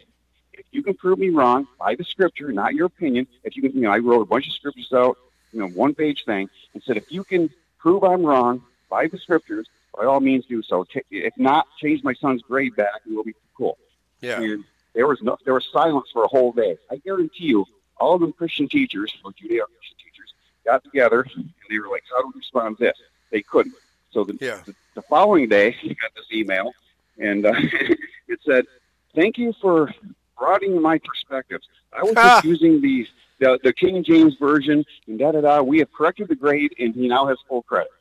if 0.53 0.65
you 0.71 0.83
can 0.83 0.93
prove 0.93 1.17
me 1.17 1.29
wrong 1.29 1.67
by 1.79 1.95
the 1.95 2.03
scripture, 2.03 2.51
not 2.51 2.75
your 2.75 2.85
opinion, 2.85 3.25
if 3.43 3.55
you 3.55 3.63
can, 3.63 3.71
you 3.73 3.81
know, 3.81 3.91
I 3.91 3.97
wrote 3.97 4.21
a 4.21 4.25
bunch 4.25 4.45
of 4.47 4.53
scriptures 4.53 4.93
out, 4.93 5.17
you 5.51 5.59
know, 5.59 5.67
one 5.67 5.95
page 5.95 6.23
thing, 6.25 6.47
and 6.75 6.83
said, 6.83 6.95
if 6.97 7.05
you 7.09 7.23
can 7.23 7.49
prove 7.83 8.03
I'm 8.03 8.25
wrong 8.25 8.63
by 8.89 9.07
the 9.07 9.17
scriptures, 9.19 9.67
by 9.95 10.05
all 10.05 10.21
means 10.21 10.45
do 10.45 10.63
so. 10.63 10.85
If 11.11 11.33
not, 11.37 11.67
change 11.79 12.01
my 12.03 12.13
son's 12.13 12.41
grade 12.41 12.75
back, 12.77 13.01
and 13.05 13.13
we'll 13.13 13.25
be 13.25 13.35
cool. 13.57 13.77
Yeah. 14.21 14.41
And 14.41 14.63
there 14.95 15.05
was 15.05 15.21
no, 15.21 15.37
there 15.43 15.53
was 15.53 15.67
silence 15.71 16.07
for 16.13 16.23
a 16.23 16.27
whole 16.27 16.53
day. 16.53 16.77
I 16.89 16.95
guarantee 16.97 17.45
you, 17.45 17.65
all 17.97 18.15
of 18.15 18.21
them 18.21 18.31
Christian 18.31 18.67
teachers 18.69 19.13
or 19.25 19.31
Judeo-Christian 19.31 19.97
teachers 20.03 20.33
got 20.65 20.83
together 20.83 21.27
and 21.35 21.49
they 21.69 21.77
were 21.79 21.89
like, 21.89 22.03
"How 22.09 22.21
do 22.21 22.31
we 22.33 22.39
respond 22.39 22.77
to 22.77 22.85
this?" 22.85 22.97
They 23.31 23.41
couldn't. 23.41 23.75
So 24.11 24.23
the, 24.23 24.37
Yeah. 24.39 24.59
the, 24.65 24.73
the 24.95 25.01
following 25.03 25.49
day, 25.49 25.75
I 25.83 25.87
got 25.87 26.13
this 26.15 26.25
email, 26.31 26.71
and 27.19 27.45
uh, 27.45 27.53
it 28.27 28.39
said, 28.47 28.65
"Thank 29.13 29.37
you 29.37 29.53
for 29.61 29.93
broadening 30.37 30.81
my 30.81 30.99
perspectives. 30.99 31.67
I 31.91 32.01
was 32.03 32.13
Ah. 32.15 32.35
just 32.41 32.45
using 32.53 32.79
the, 32.81 33.05
the 33.39 33.59
the 33.63 33.73
King 33.73 34.03
James 34.03 34.35
version, 34.39 34.85
and 35.07 35.19
da 35.19 35.31
da 35.31 35.41
da. 35.41 35.61
We 35.61 35.79
have 35.79 35.91
corrected 35.93 36.27
the 36.27 36.35
grade, 36.35 36.73
and 36.79 36.93
he 36.95 37.07
now 37.07 37.27
has 37.27 37.37
full 37.47 37.63
credit." 37.63 37.91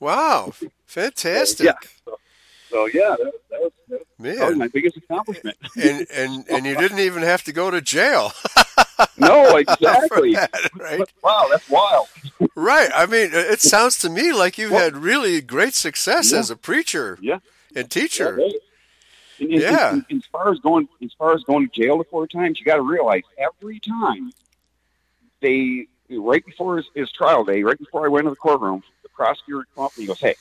Wow. 0.00 0.52
Fantastic. 0.86 1.66
Yeah. 1.66 2.14
So 2.70 2.86
yeah, 2.86 3.16
that, 3.18 3.32
that 3.50 3.60
was, 3.60 3.72
that 4.20 4.48
was 4.48 4.56
my 4.56 4.68
biggest 4.68 4.96
accomplishment. 4.96 5.56
And 5.76 6.06
and 6.10 6.44
and 6.48 6.66
you 6.66 6.74
didn't 6.76 7.00
even 7.00 7.22
have 7.22 7.44
to 7.44 7.52
go 7.52 7.70
to 7.70 7.80
jail. 7.82 8.32
no, 9.18 9.56
exactly. 9.56 10.32
that, 10.34 10.70
right? 10.78 11.02
Wow, 11.22 11.46
that's 11.50 11.68
wild. 11.68 12.06
Right. 12.54 12.90
I 12.94 13.04
mean, 13.06 13.30
it 13.32 13.60
sounds 13.60 13.98
to 13.98 14.08
me 14.10 14.32
like 14.32 14.56
you've 14.56 14.70
Well- 14.70 14.80
had 14.84 14.96
really 14.96 15.40
great 15.42 15.74
success 15.74 16.32
Yeah. 16.32 16.38
as 16.38 16.50
a 16.50 16.56
preacher 16.56 17.18
Yeah. 17.20 17.38
and 17.76 17.90
teacher. 17.90 18.38
Yeah. 18.40 18.46
And, 19.38 19.50
and- 19.52 19.60
Yeah. 19.60 19.90
and 19.92 20.04
as 20.22 20.26
far 20.32 20.50
as 20.50 20.58
going, 20.60 20.88
as 21.02 21.12
far 21.18 21.34
as 21.34 21.42
going 21.44 21.68
to 21.68 21.80
jail 21.82 21.98
the 21.98 22.04
four 22.04 22.26
times, 22.26 22.58
you 22.58 22.64
got 22.64 22.76
to 22.76 22.82
realize 22.82 23.22
every 23.36 23.80
time 23.80 24.32
they, 25.42 25.86
right 26.16 26.44
before 26.46 26.78
his, 26.78 26.86
his 26.94 27.12
trial 27.12 27.44
day, 27.44 27.62
right 27.62 27.78
before 27.78 28.06
I 28.06 28.08
went 28.08 28.24
to 28.26 28.30
the 28.30 28.36
courtroom, 28.36 28.82
the 29.02 29.08
prosecutor 29.10 29.66
come 29.74 29.84
up 29.84 29.92
and 29.96 30.02
he 30.02 30.06
goes, 30.06 30.20
"Hey, 30.20 30.34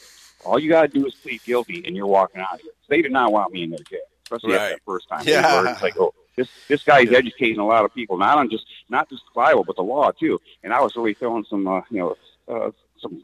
all 0.46 0.58
you 0.60 0.70
got 0.70 0.84
to 0.84 0.88
do 0.88 1.06
is 1.06 1.14
plead 1.16 1.44
guilty, 1.44 1.84
and 1.86 1.96
you're 1.96 2.08
walking 2.08 2.40
out 2.42 2.62
here." 2.62 2.72
They 2.88 3.02
did 3.02 3.12
not 3.12 3.32
want 3.34 3.52
me 3.52 3.64
in 3.64 3.72
their 3.72 3.80
jail, 3.80 4.00
especially 4.24 4.54
Right. 4.54 4.62
after 4.62 4.76
that 4.76 4.82
first 4.86 5.10
time. 5.10 5.24
Yeah. 5.26 5.62
Were- 5.62 5.68
It's 5.70 5.82
like, 5.82 5.98
oh, 6.00 6.14
this 6.38 6.48
this 6.70 6.84
guy's 6.84 7.12
educating 7.12 7.60
a 7.60 7.66
lot 7.68 7.84
of 7.84 7.94
people, 7.94 8.18
not 8.18 8.38
on 8.38 8.50
just 8.50 8.66
not 8.90 9.10
just 9.10 9.24
the 9.26 9.32
Bible, 9.36 9.64
but 9.66 9.76
the 9.76 9.84
law 9.84 10.12
too. 10.12 10.40
And 10.64 10.74
I 10.74 10.80
was 10.82 10.96
really 10.96 11.14
throwing 11.14 11.44
some, 11.50 11.68
uh, 11.68 11.82
you 11.90 12.00
know, 12.00 12.18
uh, 12.48 12.72
some 13.02 13.22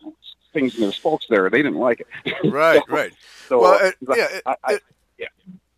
things 0.53 0.75
in 0.75 0.81
their 0.81 0.91
spokes 0.91 1.25
there. 1.29 1.49
They 1.49 1.61
didn't 1.61 1.79
like 1.79 2.01
it. 2.01 2.33
Right, 2.51 2.81
So- 2.87 2.93
right. 2.93 3.13
So, 3.47 3.59
Well, 3.61 3.73
uh, 3.75 3.87
it- 3.87 3.95
yeah, 4.17 4.27
it- 4.37 4.43
I, 4.45 4.55
I, 4.63 4.73
it- 4.73 5.29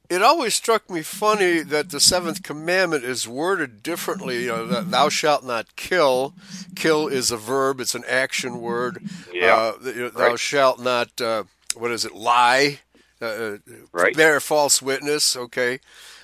It 0.10 0.24
always 0.24 0.56
struck 0.56 0.90
me 0.90 1.04
funny 1.04 1.60
that 1.62 1.92
the 1.92 2.00
seventh 2.00 2.42
commandment 2.42 3.04
is 3.04 3.28
worded 3.28 3.84
differently. 3.84 4.42
You 4.44 4.48
know, 4.50 4.66
that 4.68 4.90
thou 4.90 5.10
shalt 5.10 5.44
not 5.46 5.76
kill. 5.76 6.34
Kill 6.76 7.08
is 7.08 7.30
a 7.30 7.38
verb; 7.38 7.80
it's 7.80 7.94
an 7.94 8.04
action 8.08 8.60
word. 8.60 9.04
Yeah. 9.32 9.56
Uh, 9.56 9.74
you 9.84 9.94
know, 9.96 10.10
Thou 10.10 10.30
Right. 10.30 10.40
shalt 10.40 10.80
not. 10.80 11.22
Uh, 11.22 11.44
what 11.76 11.92
is 11.92 12.06
it? 12.06 12.16
Lie. 12.16 12.80
Uh, 13.22 13.26
uh, 13.26 13.58
Right. 13.92 14.16
Bear 14.16 14.40
false 14.40 14.82
witness. 14.82 15.36
Okay. 15.36 15.80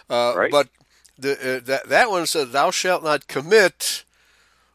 Uh, 0.09 0.33
Right. 0.35 0.51
But 0.51 0.69
the, 1.19 1.33
uh, 1.33 1.59
that 1.65 1.87
that 1.89 2.09
one 2.09 2.25
said, 2.25 2.51
"Thou 2.53 2.71
shalt 2.71 3.03
not 3.03 3.27
commit 3.27 4.03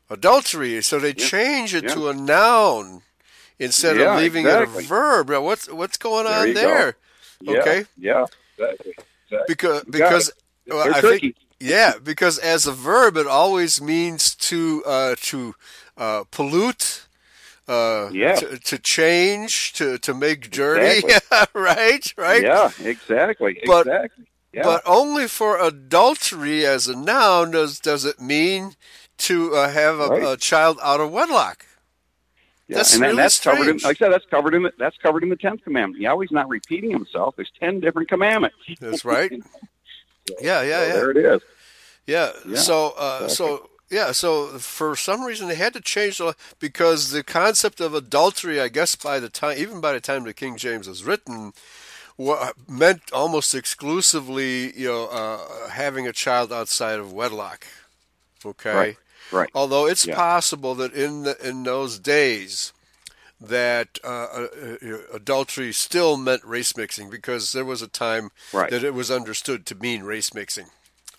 adultery." 0.08 0.80
So 0.82 1.00
they 1.00 1.14
change 1.14 1.74
it 1.74 1.84
Yeah. 1.84 1.94
to 1.94 2.08
a 2.10 2.14
noun 2.14 3.02
instead 3.58 3.96
Yeah, 3.96 4.14
of 4.14 4.20
leaving 4.20 4.46
exactly. 4.46 4.84
it 4.84 4.86
a 4.86 4.88
verb. 4.88 5.30
Now, 5.30 5.40
what's 5.40 5.68
what's 5.68 5.96
going 5.98 6.26
There 6.26 6.34
on 6.40 6.46
go. 6.48 6.54
there? 6.54 6.96
yeah, 7.40 7.58
Okay. 7.61 7.84
Yeah. 7.98 8.26
Exactly. 8.61 8.94
exactly. 9.30 9.44
Because 9.48 9.84
because 9.84 10.32
well, 10.66 10.94
I 10.94 11.00
think 11.00 11.36
yeah, 11.58 11.94
because 12.02 12.38
as 12.38 12.66
a 12.66 12.72
verb 12.72 13.16
it 13.16 13.26
always 13.26 13.80
means 13.80 14.34
to 14.36 14.82
uh, 14.86 15.14
to 15.22 15.54
uh, 15.96 16.24
pollute, 16.30 17.06
uh, 17.68 18.08
Yeah. 18.12 18.34
to, 18.36 18.58
to 18.58 18.78
change, 18.78 19.72
to 19.74 19.98
to 19.98 20.14
make 20.14 20.50
dirty, 20.50 21.02
right, 21.54 22.12
right. 22.16 22.42
Yeah. 22.42 22.70
Exactly. 22.82 23.61
But- 23.66 23.86
exactly. 23.86 24.24
Yeah. 24.52 24.64
But 24.64 24.82
only 24.84 25.28
for 25.28 25.61
adultery 25.61 26.66
as 26.66 26.88
a 26.88 26.96
noun 26.96 27.52
does 27.52 27.78
does 27.78 28.04
it 28.04 28.20
mean 28.20 28.74
to 29.18 29.54
uh, 29.54 29.70
have 29.70 30.00
a, 30.00 30.08
Right. 30.08 30.22
a 30.32 30.36
child 30.36 30.78
out 30.82 30.98
of 31.00 31.12
wedlock. 31.12 31.66
Yeah. 32.70 32.76
that's 32.76 32.94
and 32.94 33.02
then 33.02 33.10
really 33.10 33.22
that's 33.22 33.40
covered 33.40 33.68
in, 33.68 33.76
like 33.78 33.96
I 33.96 33.98
said, 33.98 34.12
that's 34.12 34.26
covered 34.26 34.54
in 34.54 34.62
the, 34.62 34.72
that's 34.78 34.96
covered 34.98 35.22
in 35.24 35.28
the 35.28 35.36
tenth 35.36 35.64
commandment. 35.64 36.00
Yahweh's 36.00 36.30
not 36.30 36.48
repeating 36.48 36.90
himself. 36.90 37.34
There's 37.36 37.50
ten 37.58 37.80
different 37.80 38.08
commandments. 38.08 38.56
That's 38.80 39.04
right. 39.04 39.32
Yeah, 40.40 40.62
yeah, 40.62 40.78
So 40.78 40.86
yeah. 40.86 40.92
There 40.92 41.10
it 41.10 41.16
is. 41.16 41.40
Yeah. 42.06 42.30
Yeah, 42.46 42.56
so, 42.56 42.94
uh, 42.96 43.26
so 43.26 43.68
yeah. 43.90 44.12
So 44.12 44.58
for 44.58 44.94
some 44.94 45.24
reason 45.24 45.48
they 45.48 45.56
had 45.56 45.72
to 45.72 45.80
change 45.80 46.18
the 46.18 46.36
because 46.60 47.10
the 47.10 47.24
concept 47.24 47.80
of 47.80 47.94
adultery, 47.94 48.60
I 48.60 48.68
guess, 48.68 48.94
by 48.94 49.18
the 49.18 49.28
time 49.28 49.58
even 49.58 49.80
by 49.80 49.92
the 49.92 50.00
time 50.00 50.22
the 50.22 50.32
King 50.32 50.56
James 50.56 50.86
was 50.86 51.02
written, 51.02 51.52
meant 52.68 53.02
almost 53.12 53.56
exclusively, 53.56 54.78
you 54.78 54.86
know, 54.86 55.06
uh, 55.06 55.70
having 55.70 56.06
a 56.06 56.12
child 56.12 56.52
outside 56.52 57.00
of 57.00 57.12
wedlock. 57.12 57.66
Okay. 58.44 58.74
Right. 58.74 58.96
Right. 59.33 59.51
Although 59.55 59.87
it's 59.87 60.07
Yeah. 60.07 60.14
possible 60.16 60.74
that 60.76 60.93
in 60.93 61.22
the, 61.24 61.37
in 61.47 61.62
those 61.64 61.99
days, 61.99 62.72
that 63.41 63.99
uh, 64.05 64.09
uh, 64.09 64.47
uh, 64.83 64.97
adultery 65.14 65.72
still 65.72 66.16
meant 66.16 66.45
race 66.45 66.76
mixing 66.76 67.09
because 67.11 67.53
there 67.53 67.64
was 67.64 67.81
a 67.83 67.89
time 67.89 68.31
Right. 68.53 68.70
that 68.70 68.85
it 68.85 68.93
was 68.95 69.11
understood 69.11 69.64
to 69.66 69.74
mean 69.74 70.03
race 70.03 70.35
mixing. 70.35 70.66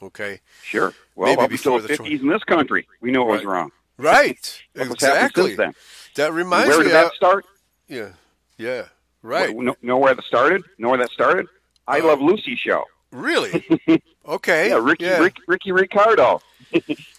Okay. 0.04 0.42
Sure. 0.64 0.94
Well, 1.16 1.36
Maybe 1.36 1.48
before 1.50 1.82
the 1.82 1.88
fifties 1.90 2.22
in 2.22 2.28
this 2.28 2.44
country, 2.44 2.88
we 3.02 3.12
knew 3.12 3.22
it 3.22 3.26
was 3.32 3.44
wrong. 3.46 3.72
Right. 3.98 4.62
Look 4.76 4.90
what's 4.90 5.04
happened 5.04 5.48
exactly. 5.48 5.74
That 6.16 6.34
reminds 6.34 6.70
me. 6.70 6.76
Where 6.76 6.80
me. 6.80 6.86
did 6.86 6.94
that 6.96 7.14
start? 7.14 7.46
yeah. 7.88 8.10
Yeah. 8.58 8.84
Right. 9.24 9.56
Know, 9.56 9.76
know 9.82 9.98
where 9.98 10.14
that 10.16 10.24
started? 10.26 10.64
Know 10.80 10.90
where 10.90 10.98
that 11.00 11.12
started? 11.12 11.48
I 11.88 12.00
Uh, 12.00 12.06
Love 12.08 12.22
Lucy 12.22 12.56
show. 12.56 12.84
Really? 13.12 13.66
Okay. 14.28 14.70
Yeah, 14.70 14.80
Ricky 14.82 15.06
yeah. 15.06 15.18
Rick, 15.18 15.38
Ricky 15.48 15.72
Ricardo. 15.72 16.42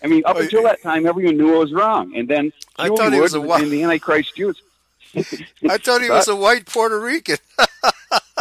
I 0.03 0.07
mean, 0.07 0.23
up 0.25 0.37
Oh, 0.37 0.41
until 0.41 0.63
that 0.65 0.83
time, 0.83 1.07
everyone 1.07 1.37
knew 1.37 1.55
it 1.55 1.59
was 1.59 1.73
wrong, 1.73 2.15
and 2.17 2.29
then 2.29 2.53
I 2.79 2.89
thought 2.89 3.13
he 3.13 3.21
was 3.21 3.35
a 3.35 3.41
and 3.41 3.71
the 3.71 3.83
Antichrist 3.83 4.35
Jews. 4.37 4.61
I 5.69 5.79
thought 5.79 6.01
he 6.03 6.09
was 6.11 6.29
a 6.29 6.37
white 6.37 6.67
Puerto 6.67 6.99
Rican. 7.01 7.37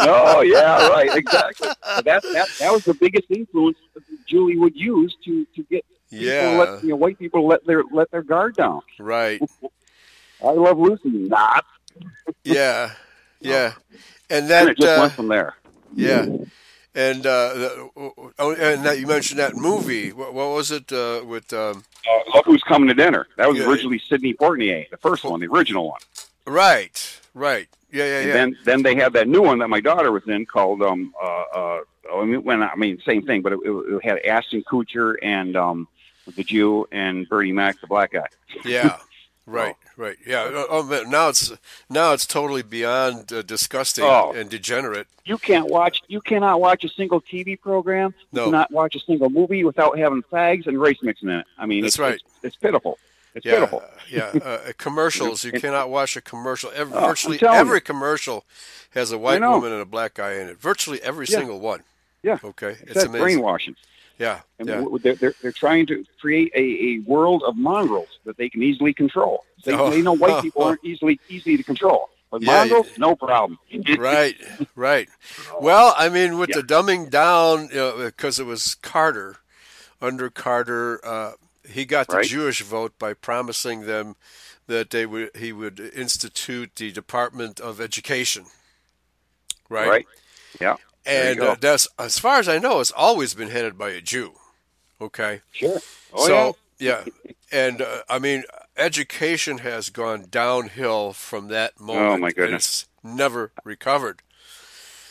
Oh 0.04 0.40
yeah, 0.40 0.88
right, 0.88 1.14
exactly. 1.16 1.68
But 1.96 2.04
that 2.06 2.22
that 2.32 2.48
that 2.58 2.72
was 2.72 2.82
the 2.84 2.94
biggest 2.94 3.26
influence 3.30 3.76
that 3.94 4.02
Julie 4.26 4.58
would 4.58 4.74
use 4.74 5.16
to 5.24 5.46
to 5.54 5.62
get 5.64 5.84
Yeah. 6.10 6.56
let, 6.58 6.82
you 6.82 6.90
know 6.90 6.96
white 6.96 7.18
people 7.18 7.46
let 7.46 7.64
their 7.66 7.84
let 7.92 8.10
their 8.10 8.22
guard 8.22 8.56
down. 8.56 8.80
right. 8.98 9.40
I 10.44 10.50
love 10.50 10.78
Lucy, 10.78 11.08
not, 11.10 11.64
Yeah. 12.42 12.92
Yeah. 13.40 13.74
And 14.28 14.50
and 14.50 14.70
it 14.70 14.76
just 14.78 14.88
uh, 14.88 15.00
went 15.02 15.12
from 15.12 15.28
there. 15.28 15.54
Yeah, 15.94 16.26
and 16.94 17.26
uh, 17.26 17.88
oh, 18.38 18.54
and 18.58 18.84
that 18.84 18.98
you 19.00 19.06
mentioned 19.06 19.38
that 19.40 19.54
movie. 19.56 20.12
What, 20.12 20.34
what 20.34 20.48
was 20.50 20.70
it 20.70 20.92
uh, 20.92 21.22
with? 21.24 21.52
Um, 21.52 21.84
Uh, 22.08 22.18
Look 22.34 22.46
who's 22.46 22.62
coming 22.62 22.88
to 22.88 22.94
dinner. 22.94 23.26
That 23.36 23.48
was 23.48 23.58
Yeah. 23.58 23.68
originally 23.68 23.98
Sidney 24.08 24.34
Poitier, 24.34 24.88
the 24.90 24.96
first 24.96 25.22
one, 25.24 25.40
the 25.40 25.46
original 25.46 25.88
one. 25.88 26.00
right, 26.46 27.20
right. 27.34 27.68
Yeah, 27.92 28.04
yeah, 28.06 28.18
And 28.20 28.26
yeah. 28.28 28.32
then 28.34 28.56
then 28.64 28.82
they 28.82 28.94
had 28.94 29.12
that 29.12 29.28
new 29.28 29.42
one 29.42 29.58
that 29.58 29.68
my 29.68 29.80
daughter 29.80 30.10
was 30.12 30.22
in 30.26 30.46
called 30.46 30.82
um 30.82 31.12
uh 31.22 31.44
uh 31.54 31.78
I 32.14 32.24
mean 32.24 32.42
when 32.42 32.62
I 32.62 32.74
mean 32.74 32.98
same 33.06 33.22
thing 33.26 33.42
but 33.42 33.52
it, 33.52 33.58
it 33.64 34.04
had 34.04 34.18
Ashton 34.24 34.62
Kutcher 34.70 35.16
and 35.22 35.56
um 35.56 35.88
the 36.36 36.42
Jew 36.44 36.86
and 36.90 37.28
Bernie 37.28 37.52
Mac 37.52 37.80
the 37.80 37.86
black 37.86 38.12
guy. 38.12 38.26
yeah. 38.64 38.98
Right, 39.44 39.74
right. 39.96 40.16
Yeah. 40.26 40.48
Oh, 40.52 40.66
oh, 40.90 41.04
now 41.08 41.28
it's 41.28 41.52
now 41.88 42.12
it's 42.12 42.26
totally 42.26 42.62
beyond 42.62 43.32
uh, 43.32 43.42
disgusting 43.42 44.04
Oh. 44.04 44.32
and 44.34 44.48
degenerate. 44.50 45.06
You 45.24 45.38
can't 45.38 45.68
watch 45.68 46.02
you 46.08 46.20
cannot 46.20 46.60
watch 46.60 46.84
a 46.84 46.88
single 46.88 47.20
TV 47.20 47.60
program. 47.60 48.14
No. 48.32 48.42
You 48.42 48.50
cannot 48.50 48.70
watch 48.70 48.94
a 48.96 49.00
single 49.00 49.30
movie 49.30 49.64
without 49.64 49.98
having 49.98 50.22
fags 50.24 50.66
and 50.66 50.80
race 50.80 50.98
mixing 51.02 51.28
in 51.28 51.36
it. 51.36 51.46
I 51.58 51.66
mean 51.66 51.82
That's 51.82 51.94
it's, 51.94 51.98
right. 52.00 52.14
It's, 52.14 52.24
it's 52.42 52.56
pitiful. 52.56 52.98
It's 53.34 53.46
Yeah, 53.46 53.54
pitiful. 53.54 53.82
yeah. 54.10 54.24
Uh, 54.44 54.58
commercials. 54.78 55.42
You 55.44 55.52
cannot 55.52 55.88
watch 55.90 56.16
a 56.16 56.20
commercial. 56.20 56.70
Every, 56.74 56.94
Oh, 56.94 57.06
virtually 57.06 57.38
every 57.42 57.76
you. 57.78 57.80
commercial 57.80 58.44
has 58.90 59.10
a 59.12 59.16
white 59.18 59.40
woman 59.40 59.72
and 59.72 59.80
a 59.80 59.86
black 59.86 60.14
guy 60.14 60.34
in 60.34 60.48
it. 60.48 60.60
Virtually 60.60 61.00
every 61.02 61.26
Yeah. 61.28 61.38
single 61.38 61.58
one. 61.60 61.82
Yeah. 62.22 62.38
Okay. 62.44 62.72
It's, 62.82 62.82
It's 62.92 63.04
amazing. 63.04 63.22
brainwashing. 63.22 63.76
Yeah. 64.18 64.40
And 64.58 64.68
Yeah. 64.68 64.84
they're, 65.02 65.14
they're, 65.14 65.34
they're 65.40 65.52
trying 65.52 65.86
to 65.86 66.04
create 66.20 66.52
a, 66.54 66.60
a 66.60 66.98
world 67.10 67.42
of 67.44 67.56
mongrels 67.56 68.18
that 68.26 68.36
they 68.36 68.48
can 68.50 68.62
easily 68.62 68.92
control. 68.92 69.44
They, 69.64 69.72
Oh. 69.74 69.90
they 69.90 70.02
know 70.02 70.12
white 70.12 70.42
people 70.42 70.62
aren't 70.64 70.84
easily 70.84 71.20
easy 71.28 71.56
to 71.56 71.62
control. 71.62 72.08
But 72.30 72.42
Yeah, 72.42 72.64
mongrels, 72.64 72.86
no 72.96 73.14
problem. 73.14 73.58
right, 73.98 74.36
right. 74.74 75.08
Well, 75.60 75.94
I 75.98 76.08
mean, 76.08 76.38
with 76.38 76.50
the 76.52 76.62
dumbing 76.62 77.10
down, 77.10 77.68
you 77.68 77.76
know, 77.76 77.96
because 77.98 78.38
it 78.38 78.46
was 78.46 78.74
Carter, 78.76 79.36
under 80.00 80.30
Carter, 80.30 81.04
uh, 81.04 81.32
he 81.68 81.84
got 81.84 82.08
the 82.08 82.16
Right. 82.16 82.26
Jewish 82.26 82.62
vote 82.62 82.98
by 82.98 83.12
promising 83.12 83.82
them 83.86 84.16
that 84.66 84.90
they 84.90 85.04
would 85.04 85.30
he 85.36 85.52
would 85.52 85.78
institute 85.78 86.70
the 86.76 86.90
Department 86.90 87.60
of 87.60 87.80
Education. 87.80 88.46
Right. 89.68 89.88
Right. 89.88 90.06
Yeah. 90.60 90.76
And 91.04 91.40
uh, 91.40 91.56
that's 91.60 91.86
as 91.98 92.18
far 92.18 92.38
as 92.38 92.48
I 92.48 92.58
know, 92.58 92.80
it's 92.80 92.92
always 92.92 93.34
been 93.34 93.50
headed 93.50 93.76
by 93.76 93.90
a 93.90 94.00
Jew. 94.00 94.32
Okay. 95.00 95.40
Sure. 95.52 95.78
Oh, 96.14 96.26
so 96.26 96.56
yeah, 96.78 97.04
and 97.52 97.82
uh, 97.82 98.02
I 98.08 98.18
mean, 98.18 98.44
education 98.76 99.58
has 99.58 99.90
gone 99.90 100.26
downhill 100.30 101.12
from 101.12 101.48
that 101.48 101.78
moment. 101.80 102.06
Oh, 102.06 102.16
my 102.18 102.28
and 102.28 102.36
goodness. 102.36 102.64
it's 102.66 102.88
never 103.02 103.52
recovered. 103.64 104.22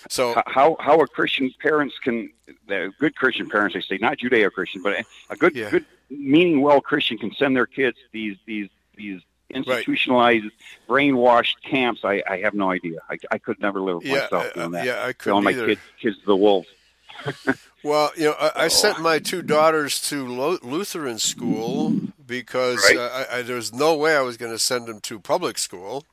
So. 0.09 0.41
How 0.47 0.76
how 0.80 0.99
a 0.99 1.07
Christian 1.07 1.51
parents 1.62 1.95
can, 2.03 2.32
the 2.68 2.91
good 2.99 3.16
Christian 3.16 3.49
parents, 3.49 3.76
they 3.76 3.82
say, 3.82 3.99
not 4.01 4.18
Judeo-Christian, 4.18 4.82
but 4.82 5.05
a 5.30 5.36
good 5.36 5.55
Yeah. 5.55 5.70
good 5.70 5.86
meaning 6.09 6.62
well 6.62 6.82
Christian 6.82 7.18
can 7.18 7.32
send 7.36 7.55
their 7.55 7.68
kids 7.68 7.97
these 8.12 8.36
these 8.45 8.70
these 8.95 9.22
institutionalized, 9.51 10.45
brainwashed 10.89 11.55
camps. 11.64 12.01
I, 12.03 12.24
I 12.30 12.38
have 12.39 12.53
no 12.53 12.72
idea. 12.72 12.99
I, 13.09 13.18
I 13.32 13.38
could 13.38 13.59
never 13.59 13.80
live 13.82 13.97
with 13.97 14.05
yeah, 14.05 14.22
myself 14.22 14.45
uh, 14.47 14.53
doing 14.53 14.72
that. 14.72 14.86
yeah, 14.86 15.05
I 15.05 15.12
Telling 15.14 15.43
couldn't 15.43 15.43
my 15.43 15.53
kids 15.53 15.82
kids 16.01 16.18
to 16.20 16.26
the 16.26 16.36
wolves. 16.36 16.68
Well, 17.84 18.12
you 18.16 18.26
know, 18.26 18.36
I, 18.39 18.51
I 18.55 18.66
Oh. 18.66 18.68
sent 18.70 19.01
my 19.01 19.18
two 19.18 19.41
daughters 19.41 19.99
to 20.09 20.28
Lutheran 20.28 21.18
school 21.18 21.95
because 22.32 22.77
Right. 22.89 22.97
uh, 22.97 23.25
I, 23.32 23.38
I, 23.38 23.41
there 23.43 23.57
was 23.57 23.71
no 23.73 23.95
way 23.95 24.15
I 24.15 24.21
was 24.21 24.38
going 24.38 24.51
to 24.53 24.57
send 24.59 24.88
him 24.89 24.99
to 25.01 25.19
public 25.19 25.57
school. 25.59 26.05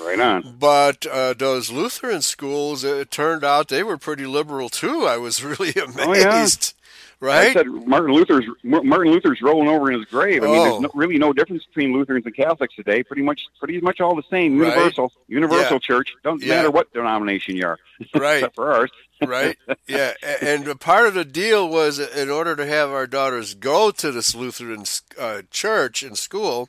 Right 0.00 0.18
on. 0.18 0.56
But 0.58 1.06
uh, 1.06 1.34
those 1.34 1.70
Lutheran 1.70 2.22
schools, 2.22 2.82
it 2.82 3.10
turned 3.12 3.44
out 3.44 3.68
they 3.68 3.84
were 3.84 3.96
pretty 3.98 4.26
liberal 4.26 4.68
too. 4.68 5.06
I 5.06 5.18
was 5.18 5.44
really 5.50 5.72
amazed. 5.74 6.74
Oh, 7.22 7.26
yeah. 7.28 7.32
I 7.32 7.52
said 7.54 7.66
Martin 7.68 8.12
Luther's 8.12 8.44
Martin 8.64 9.12
Luther's 9.12 9.40
rolling 9.40 9.68
over 9.68 9.90
in 9.90 9.98
his 9.98 10.06
grave. 10.10 10.42
I 10.42 10.46
mean, 10.46 10.56
Oh. 10.56 10.64
there's 10.64 10.80
no, 10.80 10.90
really 10.94 11.16
no 11.16 11.32
difference 11.32 11.64
between 11.64 11.92
Lutherans 11.94 12.26
and 12.26 12.34
Catholics 12.36 12.74
today. 12.74 13.02
Pretty 13.02 13.22
much, 13.22 13.40
pretty 13.58 13.80
much 13.80 14.00
all 14.00 14.14
the 14.16 14.24
same. 14.30 14.58
Right. 14.58 14.68
Universal, 14.74 15.12
universal 15.28 15.74
Yeah. 15.74 15.78
church. 15.78 16.12
Don't 16.24 16.42
Yeah. 16.42 16.56
matter 16.56 16.70
what 16.70 16.92
denomination 16.92 17.56
you 17.56 17.66
are, 17.66 17.78
Right. 18.14 18.34
except 18.38 18.56
for 18.56 18.72
ours. 18.74 18.90
Right? 19.26 19.56
Yeah, 19.86 20.12
and 20.42 20.66
a 20.68 20.74
part 20.76 21.06
of 21.06 21.14
the 21.14 21.24
deal 21.24 21.68
was 21.68 21.98
in 21.98 22.30
order 22.30 22.56
to 22.56 22.66
have 22.66 22.90
our 22.90 23.06
daughters 23.06 23.54
go 23.54 23.90
to 23.90 24.10
this 24.12 24.34
Lutheran 24.34 24.84
uh, 25.18 25.42
church 25.50 26.02
and 26.02 26.16
school, 26.16 26.68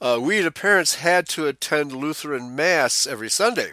uh, 0.00 0.18
we 0.20 0.40
the 0.40 0.50
parents 0.50 0.96
had 0.96 1.28
to 1.28 1.46
attend 1.46 1.92
Lutheran 1.92 2.54
mass 2.54 3.06
every 3.06 3.30
Sunday. 3.30 3.72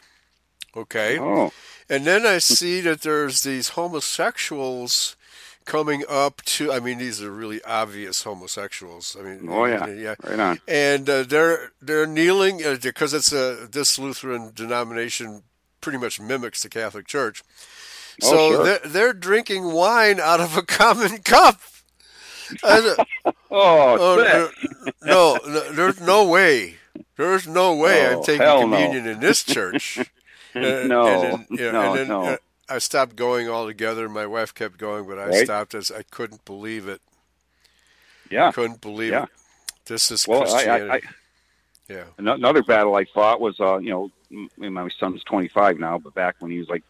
Okay, 0.76 1.20
Oh, 1.20 1.52
and 1.90 2.06
then 2.06 2.26
I 2.26 2.38
see 2.38 2.80
that 2.82 3.02
there's 3.02 3.44
these 3.44 3.70
homosexuals 3.70 5.18
coming 5.66 6.04
up 6.08 6.42
to. 6.44 6.72
I 6.72 6.80
mean, 6.80 6.98
these 6.98 7.22
are 7.22 7.32
really 7.32 7.62
obvious 7.64 8.24
homosexuals. 8.24 9.18
I 9.20 9.24
mean, 9.24 9.48
oh 9.50 9.66
yeah, 9.66 9.88
yeah. 9.88 10.16
right 10.24 10.40
on. 10.40 10.62
And 10.68 11.10
uh, 11.10 11.24
they're 11.24 11.72
they're 11.82 12.08
kneeling 12.08 12.66
uh, 12.66 12.78
because 12.82 13.14
it's 13.14 13.34
a 13.34 13.68
this 13.70 14.00
Lutheran 14.00 14.52
denomination 14.56 15.44
pretty 15.82 15.98
much 15.98 16.20
mimics 16.20 16.64
the 16.64 16.70
Catholic 16.70 17.08
Church. 17.08 17.44
Oh, 18.24 18.30
So 18.30 18.48
sure. 18.48 18.64
they're, 18.64 18.80
they're 18.86 19.14
drinking 19.14 19.72
wine 19.72 20.20
out 20.20 20.40
of 20.42 20.58
a 20.58 20.62
common 20.64 21.18
cup. 21.24 21.60
I 22.64 22.96
Oh, 23.54 23.98
oh, 24.00 24.52
no, 25.04 25.40
no, 25.46 25.72
there's 25.74 26.00
no 26.00 26.26
way. 26.28 26.76
There's 27.18 27.48
no 27.48 27.76
way 27.76 28.08
I'm 28.08 28.18
Oh, 28.18 28.24
taking 28.24 28.42
hell 28.42 28.68
no. 28.68 28.78
communion 28.78 29.08
in 29.08 29.20
this 29.20 29.44
church. 29.44 30.00
Uh, 30.54 30.88
No, 30.88 31.06
and 31.08 31.24
then, 31.24 31.48
you 31.58 31.72
know, 31.72 31.94
no, 31.94 31.96
then, 31.96 32.08
no. 32.08 32.28
uh, 32.28 32.38
I 32.70 32.78
stopped 32.80 33.16
going 33.16 33.48
altogether. 33.50 34.10
My 34.10 34.26
wife 34.26 34.54
kept 34.54 34.78
going, 34.78 35.08
but 35.08 35.18
I 35.18 35.28
Right. 35.30 35.44
stopped 35.46 35.74
as 35.74 35.90
I 35.92 36.04
couldn't 36.04 36.44
believe 36.46 36.88
it. 36.90 37.02
yeah. 38.30 38.52
Couldn't 38.52 38.82
believe 38.82 39.14
Yeah. 39.14 39.24
it. 39.24 39.30
This 39.86 40.12
is 40.12 40.26
Well, 40.26 40.42
Christianity. 40.42 40.90
I, 40.90 40.96
I, 40.96 41.02
yeah. 41.90 42.04
Another 42.18 42.64
battle 42.64 42.96
I 42.96 43.06
fought 43.14 43.42
was, 43.42 43.60
uh, 43.60 43.78
you 43.78 43.90
know, 43.90 44.12
m- 44.32 44.74
my 44.74 44.90
son's 45.00 45.24
25 45.24 45.80
now, 45.80 45.98
but 45.98 46.14
back 46.14 46.36
when 46.40 46.52
he 46.52 46.60
was 46.60 46.70
like 46.70 46.84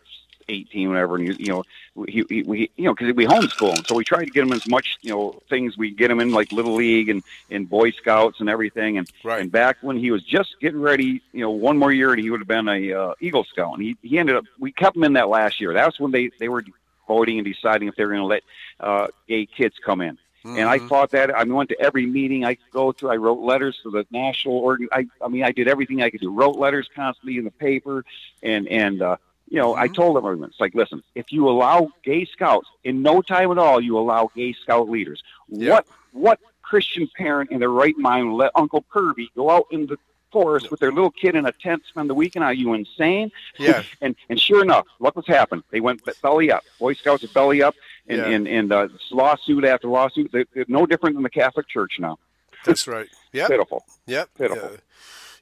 18, 0.51 0.89
whatever, 0.89 1.15
and 1.15 1.25
you, 1.25 1.35
you 1.39 1.47
know, 1.47 2.05
he, 2.05 2.23
he 2.29 2.43
we, 2.43 2.71
you 2.75 2.85
know, 2.85 2.93
because 2.93 3.15
we 3.15 3.25
homeschool 3.25 3.73
him, 3.77 3.83
so 3.85 3.95
we 3.95 4.03
tried 4.03 4.25
to 4.25 4.31
get 4.31 4.43
him 4.43 4.53
as 4.53 4.65
much, 4.67 4.97
you 5.01 5.09
know, 5.11 5.41
things 5.49 5.77
we 5.77 5.91
get 5.91 6.11
him 6.11 6.19
in 6.19 6.31
like 6.31 6.51
little 6.51 6.75
league 6.75 7.09
and 7.09 7.23
and 7.49 7.69
Boy 7.69 7.91
Scouts 7.91 8.39
and 8.39 8.49
everything, 8.49 8.97
and 8.97 9.07
Right. 9.23 9.41
and 9.41 9.51
back 9.51 9.77
when 9.81 9.97
he 9.97 10.11
was 10.11 10.23
just 10.23 10.55
getting 10.59 10.81
ready, 10.81 11.21
you 11.31 11.41
know, 11.41 11.51
one 11.51 11.77
more 11.77 11.91
year 11.91 12.11
and 12.11 12.21
he 12.21 12.29
would 12.29 12.41
have 12.41 12.47
been 12.47 12.67
a 12.67 12.93
uh, 12.93 13.13
Eagle 13.19 13.45
Scout, 13.45 13.73
and 13.73 13.81
he 13.83 13.97
he 14.01 14.19
ended 14.19 14.35
up, 14.35 14.45
we 14.59 14.71
kept 14.71 14.95
him 14.95 15.03
in 15.03 15.13
that 15.13 15.29
last 15.29 15.59
year. 15.61 15.73
That's 15.73 15.99
when 15.99 16.11
they 16.11 16.31
they 16.39 16.49
were 16.49 16.63
voting 17.07 17.39
and 17.39 17.45
deciding 17.45 17.87
if 17.87 17.95
they 17.95 18.05
were 18.05 18.11
going 18.11 18.21
to 18.21 18.27
let 18.27 18.43
uh, 18.79 19.07
gay 19.27 19.45
kids 19.45 19.75
come 19.83 20.01
in. 20.01 20.17
And 20.43 20.67
I 20.67 20.79
fought 20.79 21.11
that. 21.11 21.29
I 21.29 21.43
went 21.43 21.69
to 21.69 21.79
every 21.79 22.05
meeting 22.05 22.43
I 22.43 22.55
could 22.55 22.71
go 22.73 22.91
to. 22.93 23.09
I 23.09 23.15
wrote 23.17 23.39
letters 23.39 23.79
to 23.83 23.91
the 23.91 24.05
national 24.11 24.55
organ. 24.57 24.89
I, 24.91 25.07
I 25.23 25.27
mean, 25.27 25.43
I 25.43 25.51
did 25.51 25.67
everything 25.67 26.01
I 26.01 26.09
could 26.09 26.19
do. 26.19 26.31
Wrote 26.33 26.57
letters 26.57 26.89
constantly 26.95 27.37
in 27.37 27.43
the 27.45 27.51
paper, 27.51 28.03
and 28.41 28.67
and 28.67 29.01
uh, 29.01 29.17
you 29.49 29.57
know, 29.59 29.75
I 29.75 29.87
told 29.87 30.17
everyone, 30.17 30.49
it's 30.49 30.59
like, 30.59 30.73
listen, 30.75 31.03
if 31.15 31.31
you 31.31 31.49
allow 31.49 31.89
gay 32.03 32.25
scouts, 32.25 32.67
in 32.83 33.01
no 33.01 33.21
time 33.21 33.51
at 33.51 33.57
all, 33.57 33.81
you 33.81 33.97
allow 33.97 34.31
gay 34.35 34.53
scout 34.53 34.89
leaders. 34.89 35.21
Yeah. 35.49 35.71
What 35.73 35.87
what 36.13 36.39
Christian 36.61 37.09
parent 37.17 37.51
in 37.51 37.59
their 37.59 37.69
right 37.69 37.97
mind 37.97 38.29
will 38.29 38.37
let 38.37 38.51
Uncle 38.55 38.85
Kirby 38.89 39.29
go 39.35 39.49
out 39.49 39.65
in 39.71 39.87
the 39.87 39.97
forest 40.31 40.71
with 40.71 40.79
their 40.79 40.91
little 40.93 41.11
kid 41.11 41.35
in 41.35 41.45
a 41.45 41.51
tent 41.51 41.83
spend 41.89 42.09
the 42.09 42.13
weekend? 42.13 42.45
Are 42.45 42.53
you 42.53 42.73
insane? 42.73 43.31
Yeah. 43.59 43.83
and 44.01 44.15
and 44.29 44.39
sure 44.39 44.61
enough, 44.63 44.87
look 44.99 45.15
what's 45.17 45.27
happened. 45.27 45.63
They 45.71 45.81
went 45.81 46.01
belly 46.21 46.51
up. 46.51 46.63
Boy 46.79 46.93
Scouts 46.93 47.23
are 47.25 47.27
belly 47.29 47.61
up, 47.61 47.75
and 48.07 48.19
Yeah. 48.19 48.27
and 48.29 48.47
and 48.47 48.71
uh, 48.71 48.87
lawsuit 49.11 49.65
after 49.65 49.89
lawsuit. 49.89 50.31
They're, 50.31 50.45
they're 50.53 50.65
no 50.69 50.85
different 50.85 51.15
than 51.15 51.23
the 51.23 51.29
Catholic 51.29 51.67
Church 51.67 51.97
now. 51.99 52.19
That's 52.65 52.87
right. 52.87 53.09
Yeah. 53.33 53.47
Pitiful. 53.47 53.83
Yep. 54.05 54.29
Pitiful. 54.37 54.69
Yeah. 54.71 54.77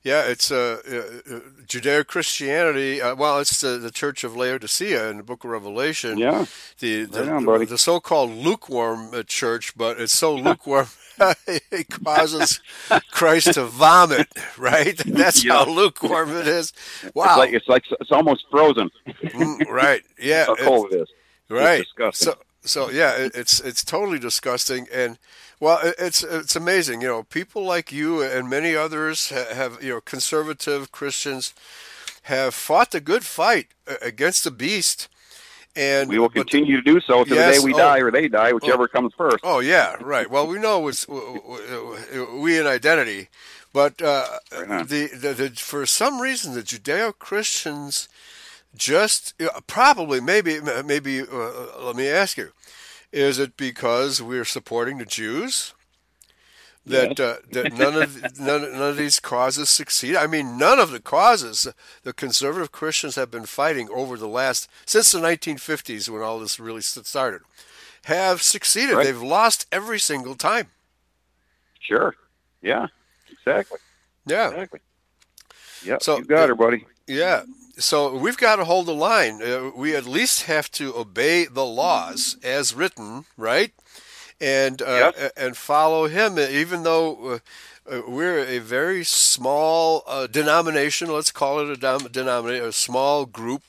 Yeah, 0.01 0.23
it's 0.27 0.49
uh, 0.49 0.79
uh, 0.87 1.39
Judeo 1.67 2.07
Christianity. 2.07 3.01
Uh, 3.01 3.15
well, 3.15 3.39
it's 3.39 3.59
the, 3.59 3.77
the 3.77 3.91
Church 3.91 4.23
of 4.23 4.33
Laodicea 4.35 5.09
in 5.09 5.17
the 5.17 5.23
Book 5.23 5.43
of 5.43 5.49
Revelation. 5.49 6.17
Yeah. 6.17 6.45
the 6.79 7.03
the, 7.03 7.23
Right 7.25 7.61
on, 7.61 7.65
the 7.65 7.77
so-called 7.77 8.31
lukewarm 8.31 9.13
uh, 9.13 9.23
church, 9.23 9.75
but 9.75 9.99
it's 9.99 10.13
so 10.13 10.33
lukewarm 10.35 10.87
it 11.47 11.89
causes 11.89 12.61
Christ 13.11 13.55
to 13.55 13.65
vomit. 13.65 14.29
Right? 14.57 14.95
That's 15.05 15.43
Yeah. 15.43 15.65
how 15.65 15.69
lukewarm 15.69 16.31
it 16.37 16.47
is. 16.47 16.71
It's 17.03 17.13
Wow. 17.13 17.37
like 17.37 17.51
it's 17.53 17.67
like 17.67 17.83
it's 17.99 18.11
almost 18.11 18.45
frozen. 18.49 18.89
Mm, 19.07 19.67
right? 19.67 20.01
Yeah. 20.21 20.45
How 20.45 20.55
cold 20.55 20.93
it 20.93 21.01
is. 21.01 21.09
right. 21.49 21.79
disgusting. 21.83 22.33
So 22.33 22.37
so 22.61 22.89
yeah, 22.89 23.15
it, 23.17 23.35
it's 23.35 23.59
it's 23.59 23.83
totally 23.83 24.19
disgusting 24.19 24.87
and. 24.93 25.17
Well, 25.60 25.80
it's 25.97 26.24
it's 26.24 26.55
amazing, 26.55 27.01
you 27.01 27.07
know. 27.07 27.24
People 27.24 27.64
like 27.64 27.91
you 27.91 28.22
and 28.22 28.49
many 28.49 28.76
others 28.76 29.30
ha- 29.30 29.53
have, 29.53 29.84
you 29.84 29.89
know, 29.89 30.01
conservative 30.01 30.91
Christians 30.91 31.53
have 32.24 32.53
fought 32.53 32.91
the 32.91 33.01
good 33.01 33.26
fight 33.26 33.68
uh, 33.88 33.95
against 34.01 34.43
the 34.45 34.51
beast, 34.51 35.10
and 35.76 36.10
We 36.10 36.18
will 36.20 36.30
but 36.30 36.49
continue 36.49 36.78
to 36.78 36.82
do 36.82 37.01
so 37.01 37.24
to 37.24 37.36
Yes, 37.36 37.55
the 37.55 37.62
day 37.62 37.66
we 37.66 37.74
oh. 37.74 37.78
die 37.78 37.99
or 37.99 38.12
they 38.12 38.28
die, 38.28 38.53
whichever 38.53 38.88
comes 38.88 39.14
first. 39.18 39.39
Oh 39.43 39.60
yeah, 39.60 39.95
right. 39.99 40.30
Well, 40.30 40.47
we 40.47 40.60
know 40.60 40.88
it's 40.88 41.07
we 41.07 42.57
in 42.57 42.66
identity, 42.66 43.28
but 43.74 44.01
uh, 44.01 44.26
Right 44.51 44.88
the, 44.88 45.07
the, 45.07 45.34
the 45.34 45.49
for 45.51 45.86
some 45.86 46.22
reason 46.22 46.53
the 46.53 46.62
Judeo 46.62 47.18
Christians 47.18 48.07
just 48.76 49.34
uh, 49.41 49.60
probably 49.68 50.22
maybe 50.22 50.60
maybe 50.86 51.22
uh, 51.22 51.82
let 51.82 51.95
me 51.95 52.07
ask 52.07 52.38
you, 52.38 52.51
is 53.12 53.39
it 53.39 53.57
because 53.57 54.22
we're 54.22 54.45
supporting 54.45 54.97
the 54.97 55.05
Jews? 55.05 55.74
That 56.86 57.20
uh, 57.20 57.36
that 57.51 57.74
none 57.74 58.01
of 58.01 58.39
none, 58.39 58.62
none 58.72 58.82
of 58.82 58.97
these 58.97 59.20
causes 59.20 59.70
succeed. 59.70 60.16
I 60.16 60.26
mean, 60.28 60.57
none 60.57 60.80
of 60.80 60.89
the 60.91 60.99
causes 60.99 61.68
the 62.03 62.14
conservative 62.14 62.72
Christians 62.72 63.16
have 63.16 63.30
been 63.30 63.45
fighting 63.45 63.89
over 63.93 64.18
the 64.18 64.28
last 64.28 64.68
since 64.86 65.12
the 65.12 65.20
1950s 65.20 66.10
when 66.10 66.22
all 66.24 66.39
this 66.39 66.60
really 66.60 66.82
started 66.82 67.41
have 68.05 68.41
succeeded. 68.41 68.95
Right. 68.95 69.05
They've 69.05 69.22
lost 69.22 69.68
every 69.72 69.99
single 69.99 70.36
time. 70.36 70.68
Sure. 71.80 72.16
Yeah. 72.62 72.88
Exactly. 73.32 73.80
Yeah, 74.26 74.49
Exactly. 74.49 74.80
Yep. 75.86 76.03
So, 76.03 76.18
you 76.18 76.26
got 76.26 76.43
uh, 76.43 76.47
her, 76.47 76.55
buddy. 76.55 76.86
yeah. 77.07 77.43
So 77.80 78.15
we've 78.15 78.38
got 78.38 78.57
to 78.57 78.65
hold 78.65 78.86
the 78.88 78.93
line. 78.93 79.41
Uh, 79.41 79.71
we 79.75 79.95
at 79.95 80.05
least 80.05 80.43
have 80.43 80.69
to 80.71 80.95
obey 80.95 81.45
the 81.45 81.65
laws 81.65 82.38
as 82.43 82.73
written, 82.73 83.25
right? 83.38 83.71
And 84.41 84.82
uh, 84.82 85.11
Yes. 85.15 85.32
and 85.38 85.57
follow 85.57 86.07
him, 86.07 86.38
even 86.39 86.84
though. 86.84 87.25
Uh, 87.34 87.39
uh, 87.89 88.03
we're 88.07 88.38
a 88.45 88.59
very 88.59 89.03
small 89.03 90.03
uh, 90.05 90.27
denomination. 90.27 91.09
Let's 91.11 91.32
call 91.32 91.59
it 91.59 91.69
a 91.71 91.75
dom- 91.75 92.07
denomination, 92.11 92.67
a 92.67 92.71
small 92.71 93.25
group 93.25 93.63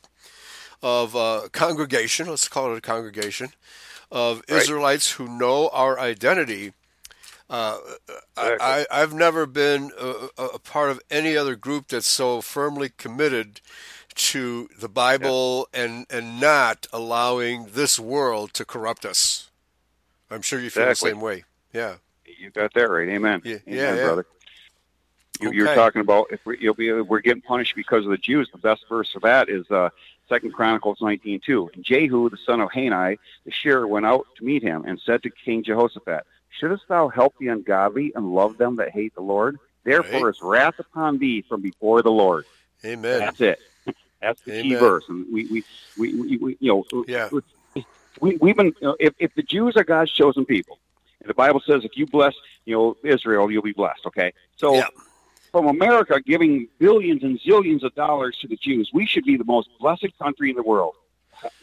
of 0.83 1.17
uh, 1.17 1.49
congregation. 1.53 2.27
Let's 2.29 2.47
call 2.47 2.75
it 2.75 2.77
a 2.79 2.81
congregation 2.83 3.53
of 4.11 4.43
Right. 4.51 4.61
Israelites 4.61 5.13
who 5.13 5.27
know 5.27 5.71
our 5.73 5.99
identity. 5.99 6.75
Uh, 7.49 7.79
I, 8.37 8.57
I, 8.61 8.87
I've 9.03 9.15
never 9.15 9.47
been 9.47 9.91
a 9.99 10.29
a 10.39 10.59
part 10.59 10.91
of 10.91 11.01
any 11.11 11.35
other 11.35 11.57
group 11.57 11.89
that's 11.89 12.07
so 12.07 12.43
firmly 12.43 12.91
committed 12.99 13.63
to 14.15 14.69
the 14.79 14.89
Bible 14.89 15.69
and 15.73 16.07
and 16.11 16.41
not 16.41 16.87
allowing 16.93 17.67
this 17.73 17.99
world 17.99 18.53
to 18.55 18.65
corrupt 18.65 19.05
us. 19.05 19.49
I'm 20.31 20.43
sure 20.43 20.61
you 20.61 20.71
feel 20.71 20.85
Exactly. 20.89 21.11
the 21.11 21.15
same 21.17 21.21
way. 21.23 21.45
Yeah. 21.73 21.97
You 22.39 22.51
got 22.51 22.73
that 22.75 22.89
right. 22.91 23.09
Amen. 23.09 23.43
Yeah, 23.45 23.57
Amen, 23.67 23.79
yeah, 23.79 23.95
yeah. 23.97 24.05
brother. 24.05 24.27
You, 25.41 25.53
You're 25.53 25.75
talking 25.75 26.01
about 26.01 26.27
if 26.31 26.45
we, 26.45 26.59
you'll 26.61 26.75
be 26.75 26.93
we're 26.93 27.21
getting 27.21 27.43
punished 27.43 27.75
because 27.75 28.05
of 28.05 28.11
the 28.11 28.19
Jews. 28.19 28.49
The 28.53 28.59
best 28.59 28.85
verse 28.89 29.15
of 29.15 29.23
that 29.23 29.49
is 29.49 29.69
uh, 29.71 29.89
Second 30.29 30.53
Chronicles 30.53 30.99
19:2. 31.01 31.75
And 31.75 31.83
Jehu, 31.85 32.29
the 32.31 32.37
son 32.47 32.61
of 32.61 32.71
Hanani, 32.73 33.19
the 33.45 33.51
shearer, 33.51 33.87
went 33.89 34.07
out 34.07 34.27
to 34.37 34.45
meet 34.45 34.63
him 34.63 34.85
and 34.87 35.01
said 35.05 35.23
to 35.23 35.31
King 35.31 35.63
Jehoshaphat, 35.65 36.27
"Shouldest 36.51 36.85
thou 36.89 37.09
help 37.09 37.35
the 37.39 37.49
ungodly 37.49 38.13
and 38.15 38.35
love 38.35 38.59
them 38.59 38.77
that 38.77 38.91
hate 38.91 39.15
the 39.15 39.23
Lord? 39.23 39.59
Therefore 39.85 40.27
Right. 40.27 40.35
is 40.35 40.43
wrath 40.43 40.79
upon 40.79 41.19
thee 41.19 41.43
from 41.49 41.63
before 41.63 42.03
the 42.03 42.11
Lord." 42.13 42.45
Amen. 42.85 43.19
That's 43.21 43.41
it. 43.41 43.61
That's 44.23 44.41
the 44.45 44.63
key 44.63 44.75
verse. 44.75 45.05
And 45.09 45.27
we, 45.33 45.47
we, 45.47 45.65
we, 45.97 46.15
we, 46.15 46.37
we 46.39 46.57
you 46.61 46.85
know, 46.93 47.01
uh, 47.01 47.05
Yeah. 47.09 47.29
we, 48.21 48.37
we've 48.37 48.57
been, 48.57 48.67
you 48.67 48.75
know, 48.83 48.97
if, 49.01 49.15
if 49.19 49.35
the 49.35 49.43
Jews 49.43 49.77
are 49.77 49.85
God's 49.85 50.13
chosen 50.13 50.45
people, 50.45 50.79
and 51.21 51.29
the 51.29 51.35
Bible 51.35 51.63
says 51.67 51.85
if 51.85 51.93
you 51.97 52.07
bless, 52.07 52.35
you 52.65 52.75
know, 52.75 52.97
Israel, 53.05 53.51
you'll 53.51 53.63
be 53.63 53.73
blessed. 53.73 54.07
Okay. 54.07 54.33
So 54.57 54.75
Yeah. 54.77 54.89
from 55.53 55.67
America 55.67 56.21
giving 56.21 56.69
billions 56.79 57.23
and 57.23 57.41
zillions 57.41 57.83
of 57.83 57.95
dollars 57.95 58.37
to 58.43 58.49
the 58.49 58.57
Jews, 58.57 58.91
we 58.93 59.07
should 59.07 59.25
be 59.25 59.37
the 59.37 59.45
most 59.45 59.69
blessed 59.79 60.09
country 60.23 60.51
in 60.51 60.57
the 60.57 60.63
world. 60.63 60.95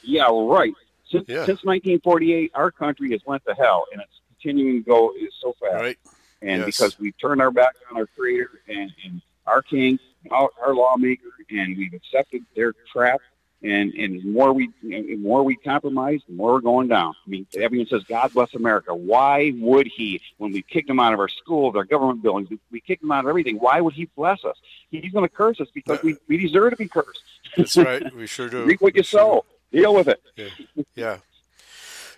Yeah, 0.02 0.28
right. 0.32 0.74
Since, 1.10 1.26
Yeah. 1.28 1.46
since 1.46 1.64
1948, 1.64 2.52
our 2.56 2.72
country 2.72 3.12
has 3.12 3.22
went 3.26 3.44
to 3.46 3.54
hell, 3.54 3.86
and 3.92 4.02
it's 4.02 4.20
continuing 4.30 4.84
to 4.84 4.90
go 4.90 5.14
so 5.42 5.54
fast 5.60 5.76
Right. 5.76 5.98
and 6.42 6.62
Yes. 6.62 6.66
because 6.66 6.98
we've 7.00 7.18
turned 7.18 7.42
our 7.42 7.52
back 7.52 7.76
on 7.90 7.98
our 7.98 8.08
creator 8.08 8.62
and, 8.68 8.92
and 9.06 9.22
our 9.48 9.62
king 9.62 10.00
our, 10.32 10.50
our 10.62 10.76
lawmaker 10.76 11.24
and 11.50 11.78
we've 11.78 11.94
accepted 11.94 12.44
their 12.56 12.74
trap. 12.92 13.22
And 13.64 13.92
and 13.96 14.22
the 14.22 14.28
more 14.28 14.54
we 14.54 14.70
you 14.84 14.90
know, 14.90 15.02
the 15.08 15.16
more 15.16 15.42
we 15.44 15.56
compromise 15.56 16.22
the 16.28 16.36
more 16.36 16.54
we're 16.54 16.62
going 16.62 16.88
down. 16.90 17.16
I 17.26 17.30
mean 17.30 17.48
everyone 17.58 17.88
says 17.88 18.04
god 18.04 18.32
bless 18.34 18.54
america. 18.54 18.94
Why 18.94 19.52
would 19.58 19.88
he? 19.88 20.22
When 20.38 20.52
we 20.52 20.62
kicked 20.62 20.88
him 20.90 21.00
out 21.00 21.14
of 21.14 21.20
our 21.20 21.28
schools 21.30 21.76
our 21.76 21.84
government 21.84 22.22
buildings 22.22 22.50
we, 22.70 22.80
kicked 22.82 23.02
him 23.02 23.12
out 23.12 23.26
of 23.26 23.30
everything. 23.30 23.56
Why 23.58 23.82
would 23.82 23.96
he 23.96 24.06
bless 24.16 24.46
us? 24.46 24.58
He's 24.92 25.12
going 25.12 25.26
to 25.28 25.34
curse 25.34 25.60
us 25.60 25.70
because 25.74 26.04
we, 26.04 26.18
we 26.28 26.38
deserve 26.38 26.70
to 26.72 26.76
be 26.78 26.88
cursed. 26.88 27.20
That's 27.56 27.76
right. 27.78 28.14
We 28.16 28.28
sure 28.28 28.48
do. 28.56 28.64
reap 28.64 28.80
what 28.80 28.94
you 28.96 29.00
We 29.00 29.04
sure 29.04 29.20
sow. 29.20 29.46
deal 29.72 29.96
with 29.96 30.08
it. 30.08 30.22
Do. 30.36 30.50
Yeah. 30.96 31.18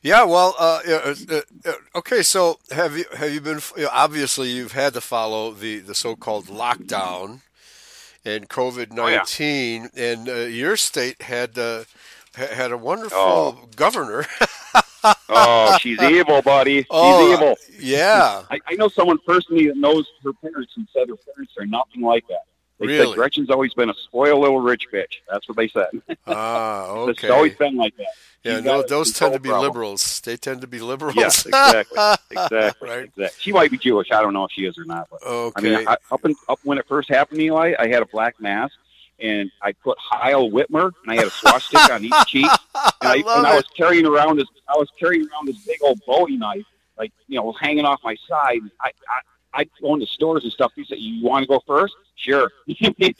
Yeah, 0.02 0.24
well, 0.24 0.56
uh, 0.58 0.80
uh, 0.88 1.16
uh, 1.66 1.72
okay. 1.96 2.24
So, 2.24 2.60
have 2.72 2.98
you 2.98 3.06
have 3.18 3.34
you 3.34 3.42
been? 3.42 3.60
You 3.76 3.84
know, 3.84 3.90
obviously, 3.92 4.50
you've 4.50 4.72
had 4.72 4.94
to 4.94 5.02
follow 5.02 5.52
the, 5.52 5.80
the 5.80 5.94
so-called 5.96 6.46
lockdown 6.48 7.42
and 8.24 8.48
COVID 8.50 8.92
nineteen, 8.94 9.90
and 9.96 10.30
uh, 10.30 10.34
your 10.36 10.78
state 10.78 11.22
had 11.24 11.58
uh, 11.58 11.84
had 12.36 12.72
a 12.72 12.78
wonderful 12.78 13.20
Oh. 13.20 13.68
governor. 13.76 14.26
oh 15.30 15.78
she's 15.80 16.02
evil 16.02 16.42
buddy 16.42 16.80
she's 16.80 16.86
oh, 16.90 17.34
evil 17.34 17.56
Yeah, 17.80 18.44
I, 18.52 18.60
I 18.68 18.74
know 18.76 18.90
someone 18.90 19.18
personally 19.26 19.68
that 19.68 19.78
knows 19.78 20.06
her 20.26 20.34
parents 20.34 20.74
and 20.76 20.86
said 20.94 21.08
her 21.08 21.16
parents 21.34 21.54
are 21.58 21.66
nothing 21.66 22.02
like 22.02 22.28
that. 22.28 22.42
They 22.80 22.88
Really? 22.88 23.08
said 23.08 23.16
Gretchen's 23.16 23.50
always 23.50 23.74
been 23.74 23.90
a 23.90 23.94
spoiled 24.06 24.42
little 24.42 24.60
rich 24.60 24.84
bitch. 24.92 25.16
That's 25.30 25.48
what 25.48 25.56
they 25.58 25.68
said. 25.70 25.88
ah, 26.28 26.88
okay. 26.88 27.12
It's 27.28 27.32
always 27.32 27.56
been 27.56 27.76
like 27.78 27.96
that. 27.98 28.08
Yeah, 28.44 28.60
no, 28.62 28.82
those 28.82 29.12
tend 29.12 29.34
to 29.34 29.40
be 29.40 29.50
problem. 29.50 29.68
liberals. 29.70 30.22
They 30.22 30.38
tend 30.38 30.62
to 30.62 30.68
be 30.68 30.80
liberals. 30.80 31.16
Yes, 31.18 31.46
exactly, 31.46 31.98
exactly, 32.32 32.90
Right. 32.90 33.04
exactly. 33.06 33.28
She 33.40 33.52
might 33.52 33.70
be 33.72 33.78
Jewish. 33.78 34.08
I 34.12 34.22
don't 34.22 34.34
know 34.34 34.46
if 34.46 34.52
she 34.52 34.66
is 34.66 34.78
or 34.78 34.86
not. 34.86 35.08
But 35.12 35.24
Okay. 35.24 35.76
I 35.76 35.78
mean, 35.80 35.88
I, 35.88 35.98
up 36.12 36.24
and 36.24 36.36
up 36.48 36.60
when 36.64 36.78
it 36.78 36.86
first 36.88 37.10
happened, 37.10 37.42
Eli, 37.42 37.74
I 37.78 37.88
had 37.88 38.02
a 38.02 38.06
black 38.06 38.40
mask. 38.40 38.74
And 39.22 39.52
I 39.62 39.74
put 39.74 39.98
Heil 40.00 40.50
Whitmer, 40.50 40.92
and 41.04 41.12
I 41.12 41.16
had 41.16 41.26
a 41.26 41.30
swastika 41.30 41.92
on 41.96 42.06
each 42.06 42.14
cheek, 42.28 42.46
and 42.46 42.54
I, 43.02 43.16
I 43.16 43.16
and 43.18 43.48
I 43.48 43.52
it. 43.52 43.56
was 43.58 43.66
carrying 43.76 44.06
around 44.06 44.38
this. 44.38 44.48
I 44.70 44.78
was 44.78 44.88
carrying 44.98 45.28
around 45.30 45.50
this 45.50 45.58
big 45.66 45.78
old 45.84 46.00
Bowie 46.08 46.38
knife, 46.38 46.64
like 46.98 47.12
you 47.28 47.36
know, 47.38 47.52
hanging 47.52 47.84
off 47.84 48.00
my 48.02 48.16
side. 48.30 48.62
I, 48.80 48.88
I 48.88 49.20
I'd 49.54 49.70
go 49.82 49.94
into 49.96 50.06
stores 50.06 50.44
and 50.44 50.54
stuff. 50.54 50.72
He 50.76 50.84
said, 50.86 51.00
"You 51.00 51.24
want 51.24 51.44
to 51.44 51.48
go 51.48 51.62
first? 51.66 51.96
Sure." 52.16 52.52
I 52.70 52.94
mean, 53.00 53.14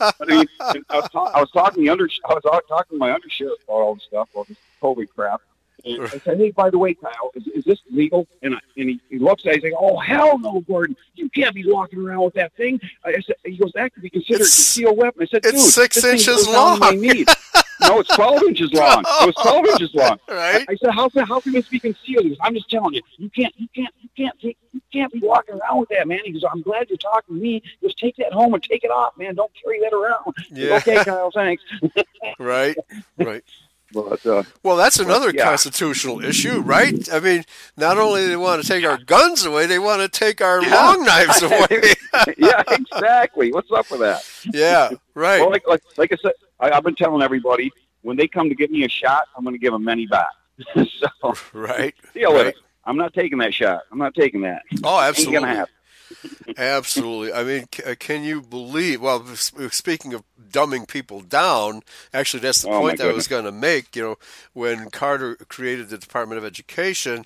I 0.00 0.24
mean, 0.26 0.46
I 0.90 0.96
was, 0.96 1.08
ta- 1.10 1.30
I 1.34 1.40
was 1.40 1.50
talking 1.52 1.76
to 1.76 1.86
the 1.86 1.88
under, 1.90 2.08
I 2.28 2.34
was 2.34 2.62
talking 2.68 2.96
to 2.96 2.98
my 2.98 3.10
undersheriff 3.10 3.62
about 3.64 3.72
all 3.74 3.94
this 3.94 4.04
stuff, 4.04 4.28
all 4.34 4.44
this 4.44 4.56
COVID 4.82 5.08
crap. 5.14 5.40
And 5.84 6.02
I 6.02 6.18
said, 6.18 6.38
"Hey, 6.38 6.50
by 6.52 6.70
the 6.70 6.78
way, 6.78 6.94
Kyle, 6.94 7.30
is, 7.34 7.46
is 7.48 7.64
this 7.64 7.80
legal?" 7.90 8.26
And 8.42 8.54
I, 8.54 8.58
and 8.76 8.88
he, 8.90 9.00
he 9.10 9.18
looks 9.18 9.44
at 9.46 9.52
it, 9.52 9.54
he's 9.56 9.64
like, 9.64 9.72
"Oh 9.78 9.98
hell 9.98 10.38
no, 10.38 10.60
Gordon! 10.60 10.96
You 11.14 11.28
can't 11.28 11.54
be 11.54 11.64
walking 11.66 11.98
around 12.00 12.22
with 12.24 12.34
that 12.34 12.52
thing." 12.54 12.80
I 13.04 13.20
said, 13.20 13.36
"He 13.44 13.56
goes, 13.56 13.72
that 13.74 13.92
could 13.92 14.02
be 14.02 14.10
considered 14.10 14.42
a 14.42 14.44
It's- 14.44 14.54
concealed 14.56 14.96
weapon." 14.96 15.22
I 15.22 15.26
said, 15.26 15.44
it's 15.44 15.50
"Dude, 15.52 15.60
six 15.60 15.96
this 15.96 16.04
inches 16.04 16.46
goes 16.46 16.46
down 16.46 16.78
my 16.78 16.90
long." 16.90 16.98
knees." 17.82 17.90
no, 17.90 17.98
it's 18.00 18.14
twelve 18.14 18.42
inches 18.42 18.72
long. 18.74 19.00
It 19.00 19.26
was 19.26 19.34
twelve 19.42 19.66
inches 19.66 19.94
long. 19.94 20.18
right? 20.28 20.64
I 20.68 20.74
said, 20.76 20.90
"How 20.90 21.08
can 21.08 21.26
how 21.26 21.40
can 21.40 21.52
this 21.52 21.68
be 21.68 21.78
concealed?" 21.80 22.24
He 22.24 22.30
goes, 22.30 22.38
"I'm 22.40 22.54
just 22.54 22.70
telling 22.70 22.94
you, 22.94 23.02
you 23.18 23.30
can't, 23.30 23.52
you 23.56 23.68
can't, 23.74 23.94
you 24.00 24.08
can't 24.16 24.38
take, 24.40 24.58
you 24.72 24.80
can't 24.92 25.12
be 25.12 25.20
walking 25.20 25.56
around 25.60 25.80
with 25.80 25.88
that, 25.90 26.06
man." 26.08 26.20
He 26.24 26.32
goes, 26.32 26.44
"I'm 26.50 26.62
glad 26.62 26.88
you're 26.88 26.98
talking 26.98 27.36
to 27.36 27.40
me. 27.40 27.62
Just 27.82 27.98
take 27.98 28.16
that 28.16 28.32
home 28.32 28.54
and 28.54 28.62
take 28.62 28.84
it 28.84 28.90
off, 28.90 29.16
man. 29.18 29.34
Don't 29.34 29.52
carry 29.62 29.80
that 29.80 29.92
around." 29.92 30.34
Yeah. 30.50 30.76
Okay, 30.76 31.02
Kyle, 31.04 31.30
thanks. 31.30 31.62
Right. 32.38 32.76
Right. 33.18 33.42
But 33.92 34.24
uh, 34.24 34.42
Well, 34.62 34.76
that's 34.76 34.98
another 34.98 35.30
Yeah. 35.34 35.44
constitutional 35.44 36.24
issue, 36.24 36.60
right? 36.60 37.12
I 37.12 37.20
mean, 37.20 37.44
not 37.76 37.98
only 37.98 38.22
do 38.22 38.28
they 38.28 38.36
want 38.36 38.62
to 38.62 38.66
take 38.68 38.84
our 38.86 38.96
guns 38.96 39.44
away, 39.44 39.66
they 39.66 39.78
want 39.78 40.00
to 40.00 40.08
take 40.08 40.40
our 40.40 40.62
Yeah. 40.62 40.74
long 40.74 41.04
knives 41.04 41.42
away. 41.42 41.92
yeah, 42.38 42.62
exactly. 42.70 43.52
What's 43.52 43.70
up 43.70 43.90
with 43.90 44.00
that? 44.00 44.24
yeah, 44.52 44.90
right. 45.14 45.40
Well, 45.40 45.50
like 45.50 45.66
like 45.68 45.82
like 45.98 46.12
I 46.12 46.16
said, 46.22 46.32
I, 46.62 46.70
I've 46.70 46.84
been 46.84 46.94
telling 46.94 47.22
everybody 47.22 47.70
when 48.02 48.16
they 48.16 48.28
come 48.28 48.48
to 48.48 48.54
give 48.54 48.70
me 48.70 48.84
a 48.84 48.88
shot, 48.88 49.28
I'm 49.36 49.44
going 49.44 49.54
to 49.54 49.58
give 49.58 49.72
them 49.72 49.84
many 49.84 50.06
back. 50.06 50.28
so 50.74 51.34
right. 51.52 51.94
deal 52.14 52.32
with 52.32 52.46
right. 52.46 52.46
it. 52.48 52.56
I'm 52.84 52.96
not 52.96 53.14
taking 53.14 53.38
that 53.38 53.54
shot. 53.54 53.82
I'm 53.92 53.98
not 53.98 54.14
taking 54.14 54.40
that. 54.42 54.62
Oh, 54.82 54.98
Ain't 54.98 55.08
absolutely. 55.10 55.40
gonna 55.40 55.54
happen. 55.54 55.74
Absolutely. 56.58 57.32
I 57.32 57.44
mean, 57.44 57.66
uh, 57.86 57.94
can 57.98 58.22
you 58.24 58.42
believe? 58.42 59.00
Well, 59.00 59.24
speaking 59.34 60.12
of 60.12 60.24
dumbing 60.50 60.86
people 60.88 61.20
down, 61.20 61.82
actually, 62.12 62.40
that's 62.40 62.62
the 62.62 62.68
Oh, 62.70 62.80
point 62.80 62.98
that 62.98 63.08
I 63.08 63.12
was 63.12 63.28
going 63.28 63.44
to 63.44 63.52
make. 63.52 63.96
You 63.96 64.02
know, 64.02 64.18
when 64.52 64.90
Carter 64.90 65.36
created 65.48 65.88
the 65.88 65.96
Department 65.96 66.38
of 66.38 66.44
Education, 66.44 67.24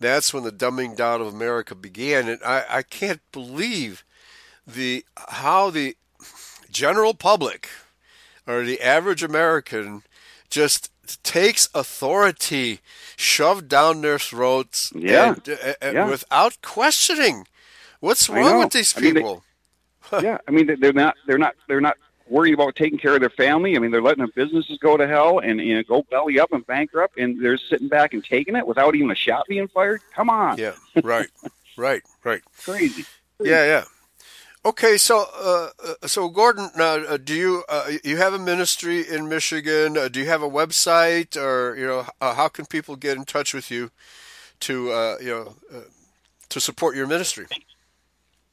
that's 0.00 0.32
when 0.32 0.44
the 0.44 0.52
dumbing 0.52 0.96
down 0.96 1.20
of 1.20 1.26
America 1.26 1.74
began, 1.74 2.28
and 2.28 2.40
I, 2.44 2.64
I 2.68 2.82
can't 2.82 3.20
believe 3.32 4.04
the 4.66 5.04
how 5.28 5.70
the 5.70 5.96
general 6.70 7.12
public 7.14 7.68
or 8.46 8.62
the 8.64 8.80
average 8.80 9.22
American 9.22 10.02
just 10.50 10.90
takes 11.22 11.68
authority 11.74 12.80
shoved 13.16 13.68
down 13.68 14.00
their 14.02 14.18
throats 14.18 14.92
Yeah. 14.94 15.34
and, 15.34 15.48
uh, 15.48 15.52
uh, 15.82 15.90
Yeah. 15.92 16.08
without 16.08 16.60
questioning. 16.62 17.46
What's 18.00 18.28
wrong 18.28 18.58
with 18.58 18.72
these 18.72 18.96
I 18.96 19.00
mean, 19.00 19.14
they- 19.14 19.20
people? 19.20 19.44
yeah, 20.22 20.38
I 20.46 20.50
mean 20.50 20.66
they're 20.80 20.92
not 20.92 21.14
they're 21.26 21.38
not 21.38 21.54
they're 21.68 21.80
not 21.80 21.96
worried 22.28 22.54
about 22.54 22.74
taking 22.76 22.98
care 22.98 23.14
of 23.14 23.20
their 23.20 23.30
family. 23.30 23.76
I 23.76 23.78
mean 23.78 23.90
they're 23.92 24.02
letting 24.02 24.24
their 24.24 24.32
businesses 24.44 24.78
go 24.78 24.96
to 24.96 25.06
hell 25.06 25.38
and 25.38 25.60
you 25.60 25.74
know, 25.76 25.82
go 25.84 26.02
belly 26.10 26.38
up 26.40 26.52
and 26.52 26.66
bankrupt, 26.66 27.18
and 27.18 27.42
they're 27.42 27.56
sitting 27.58 27.88
back 27.88 28.12
and 28.12 28.24
taking 28.24 28.56
it 28.56 28.66
without 28.66 28.94
even 28.96 29.10
a 29.10 29.14
shot 29.14 29.44
being 29.48 29.68
fired. 29.68 30.00
Come 30.14 30.28
on, 30.28 30.58
yeah, 30.58 30.72
right, 31.02 31.28
right, 31.76 32.02
right. 32.24 32.42
crazy. 32.64 33.04
Yeah, 33.40 33.64
yeah. 33.64 33.84
Okay, 34.64 34.96
so 34.96 35.26
uh, 35.34 35.70
uh, 35.84 36.06
so 36.06 36.28
Gordon, 36.28 36.70
uh, 36.78 36.82
uh, 37.08 37.16
do 37.16 37.34
you 37.34 37.64
uh, 37.68 37.90
you 38.04 38.18
have 38.18 38.32
a 38.32 38.38
ministry 38.38 39.00
in 39.08 39.28
Michigan? 39.28 39.98
Uh, 39.98 40.06
do 40.06 40.20
you 40.20 40.26
have 40.26 40.40
a 40.42 40.48
website, 40.48 41.36
or 41.36 41.76
you 41.76 41.84
know, 41.84 42.06
uh, 42.20 42.34
how 42.34 42.46
can 42.46 42.66
people 42.66 42.94
get 42.94 43.16
in 43.16 43.24
touch 43.24 43.54
with 43.54 43.72
you 43.72 43.90
to 44.60 44.92
uh, 44.92 45.16
you 45.20 45.30
know 45.30 45.54
uh, 45.74 45.80
to 46.48 46.60
support 46.60 46.94
your 46.94 47.08
ministry? 47.08 47.46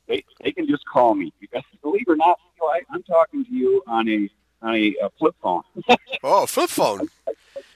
They 0.07 0.23
they 0.41 0.51
can 0.51 0.65
just 0.67 0.83
call 0.91 1.13
me. 1.13 1.31
Because 1.39 1.61
believe 1.83 2.05
it 2.07 2.11
or 2.11 2.15
not, 2.15 2.39
Eli, 2.59 2.79
I'm 2.89 3.03
talking 3.03 3.45
to 3.45 3.51
you 3.53 3.83
on 3.85 4.09
a 4.09 4.27
on 4.63 4.75
a, 4.75 4.95
uh 5.03 5.09
flip 5.19 5.35
phone. 5.43 5.61
Oh, 6.23 6.45
flip 6.47 6.69
phone, 6.69 7.07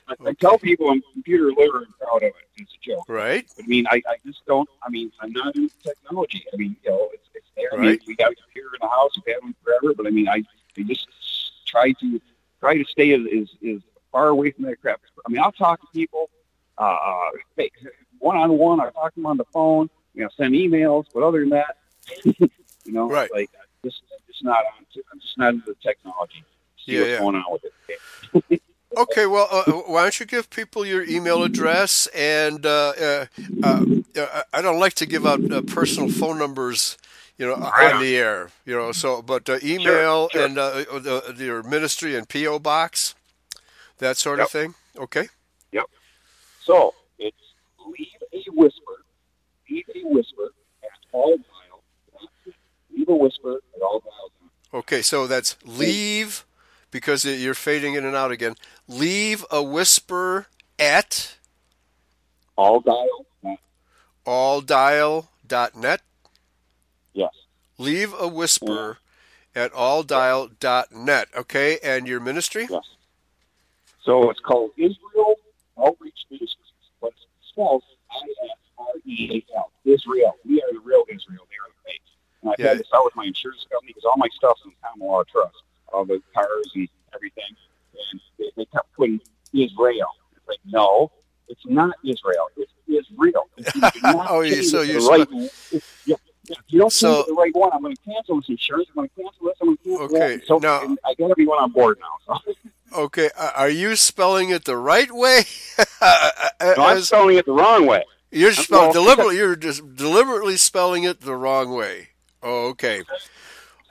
I, 0.08 0.16
I 0.30 0.34
tell 0.34 0.58
people 0.58 0.90
I'm 0.90 1.02
computer 1.14 1.52
literate 1.52 1.86
and 1.88 1.98
proud 2.00 2.18
of 2.18 2.24
it. 2.24 2.34
It's 2.58 2.72
a 2.74 2.86
joke. 2.90 3.06
right? 3.08 3.50
I 3.62 3.66
mean, 3.68 3.86
I, 3.90 4.02
I 4.08 4.16
just 4.26 4.46
don't. 4.46 4.70
I 4.86 4.90
mean, 4.90 5.12
I'm 5.22 5.32
not 5.32 5.56
into 5.56 5.74
technology. 5.84 6.44
I 6.54 6.58
mean, 6.58 6.76
you 6.84 6.90
know, 6.90 7.10
it's, 7.14 7.28
it's 7.34 7.48
there. 7.56 7.74
I 7.74 7.78
mean, 7.78 7.90
Right. 7.92 8.02
we 8.08 8.16
got 8.16 8.32
a 8.32 8.36
computer 8.36 8.70
in 8.74 8.80
the 8.82 8.88
house. 8.90 9.12
We've 9.26 9.34
had 9.36 9.44
one 9.44 9.56
forever. 9.64 9.94
But 9.96 10.08
I 10.08 10.10
mean, 10.10 10.28
I, 10.28 10.44
I 10.78 10.82
just 10.84 11.08
try 11.66 11.92
to 11.94 12.22
try 12.60 12.78
to 12.78 12.86
stay 12.86 13.14
as, 13.14 13.22
as, 13.22 13.50
as 13.76 13.82
far 14.12 14.28
away 14.30 14.52
from 14.52 14.66
that 14.66 14.80
crap. 14.82 15.02
I 15.26 15.30
mean, 15.32 15.42
I'll 15.42 15.52
talk 15.52 15.80
to 15.82 15.88
people 15.94 16.30
uh, 16.78 17.30
one 18.20 18.38
on 18.38 18.58
one. 18.58 18.80
I 18.82 18.90
talk 18.92 19.14
to 19.14 19.20
them 19.20 19.26
on 19.26 19.38
the 19.38 19.46
phone. 19.46 19.90
You 20.14 20.24
know, 20.24 20.30
send 20.38 20.54
emails. 20.54 21.06
But 21.14 21.24
other 21.24 21.40
than 21.40 21.50
that, 21.50 21.78
you 22.24 22.50
know, 22.88 23.10
Right. 23.10 23.32
like 23.34 23.50
just 23.84 24.02
just 24.28 24.44
not 24.44 24.58
on. 24.58 24.86
I'm 25.12 25.20
just 25.20 25.38
not 25.38 25.54
into 25.56 25.66
the 25.68 25.76
technology. 25.82 26.44
See 26.86 26.94
Yeah, 26.94 27.00
what's 27.00 27.10
yeah. 27.12 27.20
going 27.20 27.36
on 27.36 27.46
with 27.52 27.64
it. 28.52 28.62
Okay, 28.96 29.26
well, 29.26 29.48
uh, 29.52 29.64
why 29.72 30.04
don't 30.04 30.20
you 30.20 30.26
give 30.26 30.50
people 30.50 30.86
your 30.86 31.04
email 31.04 31.44
address? 31.44 32.08
And 32.08 32.66
uh, 32.66 32.94
uh, 33.00 33.26
uh, 33.64 33.86
uh, 34.18 34.42
I 34.54 34.62
don't 34.62 34.80
like 34.80 34.94
to 34.96 35.06
give 35.06 35.26
out 35.26 35.52
uh, 35.52 35.62
personal 35.62 36.10
phone 36.10 36.38
numbers, 36.38 36.98
you 37.38 37.46
know, 37.46 37.56
Right 37.56 37.94
on 37.94 38.02
the 38.02 38.16
air. 38.16 38.50
You 38.66 38.76
know, 38.76 38.92
so 38.92 39.22
but 39.22 39.50
uh, 39.50 39.60
email 39.64 40.30
sure. 40.30 40.46
and 40.46 40.58
uh, 40.58 40.84
uh, 40.92 41.00
the, 41.00 41.36
your 41.38 41.64
ministry 41.64 42.16
and 42.16 42.28
PO 42.30 42.60
box, 42.60 43.16
that 43.98 44.18
sort 44.18 44.40
of 44.40 44.50
thing. 44.50 44.76
Okay. 44.98 45.30
Yep. 45.72 45.86
So 46.64 46.94
it's 47.18 47.38
leave 47.88 48.08
a 48.48 48.52
whisper, 48.52 49.04
leave 49.70 49.86
a 49.96 50.08
whisper 50.08 50.50
at 50.84 51.00
all 51.12 51.38
dial. 51.38 52.30
Leave 52.96 53.10
a 53.10 53.16
whisper 53.16 53.60
at 53.76 53.82
all 53.82 54.00
dials. 54.00 54.32
Okay, 54.74 55.02
so 55.02 55.28
that's 55.28 55.56
leave 55.66 56.46
because 56.94 57.26
you're 57.26 57.54
fading 57.56 57.96
in 57.96 58.06
and 58.06 58.16
out 58.16 58.32
again. 58.32 58.56
Leave 58.88 59.44
a 59.52 59.62
whisper 59.62 60.46
at 60.80 61.36
All 62.56 62.80
dial. 62.80 63.26
alldial.net. 64.26 66.02
Yes. 67.14 67.32
Leave 67.78 68.14
a 68.18 68.28
whisper 68.28 68.92
uh-huh. 68.92 69.66
at 69.66 69.74
alldial.net. 69.74 71.28
Okay, 71.36 71.80
and 71.84 72.08
your 72.08 72.20
ministry? 72.22 72.68
Yes. 72.70 72.84
So 74.04 74.30
it's 74.30 74.40
called 74.40 74.72
Israel 74.78 75.36
Outreach 75.78 76.26
Ministries, 76.30 76.58
but 77.02 77.08
it's 77.08 77.26
spelled 77.50 77.84
I-S-R-E-A-L. 78.12 79.72
Israel. 79.86 80.36
We 80.46 80.62
are 80.62 80.72
the 80.72 80.80
real 80.80 81.04
Israel. 81.10 81.48
They 81.50 81.56
are 81.58 81.70
the 81.70 81.90
fake. 81.90 82.02
And 82.42 82.52
I've 82.52 82.60
Yeah. 82.60 82.68
had 82.70 82.80
this 82.80 82.88
out 82.94 83.06
with 83.06 83.16
my 83.16 83.26
insurance 83.26 83.66
company 83.72 83.94
because 83.94 84.06
all 84.06 84.18
my 84.18 84.28
stuff's 84.36 84.62
in 84.66 84.72
common 84.84 85.08
law 85.08 85.24
trust, 85.24 85.56
all 85.94 86.06
the 86.06 86.22
cars 86.34 86.72
and 86.76 86.88
everything. 87.14 87.44
And 88.12 88.20
they, 88.40 88.52
they 88.58 88.66
kept 88.66 88.92
putting 88.96 89.22
Israel. 89.54 90.08
It's 90.36 90.48
like, 90.48 90.60
no, 90.66 91.12
it's 91.48 91.66
not 91.66 91.96
Israel. 92.04 92.48
It's 92.58 92.72
Israel. 92.88 93.48
If 93.58 93.76
you 93.76 93.82
do 93.82 94.00
not 94.04 94.28
Oh, 94.30 94.44
so 94.62 94.82
you 94.82 95.00
the 95.02 95.08
right 95.08 95.32
one, 95.32 95.50
if, 95.72 96.02
yeah, 96.06 96.16
yeah, 96.46 96.56
if 96.58 96.64
you 96.68 96.80
don't 96.80 96.92
So- 96.92 97.24
the 97.28 97.34
right 97.34 97.54
one, 97.56 97.72
I'm 97.74 97.82
going 97.82 97.96
to 97.96 98.02
cancel 98.04 98.38
this 98.38 98.50
insurance. 98.50 98.88
I'm 98.90 98.96
going 98.96 99.10
to 99.16 99.22
cancel 99.22 99.46
this. 99.48 99.56
I'm 99.62 99.68
going 99.68 99.78
to 99.78 99.84
cancel 99.84 100.06
Okay, 100.18 100.36
that. 100.38 100.48
So 100.48 100.58
now- 100.58 100.96
I 101.06 101.14
got 101.16 101.32
everyone 101.32 101.60
on 101.60 101.72
board 101.72 101.98
now. 102.00 102.36
So. 102.46 102.54
Okay, 102.96 103.32
are 103.56 103.70
you 103.72 103.96
spelling 103.96 104.50
it 104.52 104.66
the 104.66 104.78
right 104.78 105.12
way? 105.12 105.46
No, 106.62 106.76
I'm 106.78 107.02
spelling 107.02 107.38
it 107.38 107.46
the 107.48 107.52
wrong 107.52 107.88
way. 107.88 108.04
you're 108.32 108.54
spelling 108.54 108.86
well, 108.86 108.94
deliberately. 108.94 109.38
You're 109.38 109.56
just 109.56 109.96
deliberately 109.96 110.58
spelling 110.58 111.04
it 111.04 111.22
the 111.22 111.36
wrong 111.36 111.74
way. 111.74 112.10
Oh, 112.44 112.68
okay. 112.70 113.02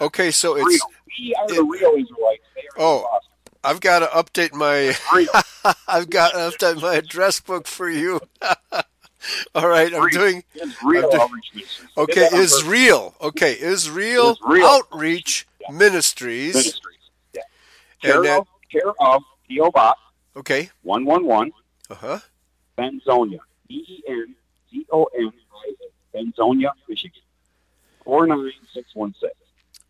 Okay, 0.00 0.30
so 0.30 0.56
it's. 0.56 0.84
We 1.18 1.34
are 1.34 1.46
the 1.48 1.62
real 1.62 1.94
Israelites. 1.96 2.42
They 2.54 2.62
are 2.62 2.78
Oh. 2.78 3.18
I've 3.64 3.80
got 3.80 4.00
to 4.00 4.06
update 4.06 4.52
my. 4.54 4.92
I've 5.88 6.10
got 6.10 6.32
to 6.32 6.38
update 6.38 6.82
my 6.82 6.94
address 6.96 7.38
book 7.38 7.68
for 7.68 7.88
you. 7.88 8.20
All 9.54 9.68
right, 9.68 9.94
I'm 9.94 10.08
doing. 10.08 10.42
It's 10.54 10.82
real 10.82 11.08
I'm 11.12 11.28
doing- 11.28 11.42
Okay, 11.96 12.14
Get 12.14 12.30
that 12.32 12.38
on 12.38 12.42
is 12.42 12.64
real. 12.64 13.14
Okay, 13.20 13.52
is 13.52 13.88
real 13.88 14.30
Israel. 14.32 14.66
outreach 14.66 15.46
ministries. 15.70 16.54
ministries. 16.54 16.98
Yeah. 17.32 17.42
And 18.02 18.12
Care 18.12 18.22
that- 18.22 18.38
of, 18.40 18.46
care 18.70 18.92
of 19.00 19.22
P.O. 19.48 19.70
Box 19.70 20.00
Okay. 20.34 20.70
111, 20.82 21.52
Uh 21.88 21.94
huh. 21.94 22.18
Benzonia. 22.76 23.38
B-E-N-Z-O-N-I-A. 23.68 24.08
Benzonia, 26.18 26.72
Michigan. 26.88 27.22
49616. 28.04 29.30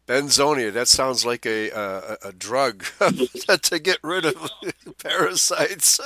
Benzonia. 0.07 0.73
That 0.73 0.89
sounds 0.89 1.25
like 1.25 1.47
a 1.47 1.71
a 1.71 2.19
a 2.25 2.33
drug 2.33 2.85
to 3.63 3.79
get 3.79 3.99
rid 4.03 4.25
of 4.25 4.51
parasites. 5.03 6.01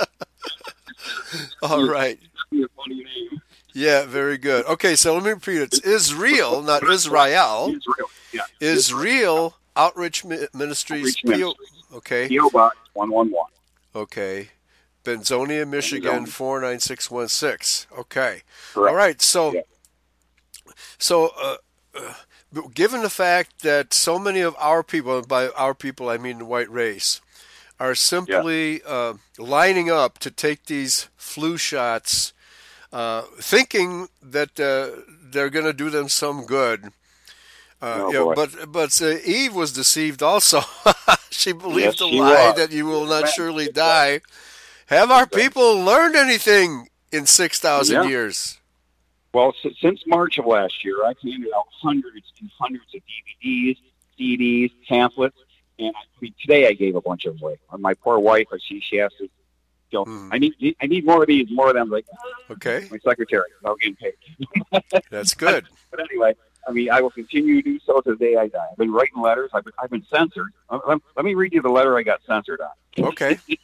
All 1.63 1.89
right. 1.89 2.19
Be 2.51 2.63
a 2.63 2.67
funny 2.77 2.97
name. 2.97 3.41
Yeah, 3.75 4.07
very 4.07 4.39
good. 4.39 4.65
Okay, 4.67 4.97
so 4.97 5.15
let 5.15 5.23
me 5.25 5.31
repeat 5.31 5.59
it. 5.61 5.63
It's 5.75 5.81
Israel, 5.81 6.63
not 6.63 6.83
Israel. 6.83 7.75
Israel. 7.77 8.09
Yeah. 8.33 8.43
Israel 8.61 9.57
Outreach 9.77 10.25
Ministries. 10.25 11.17
Outreach 11.27 11.41
PO 11.41 11.55
Okay. 11.99 12.29
P.O. 12.29 12.51
Box 12.51 12.77
111. 12.95 13.35
Okay. 13.95 14.49
Benzonia, 15.05 15.69
Michigan, 15.69 16.25
Benzonia. 16.25 16.29
49616. 16.29 17.87
Okay. 17.99 18.43
Correct. 18.73 18.91
All 18.91 18.97
right. 18.97 19.21
So, 19.23 19.53
Yeah. 19.53 19.61
so 20.99 21.31
uh, 21.41 21.57
uh, 21.95 22.15
given 22.75 23.03
the 23.03 23.11
fact 23.11 23.63
that 23.63 23.93
so 23.95 24.19
many 24.19 24.41
of 24.41 24.55
our 24.59 24.83
people, 24.83 25.19
and 25.19 25.29
by 25.29 25.49
our 25.51 25.75
people 25.75 26.09
I 26.09 26.19
mean 26.19 26.39
the 26.39 26.45
white 26.45 26.71
race, 26.71 27.21
are 27.79 27.95
simply 27.95 28.81
uh, 28.87 29.15
lining 29.39 29.91
up 29.91 30.19
to 30.19 30.31
take 30.31 30.67
these 30.67 31.09
flu 31.17 31.57
shots, 31.57 32.33
uh, 32.93 33.23
thinking 33.41 34.09
that 34.23 34.59
uh, 34.59 35.03
they're 35.31 35.51
going 35.51 35.67
to 35.67 35.73
do 35.73 35.91
them 35.91 36.09
some 36.09 36.47
good. 36.47 36.93
Uh, 37.83 38.05
Oh, 38.07 38.25
boy. 38.25 38.35
but 38.35 38.73
but 38.73 39.03
uh, 39.03 39.19
Eve 39.25 39.55
was 39.55 39.73
deceived 39.73 40.23
also. 40.23 40.63
she 41.31 41.53
believed 41.53 41.79
Yes, 41.81 41.99
the 41.99 42.09
she 42.09 42.19
lie 42.19 42.49
was. 42.49 42.57
that 42.57 42.73
you 42.73 42.87
will 42.87 43.05
not 43.07 43.29
surely 43.29 43.69
die. 43.71 44.21
Have 44.87 45.11
our 45.11 45.27
people 45.27 45.81
learned 45.85 46.17
anything 46.17 46.89
in 47.13 47.27
six 47.27 47.59
thousand 47.61 48.03
Yeah. 48.03 48.09
years? 48.09 48.59
Well, 49.37 49.53
s- 49.62 49.74
since 49.82 50.03
March 50.07 50.39
of 50.39 50.47
last 50.47 50.82
year, 50.82 51.05
I've 51.05 51.18
handed 51.18 51.51
out 51.55 51.66
hundreds 51.70 52.32
and 52.41 52.51
hundreds 52.59 52.87
of 52.95 53.03
DVDs, 53.45 53.76
CDs, 54.18 54.70
pamphlets, 54.89 55.37
and 55.78 55.89
I, 55.95 55.99
I 56.01 56.18
mean, 56.22 56.34
today 56.41 56.66
I 56.68 56.72
gave 56.72 56.97
a 56.97 57.03
bunch 57.03 57.26
of 57.26 57.34
them 57.34 57.43
away. 57.43 57.59
My 57.76 57.93
poor 57.93 58.18
wife, 58.18 58.47
I 58.51 58.57
see 58.66 58.80
she 58.80 58.97
has 58.97 59.12
to. 59.18 59.24
You 59.24 59.99
know, 59.99 60.05
Mhm. 60.07 60.28
I 60.32 60.39
need 60.39 60.76
I 60.80 60.87
need 60.87 61.05
more 61.05 61.20
of 61.20 61.26
these, 61.28 61.49
more 61.51 61.68
of 61.68 61.74
them. 61.74 61.91
Like 61.91 62.07
"Ah, 62.14 62.53
Okay, 62.55 62.89
my 62.91 62.97
secretary, 63.05 63.51
without 63.61 63.78
getting 63.78 63.97
paid. 63.97 64.14
that's 65.11 65.34
good. 65.34 65.66
But 65.91 66.01
anyway, 66.01 66.34
I 66.66 66.72
mean, 66.72 66.91
I 66.91 67.03
will 67.03 67.11
continue 67.11 67.57
to 67.57 67.62
do 67.62 67.78
so 67.80 68.01
to 68.01 68.12
the 68.12 68.16
day 68.16 68.37
I 68.37 68.49
die. 68.49 68.68
I've 68.72 68.78
been 68.78 68.91
writing 68.91 69.20
letters. 69.20 69.51
I've 69.53 69.64
been, 69.64 69.74
I've 69.78 69.91
been 69.91 70.07
censored. 70.11 70.55
Let, 70.70 70.99
let 71.14 71.24
me 71.26 71.34
read 71.34 71.53
you 71.53 71.61
the 71.61 71.68
letter 71.68 71.99
I 71.99 72.03
got 72.05 72.22
censored 72.26 72.62
on. 72.62 73.05
Okay, 73.09 73.39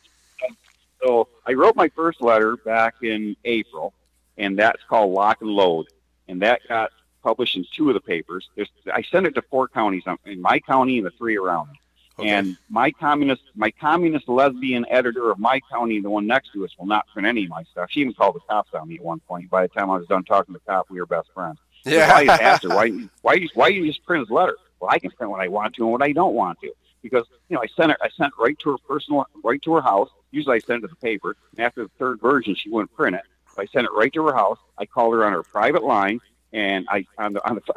So 1.02 1.28
I 1.46 1.54
wrote 1.54 1.76
my 1.76 1.88
first 1.88 2.20
letter 2.20 2.58
back 2.58 2.96
in 3.02 3.36
April, 3.46 3.94
and 4.36 4.58
that's 4.58 4.82
called 4.88 5.12
Lock 5.12 5.40
and 5.40 5.50
Load, 5.50 5.86
and 6.28 6.42
that 6.42 6.60
got 6.68 6.90
published 7.22 7.56
in 7.56 7.64
two 7.74 7.88
of 7.88 7.94
the 7.94 8.00
papers. 8.00 8.48
There's, 8.56 8.70
I 8.92 9.02
sent 9.02 9.26
it 9.26 9.34
to 9.36 9.42
four 9.42 9.68
counties 9.68 10.02
um, 10.06 10.18
in 10.26 10.40
my 10.40 10.58
county 10.58 10.98
and 10.98 11.06
the 11.06 11.10
three 11.12 11.36
around 11.36 11.70
me. 11.70 11.80
Okay. 12.18 12.28
And 12.28 12.58
my 12.68 12.90
communist, 12.90 13.42
my 13.54 13.70
communist 13.70 14.28
lesbian 14.28 14.84
editor 14.90 15.30
of 15.30 15.38
my 15.38 15.60
county, 15.70 16.00
the 16.00 16.10
one 16.10 16.26
next 16.26 16.52
to 16.52 16.64
us, 16.64 16.70
will 16.78 16.86
not 16.86 17.06
print 17.12 17.26
any 17.26 17.44
of 17.44 17.50
my 17.50 17.62
stuff. 17.64 17.88
She 17.90 18.00
even 18.00 18.12
called 18.12 18.34
the 18.34 18.40
cops 18.40 18.74
on 18.74 18.88
me 18.88 18.96
at 18.96 19.02
one 19.02 19.20
point. 19.20 19.48
By 19.48 19.62
the 19.62 19.68
time 19.68 19.90
I 19.90 19.96
was 19.96 20.06
done 20.06 20.24
talking 20.24 20.54
to 20.54 20.60
the 20.64 20.70
cop, 20.70 20.90
we 20.90 21.00
were 21.00 21.06
best 21.06 21.28
friends. 21.32 21.58
Yeah. 21.84 22.12
I 22.14 22.24
asked 22.24 22.64
her, 22.64 22.68
why, 22.68 22.90
why, 23.22 23.46
why 23.54 23.68
you 23.68 23.86
just 23.86 24.04
print 24.04 24.20
his 24.20 24.30
letter? 24.30 24.56
Well, 24.78 24.90
I 24.90 24.98
can 24.98 25.10
print 25.12 25.30
what 25.30 25.40
I 25.40 25.48
want 25.48 25.74
to 25.76 25.84
and 25.84 25.92
what 25.92 26.02
I 26.02 26.12
don't 26.12 26.34
want 26.34 26.60
to. 26.60 26.72
Because, 27.02 27.24
you 27.48 27.56
know, 27.56 27.62
I 27.62 27.66
sent 27.66 27.90
her, 27.90 27.96
I 28.00 28.10
sent 28.10 28.32
right 28.38 28.56
to 28.60 28.72
her 28.72 28.78
personal, 28.86 29.26
right 29.42 29.60
to 29.62 29.74
her 29.74 29.80
house. 29.80 30.10
Usually 30.30 30.56
I 30.56 30.58
send 30.60 30.84
it 30.84 30.88
to 30.88 30.94
the 30.94 30.96
paper. 30.96 31.34
And 31.56 31.64
after 31.64 31.82
the 31.82 31.90
third 31.98 32.20
version, 32.20 32.54
she 32.54 32.68
wouldn't 32.68 32.94
print 32.94 33.16
it. 33.16 33.22
So 33.54 33.62
I 33.62 33.66
sent 33.66 33.84
it 33.86 33.90
right 33.94 34.12
to 34.14 34.26
her 34.26 34.34
house. 34.34 34.58
I 34.78 34.86
called 34.86 35.14
her 35.14 35.24
on 35.24 35.32
her 35.32 35.42
private 35.42 35.82
line 35.82 36.20
and 36.52 36.86
I, 36.90 37.06
on 37.18 37.32
the, 37.34 37.48
on 37.48 37.56
the, 37.56 37.62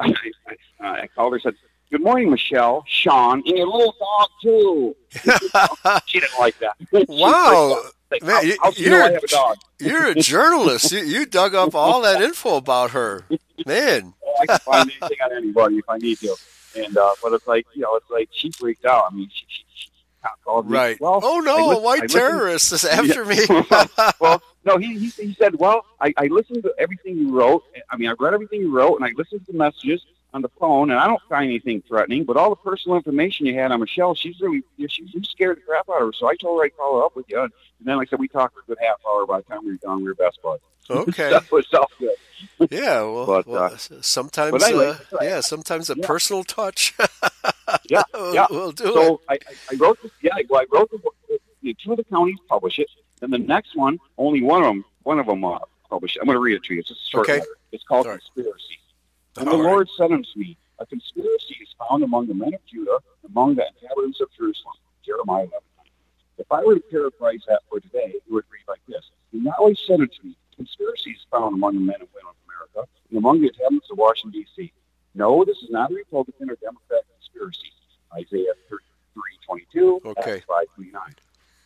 I, 0.80 1.02
I 1.02 1.06
called 1.08 1.32
her 1.32 1.36
and 1.36 1.42
said, 1.42 1.54
Good 1.90 2.02
morning, 2.02 2.30
Michelle, 2.30 2.84
Sean, 2.88 3.42
and 3.46 3.56
your 3.58 3.68
little 3.68 3.94
dog 3.98 4.28
too. 4.42 4.96
she 6.06 6.18
didn't 6.18 6.38
like 6.38 6.56
that. 6.58 6.74
Wow. 7.08 7.80
like, 8.10 8.22
Man, 8.22 8.30
how, 8.34 8.40
you- 8.42 8.56
how 8.60 8.70
do 8.72 8.82
you 8.82 8.90
know 8.90 9.02
I 9.04 9.08
you're- 9.10 9.20
a 9.22 9.26
dog? 9.28 9.56
You're 9.78 10.06
a 10.08 10.14
journalist. 10.16 10.90
You, 10.90 10.98
you 11.04 11.26
dug 11.26 11.54
up 11.54 11.74
all 11.76 12.00
that 12.02 12.20
info 12.22 12.56
about 12.56 12.90
her. 12.92 13.24
Man. 13.66 14.12
Oh, 14.28 14.42
I 14.42 14.46
can 14.46 14.58
find 14.58 14.92
anything 15.00 15.16
on 15.24 15.32
anybody 15.34 15.78
if 15.78 15.88
I 15.88 15.96
need 15.96 16.18
to. 16.18 16.36
And 16.76 16.98
uh, 16.98 17.12
but 17.22 17.32
it's 17.32 17.46
like 17.46 17.66
you 17.74 17.80
know, 17.80 17.94
it's 17.96 18.10
like 18.10 18.28
she 18.32 18.50
freaked 18.50 18.84
out. 18.84 19.04
I 19.10 19.14
mean, 19.14 19.30
she, 19.32 19.46
she, 19.48 19.64
she 20.34 20.44
called 20.44 20.70
me. 20.70 20.76
Right. 20.76 21.00
Well, 21.00 21.20
oh 21.22 21.40
no, 21.40 21.68
lis- 21.68 21.78
a 21.78 21.80
white 21.80 22.00
I 22.00 22.02
listened- 22.04 22.20
terrorist 22.20 22.72
is 22.72 22.84
after 22.84 23.24
me. 23.24 23.38
well, 24.20 24.42
no, 24.64 24.78
he, 24.78 24.98
he 24.98 25.08
he 25.10 25.34
said, 25.34 25.54
well, 25.56 25.84
I, 26.00 26.12
I 26.16 26.26
listened 26.26 26.62
to 26.64 26.74
everything 26.78 27.16
you 27.16 27.30
wrote. 27.30 27.62
I 27.90 27.96
mean, 27.96 28.08
I 28.08 28.14
read 28.18 28.34
everything 28.34 28.60
you 28.60 28.74
wrote, 28.76 28.96
and 28.96 29.04
I 29.04 29.12
listened 29.16 29.46
to 29.46 29.52
the 29.52 29.58
messages 29.58 30.02
on 30.36 30.42
the 30.42 30.50
phone, 30.60 30.90
and 30.90 31.00
I 31.00 31.06
don't 31.06 31.22
find 31.28 31.46
anything 31.50 31.82
threatening. 31.88 32.24
But 32.24 32.36
all 32.36 32.50
the 32.50 32.56
personal 32.56 32.96
information 32.96 33.46
you 33.46 33.54
had 33.54 33.72
on 33.72 33.80
Michelle, 33.80 34.14
she's 34.14 34.38
really 34.40 34.62
she, 34.88 35.04
scared 35.24 35.56
the 35.56 35.62
crap 35.62 35.88
out 35.88 36.00
of 36.02 36.06
her. 36.08 36.12
So 36.12 36.28
I 36.28 36.36
told 36.36 36.60
her 36.60 36.66
I'd 36.66 36.74
follow 36.74 37.00
up 37.04 37.16
with 37.16 37.26
you. 37.28 37.40
And 37.40 37.50
then, 37.80 37.96
like 37.96 38.08
I 38.08 38.10
said, 38.10 38.20
we 38.20 38.28
talked 38.28 38.54
for 38.54 38.60
a 38.60 38.64
good 38.66 38.78
half 38.80 38.98
hour. 39.08 39.26
By 39.26 39.38
the 39.38 39.44
time 39.44 39.64
we 39.64 39.72
were 39.72 39.78
done, 39.78 39.96
we 39.98 40.04
were 40.04 40.14
best 40.14 40.38
buds. 40.42 40.62
okay. 40.90 41.30
That 41.30 41.50
was 41.50 41.66
all 41.74 41.90
good. 41.98 42.70
Yeah, 42.70 43.02
well, 43.02 43.26
But, 43.26 43.46
well, 43.46 43.64
uh, 43.64 43.76
sometimes, 44.02 44.52
but 44.52 44.62
anyway, 44.62 44.94
uh, 45.12 45.16
yeah, 45.22 45.40
sometimes 45.40 45.88
a 45.90 45.96
yeah. 45.96 46.06
personal 46.06 46.44
touch 46.44 46.92
Yeah, 47.88 48.02
will, 48.14 48.46
we'll 48.50 48.72
do 48.72 48.88
it. 48.88 48.94
So 48.94 49.20
I, 49.28 49.34
I, 49.34 49.38
I 49.72 49.74
wrote 49.76 49.98
this. 50.02 50.12
Yeah, 50.20 50.32
well, 50.48 50.60
I 50.60 50.66
wrote 50.70 50.90
the 50.90 50.98
book. 50.98 51.14
Two 51.82 51.90
of 51.92 51.96
the 51.96 52.04
counties 52.04 52.36
publish 52.48 52.78
it, 52.78 52.88
and 53.22 53.32
the 53.32 53.38
next 53.38 53.74
one, 53.74 53.98
only 54.18 54.40
one 54.42 54.62
of 54.62 54.68
them, 54.68 54.84
one 55.02 55.18
of 55.18 55.26
them 55.26 55.44
uh, 55.44 55.58
publish 55.90 56.14
it. 56.14 56.20
I'm 56.20 56.26
going 56.26 56.36
to 56.36 56.40
read 56.40 56.54
it 56.56 56.62
to 56.64 56.74
you. 56.74 56.80
It's 56.80 56.90
a 56.92 56.94
short 57.10 57.28
Okay. 57.28 57.40
letter. 57.40 57.56
It's 57.72 57.82
called 57.82 58.06
All 58.06 58.12
right. 58.12 58.20
conspiracy. 58.20 58.78
And 59.38 59.48
All 59.48 59.58
the 59.58 59.64
right. 59.64 59.70
Lord 59.70 59.88
said 59.96 60.12
unto 60.12 60.28
me, 60.36 60.56
A 60.78 60.86
conspiracy 60.86 61.56
is 61.60 61.68
found 61.78 62.02
among 62.02 62.26
the 62.26 62.34
men 62.34 62.54
of 62.54 62.64
Judah, 62.66 62.98
among 63.28 63.54
the 63.56 63.66
inhabitants 63.82 64.20
of 64.20 64.28
Jerusalem. 64.36 64.74
Jeremiah 65.04 65.44
11. 65.44 65.52
If 66.38 66.50
I 66.50 66.62
were 66.64 66.74
to 66.74 66.80
paraphrase 66.90 67.42
that 67.48 67.62
for 67.68 67.80
today, 67.80 68.12
it 68.14 68.22
would 68.28 68.44
read 68.50 68.64
like 68.68 68.80
this. 68.88 69.10
And 69.32 69.42
Yahweh 69.44 69.74
said 69.86 70.00
unto 70.00 70.22
me, 70.22 70.36
Conspiracy 70.56 71.10
is 71.10 71.24
found 71.30 71.54
among 71.54 71.74
the 71.74 71.80
men 71.80 71.96
and 72.00 72.08
women 72.14 72.30
of 72.30 72.36
America, 72.48 72.90
and 73.10 73.18
among 73.18 73.40
the 73.40 73.48
inhabitants 73.48 73.90
of 73.90 73.98
Washington, 73.98 74.40
D.C. 74.40 74.72
No, 75.14 75.44
this 75.44 75.58
is 75.58 75.70
not 75.70 75.90
a 75.90 75.94
Republican 75.94 76.50
or 76.50 76.56
Democrat 76.56 77.02
conspiracy. 77.18 77.72
Isaiah 78.14 78.52
33, 78.68 79.22
22, 79.46 80.00
Okay. 80.04 80.36
Acts 80.36 80.44
5, 80.46 80.64
29. 80.76 81.02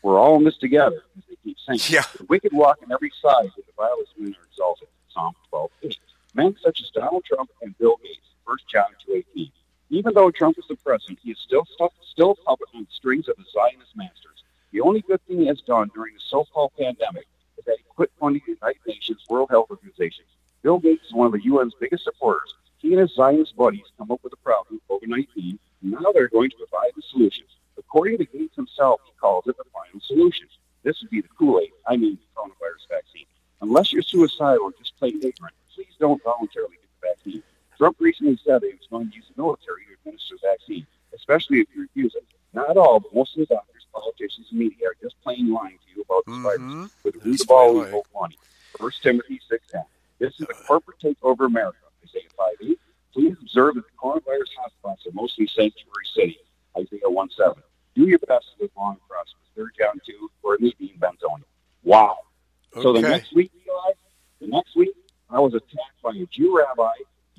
We're 0.03 0.19
all 0.19 0.37
in 0.37 0.45
this 0.45 0.57
together, 0.59 1.03
as 1.19 1.25
they 1.29 1.37
keep 1.45 1.57
saying. 1.67 1.81
Yeah. 1.89 2.05
The 2.17 2.25
wicked 2.25 2.53
walk 2.53 2.79
on 2.85 2.93
every 2.93 3.13
side, 3.21 3.51
but 3.57 3.67
the 3.67 3.73
vilest 3.77 4.13
men 4.19 4.35
are 4.39 4.45
exalted. 4.51 4.89
Psalm 5.13 5.35
12, 5.51 5.71
8. 5.83 5.99
Men 6.35 6.57
such 6.63 6.81
as 6.83 6.91
Donald 6.91 7.25
Trump 7.25 7.51
and 7.63 7.77
Bill 7.79 7.97
Gates, 8.03 8.29
1 8.45 8.59
John 8.71 8.87
2.18. 9.09 9.51
Even 9.91 10.15
though 10.15 10.31
Trump 10.31 10.59
is 10.59 10.65
the 10.69 10.77
president, 10.77 11.19
he 11.23 11.33
is 11.33 11.39
still 11.39 11.67
still 12.09 12.37
puppet 12.47 12.69
on 12.75 12.83
the 12.83 12.91
strings 12.91 13.29
of 13.29 13.37
the 13.37 13.45
Zionist 13.53 13.97
masters. 13.97 14.45
The 14.73 14.81
only 14.81 15.01
good 15.01 15.21
thing 15.27 15.41
he 15.41 15.47
has 15.47 15.61
done 15.63 15.91
during 15.95 16.15
the 16.15 16.21
so-called 16.29 16.73
pandemic 16.79 17.27
is 17.59 17.65
that 17.65 17.77
he 17.79 17.85
quit 17.89 18.13
funding 18.21 18.43
the 18.47 18.53
United 18.53 18.81
Nations 18.87 19.25
World 19.29 19.51
Health 19.51 19.71
Organization. 19.71 20.25
Bill 20.63 20.79
Gates 20.79 21.07
is 21.07 21.13
one 21.13 21.27
of 21.27 21.33
the 21.33 21.43
UN's 21.49 21.75
biggest 21.81 22.05
supporters. 22.05 22.55
He 22.79 22.93
and 22.93 23.01
his 23.01 23.15
Zionist 23.15 23.57
buddies 23.57 23.87
come 23.99 24.13
up 24.13 24.21
with 24.23 24.33
a 24.33 24.37
problem, 24.37 24.81
COVID-19, 24.89 25.59
and 25.83 25.91
now 25.91 26.13
they're 26.13 26.29
going 26.29 26.51
to 26.51 26.57
provide 26.57 26.93
the 26.95 27.03
solutions. 27.11 27.51
According 27.77 28.19
to 28.19 28.25
Gates 28.27 28.55
himself, 28.55 29.01
he 29.07 29.13
calls 29.21 29.47
it 29.49 29.57
the 29.57 29.65
final 29.73 30.01
solution. 30.01 30.47
This 30.83 31.01
would 31.01 31.11
be 31.11 31.21
the 31.21 31.29
Kool-Aid, 31.29 31.73
I 31.87 31.97
mean 31.97 32.17
the 32.17 32.41
coronavirus 32.41 32.89
vaccine. 32.89 33.27
Unless 33.61 33.93
you're 33.93 34.03
suicidal 34.03 34.63
or 34.63 34.73
just 34.79 34.97
plain 34.99 35.17
ignorant, 35.17 35.55
please 35.81 35.95
don't 35.99 36.23
voluntarily 36.23 36.77
get 36.77 36.89
the 37.01 37.09
vaccine. 37.31 37.43
Trump 37.79 37.97
recently 38.01 38.39
said 38.45 38.63
he 38.63 38.69
was 38.71 38.87
going 38.91 39.09
to 39.11 39.17
use 39.17 39.25
the 39.35 39.43
military 39.43 39.83
to 39.87 39.93
administer 39.95 40.35
the 40.43 40.49
vaccine, 40.49 40.87
especially 41.15 41.61
if 41.61 41.69
you 41.75 41.83
refuse 41.83 42.15
it. 42.15 42.25
Not 42.53 42.77
all, 42.77 43.01
but 43.01 43.15
most 43.15 43.35
of 43.37 43.49
the 43.49 43.55
doctors, 43.55 43.87
politicians, 43.95 44.49
and 44.51 44.59
media 44.59 44.89
are 44.89 44.97
just 45.03 45.15
plain 45.23 45.51
lying 45.53 45.79
to 45.79 45.97
you 45.97 46.03
about 46.03 46.25
this 46.27 46.37
virus 46.37 46.61
Mhm. 46.61 46.91
with 47.05 47.15
the 47.15 47.21
root 47.21 47.41
of 47.41 47.51
all 47.51 47.87
evil 47.87 48.07
money. 48.15 48.37
First 48.79 49.03
Timothy 49.03 49.41
6.10. 49.49 49.85
This 50.19 50.35
is 50.39 50.43
a 50.51 50.55
corporate 50.67 50.99
takeover 50.99 51.33
of 51.47 51.53
America. 51.53 51.79
Isaiah 52.05 52.29
5.8. 52.37 52.79
Please 53.15 53.37
observe 53.41 53.75
that 53.77 53.85
the 53.87 53.93
coronavirus 53.97 54.51
hotspots 54.59 55.07
are 55.07 55.13
mostly 55.15 55.47
sanctuary 55.47 56.07
cities. 56.15 56.45
Isaiah 56.77 57.09
1.7. 57.09 57.63
Do 57.95 58.07
your 58.07 58.19
best 58.21 58.45
to 58.57 58.63
live 58.65 58.71
long 58.77 58.99
and. 59.09 59.35
Third 59.57 59.71
John 59.79 60.01
2. 60.07 60.31
Gordon 60.43 60.73
Dean 60.79 60.99
Benzonia. 60.99 61.45
Wow. 61.83 62.19
So 62.83 62.93
the 62.93 63.01
next 63.01 63.33
week, 63.35 63.51
Eli, 63.67 63.93
the 64.41 64.47
next 64.49 64.77
week, 64.77 64.95
I 65.29 65.39
was 65.41 65.55
attacked 65.55 66.01
by 66.03 66.11
a 66.11 66.27
Jew 66.27 66.57
rabbi, 66.57 66.93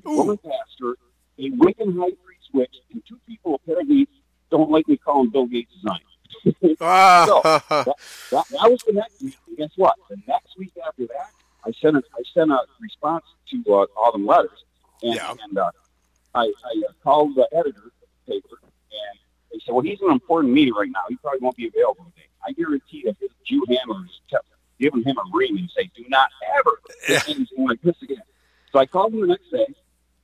a 0.04 0.08
Ooh. 0.10 0.16
woman 0.16 0.38
pastor, 0.38 0.96
a 1.38 1.50
Wiccan 1.50 1.96
high 1.98 2.12
priest 2.24 2.48
witch, 2.52 2.74
and 2.92 3.02
two 3.06 3.18
people 3.26 3.54
apparently 3.54 4.08
don't 4.50 4.70
like 4.70 4.86
me 4.88 4.96
calling 4.98 5.30
Bill 5.30 5.46
Gates 5.46 5.72
Zion. 5.82 6.76
Ah, 6.92 7.60
that, 7.84 7.96
that 8.30 8.70
was 8.70 8.80
the 8.86 8.92
next 8.92 9.20
week. 9.22 9.36
And 9.48 9.56
guess 9.56 9.70
what? 9.76 9.96
The 10.10 10.16
next 10.28 10.58
week 10.58 10.72
after 10.86 11.06
that, 11.06 11.30
I 11.64 11.72
sent 11.80 11.96
a, 11.96 12.02
I 12.14 12.22
sent 12.34 12.50
a 12.50 12.60
response 12.80 13.24
to 13.50 13.74
uh, 13.74 13.86
all 13.96 14.12
them 14.12 14.26
letters, 14.26 14.64
and, 15.02 15.14
Yeah. 15.14 15.34
and 15.44 15.58
uh, 15.58 15.70
I, 16.34 16.44
I 16.44 16.82
uh, 16.88 16.92
called 17.02 17.34
the 17.34 17.48
editor 17.52 17.78
of 17.86 17.92
the 18.26 18.32
paper, 18.32 18.56
and 18.62 19.18
they 19.52 19.58
said, 19.64 19.72
"Well, 19.72 19.82
he's 19.82 20.00
in 20.00 20.06
an 20.08 20.12
important 20.12 20.52
meeting 20.52 20.74
right 20.74 20.90
now. 20.90 21.00
He 21.08 21.16
probably 21.16 21.40
won't 21.40 21.56
be 21.56 21.68
available 21.68 22.04
today." 22.14 22.28
I 22.46 22.52
guarantee 22.52 23.02
that 23.06 23.16
his 23.20 23.30
Jew 23.46 23.64
handlers 23.68 24.20
kept 24.30 24.46
giving 24.80 25.04
him 25.04 25.16
a 25.18 25.36
ring 25.36 25.58
and 25.58 25.70
say, 25.76 25.90
"Do 25.94 26.04
not 26.08 26.30
ever 26.58 26.80
Yeah. 27.08 27.20
anything 27.28 27.66
like 27.66 27.80
this 27.82 28.00
again." 28.02 28.22
So 28.72 28.78
I 28.78 28.86
called 28.86 29.12
him 29.14 29.20
the 29.20 29.26
next 29.28 29.50
day. 29.50 29.66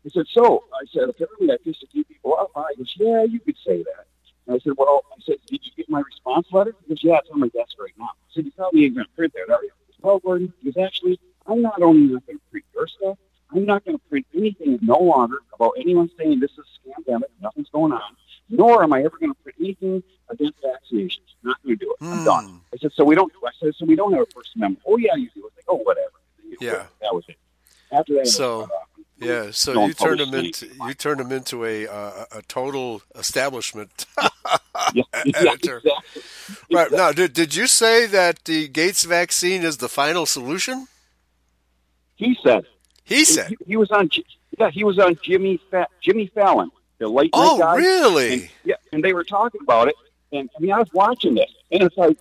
He 0.03 0.11
said, 0.11 0.27
"So," 0.29 0.65
I 0.75 0.87
said, 0.93 1.09
"Apparently 1.09 1.53
I 1.53 1.57
pissed 1.65 1.83
a 1.83 1.87
few 1.89 2.05
people 2.05 2.35
off." 2.35 2.51
I 2.57 2.75
goes, 2.77 2.93
"Yeah, 2.97 3.23
you 3.25 3.41
could 3.41 3.57
say 3.65 3.83
that." 3.83 4.07
And 4.47 4.57
I 4.57 4.59
said, 4.61 4.73
"Well," 4.77 5.05
I 5.13 5.21
said, 5.25 5.37
"Did 5.47 5.61
you 5.65 5.73
get 5.77 5.89
my 5.91 6.01
response 6.01 6.49
letter?" 6.51 6.75
He 6.83 6.89
goes, 6.89 7.05
"Yeah, 7.05 7.19
it's 7.19 7.31
on 7.31 7.41
my 7.41 7.49
desk 7.49 7.75
right 7.79 7.93
now." 7.99 8.07
I 8.07 8.29
said, 8.35 8.45
"You 8.47 8.53
probably 8.53 8.85
ain't 8.87 8.95
going 8.95 9.07
to 9.07 9.13
print 9.13 9.33
that, 9.35 9.55
are 9.55 9.63
you?" 9.63 9.71
He 9.87 9.93
said, 9.93 10.03
Well, 10.03 10.19
Gordon, 10.19 10.53
because 10.63 10.83
actually, 10.83 11.21
I'm 11.47 11.61
not 11.63 11.78
only 11.89 12.13
not 12.15 12.27
going 12.27 12.39
to 12.39 12.45
print 12.51 12.65
your 12.75 12.87
stuff, 12.87 13.19
I'm 13.55 13.65
not 13.65 13.85
going 13.85 13.97
to 13.99 14.05
print 14.09 14.27
anything 14.37 14.79
no 14.83 14.99
longer 14.99 15.39
about 15.55 15.73
anyone 15.79 16.11
saying 16.19 16.41
this 16.41 16.51
is 16.53 16.59
a 16.59 17.01
scamdemic, 17.01 17.31
nothing's 17.41 17.69
going 17.71 17.93
on, 17.93 18.01
nor 18.51 18.83
am 18.83 18.93
I 18.93 19.01
ever 19.01 19.17
going 19.19 19.33
to 19.35 19.43
print 19.43 19.57
anything 19.61 20.03
against 20.31 20.59
vaccinations. 20.63 21.21
Not 21.43 21.57
going 21.63 21.79
to 21.79 21.85
do 21.85 21.95
it. 21.99 22.05
I'm 22.05 22.25
done. 22.25 22.45
Hmm. 22.49 22.57
I 22.75 22.77
said, 22.79 22.93
so 22.95 23.05
we 23.05 23.15
don't. 23.15 23.33
I 23.45 23.51
said, 23.61 23.73
so 23.77 23.87
we 23.87 23.97
don't 23.97 24.13
have 24.13 24.23
a 24.23 24.27
First 24.35 24.51
Amendment. 24.57 24.83
Oh 24.87 24.97
yeah, 24.99 25.15
you 25.17 25.29
do. 25.35 25.41
I 25.41 25.45
was 25.45 25.53
like, 25.57 25.65
oh 25.69 25.77
whatever. 25.77 26.13
You 26.45 26.51
know, 26.51 26.73
Yeah. 26.73 26.87
that 27.01 27.15
was 27.15 27.25
it. 27.29 27.37
After 27.91 28.15
that, 28.15 28.27
So, 28.27 28.63
uh, 28.63 28.69
Yeah, 29.17 29.51
so 29.51 29.87
you 29.87 29.95
turned 29.95 30.21
them 30.21 30.35
into 30.35 30.67
you 30.87 30.95
turned 30.95 31.21
them 31.21 31.33
into 31.33 31.65
a 31.65 31.87
uh, 31.89 32.25
a 32.33 32.43
total 32.43 33.03
establishment. 33.17 34.07
yeah, 34.95 35.03
editor. 35.35 35.79
exactly. 35.85 36.23
right 36.73 36.93
now, 36.93 37.13
did 37.13 37.33
did 37.33 37.55
you 37.55 37.67
say 37.67 38.07
that 38.07 38.45
the 38.45 38.69
Gates 38.69 39.05
vaccine 39.05 39.63
is 39.63 39.79
the 39.79 39.89
final 39.89 40.25
solution? 40.27 40.87
He 42.19 42.39
said. 42.43 42.67
He 43.05 43.25
said. 43.25 43.49
He, 43.49 43.57
he 43.67 43.77
was 43.77 43.91
on. 43.91 44.11
Yeah, 44.59 44.69
he 44.71 44.85
was 44.85 44.99
on 44.99 45.17
Jimmy 45.23 45.59
Fa- 45.71 45.89
Jimmy 46.03 46.27
Fallon, 46.35 46.71
the 46.99 47.09
late 47.09 47.33
night 47.35 47.41
Oh, 47.43 47.59
guy. 47.59 47.77
really? 47.77 48.33
And, 48.35 48.49
yeah, 48.65 48.75
and 48.93 49.03
they 49.03 49.13
were 49.15 49.25
talking 49.25 49.61
about 49.63 49.89
it, 49.89 49.95
and 50.33 50.51
I 50.55 50.61
mean, 50.61 50.73
I 50.73 50.79
was 50.79 50.93
watching 50.93 51.35
this, 51.35 51.51
and 51.73 51.83
it's 51.83 51.97
like. 51.97 52.19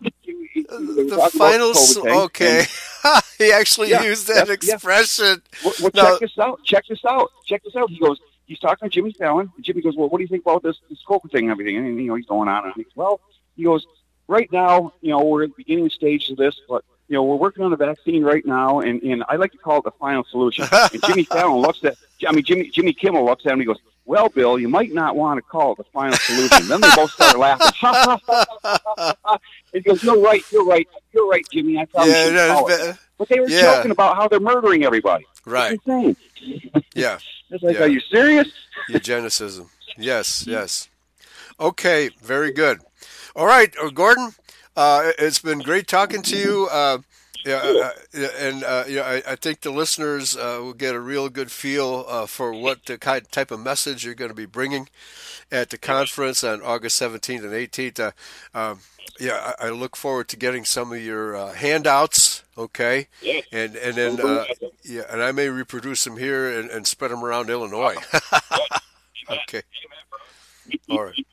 The 0.00 1.30
final. 1.32 1.70
COVID 1.72 1.76
s- 1.76 1.94
thing, 1.94 2.06
okay, 2.08 2.64
he 3.38 3.52
actually 3.52 3.90
Yeah, 3.90 4.02
used 4.02 4.26
that 4.28 4.46
yeah, 4.48 4.56
yeah. 4.62 4.74
expression. 4.74 5.42
Well, 5.64 5.74
well 5.80 5.90
No. 5.94 6.10
check 6.12 6.20
this 6.20 6.38
out. 6.38 6.64
Check 6.64 6.84
this 6.88 7.04
out. 7.04 7.30
Check 7.46 7.62
this 7.64 7.76
out. 7.76 7.88
He 7.90 7.98
goes, 7.98 8.18
he's 8.46 8.58
talking 8.58 8.88
to 8.88 8.92
Jimmy 8.92 9.12
Fallon. 9.12 9.50
And 9.56 9.64
Jimmy 9.64 9.80
goes, 9.82 9.96
well, 9.96 10.08
what 10.08 10.18
do 10.18 10.22
you 10.22 10.28
think 10.28 10.42
about 10.44 10.62
this, 10.62 10.76
this 10.90 10.98
COVID 11.08 11.30
thing 11.30 11.44
and 11.44 11.50
everything? 11.52 11.76
And, 11.76 11.96
you 12.00 12.08
know, 12.08 12.14
he's 12.16 12.26
going 12.26 12.48
on. 12.48 12.64
And 12.64 12.74
he 12.74 12.82
goes, 12.84 12.92
well, 12.96 13.20
he 13.56 13.62
goes, 13.64 13.86
right 14.28 14.50
now, 14.52 14.92
you 15.00 15.10
know, 15.10 15.22
we're 15.24 15.44
at 15.44 15.50
the 15.50 15.54
beginning 15.56 15.88
stages 15.90 16.30
of 16.30 16.36
this, 16.36 16.60
but, 16.68 16.84
you 17.12 17.18
know, 17.18 17.24
we're 17.24 17.36
working 17.36 17.62
on 17.62 17.70
a 17.74 17.76
vaccine 17.76 18.24
right 18.24 18.44
now. 18.46 18.80
And, 18.80 19.02
and 19.02 19.22
I 19.28 19.36
like 19.36 19.52
to 19.52 19.58
call 19.58 19.80
it 19.80 19.84
the 19.84 19.90
final 19.90 20.24
solution. 20.24 20.64
and 20.72 21.02
Jimmy 21.04 21.24
Fallon 21.34 21.60
looks 21.60 21.84
at, 21.84 21.98
I 22.26 22.32
mean, 22.32 22.42
Jimmy, 22.42 22.70
Jimmy 22.70 22.94
Kimmel 22.94 23.22
looks 23.26 23.44
at 23.44 23.48
him 23.50 23.60
and 23.60 23.60
he 23.62 23.66
goes, 23.66 23.76
well, 24.06 24.30
Bill, 24.30 24.58
you 24.58 24.66
might 24.70 24.92
not 24.94 25.14
want 25.14 25.36
to 25.36 25.42
call 25.42 25.72
it 25.72 25.76
the 25.76 25.84
final 25.92 26.16
solution. 26.16 26.68
then 26.68 26.80
they 26.80 26.88
both 26.96 27.10
start 27.10 27.38
laughing. 27.38 27.70
He 29.74 29.80
goes, 29.80 30.02
you're 30.02 30.20
right, 30.20 30.42
you're 30.50 30.64
right, 30.64 30.86
you're 31.12 31.26
right, 31.28 31.44
Jimmy. 31.52 31.78
I 31.78 31.84
probably 31.86 32.12
Yeah, 32.12 32.24
should 32.26 32.34
no, 32.34 32.48
call 32.54 32.68
it. 32.70 32.96
But 33.18 33.28
they 33.28 33.40
were 33.40 33.48
yeah. 33.48 33.60
joking 33.76 33.90
about 33.90 34.16
how 34.16 34.28
they're 34.28 34.40
murdering 34.40 34.84
everybody. 34.84 35.26
Right. 35.46 35.72
It's 35.74 35.86
insane. 35.86 36.16
Yeah. 36.94 37.18
It's 37.50 37.62
like, 37.62 37.76
Yeah. 37.76 37.82
are 37.82 37.88
you 37.88 38.00
serious? 38.00 38.48
Eugenicism. 38.88 39.68
Yes, 39.98 40.46
yes. 40.46 40.88
Okay, 41.60 42.08
very 42.22 42.50
good. 42.50 42.80
All 43.36 43.44
right, 43.46 43.70
uh, 43.82 43.90
Gordon, 43.90 44.34
uh, 44.76 45.12
it's 45.18 45.38
been 45.38 45.60
great 45.60 45.86
talking 45.86 46.22
to 46.22 46.36
you. 46.36 46.68
Uh, 46.70 46.98
yeah, 47.44 47.90
uh, 48.14 48.20
and 48.38 48.62
uh, 48.62 48.84
know, 48.86 49.02
I, 49.02 49.22
I 49.26 49.36
think 49.36 49.62
the 49.62 49.70
listeners 49.70 50.36
uh, 50.36 50.58
will 50.62 50.74
get 50.74 50.94
a 50.94 51.00
real 51.00 51.28
good 51.28 51.50
feel 51.50 52.04
uh, 52.08 52.26
for 52.26 52.52
what 52.52 52.86
the 52.86 52.98
kind 52.98 53.28
type 53.32 53.50
of 53.50 53.58
message 53.60 54.04
you're 54.04 54.14
going 54.14 54.30
to 54.30 54.34
be 54.34 54.46
bringing 54.46 54.88
at 55.50 55.70
the 55.70 55.78
conference 55.78 56.44
on 56.44 56.62
August 56.62 57.00
17th 57.00 57.42
and 57.42 57.52
18th. 57.52 58.00
Uh, 58.00 58.58
um, 58.58 58.80
yeah, 59.18 59.54
I, 59.58 59.66
I 59.66 59.70
look 59.70 59.96
forward 59.96 60.28
to 60.28 60.36
getting 60.36 60.64
some 60.64 60.92
of 60.92 61.02
your 61.02 61.34
uh, 61.36 61.52
handouts. 61.52 62.44
Okay, 62.56 63.08
and 63.50 63.76
and 63.76 63.96
then 63.96 64.20
uh, 64.20 64.44
yeah, 64.84 65.02
and 65.10 65.22
I 65.22 65.32
may 65.32 65.48
reproduce 65.48 66.04
them 66.04 66.18
here 66.18 66.60
and, 66.60 66.68
and 66.70 66.86
spread 66.86 67.10
them 67.10 67.24
around 67.24 67.48
Illinois. 67.48 67.96
okay. 69.30 69.62
All 70.90 71.04
right. 71.04 71.26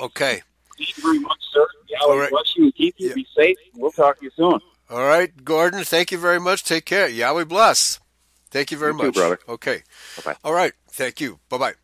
Okay. 0.00 0.42
Thank 0.78 0.96
you 0.96 1.02
very 1.02 1.18
much, 1.18 1.38
sir. 1.52 1.66
All 2.02 2.16
Yahweh 2.16 2.30
bless 2.30 2.56
you 2.56 2.64
and 2.64 2.74
keep 2.74 2.94
you. 2.98 3.08
Yeah. 3.08 3.14
Be 3.14 3.26
safe. 3.36 3.56
We'll 3.74 3.92
talk 3.92 4.18
to 4.18 4.24
you 4.24 4.30
soon. 4.36 4.60
All 4.90 5.04
right, 5.04 5.44
Gordon. 5.44 5.84
Thank 5.84 6.12
you 6.12 6.18
very 6.18 6.38
much. 6.38 6.64
Take 6.64 6.84
care. 6.84 7.08
Yahweh 7.08 7.44
bless. 7.44 7.98
Thank 8.50 8.70
you 8.70 8.78
very 8.78 8.92
You 8.92 8.98
too, 8.98 9.06
much, 9.06 9.14
brother. 9.14 9.38
Okay. 9.48 9.82
Bye-bye. 10.16 10.36
All 10.44 10.52
right. 10.52 10.72
Thank 10.90 11.20
you. 11.20 11.40
Bye 11.48 11.58
bye. 11.58 11.74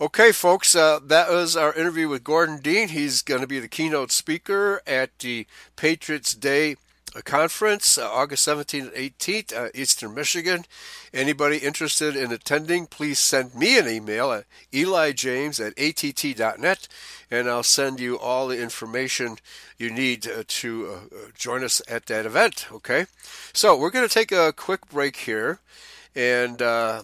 Okay, 0.00 0.32
folks. 0.32 0.74
Uh, 0.74 1.00
that 1.04 1.30
was 1.30 1.56
our 1.56 1.72
interview 1.74 2.08
with 2.08 2.24
Gordon 2.24 2.60
Dean. 2.60 2.88
He's 2.88 3.22
going 3.22 3.40
to 3.40 3.46
be 3.46 3.60
the 3.60 3.68
keynote 3.68 4.10
speaker 4.10 4.80
at 4.86 5.18
the 5.18 5.46
Patriots 5.76 6.34
Day 6.34 6.76
conference, 7.22 7.96
uh, 7.96 8.10
August 8.10 8.46
17th 8.46 8.80
and 8.80 8.92
18th, 8.92 9.52
uh, 9.52 9.68
Eastern 9.74 10.14
Michigan. 10.14 10.64
Anybody 11.12 11.58
interested 11.58 12.16
in 12.16 12.32
attending, 12.32 12.86
please 12.86 13.18
send 13.18 13.54
me 13.54 13.78
an 13.78 13.88
email 13.88 14.32
at 14.32 14.46
elijames 14.72 15.64
at 15.64 15.78
att.net, 15.78 16.88
and 17.30 17.48
I'll 17.48 17.62
send 17.62 18.00
you 18.00 18.18
all 18.18 18.48
the 18.48 18.60
information 18.60 19.38
you 19.78 19.90
need 19.90 20.26
uh, 20.26 20.42
to 20.46 20.86
uh, 20.86 21.16
join 21.36 21.62
us 21.62 21.80
at 21.88 22.06
that 22.06 22.26
event. 22.26 22.66
Okay? 22.72 23.06
So 23.52 23.76
we're 23.76 23.90
going 23.90 24.08
to 24.08 24.12
take 24.12 24.32
a 24.32 24.52
quick 24.52 24.88
break 24.88 25.16
here, 25.16 25.60
and 26.16 26.60
uh, 26.60 27.02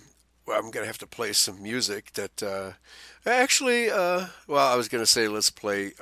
I'm 0.48 0.70
going 0.70 0.82
to 0.82 0.86
have 0.86 0.98
to 0.98 1.06
play 1.06 1.32
some 1.32 1.62
music 1.62 2.12
that 2.14 2.42
uh, 2.42 2.72
actually, 3.24 3.88
well, 3.88 4.28
I 4.48 4.74
was 4.74 4.88
going 4.88 5.02
to 5.02 5.10
say 5.10 5.28
let's 5.28 5.50
play 5.50 5.92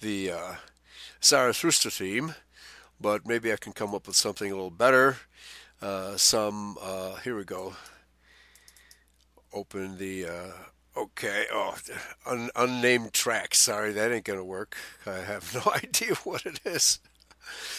the 0.00 0.32
Zarathustra 1.22 1.90
theme, 1.90 2.34
but 3.00 3.26
maybe 3.26 3.52
I 3.52 3.56
can 3.56 3.72
come 3.72 3.94
up 3.94 4.06
with 4.06 4.16
something 4.16 4.50
a 4.50 4.54
little 4.54 4.70
better. 4.70 5.16
Uh, 5.80 6.16
some, 6.16 6.78
uh, 6.80 7.16
here 7.16 7.36
we 7.36 7.44
go. 7.44 7.74
Open 9.52 9.98
the, 9.98 10.26
uh, 10.26 10.52
okay, 10.96 11.46
oh, 11.52 11.76
un- 12.26 12.50
unnamed 12.56 13.12
track. 13.12 13.54
Sorry, 13.54 13.92
that 13.92 14.12
ain't 14.12 14.24
going 14.24 14.38
to 14.38 14.44
work. 14.44 14.76
I 15.06 15.18
have 15.18 15.54
no 15.66 15.72
idea 15.72 16.14
what 16.24 16.46
it 16.46 16.60
is. 16.64 16.98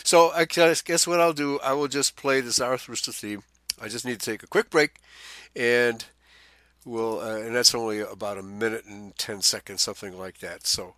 So 0.03 0.31
I 0.31 0.45
guess, 0.45 1.05
what 1.07 1.19
I'll 1.19 1.33
do? 1.33 1.59
I 1.59 1.73
will 1.73 1.87
just 1.87 2.15
play 2.15 2.41
the 2.41 2.51
Zarathustra 2.51 3.13
theme. 3.13 3.43
I 3.81 3.89
just 3.89 4.05
need 4.05 4.19
to 4.19 4.25
take 4.31 4.41
a 4.43 4.47
quick 4.47 4.69
break, 4.69 4.95
and 5.55 6.05
we'll, 6.85 7.19
uh, 7.19 7.37
and 7.37 7.55
that's 7.55 7.75
only 7.75 7.99
about 7.99 8.37
a 8.37 8.43
minute 8.43 8.85
and 8.85 9.15
ten 9.17 9.41
seconds, 9.41 9.81
something 9.81 10.17
like 10.17 10.39
that. 10.39 10.65
So 10.65 10.95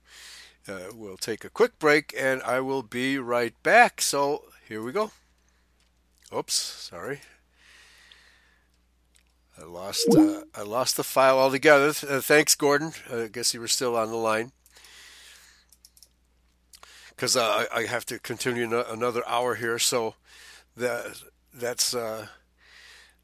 uh, 0.70 0.92
we'll 0.94 1.18
take 1.18 1.44
a 1.44 1.50
quick 1.50 1.80
break, 1.80 2.14
and 2.18 2.42
I 2.44 2.60
will 2.60 2.84
be 2.84 3.18
right 3.18 3.54
back. 3.64 4.02
So 4.02 4.44
here 4.68 4.82
we 4.82 4.92
go. 4.92 5.12
Oops, 6.34 6.54
sorry. 6.54 7.22
I 9.60 9.66
lost 9.66 10.08
uh, 10.16 10.42
I 10.56 10.62
lost 10.62 10.96
the 10.96 11.04
file 11.04 11.38
altogether. 11.38 11.90
Uh, 12.08 12.22
thanks, 12.22 12.56
Gordon. 12.56 12.94
I 13.12 13.28
guess 13.28 13.54
you 13.54 13.60
were 13.60 13.68
still 13.68 13.98
on 13.98 14.10
the 14.10 14.16
line 14.16 14.52
because 17.10 17.36
uh, 17.36 17.66
I, 17.74 17.80
I 17.80 17.86
have 17.86 18.06
to 18.06 18.20
continue 18.20 18.66
no- 18.66 18.86
another 18.90 19.24
hour 19.28 19.56
here. 19.56 19.78
So 19.78 20.16
that 20.78 21.22
that's 21.54 21.94
uh, 21.94 22.28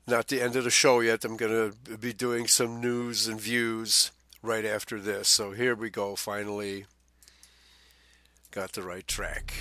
not 0.05 0.27
the 0.27 0.41
end 0.41 0.57
of 0.57 0.65
the 0.65 0.69
show 0.69 0.99
yet. 0.99 1.23
I'm 1.23 1.37
going 1.37 1.71
to 1.71 1.97
be 1.97 2.11
doing 2.11 2.47
some 2.47 2.81
news 2.81 3.27
and 3.27 3.39
views 3.39 4.11
right 4.41 4.65
after 4.65 4.99
this. 4.99 5.29
So 5.29 5.51
here 5.51 5.75
we 5.75 5.89
go. 5.89 6.17
Finally, 6.17 6.85
got 8.55 8.71
the 8.71 8.81
right 8.81 9.05
track. 9.05 9.53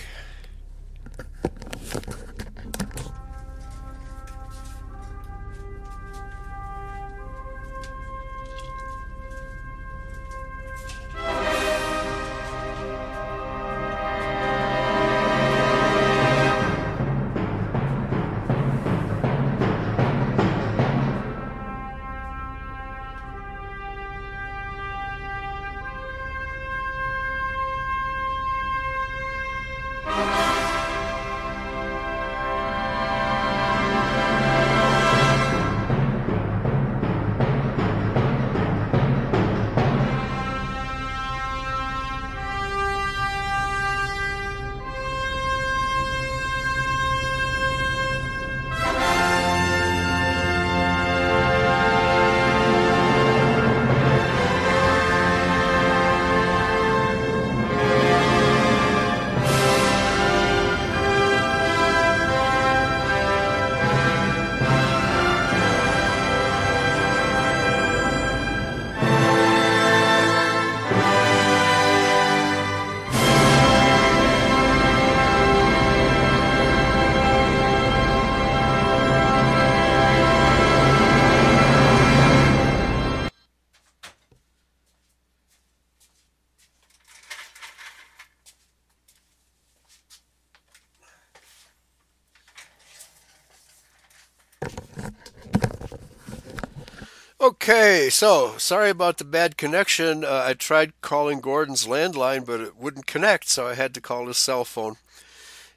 Okay, 97.75 98.09
so 98.09 98.57
sorry 98.57 98.89
about 98.89 99.19
the 99.19 99.25
bad 99.25 99.57
connection. 99.57 100.25
Uh, 100.25 100.45
I 100.47 100.55
tried 100.55 100.93
calling 101.01 101.41
Gordon's 101.41 101.89
landline, 101.89 102.47
but 102.47 102.61
it 102.61 102.77
wouldn't 102.77 103.09
connect, 103.09 103.49
so 103.49 103.67
I 103.67 103.75
had 103.75 103.93
to 103.95 104.01
call 104.01 104.29
his 104.29 104.39
cell 104.39 104.65
phone. 104.65 104.95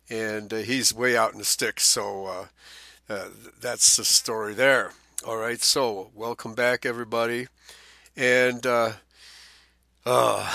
And 0.08 0.54
uh, 0.54 0.58
he's 0.58 0.94
way 0.94 1.18
out 1.18 1.32
in 1.32 1.40
the 1.40 1.44
sticks, 1.44 1.88
so 1.88 2.28
uh, 2.28 2.46
uh, 3.12 3.30
that's 3.60 3.98
the 3.98 4.06
story 4.06 4.54
there. 4.54 4.92
All 5.26 5.38
right, 5.38 5.60
so 5.60 6.12
welcome 6.14 6.54
back, 6.54 6.86
everybody. 6.86 7.48
And 8.16 8.64
uh, 8.68 8.92
uh, 10.06 10.54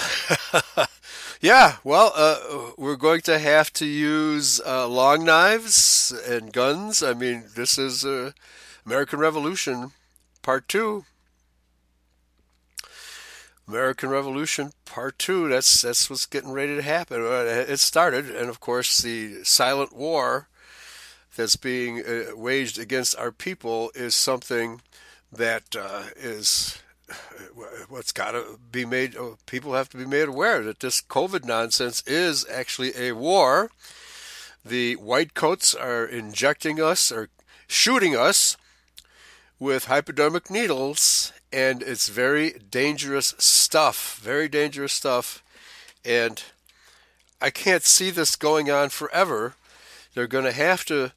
yeah, 1.41 1.79
well, 1.83 2.73
we're 2.79 2.95
going 2.95 3.23
to 3.23 3.41
have 3.41 3.73
to 3.73 3.85
use 3.85 4.65
long 4.65 5.25
knives 5.25 6.13
and 6.25 6.53
guns. 6.53 7.03
I 7.03 7.15
mean, 7.15 7.47
this 7.57 7.79
is 7.79 8.07
American 8.87 9.19
Revolution 9.19 9.91
Part 10.41 10.69
Two. 10.69 11.05
American 13.69 14.11
Revolution 14.11 14.73
Part 14.85 15.19
Two. 15.19 15.49
That's 15.49 15.83
that's 15.83 16.11
what's 16.11 16.27
getting 16.27 16.53
ready 16.53 16.77
to 16.77 16.83
happen. 16.83 17.23
Uh, 17.23 17.65
It 17.69 17.79
started, 17.79 18.31
and 18.31 18.49
of 18.49 18.61
course, 18.61 18.99
the 18.99 19.45
silent 19.45 19.95
war 19.95 20.49
that's 21.37 21.57
being 21.57 22.01
uh, 22.01 22.37
waged 22.37 22.79
against 22.79 23.17
our 23.17 23.33
people 23.33 23.91
is 23.95 24.15
something 24.15 24.83
that 25.33 25.75
uh, 25.75 26.05
is 26.17 26.79
what's 27.89 28.13
got 28.13 28.33
to 28.33 28.59
be 28.71 28.85
made. 28.85 29.17
uh, 29.17 29.37
People 29.47 29.75
have 29.75 29.89
to 29.91 29.97
be 29.97 30.07
made 30.07 30.29
aware 30.29 30.63
that 30.63 30.81
this 30.81 31.01
COVID 31.01 31.45
nonsense 31.45 32.03
is 32.07 32.47
actually 32.51 32.93
a 32.97 33.13
war. 33.13 33.71
The 34.65 34.97
white 34.97 35.35
coats 35.35 35.75
are 35.75 36.05
injecting 36.05 36.81
us, 36.81 37.11
or 37.11 37.29
shooting 37.67 38.15
us 38.15 38.57
with 39.59 39.87
hypodermic 39.87 40.51
needles, 40.51 41.33
and 41.53 41.83
it's 41.83 42.09
very 42.09 42.53
dangerous 42.71 43.35
stuff. 43.39 44.19
Very 44.23 44.49
dangerous 44.49 44.93
stuff. 44.93 45.43
And 46.05 46.43
I 47.41 47.51
can't 47.51 47.83
see 47.83 48.11
this 48.11 48.37
going 48.37 48.71
on 48.71 48.89
forever. 48.89 49.55
They're 50.15 50.27
going 50.27 50.45
to 50.45 50.53
have 50.53 50.85
to 50.87 51.13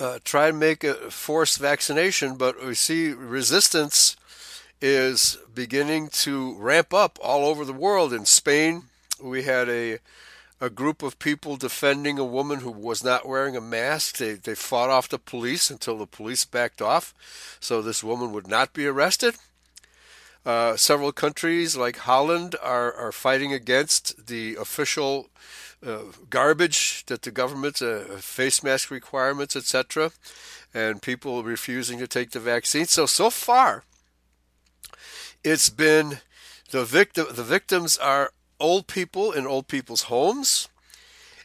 uh, 0.00 0.18
try 0.24 0.48
and 0.48 0.58
make 0.58 0.84
a 0.84 0.94
forced 1.10 1.58
vaccination, 1.58 2.36
but 2.36 2.64
we 2.64 2.74
see 2.74 3.12
resistance 3.12 4.16
is 4.80 5.38
beginning 5.54 6.08
to 6.08 6.54
ramp 6.56 6.92
up 6.92 7.18
all 7.22 7.46
over 7.46 7.64
the 7.64 7.72
world. 7.72 8.12
In 8.12 8.24
Spain, 8.24 8.84
we 9.22 9.44
had 9.44 9.68
a 9.68 9.98
a 10.64 10.70
group 10.70 11.02
of 11.02 11.18
people 11.18 11.56
defending 11.56 12.18
a 12.18 12.24
woman 12.24 12.60
who 12.60 12.70
was 12.70 13.04
not 13.04 13.28
wearing 13.28 13.54
a 13.54 13.60
mask. 13.60 14.16
They, 14.16 14.32
they 14.32 14.54
fought 14.54 14.88
off 14.88 15.10
the 15.10 15.18
police 15.18 15.68
until 15.68 15.98
the 15.98 16.06
police 16.06 16.46
backed 16.46 16.80
off 16.80 17.12
so 17.60 17.82
this 17.82 18.02
woman 18.02 18.32
would 18.32 18.48
not 18.48 18.72
be 18.72 18.86
arrested. 18.86 19.34
Uh, 20.46 20.74
several 20.76 21.12
countries 21.12 21.76
like 21.76 21.98
Holland 21.98 22.56
are, 22.62 22.92
are 22.94 23.12
fighting 23.12 23.52
against 23.52 24.26
the 24.26 24.56
official 24.56 25.28
uh, 25.86 25.98
garbage 26.30 27.04
that 27.06 27.22
the 27.22 27.30
government, 27.30 27.82
uh, 27.82 28.00
face 28.16 28.62
mask 28.62 28.90
requirements, 28.90 29.54
etc., 29.54 30.12
and 30.72 31.02
people 31.02 31.42
refusing 31.42 31.98
to 31.98 32.06
take 32.06 32.30
the 32.30 32.40
vaccine. 32.40 32.86
So, 32.86 33.04
so 33.04 33.28
far, 33.28 33.84
it's 35.42 35.68
been 35.68 36.18
the 36.70 36.84
victim. 36.84 37.26
The 37.30 37.44
victims 37.44 37.98
are 37.98 38.32
old 38.64 38.86
people 38.86 39.30
in 39.30 39.46
old 39.46 39.68
people's 39.68 40.04
homes 40.04 40.68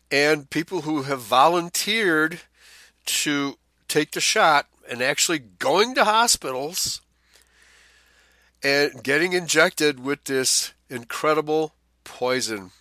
and 0.09 0.49
people 0.49 0.83
who 0.83 1.03
have 1.03 1.19
volunteered 1.19 2.39
to 3.05 3.57
take 3.89 4.11
the 4.11 4.21
shot 4.21 4.67
and 4.89 5.01
actually 5.01 5.39
going 5.39 5.93
to 5.95 6.05
hospitals 6.05 7.01
and 8.63 9.03
getting 9.03 9.33
injected 9.33 9.99
with 9.99 10.23
this 10.23 10.73
incredible 10.89 11.73
poison. 12.05 12.71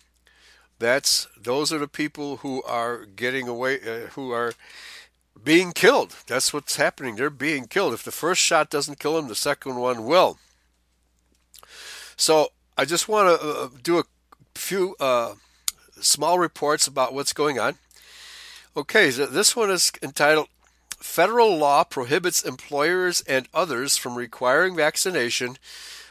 That's 0.79 1.27
those 1.37 1.73
are 1.73 1.77
the 1.77 1.89
people 1.89 2.37
who 2.37 2.63
are 2.63 3.03
getting 3.03 3.49
away, 3.49 3.81
uh, 3.81 4.07
who 4.11 4.31
are 4.31 4.53
being 5.43 5.73
killed. 5.73 6.15
That's 6.27 6.53
what's 6.53 6.77
happening. 6.77 7.17
They're 7.17 7.29
being 7.29 7.67
killed. 7.67 7.93
If 7.93 8.03
the 8.03 8.11
first 8.11 8.41
shot 8.41 8.69
doesn't 8.69 8.99
kill 8.99 9.15
them, 9.17 9.27
the 9.27 9.35
second 9.35 9.75
one 9.75 10.05
will. 10.05 10.37
So 12.15 12.53
I 12.77 12.85
just 12.85 13.09
want 13.09 13.27
to 13.27 13.45
uh, 13.45 13.69
do 13.83 13.99
a 13.99 14.03
few 14.59 14.95
uh, 14.99 15.35
small 15.99 16.37
reports 16.39 16.87
about 16.87 17.13
what's 17.13 17.33
going 17.33 17.59
on. 17.59 17.75
Okay, 18.77 19.11
so 19.11 19.25
this 19.25 19.55
one 19.55 19.71
is 19.71 19.91
entitled 20.01 20.47
Federal 20.97 21.57
Law 21.57 21.83
Prohibits 21.83 22.43
Employers 22.43 23.21
and 23.21 23.47
Others 23.53 23.97
from 23.97 24.15
Requiring 24.15 24.75
Vaccination 24.75 25.57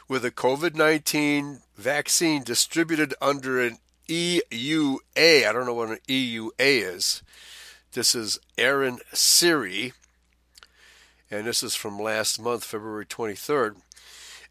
with 0.07 0.25
a 0.25 0.31
COVID 0.31 0.75
19 0.75 1.59
vaccine 1.77 2.43
distributed 2.43 3.13
under 3.21 3.61
an 3.61 3.77
EUA. 4.07 4.99
I 5.15 5.51
don't 5.53 5.65
know 5.65 5.73
what 5.73 5.89
an 5.89 5.99
EUA 6.07 6.51
is. 6.57 7.21
This 7.93 8.13
is 8.15 8.39
Aaron 8.57 8.99
Siri, 9.13 9.93
and 11.31 11.45
this 11.45 11.63
is 11.63 11.75
from 11.75 11.99
last 11.99 12.41
month, 12.41 12.63
February 12.63 13.05
23rd. 13.05 13.77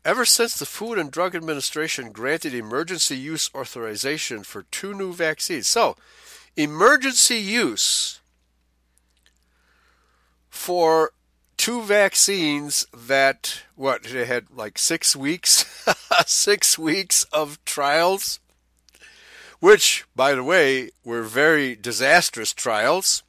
Ever 0.05 0.25
since 0.25 0.59
the 0.59 0.67
Food 0.67 0.99
and 0.99 1.11
Drug 1.11 1.35
Administration 1.35 2.13
granted 2.13 2.55
emergency 2.55 3.17
use 3.17 3.51
authorization 3.55 4.43
for 4.43 4.63
two 4.71 4.95
new 4.95 5.13
vaccines. 5.13 5.69
So, 5.69 5.97
emergency 6.57 7.37
use 7.37 8.21
for 10.49 11.13
two 11.57 11.83
vaccines 11.83 12.87
that 12.97 13.63
what 13.75 14.05
they 14.05 14.25
had 14.25 14.47
like 14.55 14.79
6 14.79 15.17
weeks 15.17 15.65
6 16.27 16.79
weeks 16.79 17.25
of 17.33 17.63
trials 17.65 18.41
which 19.61 20.05
by 20.15 20.35
the 20.35 20.45
way 20.45 20.91
were 21.05 21.23
very 21.23 21.75
disastrous 21.75 22.53
trials 22.53 23.23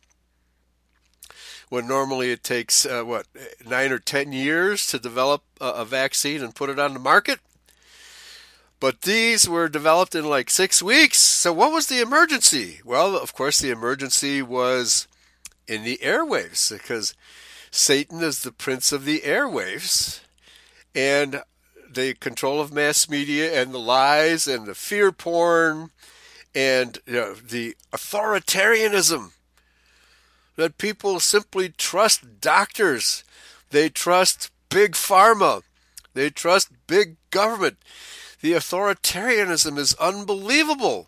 when 1.70 1.88
normally 1.88 2.32
it 2.32 2.44
takes 2.44 2.86
uh, 2.86 3.04
what 3.04 3.28
nine 3.66 3.92
or 3.92 4.00
ten 4.00 4.32
years 4.32 4.88
to 4.88 5.00
develop 5.00 5.44
a, 5.62 5.86
vaccine 5.86 6.44
and 6.44 6.56
put 6.56 6.70
it 6.70 6.80
on 6.80 6.94
the 6.94 7.00
market. 7.00 7.40
But 8.80 9.02
these 9.02 9.48
were 9.48 9.68
developed 9.70 10.16
in 10.16 10.26
like 10.26 10.50
six 10.50 10.82
weeks. 10.82 11.20
So, 11.20 11.54
what 11.54 11.72
was 11.72 11.88
the 11.88 12.02
emergency? 12.02 12.80
Well, 12.84 13.16
of 13.16 13.34
course, 13.34 13.60
the 13.60 13.72
emergency 13.72 14.42
was 14.42 15.08
in 15.68 15.84
the 15.84 16.00
airwaves 16.02 16.72
because 16.72 17.14
Satan 17.72 18.24
is 18.24 18.42
the 18.42 18.52
prince 18.52 18.92
of 18.92 19.06
the 19.06 19.22
airwaves. 19.22 20.22
And 20.96 21.44
the 21.92 22.14
control 22.16 22.62
of 22.62 22.74
mass 22.74 23.10
media 23.10 23.62
and 23.62 23.74
the 23.74 23.80
lies 23.80 24.48
and 24.48 24.66
the 24.66 24.76
fear 24.76 25.12
porn 25.12 25.92
and 26.56 27.00
you 27.06 27.14
know, 27.14 27.34
the 27.34 27.76
authoritarianism 27.92 29.32
that 30.60 30.78
people 30.78 31.22
simply 31.22 31.70
trust 31.70 32.42
doctors. 32.42 33.24
They 33.70 33.88
trust 33.88 34.52
big 34.68 34.92
pharma. 34.92 35.62
They 36.14 36.30
trust 36.30 36.70
big 36.86 37.16
government. 37.32 37.78
The 38.42 38.52
authoritarianism 38.52 39.78
is 39.78 39.94
unbelievable. 39.94 41.08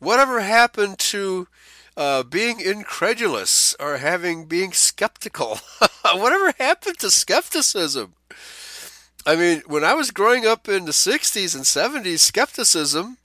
Whatever 0.00 0.40
happened 0.40 0.98
to 0.98 1.46
uh, 1.96 2.24
being 2.24 2.58
incredulous 2.58 3.76
or 3.78 3.98
having 3.98 4.46
being 4.46 4.72
skeptical? 4.72 5.60
Whatever 6.12 6.52
happened 6.58 6.98
to 6.98 7.12
skepticism? 7.12 8.14
I 9.24 9.36
mean, 9.36 9.62
when 9.66 9.84
I 9.84 9.94
was 9.94 10.10
growing 10.10 10.46
up 10.46 10.68
in 10.68 10.86
the 10.86 10.90
60s 10.90 11.54
and 11.54 11.62
70s, 11.62 12.18
skepticism 12.18 13.18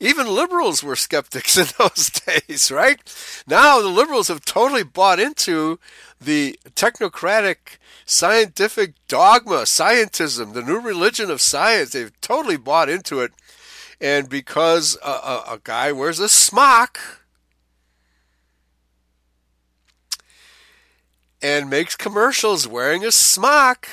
even 0.00 0.26
liberals 0.26 0.82
were 0.82 0.96
skeptics 0.96 1.56
in 1.58 1.66
those 1.78 2.10
days, 2.10 2.70
right? 2.70 3.00
Now 3.46 3.80
the 3.80 3.88
liberals 3.88 4.28
have 4.28 4.44
totally 4.44 4.82
bought 4.82 5.20
into 5.20 5.78
the 6.20 6.58
technocratic 6.74 7.78
scientific 8.06 8.94
dogma, 9.08 9.62
scientism, 9.62 10.52
the 10.52 10.62
new 10.62 10.80
religion 10.80 11.30
of 11.30 11.40
science. 11.40 11.92
They've 11.92 12.20
totally 12.20 12.56
bought 12.56 12.88
into 12.88 13.20
it. 13.20 13.32
And 14.00 14.28
because 14.28 14.98
a, 15.04 15.08
a, 15.08 15.44
a 15.52 15.60
guy 15.62 15.92
wears 15.92 16.20
a 16.20 16.28
smock 16.28 16.98
and 21.40 21.68
makes 21.70 21.94
commercials 21.94 22.66
wearing 22.66 23.04
a 23.04 23.12
smock, 23.12 23.88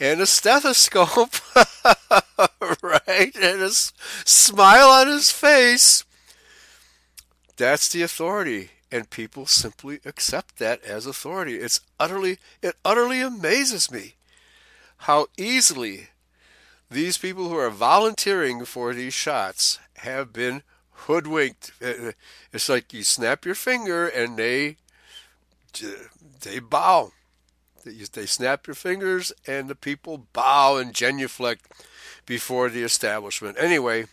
and 0.00 0.20
a 0.20 0.26
stethoscope, 0.26 1.34
right, 2.82 3.34
and 3.36 3.62
a 3.62 3.70
smile 3.70 4.88
on 4.88 5.08
his 5.08 5.30
face. 5.30 6.04
That's 7.56 7.88
the 7.88 8.02
authority, 8.02 8.70
and 8.92 9.10
people 9.10 9.46
simply 9.46 10.00
accept 10.04 10.58
that 10.58 10.84
as 10.84 11.06
authority. 11.06 11.56
It's 11.56 11.80
utterly, 11.98 12.38
it 12.62 12.76
utterly 12.84 13.20
amazes 13.20 13.90
me 13.90 14.14
how 15.02 15.26
easily 15.36 16.08
these 16.90 17.18
people 17.18 17.48
who 17.48 17.56
are 17.56 17.70
volunteering 17.70 18.64
for 18.64 18.94
these 18.94 19.14
shots 19.14 19.78
have 19.98 20.32
been 20.32 20.62
hoodwinked. 20.90 21.72
It's 22.52 22.68
like 22.68 22.92
you 22.92 23.02
snap 23.02 23.44
your 23.44 23.54
finger 23.54 24.06
and 24.08 24.36
they 24.36 24.76
they 26.42 26.58
bow. 26.58 27.12
They 27.84 28.26
snap 28.26 28.66
your 28.66 28.74
fingers, 28.74 29.32
and 29.46 29.68
the 29.68 29.74
people 29.74 30.26
bow 30.32 30.76
and 30.76 30.94
genuflect 30.94 31.66
before 32.26 32.68
the 32.68 32.82
establishment. 32.82 33.56
Anyway, 33.58 34.06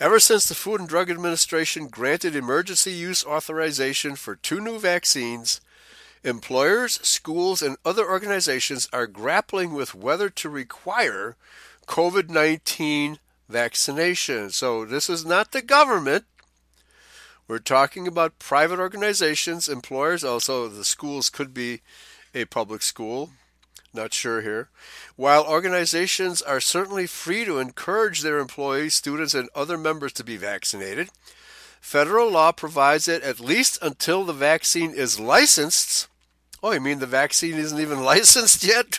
ever 0.00 0.20
since 0.20 0.46
the 0.46 0.54
Food 0.54 0.80
and 0.80 0.88
Drug 0.88 1.10
Administration 1.10 1.88
granted 1.88 2.36
emergency 2.36 2.92
use 2.92 3.24
authorization 3.24 4.16
for 4.16 4.36
two 4.36 4.60
new 4.60 4.78
vaccines, 4.78 5.60
employers, 6.22 7.00
schools, 7.06 7.62
and 7.62 7.76
other 7.84 8.08
organizations 8.08 8.88
are 8.92 9.06
grappling 9.06 9.72
with 9.72 9.94
whether 9.94 10.28
to 10.28 10.48
require 10.48 11.36
COVID 11.86 12.28
19 12.28 13.18
vaccination. 13.48 14.50
So, 14.50 14.84
this 14.84 15.08
is 15.08 15.24
not 15.24 15.52
the 15.52 15.62
government 15.62 16.24
we're 17.48 17.58
talking 17.58 18.08
about 18.08 18.40
private 18.40 18.80
organizations, 18.80 19.68
employers, 19.68 20.24
also 20.24 20.66
the 20.68 20.84
schools 20.84 21.30
could 21.30 21.54
be 21.54 21.80
a 22.34 22.44
public 22.44 22.82
school, 22.82 23.30
not 23.94 24.12
sure 24.12 24.42
here. 24.42 24.68
While 25.14 25.46
organizations 25.46 26.42
are 26.42 26.60
certainly 26.60 27.06
free 27.06 27.44
to 27.44 27.58
encourage 27.58 28.22
their 28.22 28.38
employees, 28.38 28.94
students, 28.94 29.32
and 29.32 29.48
other 29.54 29.78
members 29.78 30.12
to 30.14 30.24
be 30.24 30.36
vaccinated, 30.36 31.08
federal 31.80 32.30
law 32.30 32.50
provides 32.50 33.04
that 33.04 33.22
at 33.22 33.38
least 33.38 33.78
until 33.80 34.24
the 34.24 34.32
vaccine 34.32 34.92
is 34.92 35.20
licensed. 35.20 36.08
Oh, 36.64 36.72
you 36.72 36.80
mean 36.80 36.98
the 36.98 37.06
vaccine 37.06 37.54
isn't 37.54 37.78
even 37.78 38.02
licensed 38.04 38.64
yet? 38.64 38.98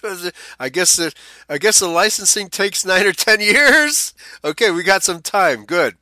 I 0.58 0.70
guess 0.70 0.96
the 0.96 1.12
I 1.50 1.58
guess 1.58 1.80
the 1.80 1.88
licensing 1.88 2.48
takes 2.48 2.86
nine 2.86 3.06
or 3.06 3.14
ten 3.14 3.42
years. 3.42 4.14
Okay, 4.42 4.72
we 4.72 4.84
got 4.84 5.04
some 5.04 5.22
time. 5.22 5.66
Good. 5.66 5.98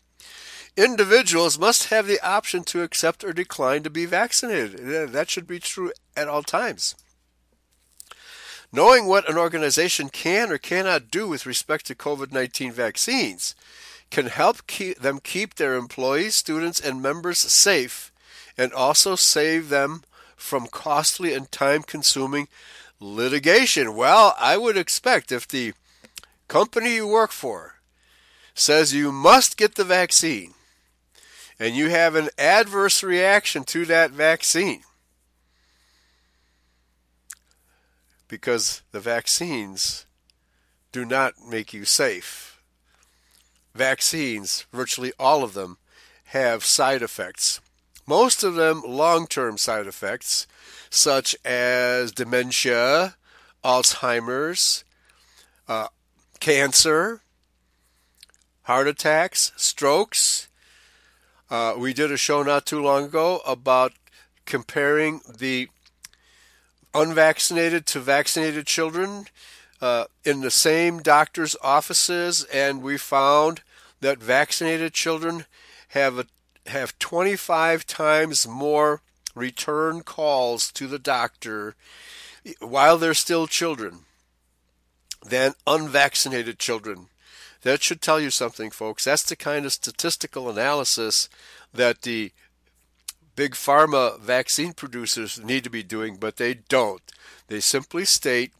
Individuals 0.78 1.58
must 1.58 1.90
have 1.90 2.08
the 2.08 2.20
option 2.26 2.64
to 2.66 2.82
accept 2.82 3.24
or 3.24 3.34
decline 3.34 3.84
to 3.84 3.90
be 3.90 4.06
vaccinated. 4.06 5.12
That 5.12 5.30
should 5.30 5.48
be 5.48 5.60
true 5.60 5.92
at 6.16 6.28
all 6.28 6.44
times. 6.44 6.96
Knowing 8.72 9.08
what 9.08 9.30
an 9.30 9.38
organization 9.38 10.10
can 10.10 10.52
or 10.52 10.58
cannot 10.58 11.10
do 11.10 11.28
with 11.28 11.46
respect 11.46 11.86
to 11.86 11.96
COVID 11.96 12.32
19 12.32 12.72
vaccines 12.72 13.56
can 14.12 14.28
help 14.28 14.68
keep 14.68 15.00
them 15.00 15.20
keep 15.20 15.56
their 15.56 15.76
employees, 15.76 16.36
students, 16.36 16.80
and 16.80 17.02
members 17.02 17.40
safe 17.40 18.12
and 18.58 18.74
also 18.74 19.16
save 19.16 19.70
them 19.70 20.04
from 20.36 20.68
costly 20.68 21.34
and 21.34 21.52
time 21.52 21.84
consuming 21.84 22.48
litigation. 23.00 23.96
Well, 23.96 24.36
I 24.40 24.58
would 24.58 24.78
expect 24.78 25.32
if 25.32 25.48
the 25.48 25.74
company 26.48 26.96
you 26.96 27.08
work 27.08 27.32
for 27.32 27.76
says 28.54 28.94
you 28.94 29.12
must 29.12 29.58
get 29.58 29.76
the 29.76 29.84
vaccine 29.84 30.54
and 31.60 31.76
you 31.76 31.90
have 31.90 32.16
an 32.16 32.30
adverse 32.38 33.04
reaction 33.04 33.64
to 33.64 33.86
that 33.86 34.12
vaccine 34.12 34.82
because 38.28 38.82
the 38.92 39.00
vaccines 39.00 40.06
do 40.92 41.06
not 41.06 41.34
make 41.48 41.74
you 41.74 41.86
safe. 41.86 42.62
Vaccines, 43.74 44.66
virtually 44.72 45.12
all 45.20 45.44
of 45.44 45.54
them, 45.54 45.78
have 46.26 46.64
side 46.64 47.02
effects. 47.02 47.60
Most 48.08 48.44
of 48.44 48.56
them 48.56 48.82
long 48.86 49.28
term 49.28 49.58
side 49.58 49.88
effects, 49.88 50.48
such 50.90 51.36
as 51.44 52.12
dementia, 52.12 53.16
Alzheimer's, 53.64 54.84
uh, 55.68 55.88
cancer, 56.40 57.22
heart 58.64 58.88
attacks, 58.88 59.52
strokes. 59.56 60.45
Uh, 61.50 61.76
we 61.78 61.94
did 61.94 62.12
a 62.12 62.18
show 62.18 62.42
not 62.42 62.66
too 62.66 62.82
long 62.82 63.06
ago 63.06 63.42
about 63.46 63.94
comparing 64.46 65.22
the 65.38 65.70
unvaccinated 66.94 67.86
to 67.86 68.00
vaccinated 68.00 68.66
children 68.66 69.26
uh, 69.82 70.06
in 70.24 70.42
the 70.42 70.52
same 70.52 71.00
doctor's 71.00 71.56
offices, 71.62 72.46
and 72.46 72.82
we 72.82 72.98
found 72.98 73.62
that 74.02 74.20
vaccinated 74.20 74.94
children 74.94 75.46
have 75.90 76.18
a, 76.18 76.26
have 76.68 76.98
25 76.98 77.86
times 77.86 78.48
more 78.48 79.02
return 79.36 80.02
calls 80.02 80.72
to 80.72 80.88
the 80.88 81.00
doctor 81.00 81.76
while 82.60 82.98
they're 82.98 83.14
still 83.14 83.48
children 83.48 84.00
than 85.26 85.54
unvaccinated 85.68 86.58
children. 86.58 87.08
That 87.66 87.82
should 87.82 88.00
tell 88.00 88.20
you 88.20 88.30
something, 88.30 88.70
folks. 88.70 89.06
That's 89.06 89.24
the 89.24 89.36
kind 89.36 89.66
of 89.66 89.74
statistical 89.74 90.52
analysis 90.52 91.28
that 91.74 92.04
the 92.04 92.32
big 93.36 93.54
pharma 93.54 94.20
vaccine 94.20 94.72
producers 94.74 95.44
need 95.44 95.64
to 95.64 95.72
be 95.72 95.82
doing, 95.82 96.18
but 96.18 96.38
they 96.38 96.54
don't. 96.54 97.02
They 97.48 97.60
simply 97.60 98.06
state 98.06 98.52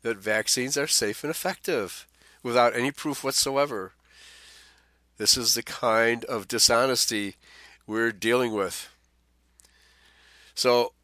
that 0.00 0.16
vaccines 0.16 0.78
are 0.78 0.86
safe 0.86 1.22
and 1.22 1.30
effective 1.30 2.06
without 2.42 2.74
any 2.74 2.90
proof 2.90 3.22
whatsoever. 3.22 3.92
This 5.18 5.36
is 5.36 5.54
the 5.54 5.62
kind 5.62 6.24
of 6.24 6.48
dishonesty 6.48 7.36
we're 7.86 8.12
dealing 8.12 8.54
with. 8.54 8.88
So 10.54 10.94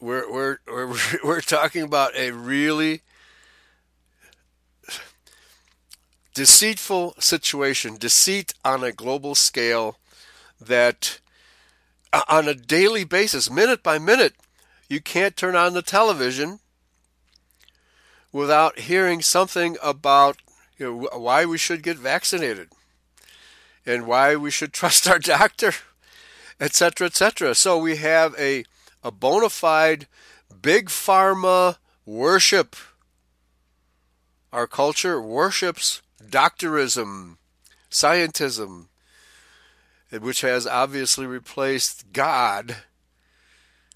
we're 0.00 0.30
we're 0.30 0.58
we're 0.66 0.96
we're 1.24 1.40
talking 1.40 1.80
about 1.80 2.14
a 2.14 2.32
really 2.32 3.00
deceitful 6.34 7.14
situation, 7.18 7.96
deceit 7.96 8.52
on 8.64 8.82
a 8.82 8.92
global 8.92 9.34
scale 9.34 9.98
that 10.60 11.20
uh, 12.12 12.22
on 12.28 12.48
a 12.48 12.54
daily 12.54 13.04
basis, 13.04 13.50
minute 13.50 13.82
by 13.82 13.98
minute, 13.98 14.34
you 14.88 15.00
can't 15.00 15.36
turn 15.36 15.56
on 15.56 15.72
the 15.72 15.82
television 15.82 16.58
without 18.32 18.80
hearing 18.80 19.22
something 19.22 19.76
about 19.82 20.38
you 20.76 20.86
know, 20.86 21.18
why 21.18 21.44
we 21.44 21.56
should 21.56 21.82
get 21.82 21.96
vaccinated 21.96 22.68
and 23.86 24.06
why 24.06 24.34
we 24.34 24.50
should 24.50 24.72
trust 24.74 25.08
our 25.08 25.18
doctor, 25.18 25.72
etc., 26.60 27.06
etc. 27.06 27.54
So 27.54 27.78
we 27.78 27.96
have 27.96 28.34
a, 28.38 28.64
a 29.02 29.10
bona 29.10 29.48
fide 29.48 30.08
big 30.60 30.88
pharma 30.88 31.76
worship. 32.04 32.74
Our 34.52 34.66
culture 34.66 35.20
worships 35.20 36.00
doctorism, 36.30 37.36
scientism, 37.90 38.86
which 40.10 40.42
has 40.42 40.66
obviously 40.66 41.26
replaced 41.26 42.12
God, 42.12 42.76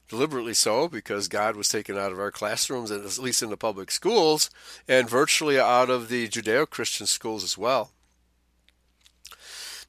deliberately 0.09 0.55
so, 0.55 0.89
because 0.89 1.29
God 1.29 1.57
was 1.57 1.69
taken 1.69 1.99
out 1.99 2.13
of 2.13 2.19
our 2.19 2.31
classrooms, 2.31 2.91
at 2.91 3.19
least 3.19 3.43
in 3.43 3.51
the 3.51 3.57
public 3.57 3.91
schools, 3.91 4.51
and 4.89 5.09
virtually 5.09 5.59
out 5.59 5.91
of 5.91 6.09
the 6.09 6.29
Judeo 6.29 6.69
Christian 6.69 7.07
schools 7.07 7.45
as 7.45 7.59
well. 7.59 7.91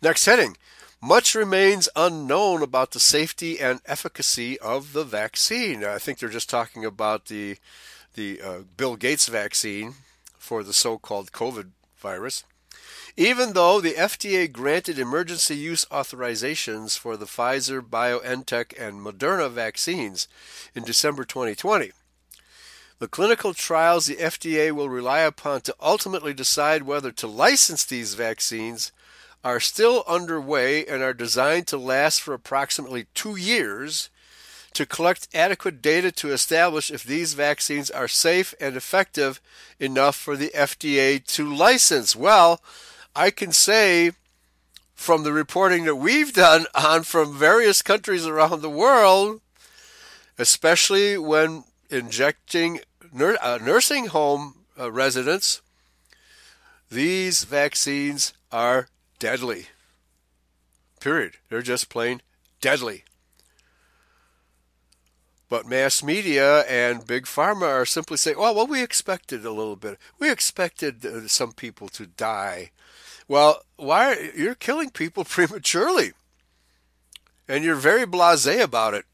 Next 0.01 0.25
heading 0.25 0.55
Much 1.01 1.33
remains 1.33 1.87
unknown 1.95 2.61
about 2.61 2.91
the 2.91 2.99
safety 2.99 3.59
and 3.59 3.79
efficacy 3.85 4.59
of 4.59 4.91
the 4.91 5.05
vaccine. 5.05 5.83
I 5.85 5.97
think 5.97 6.19
they're 6.19 6.29
just 6.29 6.49
talking 6.49 6.83
about 6.83 7.25
the, 7.25 7.57
the 8.15 8.41
uh, 8.41 8.59
Bill 8.75 8.97
Gates 8.97 9.27
vaccine 9.29 9.93
for 10.37 10.61
the 10.61 10.73
so 10.73 10.97
called 10.97 11.31
COVID 11.31 11.69
virus. 11.99 12.43
Even 13.17 13.53
though 13.53 13.81
the 13.81 13.93
FDA 13.93 14.51
granted 14.51 14.97
emergency 14.97 15.55
use 15.55 15.85
authorizations 15.85 16.97
for 16.97 17.17
the 17.17 17.25
Pfizer, 17.25 17.81
BioNTech, 17.81 18.73
and 18.79 19.01
Moderna 19.01 19.49
vaccines 19.51 20.27
in 20.73 20.83
December 20.83 21.23
2020, 21.23 21.91
the 22.99 23.07
clinical 23.07 23.53
trials 23.53 24.05
the 24.05 24.15
FDA 24.17 24.71
will 24.71 24.89
rely 24.89 25.19
upon 25.19 25.61
to 25.61 25.75
ultimately 25.81 26.33
decide 26.33 26.83
whether 26.83 27.11
to 27.11 27.27
license 27.27 27.85
these 27.85 28.13
vaccines 28.13 28.91
are 29.43 29.59
still 29.59 30.03
underway 30.05 30.85
and 30.85 31.01
are 31.01 31.13
designed 31.13 31.67
to 31.67 31.77
last 31.77 32.21
for 32.21 32.33
approximately 32.33 33.07
two 33.13 33.37
years 33.37 34.09
to 34.79 34.85
collect 34.85 35.27
adequate 35.33 35.81
data 35.81 36.09
to 36.09 36.31
establish 36.31 36.89
if 36.89 37.03
these 37.03 37.33
vaccines 37.33 37.91
are 37.91 38.07
safe 38.07 38.55
and 38.61 38.77
effective 38.77 39.41
enough 39.77 40.15
for 40.15 40.37
the 40.37 40.51
FDA 40.55 41.21
to 41.21 41.53
license. 41.53 42.15
Well, 42.15 42.61
I 43.13 43.29
can 43.29 43.51
say 43.51 44.11
from 44.95 45.23
the 45.23 45.33
reporting 45.33 45.83
that 45.83 45.97
we've 45.97 46.31
done 46.31 46.65
on 46.73 47.03
from 47.03 47.37
various 47.37 47.81
countries 47.81 48.25
around 48.25 48.61
the 48.61 48.69
world, 48.69 49.41
especially 50.37 51.17
when 51.17 51.65
injecting 51.89 52.79
nur- 53.11 53.37
uh, 53.43 53.59
nursing 53.61 54.05
home 54.05 54.59
uh, 54.79 54.89
residents, 54.89 55.61
these 56.89 57.43
vaccines 57.43 58.31
are 58.49 58.87
deadly. 59.19 59.67
Period. 61.01 61.33
They're 61.49 61.61
just 61.61 61.89
plain 61.89 62.21
deadly. 62.61 63.03
But 65.49 65.65
mass 65.65 66.03
media 66.03 66.61
and 66.61 67.07
big 67.07 67.25
pharma 67.25 67.67
are 67.67 67.85
simply 67.85 68.17
saying, 68.17 68.37
"Well, 68.37 68.53
well, 68.53 68.67
we 68.67 68.83
expected 68.83 69.43
a 69.45 69.51
little 69.51 69.75
bit. 69.75 69.97
We 70.19 70.31
expected 70.31 71.05
uh, 71.05 71.27
some 71.27 71.53
people 71.53 71.89
to 71.89 72.05
die." 72.05 72.71
Well, 73.27 73.63
why 73.75 74.13
are, 74.13 74.21
you're 74.35 74.55
killing 74.55 74.91
people 74.91 75.23
prematurely, 75.25 76.13
and 77.47 77.63
you're 77.63 77.75
very 77.75 78.05
blasé 78.05 78.61
about 78.61 78.93
it. 78.93 79.05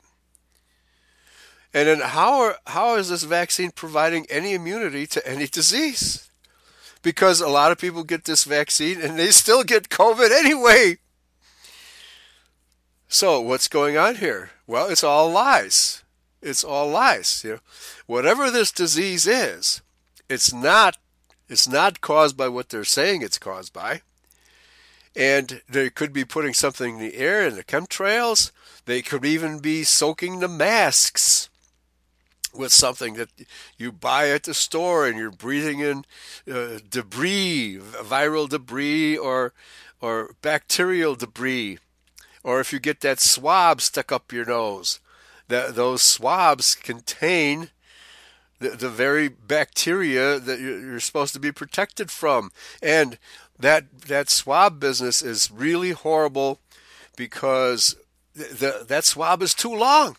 And 1.75 1.89
then 1.89 1.99
how 1.99 2.39
are, 2.39 2.55
how 2.67 2.95
is 2.95 3.09
this 3.09 3.23
vaccine 3.23 3.71
providing 3.71 4.25
any 4.29 4.53
immunity 4.53 5.05
to 5.07 5.27
any 5.27 5.45
disease? 5.45 6.29
Because 7.01 7.41
a 7.41 7.49
lot 7.49 7.73
of 7.73 7.77
people 7.77 8.05
get 8.05 8.23
this 8.23 8.45
vaccine 8.45 9.01
and 9.01 9.19
they 9.19 9.29
still 9.31 9.61
get 9.65 9.89
COVID 9.89 10.31
anyway. 10.31 10.99
So 13.09 13.41
what's 13.41 13.67
going 13.67 13.97
on 13.97 14.15
here? 14.15 14.51
Well, 14.65 14.87
it's 14.87 15.03
all 15.03 15.29
lies. 15.29 16.04
It's 16.45 16.63
all 16.63 16.89
lies. 16.89 17.43
You 17.43 17.53
know, 17.53 17.59
whatever 18.05 18.51
this 18.51 18.71
disease 18.71 19.25
is, 19.25 19.81
it's 20.29 20.53
not 20.53 20.97
it's 21.49 21.67
not 21.67 22.01
caused 22.01 22.37
by 22.37 22.47
what 22.47 22.69
they're 22.69 22.83
saying 22.83 23.21
it's 23.21 23.37
caused 23.39 23.73
by. 23.73 24.01
And 25.15 25.61
they 25.69 25.89
could 25.89 26.13
be 26.13 26.25
putting 26.25 26.53
something 26.53 26.95
in 26.95 27.01
the 27.01 27.15
air 27.15 27.47
in 27.47 27.55
the 27.55 27.63
chemtrails. 27.63 28.51
They 28.85 29.01
could 29.01 29.25
even 29.25 29.59
be 29.59 29.83
soaking 29.83 30.39
the 30.39 30.47
masks 30.47 31.49
with 32.53 32.71
something 32.73 33.15
that 33.15 33.29
you 33.77 33.91
buy 33.91 34.29
at 34.29 34.43
the 34.43 34.53
store 34.53 35.07
and 35.07 35.17
you're 35.17 35.31
breathing 35.31 35.79
in 35.79 36.05
uh, 36.51 36.79
debris, 36.89 37.79
viral 37.79 38.47
debris 38.47 39.17
or 39.17 39.53
or 40.01 40.35
bacterial 40.41 41.15
debris. 41.15 41.79
Or 42.43 42.59
if 42.59 42.71
you 42.71 42.79
get 42.79 43.01
that 43.01 43.19
swab 43.19 43.81
stuck 43.81 44.11
up 44.11 44.31
your 44.31 44.45
nose, 44.45 44.99
that 45.47 45.75
those 45.75 46.01
swabs 46.01 46.75
contain 46.75 47.69
the, 48.59 48.69
the 48.69 48.89
very 48.89 49.27
bacteria 49.27 50.39
that 50.39 50.59
you're 50.59 50.99
supposed 50.99 51.33
to 51.33 51.39
be 51.39 51.51
protected 51.51 52.09
from. 52.11 52.51
And 52.81 53.17
that 53.59 54.01
that 54.01 54.29
swab 54.29 54.79
business 54.79 55.21
is 55.21 55.51
really 55.51 55.91
horrible 55.91 56.59
because 57.15 57.95
the, 58.33 58.85
that 58.87 59.05
swab 59.05 59.41
is 59.41 59.53
too 59.53 59.73
long. 59.73 60.17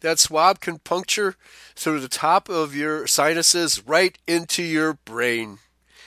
That 0.00 0.18
swab 0.18 0.60
can 0.60 0.78
puncture 0.78 1.36
through 1.74 2.00
the 2.00 2.08
top 2.08 2.48
of 2.48 2.74
your 2.74 3.06
sinuses 3.06 3.86
right 3.86 4.16
into 4.26 4.62
your 4.62 4.94
brain. 4.94 5.58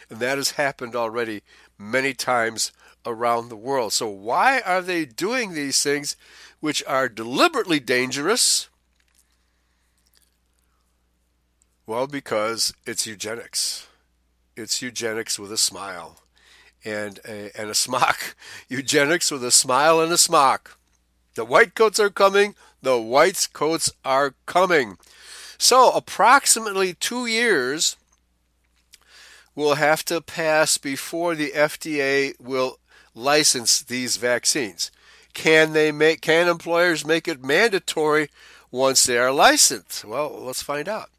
And 0.09 0.19
that 0.19 0.37
has 0.37 0.51
happened 0.51 0.95
already 0.95 1.41
many 1.77 2.13
times 2.13 2.71
around 3.10 3.49
the 3.49 3.57
world. 3.57 3.91
So, 3.91 4.07
why 4.07 4.61
are 4.61 4.81
they 4.81 5.06
doing 5.06 5.53
these 5.53 5.81
things 5.81 6.15
which 6.60 6.84
are 6.88 7.10
deliberately 7.10 7.80
dangerous? 7.80 8.69
Well, 11.86 12.07
because 12.07 12.73
it's 12.86 13.07
eugenics. 13.07 13.88
It's 14.56 14.81
eugenics 14.81 15.40
with 15.40 15.52
a 15.52 15.57
smile 15.57 16.19
and 16.86 17.19
a, 17.26 17.52
and 17.60 17.69
a 17.69 17.76
smock. 17.76 18.36
Eugenics 18.69 19.31
with 19.31 19.44
a 19.44 19.52
smile 19.52 19.99
and 19.99 20.11
a 20.11 20.18
smock. 20.18 20.77
The 21.36 21.45
white 21.45 21.76
coats 21.76 21.99
are 21.99 22.10
coming. 22.10 22.56
The 22.81 22.99
white 22.99 23.48
coats 23.53 23.91
are 24.06 24.36
coming. 24.45 24.98
So, 25.57 25.91
approximately 25.91 26.94
two 26.94 27.26
years 27.26 27.98
will 29.56 29.76
have 29.76 30.06
to 30.06 30.22
pass 30.22 30.77
before 30.77 31.36
the 31.36 31.52
FDA 31.52 32.34
will 32.40 32.78
license 33.19 33.81
these 33.81 34.17
vaccines. 34.17 34.91
Can 35.33 35.73
they 35.73 35.91
make 35.91 36.21
can 36.21 36.47
employers 36.47 37.05
make 37.05 37.27
it 37.27 37.43
mandatory 37.43 38.29
once 38.71 39.03
they 39.03 39.17
are 39.17 39.31
licensed? 39.31 40.05
Well, 40.05 40.39
let's 40.41 40.63
find 40.63 40.87
out. 40.87 41.09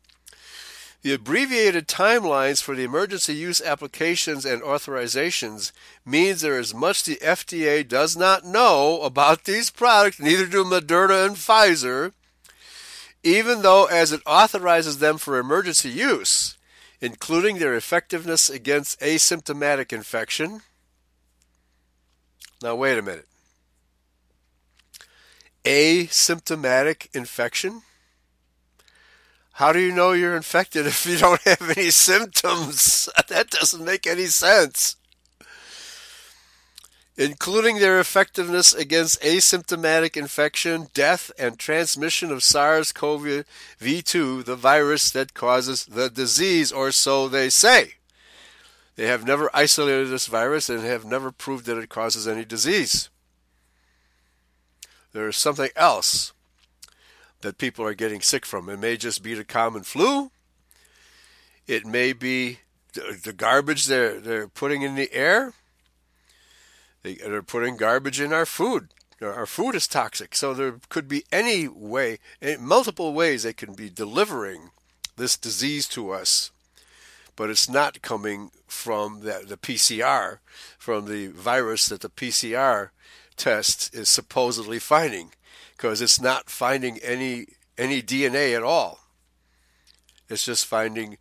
The 1.02 1.14
abbreviated 1.14 1.88
timelines 1.88 2.62
for 2.62 2.74
the 2.74 2.84
emergency 2.84 3.34
use 3.34 3.62
applications 3.62 4.44
and 4.44 4.60
authorizations 4.60 5.72
means 6.04 6.42
there 6.42 6.58
is 6.58 6.74
much 6.74 7.04
the 7.04 7.16
FDA 7.16 7.88
does 7.88 8.18
not 8.18 8.44
know 8.44 9.00
about 9.00 9.44
these 9.44 9.70
products, 9.70 10.20
neither 10.20 10.44
do 10.44 10.62
Moderna 10.62 11.24
and 11.24 11.36
Pfizer, 11.36 12.12
even 13.22 13.62
though 13.62 13.86
as 13.86 14.12
it 14.12 14.20
authorizes 14.26 14.98
them 14.98 15.16
for 15.16 15.38
emergency 15.38 15.88
use, 15.88 16.58
including 17.00 17.58
their 17.58 17.74
effectiveness 17.74 18.50
against 18.50 19.00
asymptomatic 19.00 19.94
infection. 19.94 20.60
Now, 22.62 22.74
wait 22.74 22.98
a 22.98 23.02
minute. 23.02 23.26
Asymptomatic 25.64 27.08
infection? 27.14 27.82
How 29.52 29.72
do 29.72 29.78
you 29.78 29.92
know 29.92 30.12
you're 30.12 30.36
infected 30.36 30.86
if 30.86 31.06
you 31.06 31.16
don't 31.16 31.40
have 31.42 31.76
any 31.76 31.90
symptoms? 31.90 33.08
That 33.28 33.50
doesn't 33.50 33.84
make 33.84 34.08
any 34.08 34.26
sense. 34.26 34.96
Including 37.16 37.78
their 37.78 38.00
effectiveness 38.00 38.74
against 38.74 39.22
asymptomatic 39.22 40.16
infection, 40.16 40.88
death, 40.94 41.30
and 41.38 41.58
transmission 41.58 42.32
of 42.32 42.42
SARS 42.42 42.90
CoV 42.90 43.44
2, 43.78 44.42
the 44.42 44.56
virus 44.56 45.10
that 45.12 45.32
causes 45.32 45.86
the 45.86 46.10
disease, 46.10 46.72
or 46.72 46.90
so 46.90 47.28
they 47.28 47.50
say. 47.50 47.99
They 49.00 49.06
have 49.06 49.26
never 49.26 49.48
isolated 49.54 50.08
this 50.10 50.26
virus 50.26 50.68
and 50.68 50.82
have 50.82 51.06
never 51.06 51.32
proved 51.32 51.64
that 51.64 51.78
it 51.78 51.88
causes 51.88 52.28
any 52.28 52.44
disease. 52.44 53.08
There 55.14 55.26
is 55.26 55.36
something 55.36 55.70
else 55.74 56.34
that 57.40 57.56
people 57.56 57.82
are 57.86 57.94
getting 57.94 58.20
sick 58.20 58.44
from. 58.44 58.68
It 58.68 58.78
may 58.78 58.98
just 58.98 59.22
be 59.22 59.32
the 59.32 59.42
common 59.42 59.84
flu. 59.84 60.30
It 61.66 61.86
may 61.86 62.12
be 62.12 62.58
the 62.92 63.32
garbage 63.32 63.86
they're 63.86 64.20
they're 64.20 64.48
putting 64.48 64.82
in 64.82 64.96
the 64.96 65.10
air. 65.14 65.54
They, 67.02 67.14
they're 67.14 67.42
putting 67.42 67.78
garbage 67.78 68.20
in 68.20 68.34
our 68.34 68.44
food. 68.44 68.88
Our 69.22 69.46
food 69.46 69.74
is 69.74 69.88
toxic, 69.88 70.34
so 70.34 70.52
there 70.52 70.78
could 70.90 71.08
be 71.08 71.24
any 71.32 71.68
way, 71.68 72.18
eh, 72.42 72.58
multiple 72.60 73.14
ways 73.14 73.44
they 73.44 73.54
can 73.54 73.72
be 73.72 73.88
delivering 73.88 74.72
this 75.16 75.38
disease 75.38 75.88
to 75.88 76.10
us. 76.10 76.50
But 77.40 77.48
it's 77.48 77.70
not 77.70 78.02
coming 78.02 78.50
from 78.66 79.20
the, 79.20 79.42
the 79.46 79.56
PCR, 79.56 80.40
from 80.78 81.06
the 81.06 81.28
virus 81.28 81.86
that 81.86 82.02
the 82.02 82.10
PCR 82.10 82.90
test 83.34 83.94
is 83.94 84.10
supposedly 84.10 84.78
finding 84.78 85.32
because 85.74 86.02
it's 86.02 86.20
not 86.20 86.50
finding 86.50 86.98
any 86.98 87.46
any 87.78 88.02
DNA 88.02 88.54
at 88.54 88.62
all. 88.62 89.06
It's 90.28 90.44
just 90.44 90.66
finding 90.66 91.16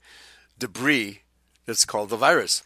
debris 0.58 1.22
that's 1.66 1.86
called 1.86 2.10
the 2.10 2.18
virus. 2.18 2.64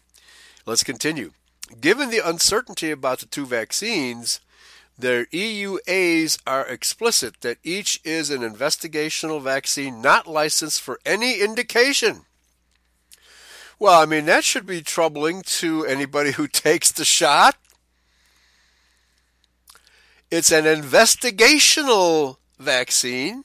Let's 0.66 0.84
continue. 0.84 1.34
Given 1.80 2.10
the 2.10 2.28
uncertainty 2.28 2.90
about 2.90 3.20
the 3.20 3.28
two 3.28 3.46
vaccines, 3.46 4.40
their 4.98 5.28
EUAs 5.28 6.40
are 6.48 6.66
explicit 6.66 7.42
that 7.42 7.60
each 7.62 8.02
is 8.04 8.32
an 8.32 8.42
investigational 8.42 9.40
vaccine 9.40 10.02
not 10.02 10.26
licensed 10.26 10.82
for 10.82 11.00
any 11.06 11.40
indication. 11.40 12.26
Well, 13.80 14.02
I 14.02 14.06
mean, 14.06 14.26
that 14.26 14.44
should 14.44 14.66
be 14.66 14.82
troubling 14.82 15.41
to 15.44 15.86
anybody 15.86 16.32
who 16.32 16.48
takes 16.66 16.91
the 16.91 17.06
shot. 17.06 17.56
It's 20.32 20.52
an 20.52 20.66
investigational 20.66 22.38
vaccine, 22.58 23.44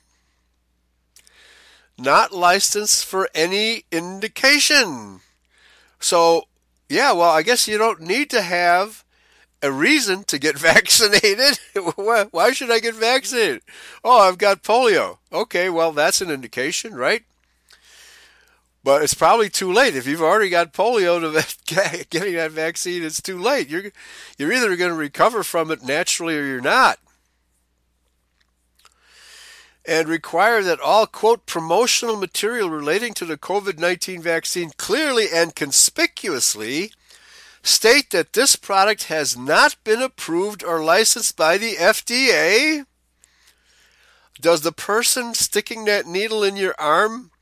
not 1.99 2.33
licensed 2.33 3.05
for 3.05 3.29
any 3.35 3.85
indication. 3.93 5.21
So, 6.01 6.45
yeah, 6.89 7.13
well, 7.13 7.31
I 7.31 7.43
guess 7.43 7.69
you 7.69 7.77
don't 7.77 8.01
need 8.01 8.31
to 8.31 8.41
have 8.41 9.05
a 9.63 9.71
reason 9.71 10.25
to 10.25 10.39
get 10.39 10.59
vaccinated. 10.59 11.59
Why 12.31 12.53
should 12.53 12.71
I 12.71 12.79
get 12.79 12.95
vaccinated? 12.95 13.63
Oh, 14.03 14.21
I've 14.21 14.39
got 14.39 14.63
polio. 14.63 15.19
Okay, 15.33 15.69
well, 15.69 15.93
that's 15.93 16.21
an 16.21 16.31
indication, 16.31 16.95
right? 16.95 17.25
But 18.89 19.02
it's 19.02 19.12
probably 19.12 19.51
too 19.51 19.70
late. 19.70 19.94
If 19.94 20.06
you've 20.06 20.23
already 20.23 20.48
got 20.48 20.73
polio, 20.73 21.20
to 21.20 22.06
getting 22.10 22.36
that 22.36 22.52
vaccine, 22.52 23.02
it's 23.02 23.20
too 23.20 23.39
late. 23.39 23.69
You're, 23.69 23.93
you're 24.39 24.51
either 24.51 24.74
going 24.77 24.90
to 24.90 24.97
recover 24.97 25.43
from 25.43 25.70
it 25.70 25.82
naturally 25.82 26.39
or 26.39 26.43
you're 26.43 26.62
not. 26.62 26.98
And 29.85 30.09
require 30.09 30.62
that 30.62 30.81
all, 30.81 31.06
quote, 31.06 31.44
promotional 31.44 32.16
material 32.16 32.70
relating 32.70 33.12
to 33.12 33.27
the 33.27 33.36
COVID 33.36 33.78
19 33.78 34.23
vaccine 34.23 34.70
clearly 34.78 35.27
and 35.31 35.55
conspicuously 35.55 36.90
state 37.62 38.09
that 38.12 38.32
this 38.32 38.56
product 38.56 39.05
has 39.09 39.36
not 39.36 39.77
been 39.85 40.01
approved 40.01 40.65
or 40.65 40.82
licensed 40.82 41.36
by 41.36 41.59
the 41.59 41.74
FDA. 41.74 42.86
Does 44.40 44.62
the 44.62 44.73
person 44.73 45.35
sticking 45.35 45.85
that 45.85 46.06
needle 46.06 46.43
in 46.43 46.56
your 46.56 46.74
arm 46.78 47.32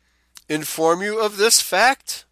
inform 0.48 1.02
you 1.02 1.20
of 1.20 1.36
this 1.36 1.60
fact? 1.60 2.24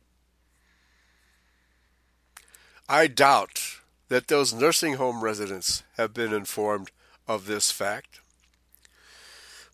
I 2.89 3.07
doubt 3.07 3.61
that 4.09 4.29
those 4.29 4.53
nursing 4.53 4.95
home 4.95 5.25
residents 5.25 5.83
have 5.97 6.13
been 6.13 6.33
informed 6.33 6.91
of 7.27 7.47
this 7.47 7.71
fact, 7.71 8.21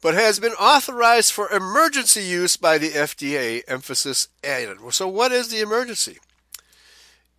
but 0.00 0.14
has 0.14 0.38
been 0.38 0.52
authorized 0.52 1.32
for 1.32 1.50
emergency 1.50 2.22
use 2.22 2.56
by 2.56 2.78
the 2.78 2.90
FDA, 2.90 3.62
emphasis 3.66 4.28
added. 4.44 4.78
So, 4.90 5.08
what 5.08 5.32
is 5.32 5.48
the 5.48 5.60
emergency? 5.60 6.18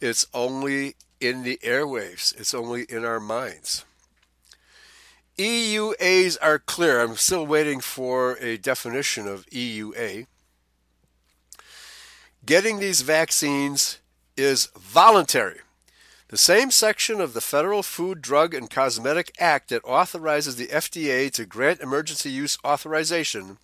It's 0.02 0.28
only 0.34 0.96
in 1.22 1.44
the 1.44 1.60
airwaves, 1.64 2.38
it's 2.40 2.54
only 2.54 2.84
in 2.84 3.06
our 3.06 3.20
minds. 3.20 3.86
EUAs 5.38 6.38
are 6.42 6.60
clear. 6.60 7.00
I'm 7.00 7.16
still 7.16 7.48
waiting 7.48 7.80
for 7.80 8.38
a 8.38 8.58
definition 8.58 9.28
of 9.28 9.46
EUA 9.48 10.28
getting 12.46 12.80
these 12.80 13.02
vaccines 13.02 14.00
is 14.36 14.70
voluntary. 14.78 15.60
The 16.30 16.38
same 16.38 16.72
section 16.72 17.20
of 17.20 17.34
the 17.34 17.42
Federal 17.42 17.84
Food, 17.84 18.22
Drug, 18.22 18.54
and 18.54 18.70
Cosmetic 18.70 19.34
Act 19.38 19.70
that 19.70 19.84
authorizes 19.84 20.56
the 20.56 20.68
FDA 20.68 21.30
to 21.34 21.46
grant 21.46 21.82
emergency 21.82 22.30
use 22.30 22.58
authorization 22.64 23.58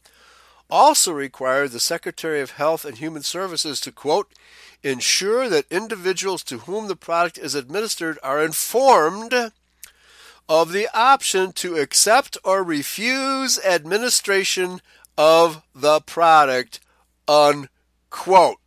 also 0.70 1.14
requires 1.14 1.72
the 1.72 1.80
Secretary 1.80 2.42
of 2.42 2.52
Health 2.52 2.84
and 2.84 2.98
Human 2.98 3.24
Services 3.24 3.80
to, 3.82 3.92
quote, 3.92 4.34
ensure 4.84 5.48
that 5.50 5.72
individuals 5.72 6.44
to 6.44 6.60
whom 6.60 6.88
the 6.88 6.96
product 6.96 7.38
is 7.38 7.56
administered 7.56 8.20
are 8.22 8.44
informed 8.44 9.34
of 10.50 10.72
the 10.72 10.88
option 10.94 11.52
to 11.54 11.78
accept 11.78 12.38
or 12.44 12.64
refuse 12.64 13.60
administration 13.60 14.82
of 15.18 15.64
the 15.74 16.02
product, 16.02 16.80
unquote. 17.28 18.60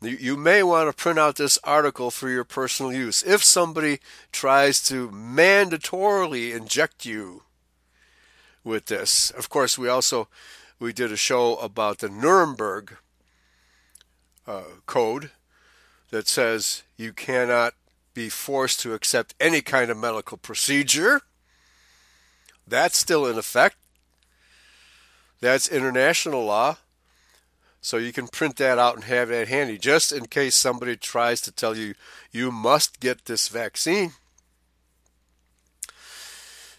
You 0.00 0.36
may 0.36 0.62
want 0.62 0.88
to 0.88 1.02
print 1.02 1.18
out 1.18 1.36
this 1.36 1.58
article 1.64 2.12
for 2.12 2.28
your 2.28 2.44
personal 2.44 2.92
use. 2.92 3.22
If 3.24 3.42
somebody 3.42 3.98
tries 4.30 4.80
to 4.84 5.08
mandatorily 5.10 6.54
inject 6.54 7.04
you 7.04 7.42
with 8.62 8.86
this, 8.86 9.32
of 9.32 9.48
course, 9.48 9.76
we 9.76 9.88
also 9.88 10.28
we 10.78 10.92
did 10.92 11.10
a 11.10 11.16
show 11.16 11.56
about 11.56 11.98
the 11.98 12.08
Nuremberg 12.08 12.96
uh, 14.46 14.62
Code 14.86 15.30
that 16.10 16.28
says 16.28 16.84
you 16.96 17.12
cannot 17.12 17.74
be 18.14 18.28
forced 18.28 18.78
to 18.80 18.94
accept 18.94 19.34
any 19.40 19.60
kind 19.60 19.90
of 19.90 19.96
medical 19.96 20.38
procedure. 20.38 21.22
That's 22.68 22.96
still 22.96 23.26
in 23.26 23.36
effect. 23.36 23.76
That's 25.40 25.68
international 25.68 26.44
law. 26.44 26.76
So 27.80 27.96
you 27.96 28.12
can 28.12 28.28
print 28.28 28.56
that 28.56 28.78
out 28.78 28.96
and 28.96 29.04
have 29.04 29.28
that 29.28 29.48
handy 29.48 29.78
just 29.78 30.12
in 30.12 30.26
case 30.26 30.56
somebody 30.56 30.96
tries 30.96 31.40
to 31.42 31.52
tell 31.52 31.76
you 31.76 31.94
you 32.32 32.50
must 32.50 33.00
get 33.00 33.24
this 33.24 33.48
vaccine. 33.48 34.12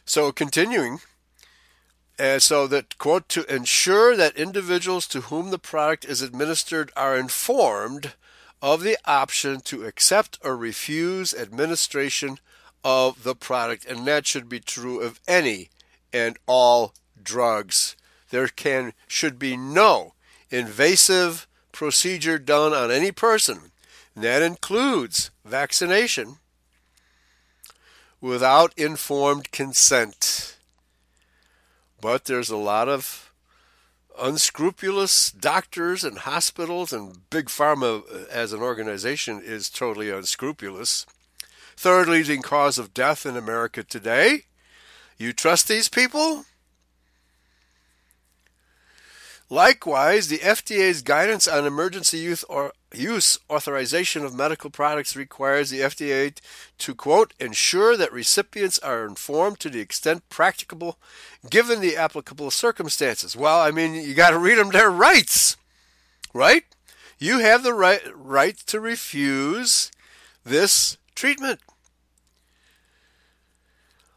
So 0.05 0.31
continuing, 0.31 0.99
and 2.17 2.41
so 2.41 2.67
that 2.67 2.97
quote 2.97 3.30
to 3.30 3.53
ensure 3.53 4.15
that 4.17 4.35
individuals 4.35 5.07
to 5.07 5.21
whom 5.21 5.51
the 5.51 5.59
product 5.59 6.03
is 6.03 6.21
administered 6.21 6.91
are 6.97 7.17
informed 7.17 8.13
of 8.61 8.81
the 8.81 8.97
option 9.05 9.61
to 9.61 9.85
accept 9.85 10.38
or 10.43 10.57
refuse 10.57 11.34
administration 11.34 12.39
of 12.84 13.23
the 13.23 13.35
product, 13.35 13.85
and 13.85 14.05
that 14.05 14.27
should 14.27 14.49
be 14.49 14.59
true 14.59 14.99
of 14.99 15.19
any 15.27 15.69
and 16.11 16.38
all 16.45 16.93
drugs. 17.21 17.95
There 18.31 18.47
can 18.47 18.93
should 19.07 19.39
be 19.39 19.55
no 19.55 20.13
invasive 20.51 21.47
procedure 21.71 22.38
done 22.38 22.73
on 22.73 22.91
any 22.91 23.11
person, 23.11 23.71
and 24.15 24.23
that 24.23 24.41
includes 24.41 25.31
vaccination, 25.45 26.38
without 28.21 28.73
informed 28.77 29.51
consent. 29.51 30.57
But 32.01 32.26
there's 32.26 32.49
a 32.49 32.57
lot 32.57 32.89
of 32.89 33.31
unscrupulous 34.19 35.31
doctors 35.31 36.03
and 36.03 36.19
hospitals, 36.19 36.91
and 36.91 37.30
Big 37.30 37.45
Pharma 37.45 38.03
uh, 38.03 38.26
as 38.30 38.51
an 38.53 38.61
organization 38.61 39.41
is 39.43 39.69
totally 39.69 40.09
unscrupulous. 40.09 41.05
Third 41.77 42.09
leading 42.09 42.41
cause 42.41 42.77
of 42.77 42.93
death 42.93 43.26
in 43.26 43.38
America 43.38 43.84
today. 43.84 44.43
You 45.17 45.31
trust 45.31 45.67
these 45.67 45.88
people? 45.88 46.45
Likewise, 49.49 50.27
the 50.27 50.38
FDA's 50.39 51.01
guidance 51.01 51.47
on 51.47 51.65
emergency 51.65 52.19
use 52.19 52.43
or 52.43 52.71
use 52.93 53.39
authorization 53.49 54.23
of 54.23 54.35
medical 54.35 54.69
products 54.69 55.15
requires 55.15 55.71
the 55.71 55.80
FDA 55.80 56.38
to 56.77 56.93
quote 56.93 57.34
ensure 57.39 57.97
that 57.97 58.13
recipients 58.13 58.77
are 58.80 59.07
informed 59.07 59.59
to 59.59 59.69
the 59.69 59.80
extent 59.80 60.27
practicable 60.30 60.99
given 61.49 61.81
the 61.81 61.97
applicable 61.97 62.51
circumstances. 62.51 63.35
Well, 63.35 63.59
I 63.59 63.71
mean, 63.71 63.95
you 63.95 64.13
got 64.13 64.31
to 64.31 64.39
read 64.39 64.59
them 64.59 64.69
their 64.69 64.91
rights. 64.91 65.57
Right? 66.31 66.65
You 67.17 67.39
have 67.39 67.63
the 67.63 67.73
right 67.73 68.01
right 68.13 68.55
to 68.67 68.80
refuse 68.80 69.91
this 70.45 70.97
treatment. 71.15 71.59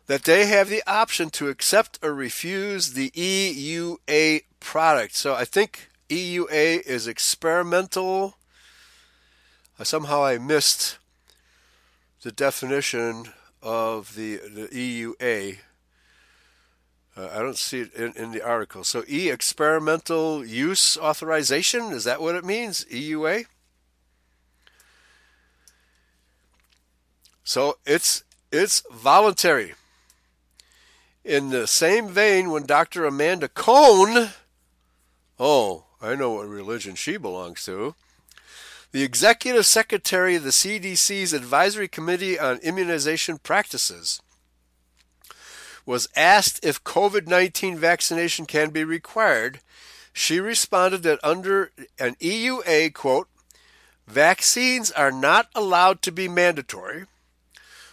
That 0.08 0.24
they 0.24 0.44
have 0.44 0.68
the 0.68 0.82
option 0.86 1.30
to 1.30 1.48
accept 1.48 1.98
or 2.02 2.12
refuse 2.12 2.92
the 2.92 3.10
EUA 3.12 4.42
product. 4.62 5.14
So 5.16 5.34
I 5.34 5.44
think 5.44 5.90
EUA 6.08 6.82
is 6.82 7.06
experimental. 7.06 8.36
Somehow 9.82 10.24
I 10.24 10.38
missed 10.38 10.98
the 12.22 12.30
definition 12.30 13.32
of 13.62 14.14
the, 14.14 14.36
the 14.36 14.68
EUA. 14.68 15.58
Uh, 17.16 17.28
I 17.32 17.38
don't 17.40 17.58
see 17.58 17.80
it 17.80 17.94
in, 17.94 18.12
in 18.16 18.32
the 18.32 18.42
article. 18.42 18.84
So 18.84 19.04
E 19.08 19.28
experimental 19.28 20.44
use 20.44 20.96
authorization 20.96 21.92
is 21.92 22.04
that 22.04 22.22
what 22.22 22.34
it 22.34 22.44
means? 22.44 22.84
EUA. 22.86 23.46
So 27.44 27.78
it's 27.84 28.24
it's 28.50 28.82
voluntary. 28.92 29.74
In 31.24 31.50
the 31.50 31.66
same 31.66 32.08
vein, 32.08 32.50
when 32.50 32.66
Dr. 32.66 33.04
Amanda 33.04 33.48
Cohn 33.48 34.30
Oh, 35.44 35.86
I 36.00 36.14
know 36.14 36.34
what 36.34 36.46
religion 36.46 36.94
she 36.94 37.16
belongs 37.16 37.64
to. 37.64 37.96
The 38.92 39.02
Executive 39.02 39.66
Secretary 39.66 40.36
of 40.36 40.44
the 40.44 40.50
CDC's 40.50 41.32
Advisory 41.32 41.88
Committee 41.88 42.38
on 42.38 42.58
Immunization 42.58 43.38
Practices 43.38 44.22
was 45.84 46.08
asked 46.14 46.64
if 46.64 46.84
COVID 46.84 47.26
19 47.26 47.76
vaccination 47.76 48.46
can 48.46 48.70
be 48.70 48.84
required. 48.84 49.58
She 50.12 50.38
responded 50.38 51.02
that 51.02 51.18
under 51.24 51.72
an 51.98 52.14
EUA, 52.20 52.94
quote, 52.94 53.26
vaccines 54.06 54.92
are 54.92 55.10
not 55.10 55.48
allowed 55.56 56.02
to 56.02 56.12
be 56.12 56.28
mandatory. 56.28 57.06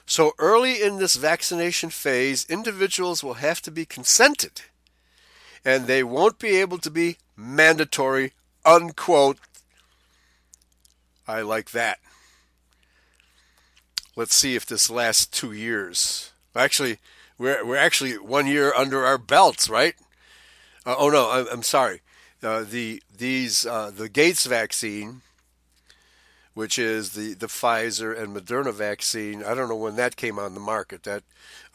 So 0.05 0.33
early 0.37 0.83
in 0.83 0.99
this 0.99 1.15
vaccination 1.15 1.89
phase, 1.89 2.45
individuals 2.47 3.23
will 3.23 3.41
have 3.41 3.59
to 3.63 3.71
be 3.71 3.87
consented 3.87 4.61
and 5.65 5.87
they 5.87 6.03
won't 6.03 6.39
be 6.39 6.55
able 6.57 6.77
to 6.79 6.91
be 6.91 7.17
mandatory, 7.39 8.33
unquote. 8.65 9.37
I 11.27 11.41
like 11.41 11.71
that. 11.71 11.99
Let's 14.15 14.35
see 14.35 14.55
if 14.55 14.65
this 14.65 14.89
lasts 14.89 15.25
two 15.25 15.53
years. 15.53 16.31
Actually, 16.55 16.97
we're, 17.37 17.65
we're 17.65 17.77
actually 17.77 18.17
one 18.17 18.47
year 18.47 18.73
under 18.75 19.05
our 19.05 19.17
belts, 19.17 19.69
right? 19.69 19.95
Uh, 20.85 20.95
oh 20.97 21.09
no, 21.09 21.31
I'm, 21.31 21.47
I'm 21.51 21.63
sorry. 21.63 22.01
Uh, 22.43 22.63
the 22.63 23.01
these 23.15 23.65
uh, 23.65 23.91
the 23.95 24.09
Gates 24.09 24.45
vaccine, 24.45 25.21
which 26.53 26.79
is 26.79 27.11
the, 27.11 27.33
the 27.33 27.47
Pfizer 27.47 28.17
and 28.17 28.35
Moderna 28.35 28.73
vaccine. 28.73 29.43
I 29.43 29.53
don't 29.53 29.69
know 29.69 29.75
when 29.75 29.95
that 29.97 30.15
came 30.15 30.39
on 30.39 30.53
the 30.53 30.59
market. 30.59 31.03
That 31.03 31.23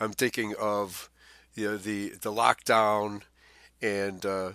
I'm 0.00 0.12
thinking 0.12 0.54
of, 0.58 1.08
you 1.54 1.66
know, 1.66 1.76
the 1.76 2.10
the 2.10 2.32
lockdown 2.32 3.22
and 3.80 4.24
uh, 4.24 4.52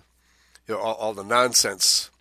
you 0.70 0.76
know, 0.76 0.82
all, 0.82 0.94
all, 0.94 1.14
the 1.16 1.24
nonsense 1.24 2.12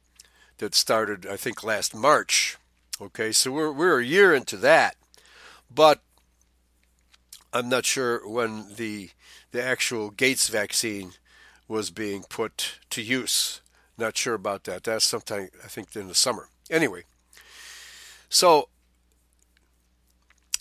that 0.57 0.75
started, 0.75 1.27
I 1.27 1.37
think, 1.37 1.63
last 1.63 1.95
March. 1.95 2.57
Okay, 2.99 3.31
so 3.31 3.53
we're 3.53 3.71
we're 3.71 4.01
a 4.01 4.05
year 4.05 4.35
into 4.35 4.57
that, 4.57 4.97
but 5.73 6.01
I'm 7.53 7.69
not 7.69 7.85
sure 7.85 8.27
when 8.27 8.75
the 8.77 9.11
the 9.53 9.63
actual 9.63 10.11
Gates 10.11 10.49
vaccine 10.49 11.13
was 11.69 11.91
being 11.91 12.25
put 12.29 12.79
to 12.91 13.03
use. 13.03 13.61
Not 13.99 14.17
sure 14.17 14.35
about 14.35 14.65
that. 14.65 14.85
That's 14.85 15.05
sometime 15.05 15.51
I 15.63 15.69
think 15.69 15.95
in 15.95 16.09
the 16.09 16.15
summer. 16.15 16.49
Anyway, 16.71 17.05
so 18.31 18.71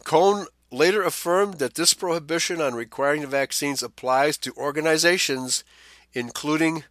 Cohn 0.03 0.47
later 0.72 1.03
affirmed 1.03 1.55
that 1.55 1.76
this 1.76 1.93
prohibition 1.93 2.59
on 2.59 2.76
requiring 2.76 3.22
the 3.22 3.27
vaccines 3.27 3.81
applies 3.81 4.38
to 4.39 4.53
organizations 4.57 5.64
including 6.14 6.84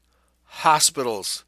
hospitals. 0.57 1.45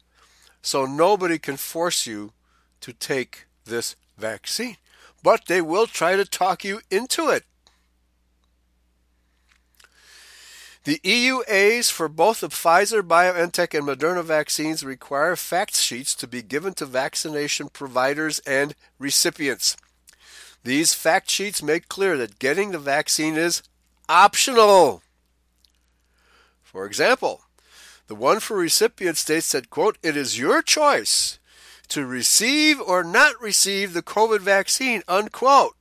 So 0.61 0.85
nobody 0.85 1.39
can 1.39 1.57
force 1.57 2.05
you 2.05 2.33
to 2.81 2.93
take 2.93 3.45
this 3.65 3.95
vaccine, 4.17 4.77
but 5.23 5.45
they 5.47 5.61
will 5.61 5.87
try 5.87 6.15
to 6.15 6.25
talk 6.25 6.63
you 6.63 6.81
into 6.91 7.29
it. 7.29 7.43
The 10.85 10.99
EUAs 11.03 11.91
for 11.91 12.07
both 12.07 12.39
the 12.39 12.47
Pfizer, 12.47 13.01
BioNTech, 13.01 13.77
and 13.77 13.87
Moderna 13.87 14.23
vaccines 14.23 14.83
require 14.83 15.35
fact 15.35 15.75
sheets 15.75 16.15
to 16.15 16.27
be 16.27 16.41
given 16.41 16.73
to 16.75 16.85
vaccination 16.85 17.69
providers 17.69 18.39
and 18.39 18.75
recipients. 18.97 19.75
These 20.63 20.93
fact 20.93 21.29
sheets 21.29 21.61
make 21.61 21.89
clear 21.89 22.17
that 22.17 22.39
getting 22.39 22.71
the 22.71 22.79
vaccine 22.79 23.35
is 23.35 23.61
optional. 24.07 25.01
For 26.63 26.85
example, 26.85 27.41
the 28.09 28.15
one 28.15 28.39
for 28.39 28.57
recipients 28.57 29.19
states 29.19 29.51
that, 29.51 29.69
quote, 29.69 29.99
it 30.01 30.17
is 30.17 30.39
your 30.39 30.63
choice 30.63 31.37
to 31.89 32.07
receive 32.07 32.81
or 32.81 33.03
not 33.03 33.39
receive 33.39 33.93
the 33.93 34.01
COVID 34.01 34.39
vaccine, 34.39 35.03
unquote. 35.07 35.75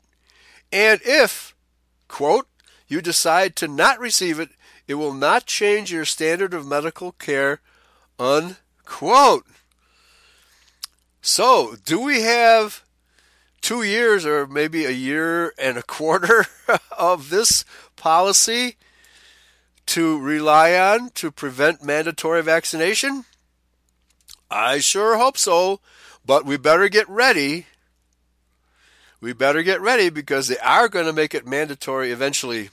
And 0.70 1.00
if, 1.06 1.56
quote, 2.06 2.46
you 2.86 3.00
decide 3.00 3.56
to 3.56 3.66
not 3.66 3.98
receive 3.98 4.38
it, 4.38 4.50
it 4.86 4.96
will 4.96 5.14
not 5.14 5.46
change 5.46 5.90
your 5.90 6.04
standard 6.04 6.52
of 6.52 6.66
medical 6.66 7.12
care, 7.12 7.62
unquote. 8.18 9.46
So, 11.22 11.76
do 11.82 11.98
we 11.98 12.20
have 12.20 12.84
two 13.62 13.82
years 13.82 14.26
or 14.26 14.46
maybe 14.46 14.84
a 14.84 14.90
year 14.90 15.54
and 15.58 15.78
a 15.78 15.82
quarter 15.82 16.44
of 16.98 17.30
this 17.30 17.64
policy 17.96 18.76
to 19.88 20.18
rely 20.18 20.74
on 20.74 21.10
to 21.10 21.30
prevent 21.30 21.82
mandatory 21.82 22.42
vaccination? 22.42 23.24
I 24.50 24.78
sure 24.78 25.16
hope 25.16 25.36
so, 25.36 25.80
but 26.24 26.44
we 26.44 26.56
better 26.56 26.88
get 26.88 27.08
ready. 27.08 27.66
We 29.20 29.32
better 29.32 29.62
get 29.62 29.80
ready 29.80 30.10
because 30.10 30.48
they 30.48 30.58
are 30.58 30.88
going 30.88 31.06
to 31.06 31.12
make 31.12 31.34
it 31.34 31.46
mandatory 31.46 32.12
eventually. 32.12 32.70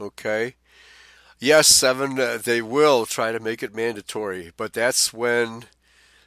Okay? 0.00 0.54
yes, 1.38 1.68
seven, 1.68 2.18
uh, 2.18 2.38
they 2.42 2.62
will 2.62 3.06
try 3.06 3.32
to 3.32 3.40
make 3.40 3.62
it 3.62 3.74
mandatory, 3.74 4.52
but 4.56 4.72
that's 4.72 5.12
when, 5.12 5.64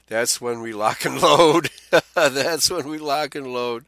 that's 0.08 0.40
when 0.40 0.62
we 0.62 0.74
lock 0.74 1.06
and 1.06 1.22
load. 1.22 1.70
that's 2.14 2.70
when 2.70 2.88
we 2.88 2.98
lock 2.98 3.36
and 3.36 3.48
load. 3.48 3.86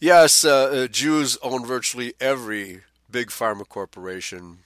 Yes, 0.00 0.44
uh, 0.44 0.64
uh, 0.64 0.86
Jews 0.86 1.36
own 1.42 1.66
virtually 1.66 2.14
every 2.20 2.82
big 3.10 3.28
pharma 3.28 3.68
corporation. 3.68 4.58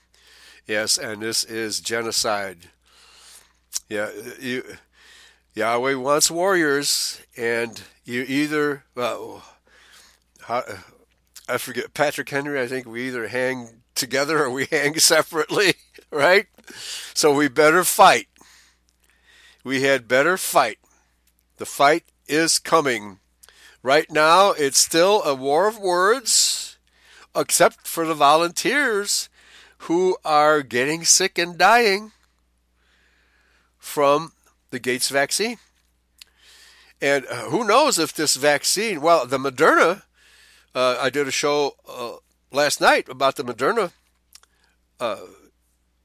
Yes, 0.65 0.97
and 0.97 1.21
this 1.21 1.43
is 1.43 1.81
genocide. 1.81 2.69
Yeah, 3.89 4.09
you, 4.39 4.63
Yahweh 5.53 5.95
wants 5.95 6.31
warriors, 6.31 7.21
and 7.35 7.81
you 8.05 8.23
either, 8.27 8.85
well, 8.95 9.43
I 10.47 11.57
forget, 11.57 11.93
Patrick 11.93 12.29
Henry, 12.29 12.61
I 12.61 12.67
think 12.67 12.87
we 12.87 13.07
either 13.07 13.27
hang 13.27 13.81
together 13.93 14.43
or 14.43 14.49
we 14.49 14.65
hang 14.71 14.97
separately, 14.99 15.75
right? 16.11 16.47
So 17.13 17.33
we 17.33 17.49
better 17.49 17.83
fight. 17.83 18.27
We 19.63 19.81
had 19.81 20.07
better 20.07 20.37
fight. 20.37 20.79
The 21.57 21.65
fight 21.65 22.05
is 22.27 22.57
coming. 22.57 23.19
Right 23.81 24.09
now, 24.09 24.51
it's 24.51 24.79
still 24.79 25.23
a 25.23 25.35
war 25.35 25.67
of 25.67 25.77
words, 25.77 26.77
except 27.35 27.85
for 27.85 28.05
the 28.05 28.13
volunteers 28.13 29.27
who 29.83 30.15
are 30.23 30.61
getting 30.61 31.03
sick 31.03 31.37
and 31.37 31.57
dying 31.57 32.11
from 33.77 34.31
the 34.69 34.79
Gates 34.79 35.09
vaccine. 35.09 35.57
And 37.01 37.25
uh, 37.29 37.49
who 37.49 37.67
knows 37.67 37.99
if 37.99 38.13
this 38.13 38.35
vaccine, 38.35 39.01
well, 39.01 39.25
the 39.25 39.37
Moderna, 39.37 40.03
uh, 40.73 40.97
I 41.01 41.09
did 41.09 41.27
a 41.27 41.31
show 41.31 41.75
uh, 41.87 42.13
last 42.49 42.79
night 42.79 43.09
about 43.09 43.35
the 43.35 43.43
Moderna 43.43 43.91
uh, 45.01 45.17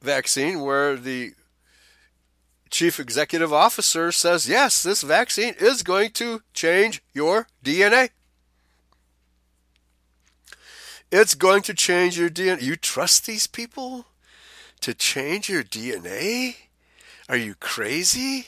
vaccine 0.03 0.61
where 0.61 0.97
the 0.97 1.35
chief 2.71 2.99
executive 2.99 3.53
officer 3.53 4.11
says, 4.11 4.49
yes, 4.49 4.83
this 4.83 5.03
vaccine 5.03 5.55
is 5.61 5.85
going 5.85 6.11
to 6.15 6.43
change 6.53 7.01
your 7.15 7.47
DNA. 7.65 8.11
It's 11.11 11.35
going 11.35 11.63
to 11.63 11.75
change 11.75 12.19
your 12.19 12.29
DNA. 12.29 12.63
You 12.63 12.77
trust 12.77 13.27
these 13.27 13.47
people 13.47 14.07
to 14.81 14.93
change 14.93 15.49
your 15.49 15.63
DNA? 15.63 16.57
Are 17.29 17.37
you 17.37 17.55
crazy? 17.55 18.47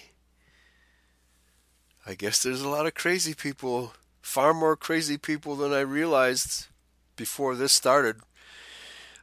I 2.06 2.14
guess 2.14 2.42
there's 2.42 2.62
a 2.62 2.68
lot 2.68 2.86
of 2.86 2.94
crazy 2.94 3.34
people, 3.34 3.94
far 4.20 4.52
more 4.52 4.76
crazy 4.76 5.16
people 5.16 5.56
than 5.56 5.72
I 5.72 5.80
realized 5.80 6.66
before 7.16 7.54
this 7.54 7.72
started. 7.72 8.16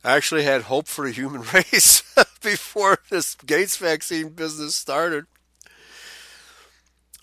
I 0.03 0.15
actually 0.15 0.43
had 0.43 0.63
hope 0.63 0.87
for 0.87 1.05
the 1.05 1.11
human 1.11 1.41
race 1.53 2.01
before 2.41 2.99
this 3.09 3.35
Gates 3.35 3.77
vaccine 3.77 4.29
business 4.29 4.75
started. 4.75 5.25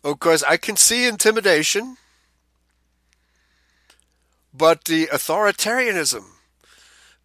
Of 0.05 0.20
course, 0.20 0.43
I 0.43 0.59
can 0.59 0.77
see 0.77 1.09
intimidation, 1.09 1.97
but 4.56 4.85
the 4.85 5.06
authoritarianism 5.06 6.24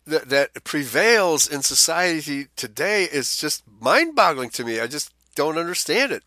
that, 0.05 0.29
that 0.29 0.63
prevails 0.63 1.47
in 1.47 1.61
society 1.61 2.47
today 2.55 3.03
is 3.03 3.37
just 3.37 3.63
mind 3.79 4.15
boggling 4.15 4.49
to 4.51 4.65
me. 4.65 4.79
I 4.79 4.87
just 4.87 5.11
don't 5.35 5.57
understand 5.57 6.11
it. 6.11 6.23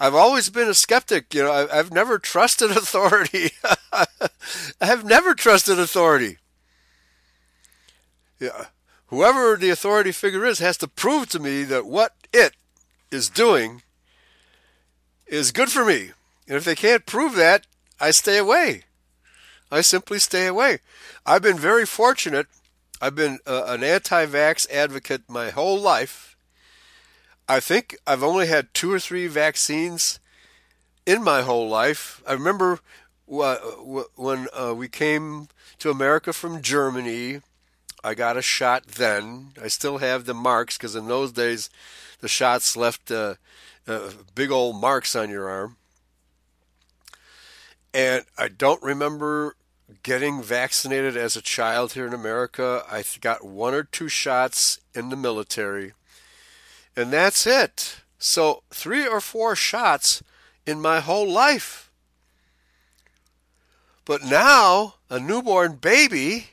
I've 0.00 0.14
always 0.14 0.50
been 0.50 0.68
a 0.68 0.74
skeptic. 0.74 1.32
You 1.34 1.44
know, 1.44 1.68
I, 1.70 1.76
have 1.76 1.92
never 1.92 2.18
trusted 2.18 2.70
authority. 2.76 3.50
I 3.92 4.06
have 4.80 5.04
never 5.04 5.34
trusted 5.34 5.78
authority. 5.78 6.38
Yeah. 8.40 8.66
Whoever 9.06 9.56
the 9.56 9.70
authority 9.70 10.10
figure 10.10 10.44
is 10.46 10.58
has 10.58 10.78
to 10.78 10.88
prove 10.88 11.28
to 11.28 11.38
me 11.38 11.64
that 11.64 11.86
what 11.86 12.14
it 12.32 12.54
is 13.10 13.28
doing 13.28 13.82
is 15.26 15.52
good 15.52 15.70
for 15.70 15.84
me. 15.84 16.12
And 16.48 16.56
if 16.56 16.64
they 16.64 16.74
can't 16.74 17.06
prove 17.06 17.34
that, 17.34 17.66
I 18.00 18.10
stay 18.10 18.38
away. 18.38 18.84
I 19.72 19.80
simply 19.80 20.18
stay 20.18 20.46
away. 20.46 20.80
I've 21.24 21.40
been 21.40 21.58
very 21.58 21.86
fortunate. 21.86 22.46
I've 23.00 23.14
been 23.14 23.38
uh, 23.46 23.64
an 23.66 23.82
anti 23.82 24.26
vax 24.26 24.70
advocate 24.70 25.22
my 25.28 25.48
whole 25.48 25.80
life. 25.80 26.36
I 27.48 27.58
think 27.58 27.96
I've 28.06 28.22
only 28.22 28.46
had 28.46 28.74
two 28.74 28.92
or 28.92 29.00
three 29.00 29.26
vaccines 29.26 30.20
in 31.06 31.24
my 31.24 31.40
whole 31.40 31.68
life. 31.68 32.22
I 32.26 32.34
remember 32.34 32.80
when 33.26 34.46
uh, 34.52 34.74
we 34.76 34.88
came 34.88 35.48
to 35.78 35.90
America 35.90 36.34
from 36.34 36.60
Germany, 36.60 37.40
I 38.04 38.12
got 38.12 38.36
a 38.36 38.42
shot 38.42 38.86
then. 38.86 39.52
I 39.60 39.68
still 39.68 39.98
have 39.98 40.26
the 40.26 40.34
marks 40.34 40.76
because 40.76 40.94
in 40.94 41.08
those 41.08 41.32
days 41.32 41.70
the 42.20 42.28
shots 42.28 42.76
left 42.76 43.10
uh, 43.10 43.36
uh, 43.88 44.10
big 44.34 44.50
old 44.50 44.80
marks 44.80 45.16
on 45.16 45.30
your 45.30 45.48
arm. 45.48 45.76
And 47.94 48.24
I 48.36 48.48
don't 48.48 48.82
remember 48.82 49.56
getting 50.02 50.42
vaccinated 50.42 51.16
as 51.16 51.36
a 51.36 51.42
child 51.42 51.92
here 51.92 52.06
in 52.06 52.14
America. 52.14 52.84
I 52.90 53.04
got 53.20 53.44
one 53.44 53.74
or 53.74 53.82
two 53.82 54.08
shots 54.08 54.80
in 54.94 55.08
the 55.08 55.16
military, 55.16 55.92
and 56.96 57.12
that's 57.12 57.46
it. 57.46 58.00
So, 58.18 58.62
three 58.70 59.06
or 59.06 59.20
four 59.20 59.56
shots 59.56 60.22
in 60.66 60.80
my 60.80 61.00
whole 61.00 61.28
life. 61.28 61.90
But 64.04 64.24
now, 64.24 64.94
a 65.10 65.20
newborn 65.20 65.76
baby 65.76 66.48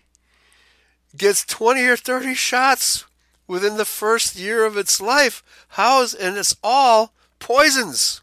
gets 1.16 1.46
20 1.46 1.84
or 1.86 1.96
30 1.96 2.34
shots 2.34 3.06
within 3.48 3.78
the 3.78 3.86
first 3.86 4.36
year 4.36 4.66
of 4.66 4.78
its 4.78 5.02
life. 5.02 5.44
How 5.70 6.04
is, 6.04 6.14
and 6.14 6.38
it's 6.38 6.56
all 6.64 7.14
poisons. 7.40 8.22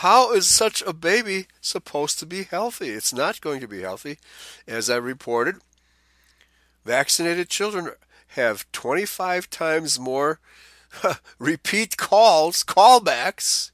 How 0.00 0.30
is 0.32 0.46
such 0.46 0.82
a 0.82 0.92
baby 0.92 1.46
supposed 1.62 2.18
to 2.18 2.26
be 2.26 2.42
healthy? 2.42 2.90
It's 2.90 3.14
not 3.14 3.40
going 3.40 3.60
to 3.60 3.66
be 3.66 3.80
healthy. 3.80 4.18
As 4.68 4.90
I 4.90 4.96
reported, 4.96 5.56
vaccinated 6.84 7.48
children 7.48 7.92
have 8.28 8.70
25 8.72 9.48
times 9.48 9.98
more 9.98 10.38
repeat 11.38 11.96
calls, 11.96 12.62
callbacks 12.62 13.70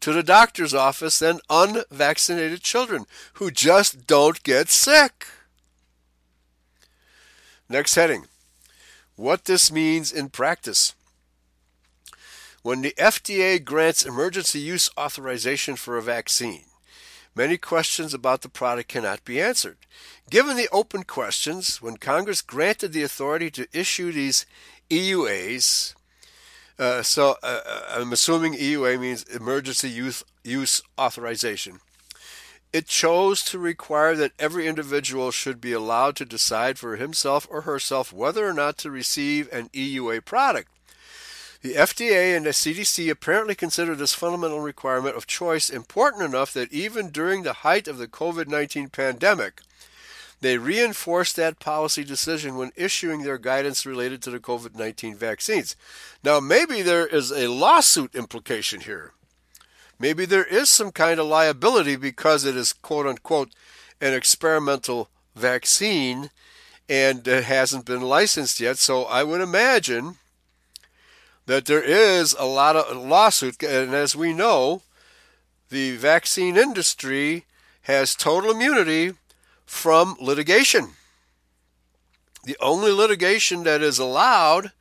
to 0.00 0.14
the 0.14 0.22
doctor's 0.22 0.72
office 0.72 1.18
than 1.18 1.40
unvaccinated 1.50 2.62
children 2.62 3.04
who 3.34 3.50
just 3.50 4.06
don't 4.06 4.42
get 4.42 4.70
sick. 4.70 5.26
Next 7.68 7.94
heading 7.94 8.24
What 9.16 9.44
this 9.44 9.70
means 9.70 10.12
in 10.12 10.30
practice. 10.30 10.94
When 12.62 12.82
the 12.82 12.94
FDA 12.98 13.64
grants 13.64 14.04
emergency 14.04 14.58
use 14.58 14.90
authorization 14.98 15.76
for 15.76 15.96
a 15.96 16.02
vaccine, 16.02 16.64
many 17.34 17.56
questions 17.56 18.12
about 18.12 18.42
the 18.42 18.48
product 18.48 18.88
cannot 18.88 19.24
be 19.24 19.40
answered. 19.40 19.78
Given 20.28 20.56
the 20.56 20.68
open 20.72 21.04
questions, 21.04 21.80
when 21.80 21.98
Congress 21.98 22.42
granted 22.42 22.92
the 22.92 23.04
authority 23.04 23.50
to 23.52 23.68
issue 23.72 24.10
these 24.10 24.44
EUAs, 24.90 25.94
uh, 26.80 27.02
so 27.02 27.36
uh, 27.42 27.60
uh 27.64 27.82
I'm 28.00 28.12
assuming 28.12 28.54
EUA 28.54 29.00
means 29.00 29.22
emergency 29.24 29.88
use, 29.88 30.24
use 30.42 30.82
authorization. 30.98 31.78
It 32.72 32.86
chose 32.86 33.42
to 33.44 33.58
require 33.58 34.14
that 34.16 34.32
every 34.38 34.66
individual 34.66 35.30
should 35.30 35.60
be 35.60 35.72
allowed 35.72 36.16
to 36.16 36.24
decide 36.24 36.78
for 36.78 36.96
himself 36.96 37.46
or 37.50 37.62
herself 37.62 38.12
whether 38.12 38.46
or 38.46 38.52
not 38.52 38.76
to 38.78 38.90
receive 38.90 39.48
an 39.52 39.68
EUA 39.70 40.24
product. 40.24 40.68
The 41.60 41.74
FDA 41.74 42.36
and 42.36 42.46
the 42.46 42.50
CDC 42.50 43.10
apparently 43.10 43.56
consider 43.56 43.96
this 43.96 44.14
fundamental 44.14 44.60
requirement 44.60 45.16
of 45.16 45.26
choice 45.26 45.68
important 45.68 46.22
enough 46.22 46.52
that 46.52 46.72
even 46.72 47.10
during 47.10 47.42
the 47.42 47.52
height 47.64 47.88
of 47.88 47.98
the 47.98 48.06
COVID 48.06 48.46
19 48.46 48.90
pandemic, 48.90 49.60
they 50.40 50.56
reinforced 50.56 51.34
that 51.34 51.58
policy 51.58 52.04
decision 52.04 52.56
when 52.56 52.70
issuing 52.76 53.22
their 53.22 53.38
guidance 53.38 53.84
related 53.84 54.22
to 54.22 54.30
the 54.30 54.38
COVID 54.38 54.76
19 54.76 55.16
vaccines. 55.16 55.74
Now, 56.22 56.38
maybe 56.38 56.80
there 56.80 57.06
is 57.06 57.32
a 57.32 57.48
lawsuit 57.48 58.14
implication 58.14 58.82
here. 58.82 59.12
Maybe 59.98 60.26
there 60.26 60.44
is 60.44 60.68
some 60.68 60.92
kind 60.92 61.18
of 61.18 61.26
liability 61.26 61.96
because 61.96 62.44
it 62.44 62.56
is 62.56 62.72
quote 62.72 63.06
unquote 63.06 63.50
an 64.00 64.14
experimental 64.14 65.10
vaccine 65.34 66.30
and 66.88 67.26
it 67.26 67.44
hasn't 67.44 67.84
been 67.84 68.02
licensed 68.02 68.60
yet. 68.60 68.78
So 68.78 69.04
I 69.04 69.24
would 69.24 69.40
imagine 69.40 70.18
that 71.48 71.64
there 71.64 71.82
is 71.82 72.36
a 72.38 72.44
lot 72.44 72.76
of 72.76 72.94
lawsuit, 72.94 73.62
and 73.62 73.94
as 73.94 74.14
we 74.14 74.34
know, 74.34 74.82
the 75.70 75.96
vaccine 75.96 76.58
industry 76.58 77.46
has 77.84 78.14
total 78.14 78.50
immunity 78.50 79.14
from 79.64 80.14
litigation. 80.20 80.90
The 82.44 82.58
only 82.60 82.92
litigation 82.92 83.62
that 83.62 83.80
is 83.80 83.98
allowed, 83.98 84.72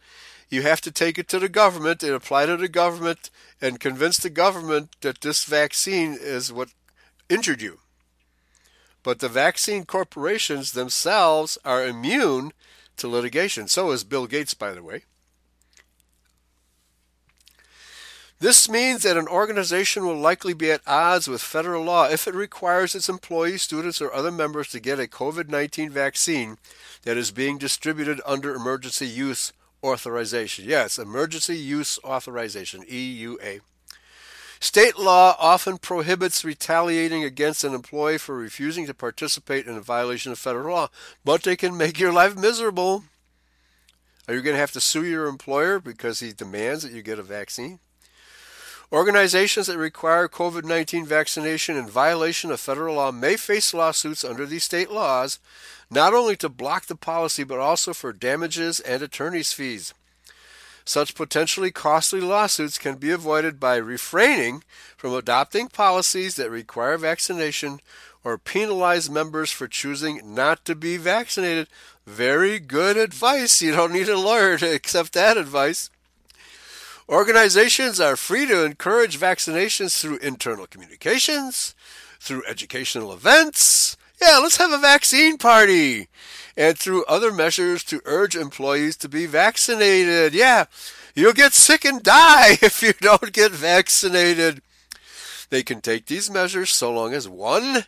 you 0.49 0.61
have 0.63 0.81
to 0.81 0.91
take 0.91 1.17
it 1.17 1.29
to 1.29 1.39
the 1.39 1.47
government 1.47 2.03
and 2.03 2.11
apply 2.11 2.47
to 2.47 2.57
the 2.57 2.67
government 2.67 3.29
and 3.61 3.79
convince 3.79 4.17
the 4.17 4.29
government 4.29 4.97
that 4.99 5.21
this 5.21 5.45
vaccine 5.45 6.17
is 6.19 6.51
what 6.51 6.73
injured 7.29 7.61
you. 7.61 7.79
But 9.03 9.19
the 9.19 9.29
vaccine 9.29 9.85
corporations 9.85 10.73
themselves 10.73 11.57
are 11.63 11.87
immune 11.87 12.51
to 12.97 13.07
litigation. 13.07 13.69
So 13.69 13.91
is 13.91 14.03
Bill 14.03 14.27
Gates, 14.27 14.53
by 14.53 14.73
the 14.73 14.83
way. 14.83 15.03
This 18.39 18.69
means 18.69 19.01
that 19.01 19.17
an 19.17 19.27
organization 19.27 20.05
will 20.05 20.17
likely 20.17 20.53
be 20.53 20.69
at 20.69 20.81
odds 20.85 21.27
with 21.27 21.41
federal 21.41 21.83
law 21.83 22.07
if 22.07 22.27
it 22.27 22.35
requires 22.35 22.93
its 22.93 23.09
employees, 23.09 23.63
students, 23.63 23.99
or 23.99 24.13
other 24.13 24.31
members 24.31 24.69
to 24.69 24.79
get 24.79 24.99
a 24.99 25.07
COVID 25.07 25.49
19 25.49 25.89
vaccine 25.89 26.57
that 27.01 27.17
is 27.17 27.31
being 27.31 27.57
distributed 27.57 28.21
under 28.27 28.53
emergency 28.53 29.07
use 29.07 29.53
authorization. 29.83 30.65
Yes, 30.65 30.99
emergency 30.99 31.57
use 31.57 31.97
authorization, 32.03 32.83
EUA. 32.83 33.61
State 34.59 34.99
law 34.99 35.35
often 35.39 35.79
prohibits 35.79 36.45
retaliating 36.45 37.23
against 37.23 37.63
an 37.63 37.73
employee 37.73 38.19
for 38.19 38.35
refusing 38.35 38.85
to 38.85 38.93
participate 38.93 39.65
in 39.65 39.77
a 39.77 39.81
violation 39.81 40.31
of 40.31 40.37
federal 40.37 40.75
law, 40.75 40.89
but 41.25 41.41
they 41.41 41.55
can 41.55 41.75
make 41.75 41.99
your 41.99 42.13
life 42.13 42.35
miserable. 42.35 43.03
Are 44.27 44.35
you 44.35 44.41
going 44.41 44.55
to 44.55 44.59
have 44.59 44.71
to 44.73 44.81
sue 44.81 45.05
your 45.05 45.25
employer 45.25 45.79
because 45.79 46.19
he 46.19 46.33
demands 46.33 46.83
that 46.83 46.91
you 46.91 47.01
get 47.01 47.17
a 47.17 47.23
vaccine? 47.23 47.79
Organizations 48.91 49.67
that 49.67 49.77
require 49.77 50.29
COVID 50.29 50.63
19 50.63 51.05
vaccination 51.05 51.75
in 51.75 51.87
violation 51.87 52.51
of 52.51 52.59
federal 52.61 52.95
law 52.95 53.11
may 53.11 53.35
face 53.35 53.73
lawsuits 53.73 54.23
under 54.23 54.45
these 54.45 54.63
state 54.63 54.89
laws, 54.89 55.39
not 55.91 56.13
only 56.13 56.37
to 56.37 56.47
block 56.47 56.85
the 56.85 56.95
policy, 56.95 57.43
but 57.43 57.59
also 57.59 57.93
for 57.93 58.13
damages 58.13 58.79
and 58.79 59.01
attorney's 59.01 59.51
fees. 59.51 59.93
Such 60.85 61.15
potentially 61.15 61.69
costly 61.69 62.21
lawsuits 62.21 62.77
can 62.77 62.95
be 62.95 63.11
avoided 63.11 63.59
by 63.59 63.75
refraining 63.75 64.63
from 64.95 65.13
adopting 65.13 65.67
policies 65.67 66.37
that 66.37 66.49
require 66.49 66.97
vaccination 66.97 67.81
or 68.23 68.37
penalize 68.37 69.09
members 69.09 69.51
for 69.51 69.67
choosing 69.67 70.33
not 70.33 70.63
to 70.63 70.75
be 70.75 70.95
vaccinated. 70.95 71.67
Very 72.05 72.57
good 72.59 72.95
advice. 72.95 73.61
You 73.61 73.73
don't 73.73 73.91
need 73.91 74.07
a 74.07 74.17
lawyer 74.17 74.57
to 74.59 74.73
accept 74.73 75.11
that 75.11 75.35
advice. 75.35 75.89
Organizations 77.09 78.01
are 78.01 78.17
free 78.17 78.45
to 78.47 78.65
encourage 78.65 79.17
vaccinations 79.17 79.99
through 79.99 80.17
internal 80.17 80.67
communications, 80.67 81.73
through 82.19 82.43
educational 82.45 83.13
events. 83.13 83.95
Yeah, 84.21 84.39
let's 84.39 84.57
have 84.57 84.71
a 84.71 84.77
vaccine 84.77 85.37
party. 85.37 86.09
And 86.57 86.77
through 86.77 87.05
other 87.05 87.31
measures 87.31 87.85
to 87.85 88.01
urge 88.03 88.35
employees 88.35 88.97
to 88.97 89.07
be 89.07 89.25
vaccinated. 89.25 90.33
Yeah, 90.33 90.65
you'll 91.15 91.31
get 91.31 91.53
sick 91.53 91.85
and 91.85 92.03
die 92.03 92.51
if 92.61 92.81
you 92.81 92.91
don't 92.99 93.31
get 93.31 93.51
vaccinated. 93.53 94.61
They 95.49 95.63
can 95.63 95.79
take 95.79 96.07
these 96.07 96.29
measures 96.29 96.71
so 96.71 96.91
long 96.91 97.13
as 97.13 97.29
one, 97.29 97.85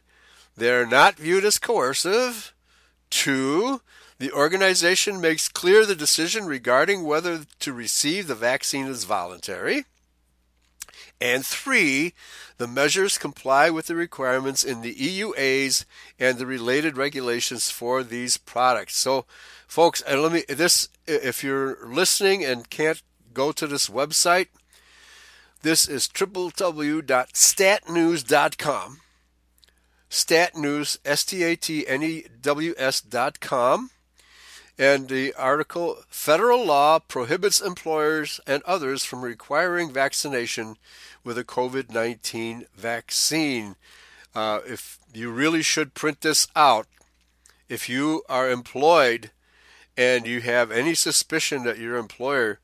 they're 0.55 0.85
not 0.85 1.17
viewed 1.17 1.43
as 1.43 1.59
coercive, 1.59 2.53
two, 3.09 3.81
the 4.19 4.31
organization 4.33 5.21
makes 5.21 5.49
clear 5.49 5.85
the 5.85 5.95
decision 5.95 6.45
regarding 6.45 7.03
whether 7.03 7.45
to 7.59 7.73
receive 7.73 8.27
the 8.27 8.35
vaccine 8.35 8.87
is 8.87 9.05
voluntary. 9.05 9.85
And 11.21 11.45
three, 11.45 12.13
the 12.57 12.67
measures 12.67 13.17
comply 13.17 13.69
with 13.69 13.87
the 13.87 13.95
requirements 13.95 14.61
in 14.63 14.81
the 14.81 14.93
EUAs 14.93 15.85
and 16.19 16.37
the 16.37 16.45
related 16.45 16.97
regulations 16.97 17.71
for 17.71 18.03
these 18.03 18.35
products. 18.37 18.97
So, 18.97 19.25
folks, 19.67 20.01
and 20.01 20.21
let 20.21 20.33
me 20.33 20.43
this 20.47 20.89
if 21.07 21.43
you're 21.43 21.79
listening 21.85 22.45
and 22.45 22.69
can't 22.69 23.01
go 23.33 23.51
to 23.53 23.67
this 23.67 23.89
website, 23.89 24.47
this 25.61 25.87
is 25.87 26.07
www.statnews.com. 26.07 28.99
Statnews, 30.09 30.97
S 31.05 31.23
T 31.23 31.43
A 31.43 31.55
T 31.55 31.87
N 31.87 32.01
E 32.01 32.25
W 32.41 32.73
S.com. 32.77 33.91
And 34.79 35.09
the 35.09 35.33
article 35.33 35.97
Federal 36.07 36.65
law 36.65 36.99
prohibits 36.99 37.59
employers 37.59 38.39
and 38.47 38.63
others 38.63 39.03
from 39.03 39.23
requiring 39.23 39.91
vaccination 39.91 40.77
with 41.21 41.37
a 41.37 41.43
COVID 41.43 41.93
19 41.93 42.65
vaccine. 42.77 43.75
Uh, 44.33 44.61
if 44.65 44.97
you 45.13 45.31
really 45.31 45.61
should 45.61 45.93
print 45.93 46.21
this 46.21 46.47
out, 46.55 46.87
if 47.67 47.89
you 47.89 48.23
are 48.29 48.49
employed 48.49 49.31
and 49.97 50.25
you 50.25 50.39
have 50.39 50.71
any 50.71 50.95
suspicion 50.95 51.65
that 51.65 51.77
your 51.77 51.97
employer 51.97 52.59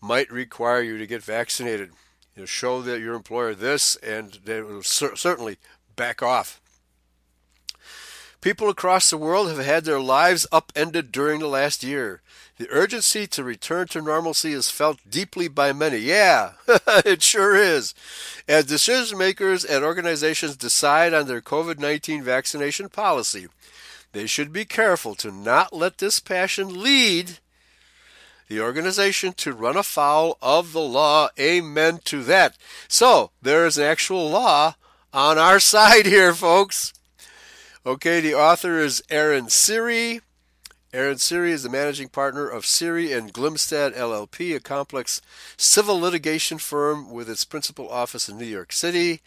might 0.00 0.30
require 0.30 0.82
you 0.82 0.98
to 0.98 1.06
get 1.06 1.24
vaccinated, 1.24 1.90
you 2.36 2.46
show 2.46 2.80
that 2.82 3.00
your 3.00 3.14
employer 3.14 3.54
this, 3.54 3.96
and 3.96 4.38
they 4.44 4.62
will 4.62 4.84
cer- 4.84 5.16
certainly 5.16 5.56
back 5.96 6.22
off. 6.22 6.60
People 8.46 8.68
across 8.68 9.10
the 9.10 9.18
world 9.18 9.48
have 9.48 9.58
had 9.58 9.84
their 9.84 9.98
lives 9.98 10.46
upended 10.52 11.10
during 11.10 11.40
the 11.40 11.48
last 11.48 11.82
year. 11.82 12.20
The 12.58 12.70
urgency 12.70 13.26
to 13.26 13.42
return 13.42 13.88
to 13.88 14.00
normalcy 14.00 14.52
is 14.52 14.70
felt 14.70 15.00
deeply 15.10 15.48
by 15.48 15.72
many. 15.72 15.96
Yeah, 15.96 16.52
it 17.04 17.24
sure 17.24 17.56
is. 17.56 17.92
As 18.46 18.64
decision 18.64 19.18
makers 19.18 19.64
and 19.64 19.82
organizations 19.82 20.56
decide 20.56 21.12
on 21.12 21.26
their 21.26 21.40
COVID 21.40 21.80
19 21.80 22.22
vaccination 22.22 22.88
policy, 22.88 23.48
they 24.12 24.26
should 24.28 24.52
be 24.52 24.64
careful 24.64 25.16
to 25.16 25.32
not 25.32 25.72
let 25.72 25.98
this 25.98 26.20
passion 26.20 26.80
lead 26.80 27.38
the 28.46 28.60
organization 28.60 29.32
to 29.38 29.54
run 29.54 29.76
afoul 29.76 30.38
of 30.40 30.72
the 30.72 30.78
law. 30.78 31.30
Amen 31.36 31.98
to 32.04 32.22
that. 32.22 32.56
So, 32.86 33.32
there 33.42 33.66
is 33.66 33.76
an 33.76 33.86
actual 33.86 34.30
law 34.30 34.76
on 35.12 35.36
our 35.36 35.58
side 35.74 36.06
here, 36.06 36.32
folks. 36.32 36.92
Okay, 37.86 38.20
the 38.20 38.34
author 38.34 38.80
is 38.80 39.00
Aaron 39.10 39.48
Siri. 39.48 40.20
Aaron 40.92 41.18
Siri 41.18 41.52
is 41.52 41.62
the 41.62 41.68
managing 41.68 42.08
partner 42.08 42.48
of 42.48 42.66
Siri 42.66 43.12
and 43.12 43.32
Glimstad 43.32 43.94
LLP, 43.94 44.56
a 44.56 44.58
complex 44.58 45.22
civil 45.56 46.00
litigation 46.00 46.58
firm 46.58 47.12
with 47.12 47.30
its 47.30 47.44
principal 47.44 47.88
office 47.88 48.28
in 48.28 48.38
New 48.38 48.44
York 48.44 48.72
City. 48.72 49.20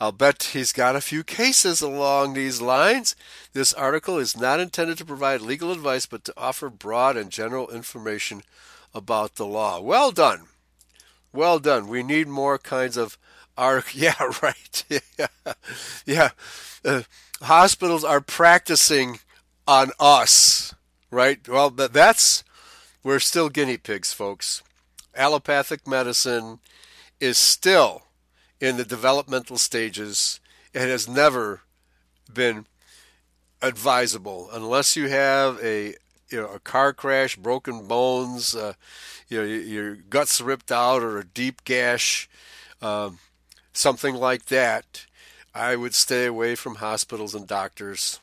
I'll 0.00 0.12
bet 0.12 0.50
he's 0.52 0.70
got 0.70 0.94
a 0.94 1.00
few 1.00 1.24
cases 1.24 1.82
along 1.82 2.34
these 2.34 2.60
lines. 2.60 3.16
This 3.54 3.72
article 3.72 4.18
is 4.18 4.36
not 4.36 4.60
intended 4.60 4.96
to 4.98 5.04
provide 5.04 5.40
legal 5.40 5.72
advice, 5.72 6.06
but 6.06 6.22
to 6.26 6.34
offer 6.36 6.70
broad 6.70 7.16
and 7.16 7.28
general 7.28 7.70
information 7.70 8.42
about 8.94 9.34
the 9.34 9.46
law. 9.46 9.80
Well 9.80 10.12
done. 10.12 10.42
Well 11.32 11.58
done. 11.58 11.88
We 11.88 12.04
need 12.04 12.28
more 12.28 12.56
kinds 12.56 12.96
of 12.96 13.18
articles. 13.58 13.94
Yeah, 14.00 14.14
right. 14.42 14.84
yeah. 15.18 15.26
yeah. 16.06 16.28
Uh, 16.84 17.02
hospitals 17.42 18.04
are 18.04 18.20
practicing 18.20 19.18
on 19.66 19.90
us, 19.98 20.74
right? 21.10 21.46
Well, 21.48 21.70
that's 21.70 22.44
we're 23.02 23.18
still 23.18 23.48
guinea 23.48 23.76
pigs, 23.76 24.12
folks. 24.12 24.62
Allopathic 25.14 25.86
medicine 25.86 26.60
is 27.18 27.38
still 27.38 28.02
in 28.60 28.76
the 28.76 28.84
developmental 28.84 29.58
stages. 29.58 30.40
It 30.72 30.88
has 30.88 31.08
never 31.08 31.62
been 32.32 32.66
advisable 33.62 34.48
unless 34.52 34.96
you 34.96 35.08
have 35.08 35.58
a 35.62 35.94
you 36.30 36.40
know 36.40 36.46
a 36.48 36.60
car 36.60 36.92
crash, 36.92 37.36
broken 37.36 37.86
bones, 37.86 38.54
uh, 38.54 38.74
you 39.28 39.38
know 39.38 39.44
your 39.44 39.96
guts 39.96 40.40
ripped 40.40 40.72
out, 40.72 41.02
or 41.02 41.18
a 41.18 41.24
deep 41.24 41.64
gash, 41.64 42.28
um, 42.80 43.18
something 43.72 44.14
like 44.14 44.46
that. 44.46 45.06
I 45.54 45.76
would 45.76 45.94
stay 45.94 46.26
away 46.26 46.54
from 46.54 46.76
hospitals 46.76 47.34
and 47.34 47.46
doctors. 47.46 48.20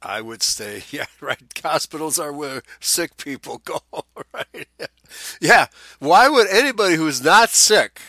I 0.00 0.20
would 0.20 0.42
stay, 0.42 0.84
yeah, 0.90 1.06
right. 1.20 1.42
Hospitals 1.62 2.18
are 2.18 2.32
where 2.32 2.62
sick 2.80 3.16
people 3.16 3.58
go, 3.64 3.80
right? 4.32 4.68
Yeah. 5.40 5.66
Why 5.98 6.28
would 6.28 6.48
anybody 6.48 6.94
who's 6.94 7.22
not 7.22 7.50
sick 7.50 8.00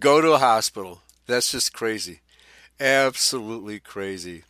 go 0.00 0.20
to 0.20 0.32
a 0.32 0.38
hospital? 0.38 1.02
That's 1.26 1.52
just 1.52 1.72
crazy. 1.72 2.20
Absolutely 2.80 3.80
crazy. 3.80 4.44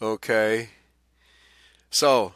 Okay. 0.00 0.70
So, 1.90 2.34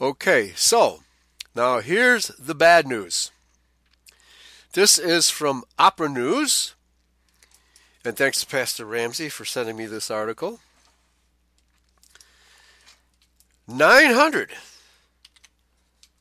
okay, 0.00 0.52
so 0.56 1.00
now 1.54 1.80
here's 1.80 2.28
the 2.38 2.54
bad 2.54 2.86
news. 2.88 3.30
This 4.74 4.98
is 4.98 5.30
from 5.30 5.62
Opera 5.78 6.08
News. 6.08 6.74
And 8.04 8.16
thanks 8.16 8.40
to 8.40 8.46
Pastor 8.46 8.84
Ramsey 8.84 9.28
for 9.28 9.44
sending 9.44 9.76
me 9.76 9.86
this 9.86 10.10
article. 10.10 10.58
900 13.68 14.50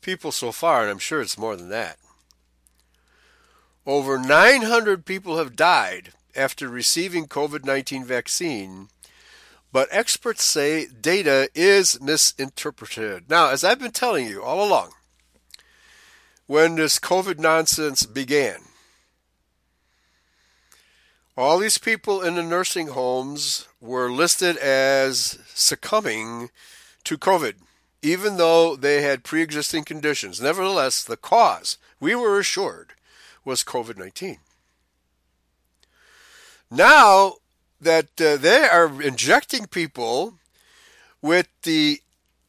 people 0.01 0.31
so 0.31 0.51
far, 0.51 0.84
and 0.84 0.91
I'm 0.91 0.99
sure 0.99 1.19
it's 1.19 1.35
more 1.35 1.55
than 1.55 1.69
that. 1.69 1.97
Over 3.88 4.19
900 4.19 5.03
people 5.03 5.39
have 5.39 5.55
died 5.55 6.11
after 6.35 6.69
receiving 6.69 7.25
COVID 7.25 7.65
19 7.65 8.05
vaccine, 8.05 8.89
but 9.71 9.88
experts 9.89 10.43
say 10.43 10.85
data 10.85 11.49
is 11.55 11.99
misinterpreted. 11.99 13.31
Now, 13.31 13.49
as 13.49 13.63
I've 13.63 13.80
been 13.80 13.91
telling 13.91 14.27
you 14.27 14.43
all 14.43 14.63
along, 14.63 14.91
when 16.48 16.76
this 16.76 16.99
COVID 16.99 17.40
nonsense 17.40 18.06
began. 18.06 18.60
all 21.36 21.57
these 21.57 21.80
people 21.80 22.22
in 22.22 22.36
the 22.36 22.44
nursing 22.44 22.90
homes 22.90 23.68
were 23.82 24.11
listed 24.11 24.56
as 24.57 25.40
succumbing 25.53 26.49
to 27.03 27.18
COVID, 27.18 27.56
even 28.02 28.38
though 28.38 28.76
they 28.76 29.02
had 29.02 29.24
pre 29.24 29.41
existing 29.41 29.84
conditions. 29.84 30.40
Nevertheless, 30.40 31.03
the 31.03 31.18
cause, 31.18 31.78
we 31.99 32.14
were 32.14 32.40
assured, 32.40 32.94
was 33.44 33.64
COVID 33.64 33.98
19. 33.98 34.38
Now 36.70 37.36
that 37.82 38.22
uh, 38.22 38.38
they 38.38 38.64
are 38.65 39.02
injecting 39.02 39.65
people 39.65 40.36
with 41.22 41.48
the 41.64 42.02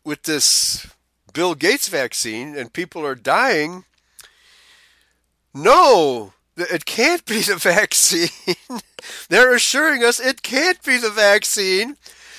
with 0.04 0.24
this 0.24 0.86
Bill 1.34 1.54
Gates 1.54 1.88
vaccine 1.88 2.56
and 2.56 2.72
people 2.72 3.04
are 3.04 3.16
dying, 3.16 3.84
no, 5.52 6.32
it 6.56 6.86
can't 6.86 7.26
be 7.26 7.40
the 7.42 7.56
vaccine. 7.60 8.54
They're 9.28 9.54
assuring 9.54 10.02
us 10.02 10.20
it 10.20 10.42
can't 10.42 10.82
be 10.82 10.96
the 10.96 11.10
vaccine. 11.10 11.96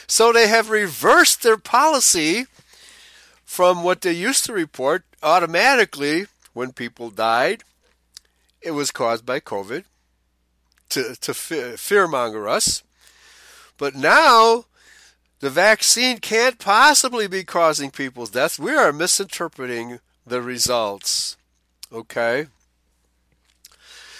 So 0.08 0.32
they 0.32 0.48
have 0.48 0.70
reversed 0.70 1.44
their 1.44 1.58
policy 1.58 2.46
from 3.44 3.84
what 3.84 4.02
they 4.02 4.14
used 4.14 4.46
to 4.46 4.54
report 4.54 5.04
automatically 5.22 6.28
when 6.54 6.72
people 6.72 7.10
died. 7.10 7.64
It 8.62 8.72
was 8.72 8.92
caused 8.92 9.26
by 9.26 9.40
COVID 9.40 9.84
to, 10.90 11.16
to 11.16 11.32
fearmonger 11.32 12.50
us. 12.50 12.84
But 13.78 13.96
now 13.96 14.66
the 15.46 15.52
vaccine 15.52 16.18
can't 16.18 16.58
possibly 16.58 17.28
be 17.28 17.44
causing 17.44 17.92
people's 17.92 18.32
deaths. 18.32 18.58
We 18.58 18.72
are 18.72 18.92
misinterpreting 18.92 20.00
the 20.26 20.42
results. 20.42 21.38
Okay? 21.94 22.48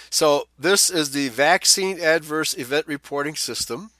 So, 0.08 0.46
this 0.56 0.88
is 0.88 1.10
the 1.10 1.28
Vaccine 1.30 1.98
Adverse 1.98 2.56
Event 2.56 2.86
Reporting 2.86 3.34
System. 3.34 3.90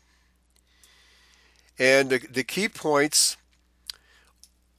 And 1.81 2.11
the, 2.11 2.19
the 2.19 2.45
key 2.45 2.69
points 2.69 3.37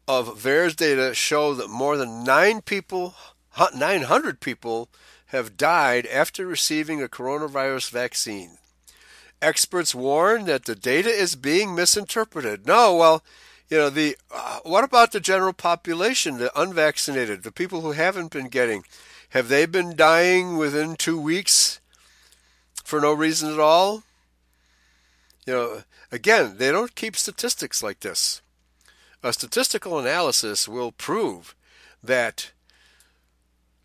of 0.08 0.42
VAERS 0.42 0.78
data 0.78 1.14
show 1.14 1.54
that 1.54 1.70
more 1.70 1.98
than 1.98 2.24
nine 2.24 2.62
people, 2.62 3.14
900 3.76 4.40
people 4.40 4.88
have 5.28 5.58
died 5.58 6.06
after 6.06 6.48
receiving 6.48 7.04
a 7.04 7.10
coronavirus 7.10 7.92
vaccine. 7.92 8.58
Experts 9.42 9.94
warn 9.94 10.46
that 10.46 10.66
the 10.66 10.76
data 10.76 11.10
is 11.10 11.36
being 11.36 11.76
misinterpreted. 11.76 12.66
No, 12.66 12.96
well, 12.96 13.24
you 13.70 13.78
know, 13.78 13.90
the 13.90 14.18
uh, 14.34 14.60
what 14.64 14.84
about 14.84 15.12
the 15.12 15.20
general 15.20 15.54
population, 15.54 16.38
the 16.38 16.52
unvaccinated, 16.60 17.44
the 17.44 17.52
people 17.52 17.82
who 17.82 17.92
haven't 17.92 18.32
been 18.32 18.48
getting? 18.48 18.84
Have 19.30 19.50
they 19.50 19.66
been 19.66 19.96
dying 19.96 20.58
within 20.58 20.96
two 20.96 21.20
weeks 21.20 21.80
for 22.84 23.02
no 23.02 23.14
reason 23.14 23.54
at 23.54 23.60
all? 23.60 24.04
You 25.46 25.54
know, 25.54 25.84
again, 26.12 26.56
they 26.58 26.72
don't 26.72 26.96
keep 26.96 27.16
statistics 27.16 27.84
like 27.84 28.00
this. 28.00 28.42
A 29.22 29.34
statistical 29.34 30.00
analysis 30.00 30.68
will 30.68 30.92
prove 30.92 31.56
that 32.02 32.52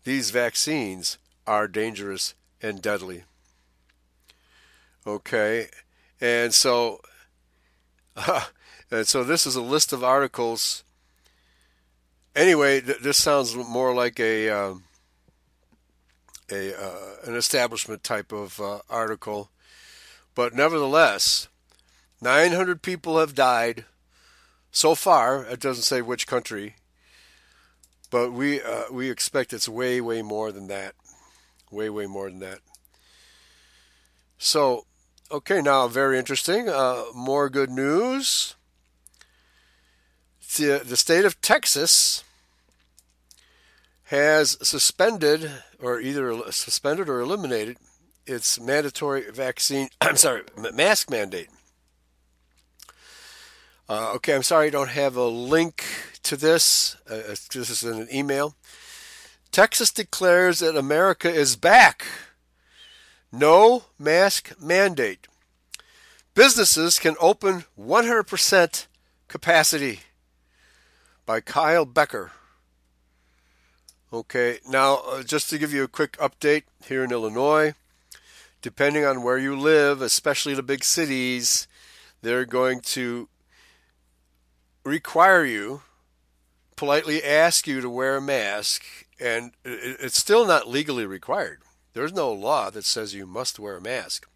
these 0.03 0.31
vaccines 0.31 1.17
are 1.45 1.67
dangerous 1.67 2.33
and 2.61 2.81
deadly. 2.81 3.23
Okay, 5.05 5.67
and 6.21 6.53
so, 6.53 7.01
and 8.91 9.05
so 9.05 9.23
this 9.23 9.45
is 9.45 9.57
a 9.57 9.61
list 9.61 9.91
of 9.91 10.01
articles. 10.01 10.85
Anyway, 12.33 12.79
th- 12.79 12.99
this 12.99 13.21
sounds 13.21 13.53
more 13.53 13.93
like 13.93 14.17
a 14.19 14.49
um, 14.49 14.85
a 16.49 16.73
uh, 16.73 17.15
an 17.25 17.35
establishment 17.35 18.01
type 18.01 18.31
of 18.31 18.61
uh, 18.61 18.79
article, 18.89 19.49
but 20.35 20.53
nevertheless, 20.53 21.49
900 22.21 22.81
people 22.81 23.19
have 23.19 23.35
died 23.35 23.83
so 24.71 24.95
far. 24.95 25.43
It 25.45 25.59
doesn't 25.59 25.83
say 25.83 26.01
which 26.01 26.27
country, 26.27 26.75
but 28.09 28.31
we 28.31 28.61
uh, 28.61 28.85
we 28.89 29.09
expect 29.09 29.51
it's 29.51 29.67
way 29.67 29.99
way 29.99 30.21
more 30.21 30.53
than 30.53 30.67
that, 30.67 30.95
way 31.69 31.89
way 31.89 32.05
more 32.05 32.29
than 32.29 32.39
that. 32.39 32.59
So 34.37 34.85
Okay, 35.33 35.63
now 35.63 35.87
very 35.87 36.19
interesting. 36.19 36.69
Uh, 36.69 37.05
more 37.15 37.49
good 37.49 37.71
news. 37.71 38.53
The, 40.57 40.83
the 40.85 40.95
state 40.95 41.25
of 41.25 41.41
Texas 41.41 42.23
has 44.03 44.59
suspended, 44.61 45.49
or 45.81 45.99
either 45.99 46.39
suspended 46.51 47.09
or 47.09 47.19
eliminated, 47.19 47.77
its 48.27 48.59
mandatory 48.59 49.31
vaccine. 49.31 49.89
I'm 50.01 50.17
sorry, 50.17 50.43
mask 50.71 51.09
mandate. 51.09 51.49
Uh, 53.89 54.11
okay, 54.17 54.35
I'm 54.35 54.43
sorry 54.43 54.67
I 54.67 54.69
don't 54.69 54.89
have 54.89 55.15
a 55.15 55.25
link 55.25 55.83
to 56.21 56.37
this. 56.37 56.95
Uh, 57.09 57.33
this 57.51 57.71
is 57.71 57.83
in 57.83 58.01
an 58.01 58.07
email. 58.13 58.53
Texas 59.51 59.91
declares 59.91 60.59
that 60.59 60.77
America 60.77 61.27
is 61.27 61.55
back 61.55 62.05
no 63.33 63.85
mask 63.97 64.53
mandate. 64.61 65.27
Businesses 66.35 66.99
can 66.99 67.15
open 67.19 67.65
100% 67.77 68.87
capacity 69.27 69.99
by 71.25 71.41
Kyle 71.41 71.85
Becker. 71.85 72.31
Okay, 74.13 74.59
now 74.69 75.01
uh, 75.07 75.23
just 75.23 75.49
to 75.49 75.57
give 75.57 75.73
you 75.73 75.83
a 75.83 75.87
quick 75.87 76.15
update 76.17 76.63
here 76.85 77.03
in 77.03 77.11
Illinois, 77.11 77.73
depending 78.61 79.03
on 79.03 79.23
where 79.23 79.39
you 79.39 79.57
live, 79.57 80.03
especially 80.03 80.53
the 80.53 80.61
big 80.61 80.83
cities, 80.83 81.67
they're 82.21 82.45
going 82.45 82.81
to 82.81 83.27
require 84.85 85.43
you, 85.43 85.81
politely 86.75 87.23
ask 87.23 87.65
you 87.65 87.81
to 87.81 87.89
wear 87.89 88.17
a 88.17 88.21
mask, 88.21 88.83
and 89.19 89.53
it's 89.65 90.19
still 90.19 90.45
not 90.45 90.67
legally 90.67 91.07
required. 91.07 91.61
There's 91.93 92.13
no 92.13 92.31
law 92.31 92.69
that 92.71 92.85
says 92.85 93.13
you 93.13 93.25
must 93.25 93.59
wear 93.59 93.77
a 93.77 93.81
mask. 93.81 94.27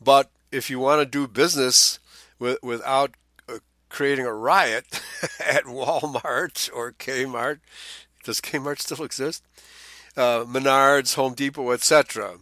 But 0.00 0.30
if 0.50 0.68
you 0.68 0.78
want 0.78 1.00
to 1.00 1.06
do 1.06 1.26
business 1.26 1.98
with, 2.38 2.62
without 2.62 3.12
uh, 3.48 3.58
creating 3.88 4.26
a 4.26 4.34
riot 4.34 4.84
at 5.40 5.64
Walmart 5.64 6.70
or 6.74 6.92
Kmart, 6.92 7.60
does 8.24 8.40
Kmart 8.40 8.80
still 8.80 9.04
exist? 9.04 9.42
Uh, 10.16 10.44
Menards, 10.44 11.14
Home 11.14 11.34
Depot, 11.34 11.70
etc. 11.70 12.38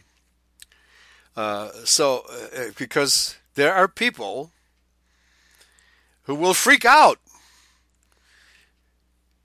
Uh, 1.35 1.69
so, 1.85 2.25
uh, 2.29 2.71
because 2.77 3.37
there 3.55 3.73
are 3.73 3.87
people 3.87 4.51
who 6.23 6.35
will 6.35 6.53
freak 6.53 6.83
out 6.83 7.19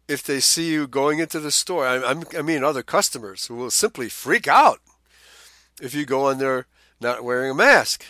if 0.09 0.23
they 0.23 0.41
see 0.41 0.71
you 0.71 0.87
going 0.87 1.19
into 1.19 1.41
the 1.41 1.51
store. 1.51 1.87
I, 1.87 2.03
I'm, 2.03 2.25
I 2.37 2.43
mean, 2.43 2.63
other 2.63 2.83
customers 2.83 3.47
who 3.47 3.57
will 3.57 3.71
simply 3.71 4.09
freak 4.09 4.47
out 4.47 4.81
if 5.81 5.95
you 5.95 6.07
go 6.07 6.29
in 6.29 6.39
there 6.39 6.67
not 7.01 7.25
wearing 7.25 7.51
a 7.51 7.55
mask. 7.55 8.05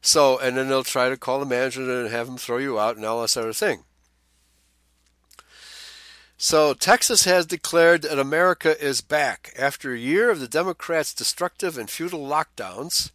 So, 0.00 0.38
and 0.38 0.56
then 0.56 0.68
they'll 0.68 0.84
try 0.84 1.08
to 1.08 1.16
call 1.16 1.40
the 1.40 1.46
manager 1.46 1.82
and 1.82 2.10
have 2.10 2.28
him 2.28 2.36
throw 2.36 2.58
you 2.58 2.78
out 2.78 2.96
and 2.96 3.04
all 3.04 3.22
this 3.22 3.36
other 3.36 3.52
thing. 3.52 3.82
So, 6.36 6.72
Texas 6.72 7.24
has 7.24 7.46
declared 7.46 8.02
that 8.02 8.18
America 8.18 8.80
is 8.80 9.00
back. 9.00 9.52
After 9.58 9.92
a 9.92 9.98
year 9.98 10.30
of 10.30 10.38
the 10.38 10.46
Democrats' 10.46 11.12
destructive 11.12 11.76
and 11.76 11.90
futile 11.90 12.26
lockdowns, 12.26 13.10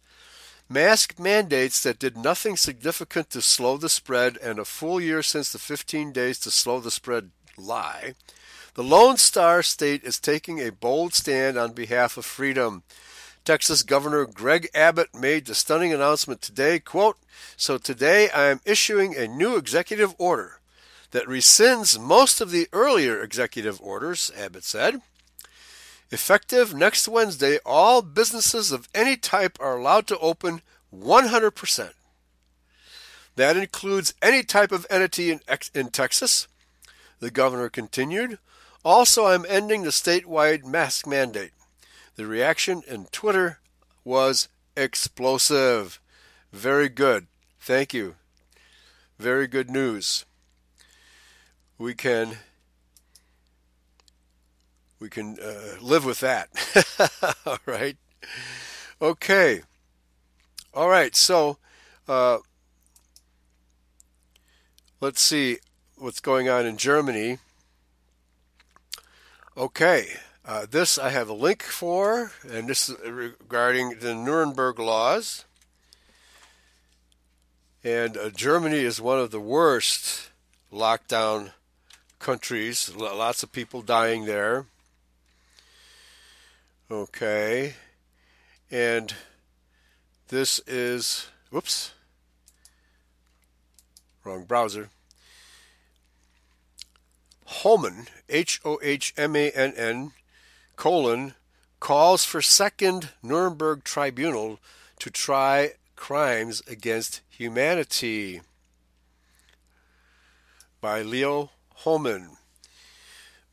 mask 0.68 1.18
mandates 1.18 1.82
that 1.82 1.98
did 1.98 2.18
nothing 2.18 2.58
significant 2.58 3.30
to 3.30 3.40
slow 3.40 3.78
the 3.78 3.88
spread, 3.88 4.36
and 4.42 4.58
a 4.58 4.64
full 4.66 5.00
year 5.00 5.22
since 5.22 5.50
the 5.50 5.58
15 5.58 6.12
days 6.12 6.38
to 6.40 6.50
slow 6.50 6.80
the 6.80 6.90
spread 6.90 7.30
lie, 7.56 8.14
the 8.74 8.82
Lone 8.82 9.16
Star 9.16 9.62
State 9.62 10.02
is 10.02 10.18
taking 10.18 10.60
a 10.60 10.72
bold 10.72 11.14
stand 11.14 11.56
on 11.56 11.72
behalf 11.72 12.16
of 12.16 12.24
freedom. 12.24 12.82
Texas 13.44 13.82
Governor 13.82 14.24
Greg 14.24 14.68
Abbott 14.74 15.14
made 15.14 15.46
the 15.46 15.54
stunning 15.54 15.92
announcement 15.92 16.40
today, 16.40 16.78
quote, 16.78 17.18
"So 17.56 17.78
today 17.78 18.30
I 18.30 18.46
am 18.46 18.60
issuing 18.64 19.14
a 19.14 19.28
new 19.28 19.56
executive 19.56 20.14
order 20.18 20.60
that 21.10 21.26
rescinds 21.26 21.98
most 21.98 22.40
of 22.40 22.50
the 22.50 22.68
earlier 22.72 23.22
executive 23.22 23.80
orders," 23.80 24.30
Abbott 24.36 24.64
said. 24.64 25.02
Effective 26.10 26.74
next 26.74 27.06
Wednesday, 27.06 27.58
all 27.64 28.00
businesses 28.00 28.72
of 28.72 28.88
any 28.94 29.16
type 29.16 29.58
are 29.60 29.76
allowed 29.76 30.06
to 30.06 30.18
open 30.18 30.62
100%. 30.90 31.94
That 33.36 33.56
includes 33.56 34.14
any 34.22 34.42
type 34.42 34.70
of 34.70 34.86
entity 34.88 35.30
in, 35.30 35.40
in 35.74 35.90
Texas, 35.90 36.46
the 37.24 37.30
governor 37.30 37.70
continued. 37.70 38.38
Also, 38.84 39.24
I'm 39.24 39.46
ending 39.48 39.82
the 39.82 39.88
statewide 39.88 40.62
mask 40.62 41.06
mandate. 41.06 41.52
The 42.16 42.26
reaction 42.26 42.82
in 42.86 43.06
Twitter 43.06 43.60
was 44.04 44.48
explosive. 44.76 46.02
Very 46.52 46.90
good. 46.90 47.26
Thank 47.58 47.94
you. 47.94 48.16
Very 49.18 49.46
good 49.46 49.70
news. 49.70 50.26
We 51.78 51.94
can 51.94 52.36
we 55.00 55.08
can 55.08 55.38
uh, 55.42 55.80
live 55.80 56.04
with 56.04 56.20
that. 56.20 56.50
All 57.46 57.56
right. 57.64 57.96
Okay. 59.00 59.62
All 60.74 60.90
right, 60.90 61.16
so 61.16 61.56
uh, 62.06 62.38
let's 65.00 65.22
see 65.22 65.56
what's 66.04 66.20
going 66.20 66.50
on 66.50 66.66
in 66.66 66.76
Germany. 66.76 67.38
Okay, 69.56 70.08
uh, 70.44 70.66
this 70.70 70.98
I 70.98 71.08
have 71.08 71.30
a 71.30 71.32
link 71.32 71.62
for, 71.62 72.30
and 72.46 72.68
this 72.68 72.90
is 72.90 73.10
regarding 73.10 74.00
the 74.00 74.14
Nuremberg 74.14 74.78
laws. 74.78 75.46
And 77.82 78.18
uh, 78.18 78.28
Germany 78.28 78.80
is 78.80 79.00
one 79.00 79.18
of 79.18 79.30
the 79.30 79.40
worst 79.40 80.30
lockdown 80.70 81.52
countries. 82.18 82.94
Lots 82.94 83.42
of 83.42 83.50
people 83.50 83.80
dying 83.80 84.26
there. 84.26 84.66
Okay. 86.90 87.76
And 88.70 89.14
this 90.28 90.60
is, 90.66 91.28
whoops, 91.50 91.92
wrong 94.22 94.44
browser. 94.44 94.90
Hohmann, 97.62 98.08
H 98.28 98.60
O 98.64 98.78
H 98.82 99.14
M 99.16 99.36
A 99.36 99.50
N 99.52 99.72
N, 99.76 100.12
colon, 100.76 101.34
calls 101.80 102.24
for 102.24 102.42
second 102.42 103.10
Nuremberg 103.22 103.84
tribunal 103.84 104.58
to 104.98 105.10
try 105.10 105.72
crimes 105.96 106.62
against 106.66 107.22
humanity 107.28 108.40
by 110.80 111.02
Leo 111.02 111.50
Hohmann. 111.76 112.36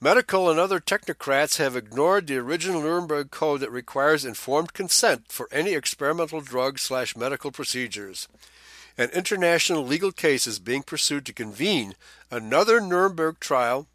Medical 0.01 0.49
and 0.49 0.59
other 0.59 0.79
technocrats 0.79 1.57
have 1.57 1.75
ignored 1.75 2.25
the 2.25 2.37
original 2.37 2.81
Nuremberg 2.81 3.29
Code 3.29 3.61
that 3.61 3.71
requires 3.71 4.25
informed 4.25 4.73
consent 4.73 5.31
for 5.31 5.47
any 5.51 5.73
experimental 5.73 6.41
drug 6.41 6.79
slash 6.79 7.15
medical 7.15 7.51
procedures. 7.51 8.27
An 8.97 9.09
international 9.11 9.85
legal 9.85 10.11
case 10.11 10.47
is 10.47 10.59
being 10.59 10.83
pursued 10.83 11.25
to 11.27 11.33
convene 11.33 11.95
another 12.29 12.81
Nuremberg 12.81 13.39
trial 13.39 13.87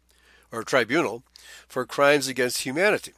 or 0.57 0.63
tribunal 0.63 1.23
for 1.67 1.85
crimes 1.85 2.27
against 2.27 2.63
humanity. 2.63 3.13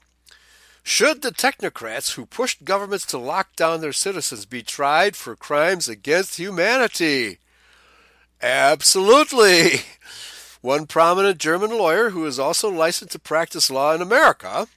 Should 0.84 1.22
the 1.22 1.32
technocrats 1.32 2.14
who 2.14 2.26
pushed 2.26 2.66
governments 2.66 3.06
to 3.08 3.18
lock 3.18 3.56
down 3.56 3.82
their 3.82 3.94
citizens 3.94 4.46
be 4.46 4.62
tried 4.62 5.16
for 5.16 5.36
crimes 5.36 5.88
against 5.88 6.38
humanity? 6.38 7.40
Absolutely. 8.42 9.82
One 10.62 10.88
prominent 10.88 11.38
German 11.38 11.72
lawyer 11.72 12.10
who 12.10 12.26
is 12.26 12.40
also 12.40 12.70
licensed 12.70 13.14
to 13.14 13.20
practice 13.20 13.72
law 13.72 13.94
in 13.94 14.02
America 14.02 14.68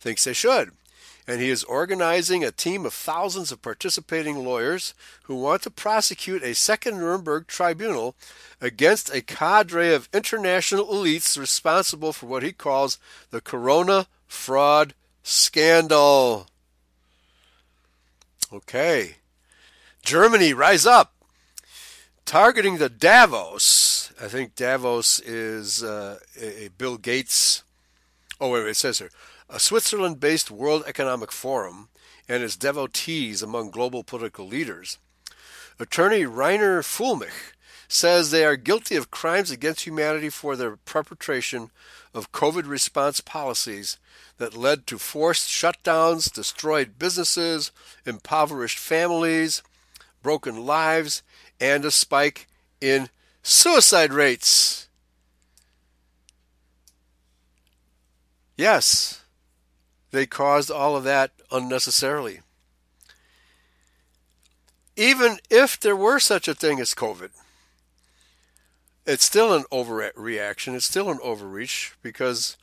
thinks 0.00 0.24
they 0.24 0.32
should. 0.32 0.72
And 1.26 1.40
he 1.40 1.48
is 1.48 1.64
organizing 1.64 2.44
a 2.44 2.50
team 2.50 2.84
of 2.84 2.92
thousands 2.92 3.50
of 3.50 3.62
participating 3.62 4.44
lawyers 4.44 4.92
who 5.22 5.36
want 5.36 5.62
to 5.62 5.70
prosecute 5.70 6.42
a 6.42 6.54
second 6.54 6.98
Nuremberg 6.98 7.46
tribunal 7.46 8.14
against 8.60 9.14
a 9.14 9.22
cadre 9.22 9.94
of 9.94 10.08
international 10.12 10.86
elites 10.86 11.38
responsible 11.38 12.12
for 12.12 12.26
what 12.26 12.42
he 12.42 12.52
calls 12.52 12.98
the 13.30 13.40
corona 13.40 14.06
fraud 14.26 14.92
scandal. 15.22 16.46
Okay. 18.52 19.16
Germany, 20.02 20.52
rise 20.52 20.84
up. 20.84 21.14
Targeting 22.26 22.76
the 22.76 22.90
Davos. 22.90 24.12
I 24.20 24.28
think 24.28 24.54
Davos 24.54 25.20
is 25.20 25.82
uh, 25.82 26.18
a 26.38 26.68
Bill 26.76 26.98
Gates. 26.98 27.62
Oh, 28.38 28.50
wait, 28.50 28.64
wait, 28.64 28.70
it 28.70 28.76
says 28.76 28.98
here 28.98 29.10
a 29.48 29.60
Switzerland 29.60 30.20
based 30.20 30.50
World 30.50 30.84
Economic 30.86 31.30
Forum 31.30 31.88
and 32.28 32.42
its 32.42 32.56
devotees 32.56 33.42
among 33.42 33.70
global 33.70 34.02
political 34.02 34.46
leaders. 34.46 34.98
Attorney 35.78 36.22
Reiner 36.22 36.80
Fuellmich 36.80 37.52
says 37.88 38.30
they 38.30 38.44
are 38.44 38.56
guilty 38.56 38.96
of 38.96 39.10
crimes 39.10 39.50
against 39.50 39.86
humanity 39.86 40.28
for 40.28 40.56
their 40.56 40.76
perpetration 40.76 41.70
of 42.14 42.32
COVID 42.32 42.68
response 42.68 43.20
policies 43.20 43.98
that 44.38 44.56
led 44.56 44.86
to 44.86 44.98
forced 44.98 45.48
shutdowns, 45.48 46.32
destroyed 46.32 46.98
businesses, 46.98 47.70
impoverished 48.06 48.78
families, 48.78 49.62
broken 50.22 50.64
lives, 50.64 51.22
and 51.60 51.84
a 51.84 51.90
spike 51.90 52.48
in 52.80 53.08
suicide 53.42 54.12
rates. 54.12 54.88
Yes, 58.56 59.23
they 60.14 60.26
caused 60.26 60.70
all 60.70 60.96
of 60.96 61.04
that 61.04 61.32
unnecessarily. 61.50 62.40
Even 64.96 65.38
if 65.50 65.78
there 65.78 65.96
were 65.96 66.20
such 66.20 66.46
a 66.46 66.54
thing 66.54 66.78
as 66.78 66.94
COVID, 66.94 67.30
it's 69.06 69.24
still 69.24 69.52
an 69.52 69.64
overreaction. 69.72 70.74
It's 70.74 70.86
still 70.86 71.10
an 71.10 71.18
overreach 71.22 71.94
because 72.00 72.56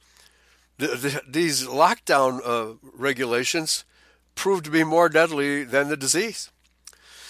the, 0.77 0.87
the, 0.87 1.21
these 1.27 1.67
lockdown 1.67 2.39
uh, 2.43 2.75
regulations 2.93 3.83
proved 4.33 4.65
to 4.65 4.71
be 4.71 4.83
more 4.83 5.09
deadly 5.09 5.63
than 5.63 5.89
the 5.89 5.97
disease. 5.97 6.49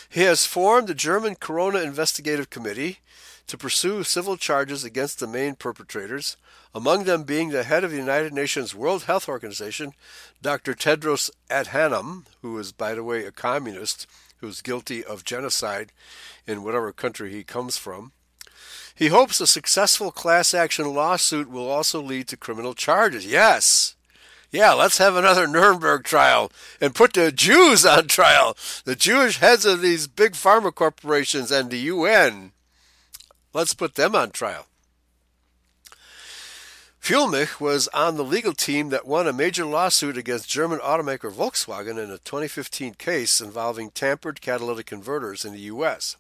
He 0.08 0.22
has 0.22 0.46
formed 0.46 0.88
the 0.88 0.94
German 0.94 1.36
Corona 1.36 1.80
Investigative 1.80 2.50
Committee 2.50 3.00
to 3.48 3.58
pursue 3.58 4.04
civil 4.04 4.38
charges 4.38 4.84
against 4.84 5.20
the 5.20 5.28
main 5.28 5.56
perpetrators, 5.56 6.38
among 6.74 7.04
them 7.04 7.24
being 7.24 7.50
the 7.50 7.64
head 7.64 7.84
of 7.84 7.92
the 7.92 7.98
United 7.98 8.34
Nations 8.34 8.74
World 8.74 9.04
Health 9.04 9.28
Organization, 9.28 9.94
Dr. 10.42 10.74
Tedros 10.74 11.30
Adhanom, 11.50 12.26
who 12.42 12.58
is, 12.58 12.72
by 12.72 12.94
the 12.94 13.04
way, 13.04 13.26
a 13.26 13.32
communist 13.32 14.08
who's 14.38 14.62
guilty 14.62 15.04
of 15.04 15.24
genocide 15.24 15.92
in 16.48 16.64
whatever 16.64 16.92
country 16.92 17.32
he 17.32 17.44
comes 17.44 17.78
from. 17.78 18.12
He 18.94 19.08
hopes 19.08 19.40
a 19.42 19.48
successful 19.48 20.12
class 20.12 20.54
action 20.54 20.94
lawsuit 20.94 21.50
will 21.50 21.70
also 21.70 22.02
lead 22.02 22.28
to 22.30 22.38
criminal 22.38 22.74
charges. 22.74 23.26
Yes. 23.26 23.96
Yeah, 24.52 24.74
let's 24.74 24.98
have 24.98 25.16
another 25.16 25.48
Nuremberg 25.48 26.04
trial 26.04 26.52
and 26.82 26.94
put 26.94 27.14
the 27.14 27.32
Jews 27.32 27.86
on 27.86 28.08
trial, 28.08 28.58
the 28.84 28.98
Jewish 28.98 29.38
heads 29.38 29.66
of 29.66 29.82
these 29.82 30.08
big 30.08 30.34
pharma 30.34 30.76
corporations 30.76 31.52
and 31.52 31.72
the 31.72 31.78
UN. 31.78 32.52
Let's 33.54 33.74
put 33.74 33.96
them 33.96 34.14
on 34.14 34.32
trial. 34.32 34.68
Fuellmich 37.12 37.60
was 37.60 37.90
on 37.90 38.16
the 38.16 38.24
legal 38.24 38.54
team 38.54 38.88
that 38.88 39.06
won 39.06 39.28
a 39.28 39.34
major 39.34 39.66
lawsuit 39.66 40.16
against 40.16 40.48
German 40.48 40.80
automaker 40.80 41.30
Volkswagen 41.30 42.02
in 42.02 42.10
a 42.10 42.18
2015 42.20 42.94
case 42.94 43.42
involving 43.42 43.90
tampered 43.90 44.40
catalytic 44.40 44.86
converters 44.86 45.44
in 45.44 45.52
the 45.52 45.60
U.S. 45.60 46.16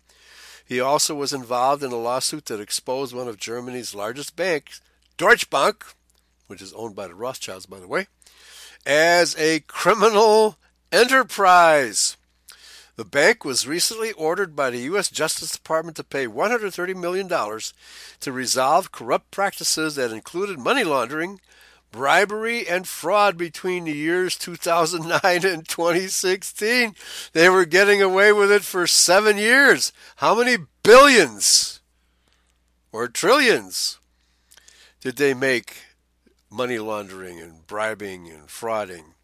He 0.65 0.81
also 0.81 1.15
was 1.15 1.31
involved 1.31 1.81
in 1.81 1.93
a 1.93 1.95
lawsuit 1.95 2.47
that 2.47 2.59
exposed 2.59 3.15
one 3.15 3.29
of 3.29 3.37
Germany's 3.37 3.95
largest 3.95 4.35
banks, 4.35 4.81
Deutsche 5.15 5.49
Bank, 5.49 5.85
which 6.47 6.61
is 6.61 6.73
owned 6.73 6.93
by 6.93 7.07
the 7.07 7.15
Rothschilds, 7.15 7.67
by 7.67 7.79
the 7.79 7.87
way, 7.87 8.07
as 8.85 9.33
a 9.39 9.61
criminal 9.61 10.57
enterprise. 10.91 12.17
The 13.01 13.05
bank 13.05 13.43
was 13.43 13.65
recently 13.65 14.11
ordered 14.11 14.55
by 14.55 14.69
the 14.69 14.81
U.S. 14.81 15.09
Justice 15.09 15.53
Department 15.53 15.97
to 15.97 16.03
pay 16.03 16.27
$130 16.27 16.95
million 16.95 17.27
to 17.27 18.31
resolve 18.31 18.91
corrupt 18.91 19.31
practices 19.31 19.95
that 19.95 20.11
included 20.11 20.59
money 20.59 20.83
laundering, 20.83 21.41
bribery, 21.91 22.67
and 22.67 22.87
fraud 22.87 23.37
between 23.37 23.85
the 23.85 23.91
years 23.91 24.37
2009 24.37 25.19
and 25.43 25.67
2016. 25.67 26.93
They 27.33 27.49
were 27.49 27.65
getting 27.65 28.03
away 28.03 28.31
with 28.33 28.51
it 28.51 28.61
for 28.61 28.85
seven 28.85 29.35
years. 29.35 29.91
How 30.17 30.35
many 30.35 30.57
billions 30.83 31.79
or 32.91 33.07
trillions 33.07 33.97
did 34.99 35.15
they 35.15 35.33
make 35.33 35.77
money 36.51 36.77
laundering 36.77 37.39
and 37.39 37.65
bribing 37.65 38.29
and 38.29 38.47
frauding? 38.47 39.15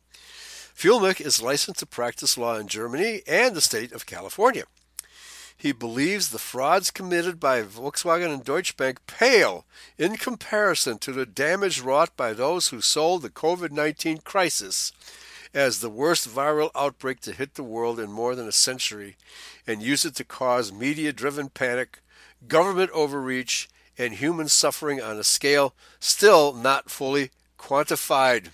Fuellmich 0.77 1.19
is 1.19 1.41
licensed 1.41 1.79
to 1.79 1.87
practice 1.87 2.37
law 2.37 2.55
in 2.55 2.67
Germany 2.67 3.23
and 3.25 3.55
the 3.55 3.61
state 3.61 3.91
of 3.91 4.05
California. 4.05 4.65
He 5.57 5.71
believes 5.71 6.29
the 6.29 6.37
frauds 6.37 6.91
committed 6.91 7.39
by 7.39 7.63
Volkswagen 7.63 8.31
and 8.31 8.45
Deutsche 8.45 8.77
Bank 8.77 8.99
pale 9.07 9.65
in 9.97 10.17
comparison 10.17 10.99
to 10.99 11.11
the 11.11 11.25
damage 11.25 11.81
wrought 11.81 12.15
by 12.15 12.31
those 12.31 12.67
who 12.67 12.79
sold 12.79 13.23
the 13.23 13.31
COVID 13.31 13.71
19 13.71 14.19
crisis 14.19 14.91
as 15.51 15.79
the 15.79 15.89
worst 15.89 16.29
viral 16.29 16.69
outbreak 16.75 17.21
to 17.21 17.31
hit 17.31 17.55
the 17.55 17.63
world 17.63 17.99
in 17.99 18.11
more 18.11 18.35
than 18.35 18.47
a 18.47 18.51
century 18.51 19.17
and 19.65 19.81
use 19.81 20.05
it 20.05 20.13
to 20.17 20.23
cause 20.23 20.71
media 20.71 21.11
driven 21.11 21.49
panic, 21.49 22.01
government 22.47 22.91
overreach, 22.91 23.67
and 23.97 24.13
human 24.13 24.47
suffering 24.47 25.01
on 25.01 25.17
a 25.17 25.23
scale 25.23 25.73
still 25.99 26.53
not 26.53 26.91
fully 26.91 27.31
quantified. 27.57 28.49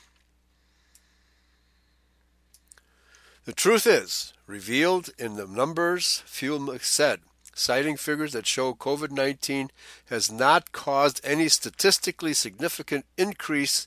The 3.45 3.53
truth 3.53 3.85
is, 3.85 4.31
revealed 4.47 5.09
in 5.19 5.35
the 5.35 5.45
numbers, 5.45 6.23
Fuellmich 6.25 6.85
said, 6.85 7.19
citing 7.53 7.97
figures 7.97 8.31
that 8.31 8.47
show 8.47 8.73
COVID 8.73 9.11
19 9.11 9.69
has 10.05 10.31
not 10.31 10.71
caused 10.71 11.19
any 11.25 11.49
statistically 11.49 12.33
significant 12.33 13.05
increase 13.17 13.85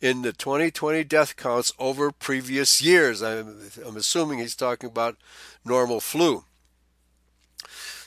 in 0.00 0.22
the 0.22 0.32
2020 0.32 1.04
death 1.04 1.36
counts 1.36 1.72
over 1.78 2.10
previous 2.10 2.82
years. 2.82 3.22
I'm, 3.22 3.70
I'm 3.86 3.96
assuming 3.96 4.40
he's 4.40 4.56
talking 4.56 4.88
about 4.88 5.16
normal 5.64 6.00
flu. 6.00 6.44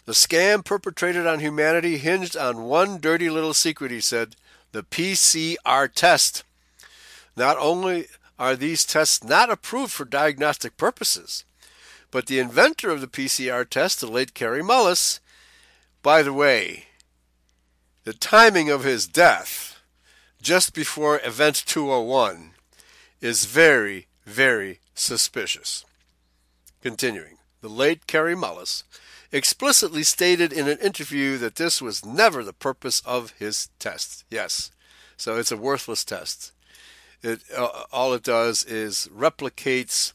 The 0.06 0.14
scam 0.14 0.66
perpetrated 0.66 1.26
on 1.26 1.40
humanity 1.40 2.00
hinged 2.00 2.36
on 2.36 2.64
one 2.64 3.00
dirty 3.00 3.30
little 3.30 3.54
secret, 3.54 3.92
he 3.92 4.02
said 4.02 4.36
the 4.74 4.84
PCR 4.84 5.90
test. 5.94 6.44
Not 7.38 7.58
only 7.58 8.08
are 8.42 8.56
these 8.56 8.86
tests 8.86 9.24
not 9.24 9.52
approved 9.52 9.94
for 9.94 10.04
diagnostic 10.04 10.76
purposes, 10.76 11.46
but 12.10 12.26
the 12.26 12.40
inventor 12.40 12.90
of 12.90 13.00
the 13.00 13.08
PCR 13.08 13.70
test, 13.70 14.00
the 14.00 14.08
late 14.08 14.34
Kary 14.34 14.64
Mullis, 14.64 15.20
by 16.02 16.24
the 16.24 16.34
way, 16.34 16.86
the 18.04 18.14
timing 18.14 18.68
of 18.68 18.84
his 18.84 19.06
death, 19.06 19.80
just 20.42 20.74
before 20.74 21.22
Event 21.24 21.56
201, 21.68 22.54
is 23.22 23.46
very, 23.46 24.08
very 24.26 24.80
suspicious. 24.96 25.86
Continuing, 26.82 27.38
the 27.62 27.70
late 27.70 28.08
Kary 28.08 28.36
Mullis 28.36 28.82
explicitly 29.32 30.02
stated 30.02 30.52
in 30.52 30.68
an 30.68 30.80
interview 30.80 31.38
that 31.38 31.58
this 31.58 31.80
was 31.80 32.04
never 32.04 32.44
the 32.44 32.54
purpose 32.54 33.04
of 33.06 33.36
his 33.38 33.70
test. 33.78 34.24
Yes, 34.32 34.72
so 35.16 35.38
it's 35.38 35.52
a 35.52 35.58
worthless 35.58 36.04
test. 36.04 36.54
It 37.23 37.41
uh, 37.56 37.84
all 37.91 38.14
it 38.14 38.23
does 38.23 38.64
is 38.64 39.07
replicates 39.15 40.14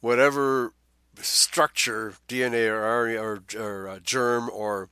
whatever 0.00 0.72
structure, 1.16 2.14
DNA 2.28 2.68
or 2.68 3.06
RNA 3.06 3.20
or, 3.20 3.60
or 3.60 3.88
uh, 3.88 3.98
germ 4.02 4.48
or 4.52 4.88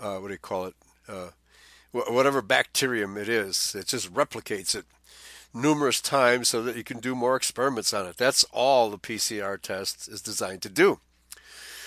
uh, 0.00 0.16
what 0.16 0.28
do 0.28 0.34
you 0.34 0.38
call 0.38 0.66
it? 0.66 0.74
Uh, 1.08 1.28
whatever 1.92 2.42
bacterium 2.42 3.16
it 3.16 3.28
is, 3.28 3.74
it 3.78 3.86
just 3.86 4.12
replicates 4.12 4.74
it 4.74 4.84
numerous 5.54 6.00
times 6.00 6.48
so 6.48 6.62
that 6.62 6.76
you 6.76 6.84
can 6.84 7.00
do 7.00 7.14
more 7.14 7.36
experiments 7.36 7.94
on 7.94 8.06
it. 8.06 8.16
That's 8.16 8.44
all 8.52 8.90
the 8.90 8.98
PCR 8.98 9.60
test 9.60 10.08
is 10.08 10.20
designed 10.20 10.62
to 10.62 10.68
do. 10.68 11.00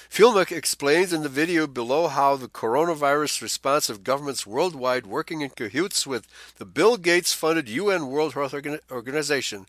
Fielmuck 0.10 0.52
explains 0.52 1.14
in 1.14 1.22
the 1.22 1.30
video 1.30 1.68
below 1.68 2.08
how 2.08 2.36
the 2.36 2.48
coronavirus 2.48 3.44
response 3.44 3.90
of 3.90 4.04
governments 4.04 4.46
worldwide 4.46 5.06
working 5.06 5.42
in 5.42 5.52
cahoots 5.52 6.08
with 6.08 6.28
the 6.58 6.66
Bill 6.66 6.98
Gates 6.98 7.32
funded 7.32 7.70
UN 7.70 8.08
World 8.08 8.34
Health 8.34 8.56
Organization 8.92 9.68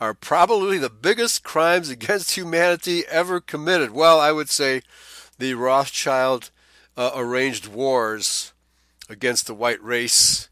are 0.00 0.14
probably 0.14 0.78
the 0.78 0.88
biggest 0.88 1.44
crimes 1.44 1.90
against 1.90 2.34
humanity 2.34 3.04
ever 3.08 3.40
committed. 3.40 3.90
Well, 3.90 4.18
I 4.18 4.32
would 4.32 4.48
say 4.48 4.80
the 5.38 5.52
Rothschild 5.52 6.50
uh, 6.96 7.12
arranged 7.14 7.68
wars 7.68 8.52
against 9.10 9.46
the 9.46 9.54
white 9.54 9.82
race 9.84 10.48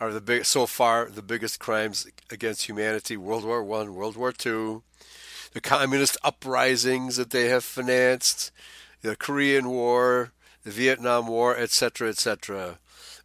are 0.00 0.12
the 0.12 0.20
big 0.20 0.46
so 0.46 0.66
far 0.66 1.10
the 1.10 1.22
biggest 1.22 1.60
crimes 1.60 2.08
against 2.30 2.68
humanity 2.68 3.16
world 3.16 3.44
war 3.44 3.62
1 3.62 3.94
world 3.94 4.16
war 4.16 4.32
2 4.32 4.82
the 5.52 5.60
communist 5.60 6.16
uprisings 6.24 7.16
that 7.16 7.30
they 7.30 7.48
have 7.48 7.64
financed, 7.64 8.50
the 9.02 9.16
Korean 9.16 9.68
War, 9.68 10.32
the 10.64 10.70
Vietnam 10.70 11.26
War, 11.26 11.56
etc., 11.56 12.08
etc. 12.08 12.78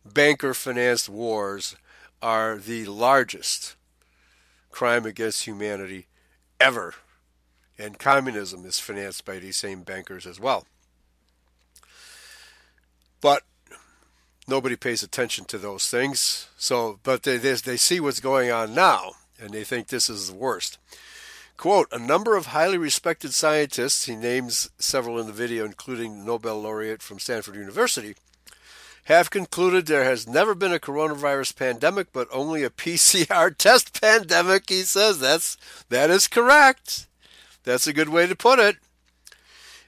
Banker 0.06 0.54
financed 0.54 1.10
wars 1.10 1.76
are 2.22 2.58
the 2.58 2.86
largest 2.86 3.76
crime 4.72 5.06
against 5.06 5.45
humanity 5.45 6.08
ever. 6.60 6.94
And 7.80 7.99
communism 7.99 8.66
is 8.66 8.80
financed 8.80 9.24
by 9.24 9.40
these 9.40 9.58
same 9.58 9.84
bankers 9.84 10.26
as 10.26 10.40
well. 10.40 10.66
But 13.22 13.44
nobody 14.48 14.76
pays 14.76 15.04
attention 15.04 15.45
to 15.45 15.58
those 15.58 15.90
things. 15.90 16.48
So, 16.58 16.99
but 17.04 17.24
they, 17.24 17.38
they, 17.38 17.54
they 17.54 17.78
see 17.78 17.99
what's 17.99 18.20
going 18.20 18.52
on 18.52 18.74
now, 18.74 19.14
and 19.40 19.52
they 19.52 19.64
think 19.64 19.88
this 19.88 20.10
is 20.10 20.30
the 20.30 20.36
worst. 20.36 20.80
Quote, 21.58 21.88
a 21.92 21.98
number 21.98 22.36
of 22.36 22.48
highly 22.48 22.78
respected 22.78 23.34
scientists, 23.34 24.06
he 24.06 24.16
names 24.16 24.70
several 24.78 25.20
in 25.20 25.26
the 25.26 25.34
video, 25.34 25.66
including 25.66 26.24
Nobel 26.24 26.62
laureate 26.62 27.02
from 27.02 27.18
Stanford 27.18 27.56
University, 27.56 28.16
have 29.06 29.32
concluded 29.32 29.88
there 29.88 30.04
has 30.04 30.28
never 30.28 30.54
been 30.54 30.72
a 30.72 30.80
coronavirus 30.80 31.56
pandemic, 31.56 32.10
but 32.14 32.28
only 32.32 32.64
a 32.64 32.70
PCR 32.84 33.58
test 33.58 34.00
pandemic. 34.00 34.70
He 34.70 34.84
says 34.84 35.20
that's 35.20 35.58
that 35.90 36.12
is 36.12 36.28
correct. 36.28 37.08
That's 37.64 37.88
a 37.88 37.94
good 37.94 38.10
way 38.10 38.28
to 38.28 38.36
put 38.36 38.60
it. 38.60 38.78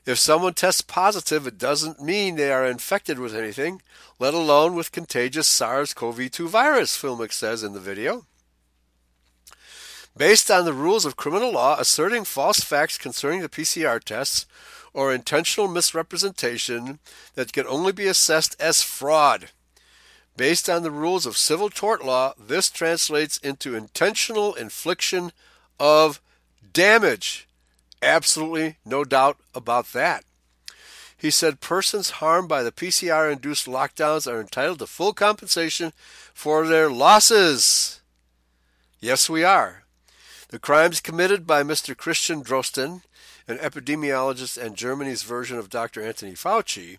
If 0.08 0.18
someone 0.18 0.56
tests 0.56 0.82
positive, 0.82 1.46
it 1.46 1.60
doesn't 1.60 2.02
mean 2.02 2.36
they 2.36 2.52
are 2.52 2.66
infected 2.66 3.20
with 3.20 3.36
anything, 3.36 3.84
let 4.18 4.34
alone 4.34 4.74
with 4.74 4.92
contagious 4.92 5.48
SARS-CoV-2 5.48 6.48
virus, 6.48 6.98
Fielmuck 6.98 7.32
says 7.32 7.62
in 7.62 7.74
the 7.74 7.80
video 7.80 8.26
based 10.18 10.52
on 10.52 10.66
the 10.66 10.74
rules 10.74 11.06
of 11.06 11.16
criminal 11.16 11.52
law, 11.52 11.78
asserting 11.80 12.24
false 12.24 12.60
facts 12.60 12.98
concerning 12.98 13.42
the 13.42 13.50
PCR 13.50 14.04
tests 14.04 14.46
or 14.94 15.14
intentional 15.14 15.68
misrepresentation 15.68 17.00
that 17.36 17.54
can 17.54 17.68
only 17.68 17.92
be 17.92 18.08
assessed 18.08 18.56
as 18.60 18.82
fraud. 18.82 19.50
Based 20.36 20.70
on 20.70 20.84
the 20.84 20.92
rules 20.92 21.26
of 21.26 21.38
civil 21.38 21.70
tort 21.70 22.04
law, 22.04 22.34
this 22.40 22.70
translates 22.70 23.38
into 23.40 23.76
intentional 23.76 24.54
infliction 24.56 25.32
of 25.80 26.22
damage. 26.72 27.48
Absolutely 28.02 28.78
no 28.86 29.04
doubt 29.04 29.38
about 29.54 29.92
that. 29.94 30.24
He 31.18 31.30
said 31.30 31.60
persons 31.60 32.12
harmed 32.12 32.48
by 32.48 32.64
the 32.64 32.72
PCR 32.72 33.30
induced 33.30 33.66
lockdowns 33.66 34.32
are 34.32 34.40
entitled 34.40 34.80
to 34.80 34.88
full 34.88 35.12
compensation 35.12 35.92
for 36.34 36.66
their 36.66 36.90
losses. 36.90 38.00
Yes, 39.02 39.30
we 39.30 39.44
are. 39.44 39.84
The 40.50 40.58
crimes 40.58 41.00
committed 41.00 41.46
by 41.46 41.62
Mr. 41.62 41.96
Christian 41.96 42.44
Drosten, 42.44 43.04
an 43.48 43.60
epidemiologist 43.60 44.58
and 44.58 44.76
Germany's 44.76 45.22
version 45.22 45.60
of 45.60 45.70
Dr. 45.70 46.04
Anthony 46.04 46.34
Fauci, 46.34 46.98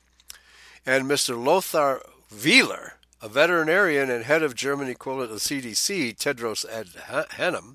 and 0.86 1.04
Mr. 1.06 1.36
Lothar 1.36 2.00
Wieler, 2.32 2.92
a 3.20 3.28
veterinarian 3.28 4.08
and 4.08 4.24
head 4.24 4.44
of 4.44 4.54
German 4.54 4.86
equivalent 4.86 5.32
of 5.32 5.38
CDC, 5.38 6.16
Tedros 6.16 6.64
Adhanom, 6.64 7.74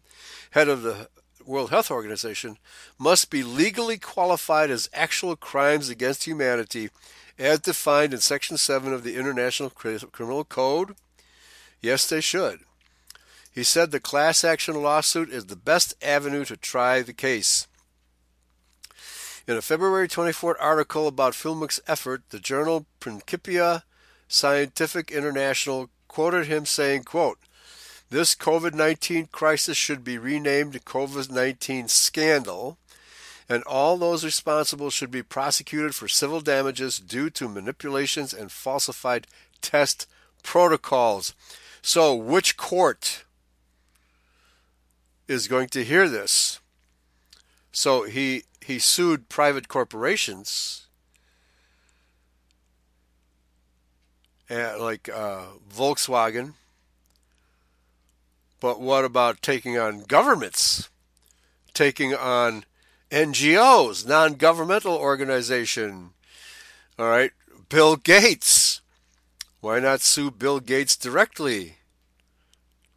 head 0.52 0.70
of 0.70 0.82
the 0.82 1.10
World 1.46 1.72
Health 1.72 1.92
Organization, 1.92 2.58
must 2.98 3.30
be 3.30 3.44
legally 3.44 3.98
qualified 3.98 4.72
as 4.72 4.90
actual 4.94 5.36
crimes 5.36 5.90
against 5.90 6.24
humanity 6.24 6.90
as 7.38 7.60
defined 7.60 8.14
in 8.14 8.22
Section 8.22 8.58
7 8.58 8.94
of 8.94 9.04
the 9.04 9.18
International 9.18 9.70
Criminal 9.70 10.46
Code? 10.46 10.96
Yes, 11.82 12.08
they 12.08 12.22
should. 12.22 12.62
He 13.56 13.64
said 13.64 13.92
the 13.92 14.02
class 14.02 14.44
action 14.44 14.84
lawsuit 14.84 15.30
is 15.30 15.46
the 15.46 15.56
best 15.56 15.94
avenue 16.04 16.44
to 16.44 16.58
try 16.58 17.02
the 17.02 17.14
case. 17.14 17.68
In 19.48 19.56
a 19.56 19.62
February 19.62 20.10
24 20.10 20.62
article 20.62 21.08
about 21.08 21.32
Fielmuck's 21.32 21.80
effort, 21.88 22.24
the 22.32 22.40
journal 22.40 22.86
Principia 23.00 23.86
Scientific 24.28 25.10
International 25.10 25.90
quoted 26.10 26.48
him 26.48 26.66
saying, 26.66 27.04
quote, 27.04 27.40
This 28.10 28.36
COVID 28.36 28.74
19 28.74 29.28
crisis 29.28 29.78
should 29.78 30.04
be 30.04 30.18
renamed 30.18 30.84
COVID 30.84 31.32
19 31.32 31.88
scandal, 31.88 32.78
and 33.48 33.64
all 33.64 33.96
those 33.96 34.26
responsible 34.26 34.90
should 34.90 35.12
be 35.12 35.24
prosecuted 35.24 35.96
for 35.96 36.10
civil 36.10 36.42
damages 36.42 37.00
due 37.00 37.30
to 37.30 37.48
manipulations 37.48 38.34
and 38.34 38.52
falsified 38.52 39.28
test 39.62 40.10
protocols. 40.44 41.34
So, 41.82 42.14
which 42.14 42.58
court 42.58 43.25
is 45.28 45.48
going 45.48 45.70
to 45.70 45.84
hear 45.84 46.08
this. 46.08 46.60
So 47.72 48.04
he 48.04 48.44
he 48.62 48.80
sued 48.80 49.30
private 49.30 49.68
corporations 49.68 50.86
like 54.50 55.10
uh, 55.10 55.46
Volkswagen. 55.74 56.54
But 58.60 58.80
what 58.80 59.06
about 59.06 59.42
taking 59.42 59.78
on 59.78 60.04
governments? 60.04 60.90
Taking 61.74 62.14
on 62.16 62.64
NGOs, 63.12 64.08
non-governmental 64.08 64.96
organization. 64.96 66.12
All 66.98 67.08
right, 67.08 67.32
Bill 67.70 67.96
Gates. 67.96 68.82
Why 69.60 69.80
not 69.80 70.02
sue 70.02 70.32
Bill 70.32 70.60
Gates 70.60 70.96
directly? 70.96 71.75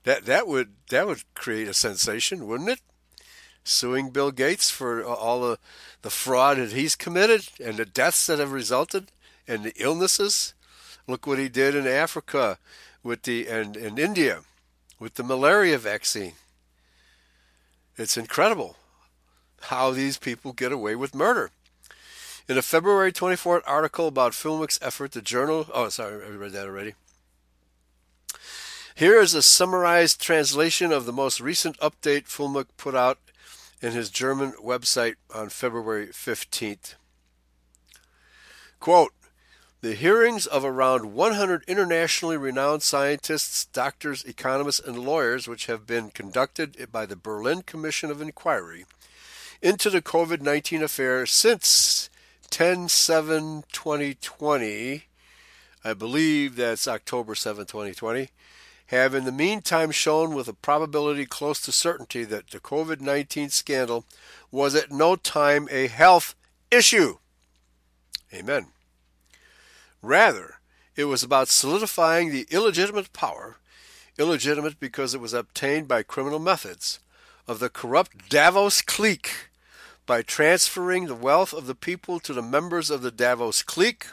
That 0.09 0.25
that 0.25 0.49
would 0.49 0.71
that 0.89 1.07
would 1.07 1.23
create 1.35 1.69
a 1.69 1.75
sensation, 1.75 2.47
wouldn't 2.47 2.71
it? 2.71 2.81
Suing 3.63 4.09
Bill 4.09 4.31
Gates 4.31 4.71
for 4.71 5.05
all 5.05 5.43
the 5.43 5.59
the 6.01 6.09
fraud 6.09 6.57
that 6.57 6.73
he's 6.73 6.97
committed 6.97 7.51
and 7.63 7.77
the 7.77 7.85
deaths 7.85 8.27
that 8.27 8.39
have 8.39 8.51
resulted 8.51 9.13
and 9.47 9.63
the 9.63 9.75
illnesses. 9.77 10.55
Look 11.07 11.27
what 11.27 11.39
he 11.39 11.51
did 11.51 11.75
in 11.75 11.87
Africa 11.87 12.57
with 13.03 13.25
the 13.25 13.49
and 13.49 13.77
in 13.77 13.99
India 13.99 14.45
with 14.99 15.17
the 15.17 15.23
malaria 15.23 15.77
vaccine. 15.77 16.33
It's 17.99 18.17
incredible 18.17 18.77
how 19.65 19.91
these 19.91 20.17
people 20.17 20.55
get 20.55 20.73
away 20.73 20.97
with 20.97 21.15
murder. 21.15 21.51
In 22.49 22.57
a 22.57 22.63
February 22.63 23.13
24th 23.13 23.61
article 23.67 24.09
about 24.09 24.33
Filmic's 24.33 24.79
effort, 24.81 25.13
the 25.13 25.21
journal. 25.21 25.67
Oh, 25.75 25.91
sorry, 25.91 26.25
I 26.25 26.31
read 26.31 26.53
that 26.53 26.67
already. 26.67 26.95
Here 28.99 29.21
is 29.21 29.33
a 29.33 29.43
summarized 29.43 30.21
translation 30.21 30.91
of 30.91 31.07
the 31.07 31.13
most 31.13 31.39
recent 31.41 31.79
update 31.79 32.25
Fulmick 32.25 32.67
put 32.77 32.97
out 32.97 33.21
in 33.81 33.93
his 33.93 34.11
German 34.11 34.55
website 34.55 35.15
on 35.33 35.51
February 35.51 36.09
15th. 36.09 36.97
Quote, 38.81 39.13
the 39.83 39.95
hearings 39.95 40.49
of 40.49 40.65
around 40.65 41.15
100 41.15 41.63
internationally 41.69 42.37
renowned 42.37 42.83
scientists, 42.83 43.67
doctors, 43.67 44.25
economists, 44.25 44.85
and 44.85 44.99
lawyers, 44.99 45.47
which 45.47 45.67
have 45.67 45.87
been 45.87 46.11
conducted 46.11 46.77
by 46.91 47.07
the 47.07 47.15
Berlin 47.15 47.63
Commission 47.63 48.11
of 48.11 48.21
Inquiry 48.21 48.85
into 49.63 49.91
the 49.91 50.03
COVID 50.03 50.41
19 50.41 50.83
affair 50.83 51.25
since 51.25 52.11
10 52.51 52.89
7 52.89 53.63
2020, 53.71 55.05
I 55.85 55.95
believe 55.95 56.57
that's 56.57 56.89
October 56.89 57.37
7 57.37 57.65
2020, 57.65 58.31
have 58.89 59.15
in 59.15 59.25
the 59.25 59.33
meantime 59.33 59.91
shown 59.91 60.35
with 60.35 60.49
a 60.49 60.53
probability 60.53 61.27
close 61.27 61.61
to 61.61 61.73
certainty 61.73 62.25
that 62.25 62.51
the 62.51 62.59
COVID 62.59 63.01
19 63.01 63.51
scandal 63.51 64.05
was 64.51 64.75
at 64.75 64.91
no 64.91 65.15
time 65.15 65.69
a 65.71 65.89
health 65.89 66.35
issue. 66.71 67.19
Amen. 68.33 68.67
Rather, 70.03 70.57
it 70.97 71.05
was 71.05 71.23
about 71.23 71.49
solidifying 71.49 72.31
the 72.31 72.47
illegitimate 72.51 73.13
power, 73.13 73.57
illegitimate 74.19 74.81
because 74.81 75.15
it 75.15 75.21
was 75.21 75.33
obtained 75.33 75.87
by 75.87 76.03
criminal 76.03 76.39
methods, 76.39 76.99
of 77.47 77.59
the 77.59 77.71
corrupt 77.71 78.29
Davos 78.29 78.83
clique 78.83 79.51
by 80.07 80.23
transferring 80.23 81.07
the 81.07 81.15
wealth 81.15 81.53
of 81.53 81.67
the 81.67 81.75
people 81.75 82.21
to 82.21 82.33
the 82.33 82.43
members 82.43 82.91
of 82.91 83.03
the 83.03 83.11
Davos 83.11 83.63
clique 83.63 84.07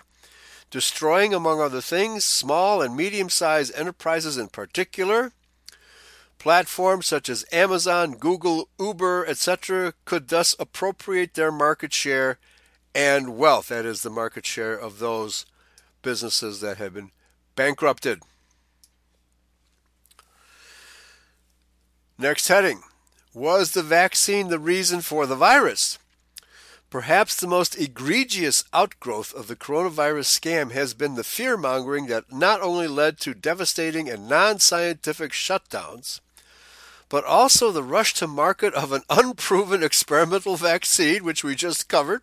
destroying, 0.70 1.34
among 1.34 1.62
other 1.62 1.82
things, 1.82 2.26
small 2.26 2.82
and 2.82 2.96
medium 2.96 3.30
sized 3.30 3.74
enterprises 3.76 4.38
in 4.38 4.48
particular. 4.48 5.32
Platforms 6.38 7.08
such 7.08 7.30
as 7.30 7.46
Amazon, 7.52 8.14
Google, 8.14 8.70
Uber, 8.80 9.26
etc., 9.26 9.94
could 10.04 10.28
thus 10.28 10.56
appropriate 10.60 11.34
their 11.34 11.52
market 11.52 11.94
share 11.94 12.38
and 12.94 13.38
wealth. 13.38 13.70
That 13.70 13.86
is, 13.86 14.04
the 14.04 14.10
market 14.10 14.46
share 14.46 14.74
of 14.74 15.00
those 15.00 15.46
businesses 16.02 16.62
that 16.62 16.78
have 16.78 16.94
been 16.94 17.12
bankrupted. 17.56 18.22
Next 22.18 22.48
heading 22.48 22.82
Was 23.34 23.72
the 23.72 23.84
vaccine 23.84 24.48
the 24.48 24.60
reason 24.60 25.02
for 25.02 25.26
the 25.26 25.36
virus? 25.36 26.00
Perhaps 26.90 27.36
the 27.36 27.48
most 27.48 27.78
egregious 27.80 28.64
outgrowth 28.72 29.34
of 29.34 29.48
the 29.48 29.56
coronavirus 29.56 30.40
scam 30.40 30.72
has 30.72 30.94
been 30.94 31.16
the 31.16 31.24
fear 31.24 31.58
mongering 31.58 32.08
that 32.08 32.32
not 32.32 32.62
only 32.62 32.88
led 32.88 33.20
to 33.20 33.34
devastating 33.34 34.10
and 34.10 34.30
non 34.30 34.60
scientific 34.60 35.32
shutdowns, 35.32 36.22
but 37.10 37.26
also 37.26 37.72
the 37.72 37.84
rush 37.84 38.14
to 38.14 38.28
market 38.28 38.74
of 38.74 38.92
an 38.92 39.02
unproven 39.10 39.84
experimental 39.84 40.56
vaccine, 40.56 41.24
which 41.24 41.44
we 41.44 41.56
just 41.56 41.90
covered, 41.90 42.22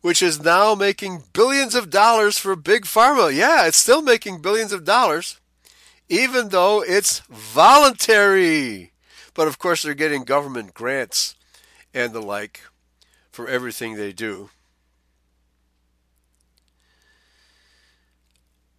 which 0.00 0.22
is 0.22 0.42
now 0.42 0.74
making 0.74 1.24
billions 1.32 1.74
of 1.74 1.90
dollars 1.90 2.38
for 2.38 2.56
Big 2.56 2.84
Pharma. 2.84 3.34
Yeah, 3.34 3.66
it's 3.66 3.78
still 3.78 4.02
making 4.02 4.40
billions 4.40 4.72
of 4.72 4.84
dollars, 4.84 5.40
even 6.08 6.48
though 6.48 6.82
it's 6.82 7.20
voluntary. 7.28 8.92
But 9.34 9.46
of 9.46 9.58
course, 9.58 9.82
they're 9.82 9.94
getting 9.94 10.24
government 10.24 10.74
grants 10.74 11.36
and 11.94 12.12
the 12.12 12.22
like 12.22 12.62
for 13.38 13.46
everything 13.46 13.94
they 13.94 14.12
do. 14.12 14.50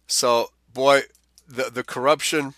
So, 0.06 0.50
boy, 0.74 1.04
the 1.48 1.70
the 1.70 1.82
corruption 1.82 2.52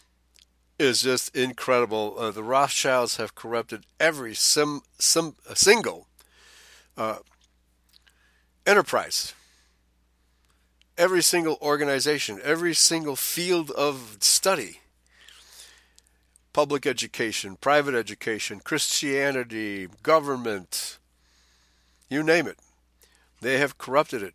is 0.81 1.03
just 1.03 1.33
incredible. 1.37 2.17
Uh, 2.19 2.33
the 2.33 2.43
Rothschilds 2.43 3.19
have 3.19 3.37
corrupted 3.37 3.87
every 4.01 4.35
sim, 4.35 4.81
sim, 4.99 5.37
single 5.55 6.09
uh, 6.97 7.19
enterprise, 8.67 9.33
every 10.99 11.23
single 11.23 11.57
organization, 11.63 12.41
every 12.43 12.75
single 12.75 13.15
field 13.15 13.71
of 13.71 14.17
study 14.19 14.81
public 16.53 16.85
education, 16.85 17.57
private 17.61 17.95
education, 17.95 18.59
Christianity, 18.59 19.87
government, 20.03 20.99
you 22.13 22.23
name 22.23 22.47
it. 22.47 22.59
They 23.41 23.59
have 23.59 23.79
corrupted 23.79 24.23
it. 24.23 24.35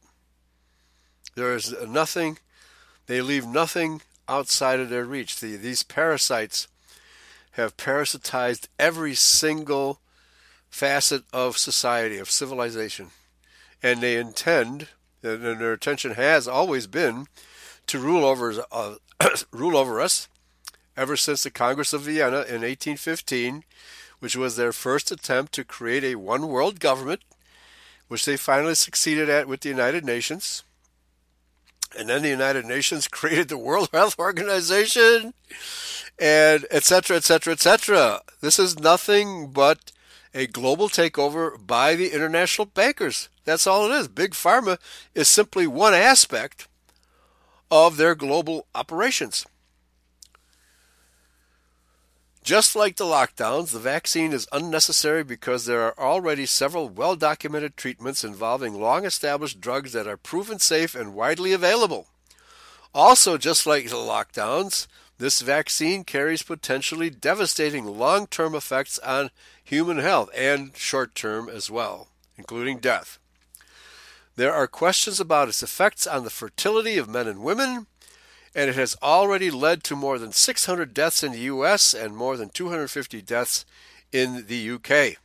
There 1.36 1.56
is 1.56 1.74
nothing, 1.88 2.40
they 3.06 3.22
leave 3.22 3.46
nothing 3.46 4.02
outside 4.28 4.80
of 4.80 4.90
their 4.90 5.06
reach. 5.06 5.40
The, 5.40 5.56
these 5.56 5.84
parasites 5.84 6.68
have 7.52 7.78
parasitized 7.78 8.68
every 8.78 9.14
single 9.14 10.00
facet 10.70 11.24
of 11.32 11.58
society, 11.58 12.18
of 12.18 12.30
civilization. 12.30 13.12
And 13.82 14.02
they 14.02 14.18
intend, 14.18 14.90
and 15.24 15.44
their 15.44 15.74
intention 15.74 16.16
has 16.16 16.48
always 16.48 16.88
been, 16.88 17.28
to 17.88 18.00
rule 18.00 18.26
over, 18.26 18.54
uh, 18.72 18.96
rule 19.52 19.78
over 19.78 20.02
us 20.02 20.28
ever 20.98 21.16
since 21.16 21.44
the 21.44 21.52
Congress 21.52 21.94
of 21.94 22.02
Vienna 22.02 22.38
in 22.38 22.62
1815, 22.62 23.64
which 24.20 24.36
was 24.36 24.56
their 24.56 24.74
first 24.74 25.12
attempt 25.12 25.54
to 25.54 25.64
create 25.64 26.04
a 26.04 26.16
one 26.16 26.48
world 26.48 26.80
government 26.80 27.22
which 28.08 28.26
they 28.26 28.38
finally 28.38 28.76
succeeded 28.76 29.30
at 29.30 29.48
with 29.48 29.62
the 29.62 29.70
United 29.70 30.06
Nations. 30.06 30.64
And 31.98 32.10
then 32.10 32.22
the 32.22 32.30
United 32.30 32.66
Nations 32.66 33.08
created 33.12 33.50
the 33.50 33.58
World 33.58 33.90
Health 33.92 34.18
Organization 34.20 35.34
and 36.20 36.66
etc 36.72 37.18
etc 37.18 37.54
etc. 37.54 38.22
This 38.42 38.60
is 38.60 38.80
nothing 38.80 39.52
but 39.52 39.92
a 40.34 40.48
global 40.48 40.90
takeover 40.90 41.56
by 41.66 41.96
the 41.96 42.10
international 42.10 42.66
bankers. 42.66 43.30
That's 43.46 43.66
all 43.66 43.92
it 43.92 43.96
is. 43.96 44.08
Big 44.08 44.32
pharma 44.32 44.78
is 45.16 45.28
simply 45.28 45.68
one 45.68 45.94
aspect 45.94 46.68
of 47.72 47.98
their 47.98 48.16
global 48.16 48.68
operations. 48.76 49.46
Just 52.48 52.78
like 52.78 52.96
the 52.96 53.04
lockdowns, 53.04 53.72
the 53.72 53.80
vaccine 53.80 54.32
is 54.32 54.48
unnecessary 54.54 55.22
because 55.22 55.66
there 55.66 55.82
are 55.82 56.00
already 56.00 56.46
several 56.46 56.88
well 56.88 57.18
documented 57.18 57.76
treatments 57.76 58.24
involving 58.24 58.80
long 58.80 59.04
established 59.04 59.60
drugs 59.60 59.92
that 59.92 60.08
are 60.08 60.16
proven 60.16 60.58
safe 60.58 60.96
and 60.96 61.14
widely 61.14 61.52
available. 61.52 62.08
Also, 62.96 63.38
just 63.38 63.68
like 63.68 63.90
the 63.90 63.98
lockdowns, 63.98 64.88
this 65.18 65.42
vaccine 65.42 66.06
carries 66.06 66.42
potentially 66.42 67.10
devastating 67.10 67.84
long 67.84 68.28
term 68.28 68.56
effects 68.56 68.98
on 69.00 69.30
human 69.62 69.98
health 69.98 70.30
and 70.34 70.74
short 70.78 71.16
term 71.16 71.50
as 71.50 71.70
well, 71.70 72.08
including 72.38 72.78
death. 72.78 73.20
There 74.38 74.54
are 74.54 74.68
questions 74.68 75.20
about 75.20 75.50
its 75.50 75.64
effects 75.64 76.08
on 76.08 76.24
the 76.24 76.30
fertility 76.30 76.98
of 76.98 77.10
men 77.10 77.28
and 77.28 77.44
women, 77.44 77.88
and 78.58 78.72
it 78.72 78.76
has 78.76 78.98
already 79.04 79.52
led 79.52 79.84
to 79.84 79.96
more 79.96 80.18
than 80.18 80.32
600 80.32 80.92
deaths 80.92 81.22
in 81.22 81.32
the 81.32 81.42
US 81.42 81.94
and 81.94 82.18
more 82.18 82.36
than 82.36 82.50
250 82.50 83.22
deaths 83.22 83.66
in 84.12 84.48
the 84.48 84.72
UK. 84.72 85.18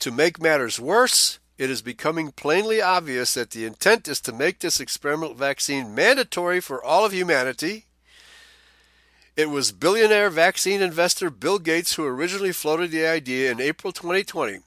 To 0.00 0.10
make 0.10 0.42
matters 0.42 0.80
worse, 0.80 1.38
it 1.56 1.70
is 1.70 1.82
becoming 1.82 2.32
plainly 2.32 2.82
obvious 2.82 3.34
that 3.34 3.52
the 3.52 3.64
intent 3.64 4.08
is 4.08 4.20
to 4.22 4.32
make 4.32 4.58
this 4.58 4.80
experimental 4.80 5.36
vaccine 5.36 5.94
mandatory 5.94 6.60
for 6.60 6.82
all 6.82 7.04
of 7.04 7.12
humanity. 7.12 7.84
It 9.36 9.48
was 9.48 9.70
billionaire 9.70 10.30
vaccine 10.30 10.82
investor 10.82 11.30
Bill 11.30 11.60
Gates 11.60 11.94
who 11.94 12.04
originally 12.04 12.52
floated 12.52 12.90
the 12.90 13.06
idea 13.06 13.52
in 13.52 13.60
April 13.60 13.92
2020 13.92 14.58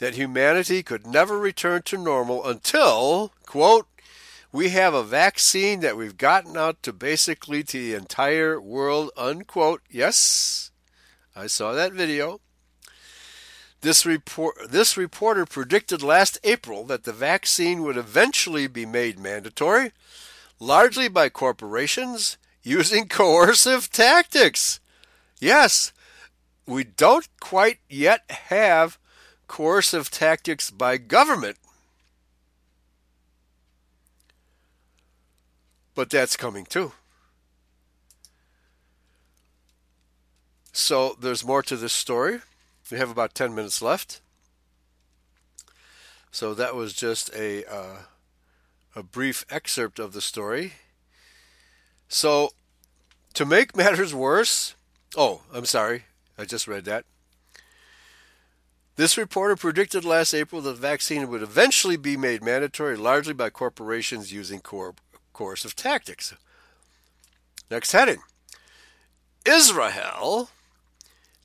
that 0.00 0.14
humanity 0.16 0.82
could 0.82 1.06
never 1.06 1.38
return 1.38 1.80
to 1.82 1.96
normal 1.96 2.46
until, 2.46 3.32
quote, 3.46 3.86
we 4.52 4.70
have 4.70 4.94
a 4.94 5.02
vaccine 5.02 5.80
that 5.80 5.96
we've 5.96 6.16
gotten 6.16 6.56
out 6.56 6.82
to 6.82 6.92
basically 6.92 7.62
to 7.62 7.78
the 7.78 7.94
entire 7.94 8.60
world, 8.60 9.10
unquote. 9.16 9.82
Yes, 9.88 10.70
I 11.36 11.46
saw 11.46 11.72
that 11.72 11.92
video. 11.92 12.40
This, 13.82 14.04
report, 14.04 14.56
this 14.70 14.96
reporter 14.96 15.46
predicted 15.46 16.02
last 16.02 16.38
April 16.44 16.84
that 16.84 17.04
the 17.04 17.12
vaccine 17.12 17.82
would 17.82 17.96
eventually 17.96 18.66
be 18.66 18.84
made 18.84 19.18
mandatory, 19.18 19.92
largely 20.58 21.08
by 21.08 21.28
corporations 21.30 22.36
using 22.62 23.08
coercive 23.08 23.90
tactics. 23.90 24.80
Yes, 25.40 25.92
we 26.66 26.84
don't 26.84 27.26
quite 27.40 27.78
yet 27.88 28.22
have 28.30 28.98
coercive 29.46 30.10
tactics 30.10 30.70
by 30.70 30.98
government, 30.98 31.56
But 36.00 36.08
that's 36.08 36.34
coming 36.34 36.64
too. 36.64 36.92
So 40.72 41.14
there's 41.20 41.44
more 41.44 41.62
to 41.64 41.76
this 41.76 41.92
story. 41.92 42.38
We 42.90 42.96
have 42.96 43.10
about 43.10 43.34
10 43.34 43.54
minutes 43.54 43.82
left. 43.82 44.22
So 46.30 46.54
that 46.54 46.74
was 46.74 46.94
just 46.94 47.28
a 47.34 47.70
uh, 47.70 47.96
a 48.96 49.02
brief 49.02 49.44
excerpt 49.50 49.98
of 49.98 50.14
the 50.14 50.22
story. 50.22 50.72
So 52.08 52.52
to 53.34 53.44
make 53.44 53.76
matters 53.76 54.14
worse, 54.14 54.74
oh, 55.18 55.42
I'm 55.52 55.66
sorry, 55.66 56.04
I 56.38 56.46
just 56.46 56.66
read 56.66 56.86
that. 56.86 57.04
This 58.96 59.18
reporter 59.18 59.54
predicted 59.54 60.06
last 60.06 60.32
April 60.32 60.62
that 60.62 60.70
the 60.70 60.80
vaccine 60.80 61.28
would 61.28 61.42
eventually 61.42 61.98
be 61.98 62.16
made 62.16 62.42
mandatory 62.42 62.96
largely 62.96 63.34
by 63.34 63.50
corporations 63.50 64.32
using 64.32 64.60
cor- 65.40 65.56
of 65.64 65.74
tactics. 65.74 66.34
Next 67.70 67.92
heading 67.92 68.20
Israel 69.46 70.50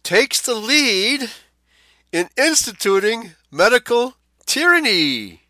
takes 0.03 0.41
the 0.41 0.53
lead 0.53 1.29
in 2.11 2.27
instituting 2.35 3.31
medical 3.49 4.15
tyranny. 4.45 5.43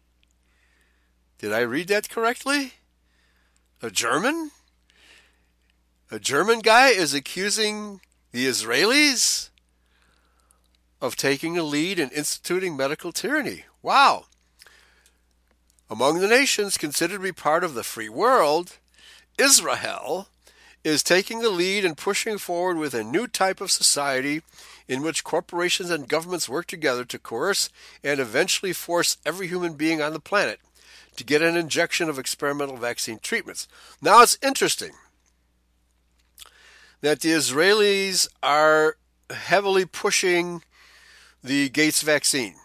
Did 1.40 1.54
I 1.54 1.62
read 1.62 1.88
that 1.88 2.08
correctly? 2.08 2.74
A 3.82 3.90
German? 3.90 4.52
A 6.12 6.20
German 6.20 6.60
guy 6.60 6.90
is 6.90 7.16
accusing 7.16 8.00
the 8.32 8.46
Israelis 8.46 9.50
of 11.02 11.16
taking 11.16 11.58
a 11.58 11.64
lead 11.64 11.98
in 11.98 12.10
instituting 12.12 12.78
medical 12.78 13.12
tyranny. 13.12 13.66
Wow. 13.82 14.26
Among 15.90 16.20
the 16.20 16.28
nations 16.28 16.78
considered 16.78 17.18
to 17.18 17.20
be 17.20 17.32
part 17.32 17.64
of 17.64 17.76
the 17.76 17.84
free 17.84 18.10
world, 18.10 18.78
Israel 19.38 20.30
is 20.84 21.04
taking 21.04 21.42
the 21.42 21.50
lead 21.50 21.86
and 21.86 21.98
pushing 21.98 22.38
forward 22.38 22.78
with 22.78 22.94
a 22.94 23.04
new 23.04 23.28
type 23.28 23.62
of 23.62 23.72
society 23.72 24.42
in 24.88 25.02
which 25.02 25.24
corporations 25.24 25.90
and 25.90 26.08
governments 26.08 26.50
work 26.50 26.68
together 26.68 27.06
to 27.06 27.20
coerce 27.20 27.70
and 28.04 28.20
eventually 28.20 28.74
force 28.74 29.18
every 29.26 29.48
human 29.48 29.74
being 29.74 30.02
on 30.02 30.14
the 30.14 30.20
planet 30.20 30.60
to 31.16 31.24
get 31.24 31.42
an 31.42 31.56
injection 31.56 32.10
of 32.10 32.20
experimental 32.20 32.78
vaccine 32.78 33.20
treatments. 33.20 33.68
Now 34.02 34.22
it's 34.22 34.38
interesting 34.42 34.92
that 37.02 37.22
the 37.22 37.30
Israelis 37.30 38.28
are 38.42 38.98
heavily 39.30 39.86
pushing 39.86 40.62
the 41.44 41.70
Gates 41.70 42.02
vaccine. 42.02 42.56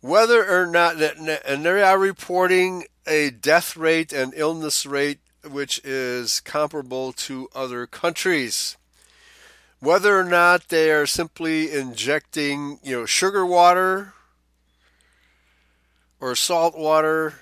Whether 0.00 0.48
or 0.50 0.66
not, 0.66 1.00
and 1.00 1.64
they 1.64 1.82
are 1.82 1.98
reporting 1.98 2.84
a 3.06 3.30
death 3.30 3.76
rate 3.76 4.12
and 4.12 4.32
illness 4.34 4.86
rate 4.86 5.18
which 5.48 5.78
is 5.84 6.40
comparable 6.40 7.12
to 7.12 7.48
other 7.54 7.86
countries. 7.86 8.76
Whether 9.78 10.18
or 10.18 10.24
not 10.24 10.68
they 10.68 10.90
are 10.90 11.06
simply 11.06 11.72
injecting, 11.72 12.78
you 12.82 13.00
know, 13.00 13.06
sugar 13.06 13.44
water 13.44 14.14
or 16.20 16.34
salt 16.34 16.76
water 16.76 17.34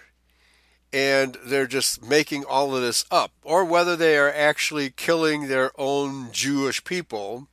and 0.92 1.36
they're 1.44 1.66
just 1.66 2.02
making 2.02 2.44
all 2.44 2.74
of 2.74 2.80
this 2.80 3.04
up, 3.10 3.32
or 3.42 3.64
whether 3.64 3.94
they 3.94 4.16
are 4.16 4.32
actually 4.32 4.90
killing 4.90 5.46
their 5.46 5.70
own 5.78 6.32
Jewish 6.32 6.82
people. 6.82 7.48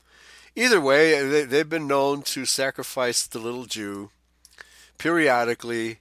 Either 0.56 0.80
way, 0.80 1.44
they've 1.44 1.68
been 1.68 1.88
known 1.88 2.22
to 2.22 2.46
sacrifice 2.46 3.28
the 3.28 3.40
little 3.40 3.66
Jew 3.66 4.10
periodically 4.98 6.00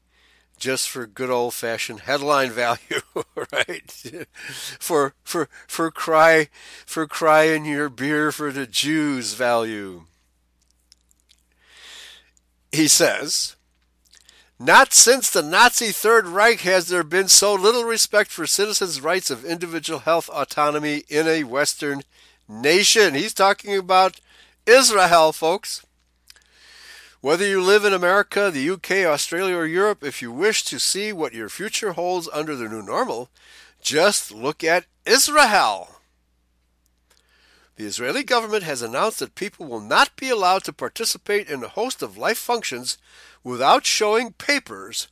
just 0.58 0.88
for 0.88 1.06
good 1.06 1.30
old 1.30 1.54
fashioned 1.54 2.00
headline 2.00 2.50
value, 2.50 3.00
right? 3.52 4.26
for 4.78 5.14
for 5.22 5.48
for 5.66 5.90
cry 5.90 6.48
for 6.86 7.06
crying 7.06 7.64
your 7.64 7.88
beer 7.88 8.32
for 8.32 8.52
the 8.52 8.66
Jews 8.66 9.34
value. 9.34 10.04
He 12.72 12.88
says, 12.88 13.54
not 14.58 14.92
since 14.92 15.30
the 15.30 15.42
Nazi 15.42 15.92
Third 15.92 16.26
Reich 16.26 16.60
has 16.60 16.88
there 16.88 17.04
been 17.04 17.28
so 17.28 17.54
little 17.54 17.84
respect 17.84 18.30
for 18.30 18.46
citizens' 18.46 19.00
rights 19.00 19.30
of 19.30 19.44
individual 19.44 20.00
health 20.00 20.28
autonomy 20.30 21.02
in 21.08 21.28
a 21.28 21.44
Western 21.44 22.02
nation. 22.48 23.14
He's 23.14 23.34
talking 23.34 23.76
about 23.76 24.20
Israel, 24.66 25.32
folks. 25.32 25.83
Whether 27.24 27.46
you 27.46 27.62
live 27.62 27.86
in 27.86 27.94
America, 27.94 28.50
the 28.50 28.68
UK, 28.68 29.06
Australia, 29.10 29.56
or 29.56 29.64
Europe, 29.64 30.04
if 30.04 30.20
you 30.20 30.30
wish 30.30 30.62
to 30.64 30.78
see 30.78 31.10
what 31.10 31.32
your 31.32 31.48
future 31.48 31.94
holds 31.94 32.28
under 32.30 32.54
the 32.54 32.68
new 32.68 32.82
normal, 32.82 33.30
just 33.80 34.30
look 34.30 34.62
at 34.62 34.84
Israel. 35.06 36.02
The 37.76 37.86
Israeli 37.86 38.24
government 38.24 38.64
has 38.64 38.82
announced 38.82 39.20
that 39.20 39.36
people 39.36 39.64
will 39.64 39.80
not 39.80 40.14
be 40.16 40.28
allowed 40.28 40.64
to 40.64 40.72
participate 40.74 41.48
in 41.48 41.64
a 41.64 41.68
host 41.68 42.02
of 42.02 42.18
life 42.18 42.36
functions 42.36 42.98
without 43.42 43.86
showing 43.86 44.32
papers 44.34 45.08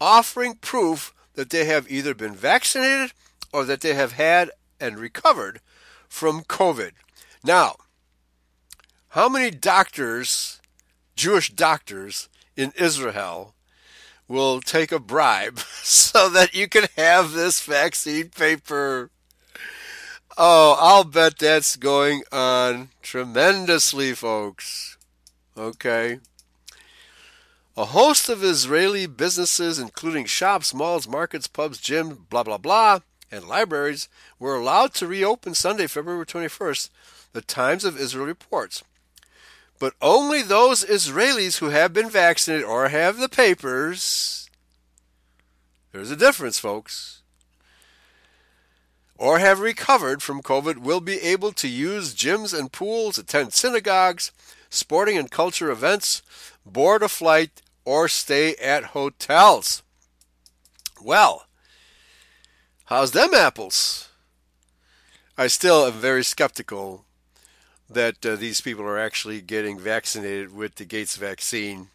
offering 0.00 0.54
proof 0.54 1.12
that 1.34 1.50
they 1.50 1.64
have 1.64 1.90
either 1.90 2.14
been 2.14 2.36
vaccinated 2.36 3.12
or 3.52 3.64
that 3.64 3.80
they 3.80 3.94
have 3.94 4.12
had 4.12 4.52
and 4.78 5.00
recovered 5.00 5.60
from 6.08 6.44
COVID. 6.44 6.92
Now, 7.42 7.74
how 9.08 9.28
many 9.28 9.50
doctors 9.50 10.55
Jewish 11.16 11.50
doctors 11.50 12.28
in 12.56 12.72
Israel 12.76 13.54
will 14.28 14.60
take 14.60 14.92
a 14.92 14.98
bribe 14.98 15.58
so 15.82 16.28
that 16.28 16.54
you 16.54 16.68
can 16.68 16.84
have 16.96 17.32
this 17.32 17.60
vaccine 17.62 18.28
paper. 18.28 19.10
Oh, 20.36 20.76
I'll 20.78 21.04
bet 21.04 21.38
that's 21.38 21.76
going 21.76 22.22
on 22.30 22.90
tremendously, 23.00 24.12
folks. 24.12 24.98
Okay. 25.56 26.20
A 27.78 27.86
host 27.86 28.28
of 28.28 28.44
Israeli 28.44 29.06
businesses, 29.06 29.78
including 29.78 30.26
shops, 30.26 30.74
malls, 30.74 31.08
markets, 31.08 31.46
pubs, 31.46 31.80
gyms, 31.80 32.18
blah, 32.28 32.42
blah, 32.42 32.58
blah, 32.58 33.00
and 33.30 33.46
libraries, 33.46 34.08
were 34.38 34.56
allowed 34.56 34.92
to 34.94 35.06
reopen 35.06 35.54
Sunday, 35.54 35.86
February 35.86 36.26
21st, 36.26 36.90
the 37.32 37.42
Times 37.42 37.84
of 37.84 37.98
Israel 37.98 38.26
reports 38.26 38.82
but 39.78 39.94
only 40.00 40.42
those 40.42 40.84
Israelis 40.84 41.58
who 41.58 41.70
have 41.70 41.92
been 41.92 42.10
vaccinated 42.10 42.64
or 42.64 42.88
have 42.88 43.18
the 43.18 43.28
papers. 43.28 44.48
There's 45.92 46.10
a 46.10 46.16
difference, 46.16 46.58
folks. 46.58 47.22
Or 49.18 49.38
have 49.38 49.60
recovered 49.60 50.22
from 50.22 50.42
COVID 50.42 50.78
will 50.78 51.00
be 51.00 51.20
able 51.20 51.52
to 51.52 51.68
use 51.68 52.14
gyms 52.14 52.58
and 52.58 52.70
pools, 52.70 53.16
attend 53.16 53.54
synagogues, 53.54 54.30
sporting 54.68 55.16
and 55.16 55.30
culture 55.30 55.70
events, 55.70 56.22
board 56.66 57.02
a 57.02 57.08
flight, 57.08 57.62
or 57.84 58.08
stay 58.08 58.54
at 58.56 58.84
hotels. 58.86 59.82
Well, 61.02 61.46
how's 62.86 63.12
them 63.12 63.32
apples? 63.32 64.08
I 65.38 65.46
still 65.46 65.86
am 65.86 65.94
very 65.94 66.24
skeptical 66.24 67.04
that 67.88 68.24
uh, 68.26 68.36
these 68.36 68.60
people 68.60 68.84
are 68.84 68.98
actually 68.98 69.40
getting 69.40 69.78
vaccinated 69.78 70.54
with 70.54 70.76
the 70.76 70.84
Gates 70.84 71.16
vaccine. 71.16 71.88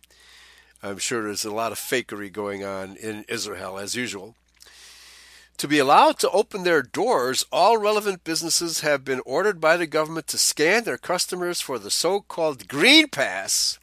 I'm 0.82 0.98
sure 0.98 1.24
there's 1.24 1.46
a 1.46 1.54
lot 1.54 1.72
of 1.72 1.78
fakery 1.78 2.32
going 2.32 2.64
on 2.64 2.96
in 2.96 3.26
Israel, 3.28 3.78
as 3.78 3.96
usual. 3.96 4.36
To 5.58 5.68
be 5.68 5.78
allowed 5.78 6.18
to 6.20 6.30
open 6.32 6.64
their 6.64 6.82
doors, 6.82 7.46
all 7.52 7.78
relevant 7.78 8.24
businesses 8.24 8.80
have 8.80 9.06
been 9.06 9.22
ordered 9.26 9.62
by 9.62 9.78
the 9.78 9.86
government 9.86 10.26
to 10.28 10.40
scan 10.40 10.86
their 10.86 10.98
customers 10.98 11.62
for 11.62 11.78
the 11.78 11.92
so 11.92 12.22
called 12.22 12.68
Green 12.68 13.08
Pass. 13.08 13.78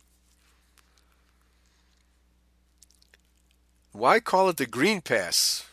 Why 3.92 4.18
call 4.18 4.48
it 4.48 4.56
the 4.56 4.66
Green 4.66 5.00
Pass? 5.00 5.66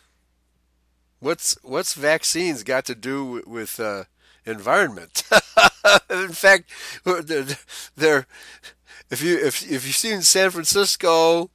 What's 1.19 1.57
what's 1.63 1.95
vaccines 1.95 2.61
got 2.61 2.85
to 2.85 2.93
do 2.93 3.41
with 3.47 3.79
uh, 3.79 4.03
environment. 4.45 5.23
in 6.09 6.29
fact, 6.29 6.69
they're, 7.03 8.27
if 9.09 9.21
you 9.21 9.37
if 9.37 9.63
if 9.63 9.85
you've 9.85 9.95
seen 9.95 10.21
San 10.21 10.51
Francisco, 10.51 11.49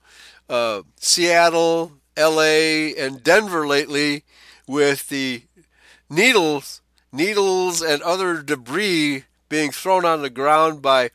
uh, 0.48 0.82
Seattle, 0.96 1.92
L.A., 2.16 2.94
and 2.96 3.22
Denver 3.22 3.66
lately, 3.66 4.24
with 4.66 5.08
the 5.08 5.42
needles, 6.08 6.80
needles 7.12 7.82
and 7.82 8.02
other 8.02 8.42
debris 8.42 9.24
being 9.48 9.70
thrown 9.72 10.04
on 10.04 10.22
the 10.22 10.30
ground 10.30 10.80
by 10.80 11.10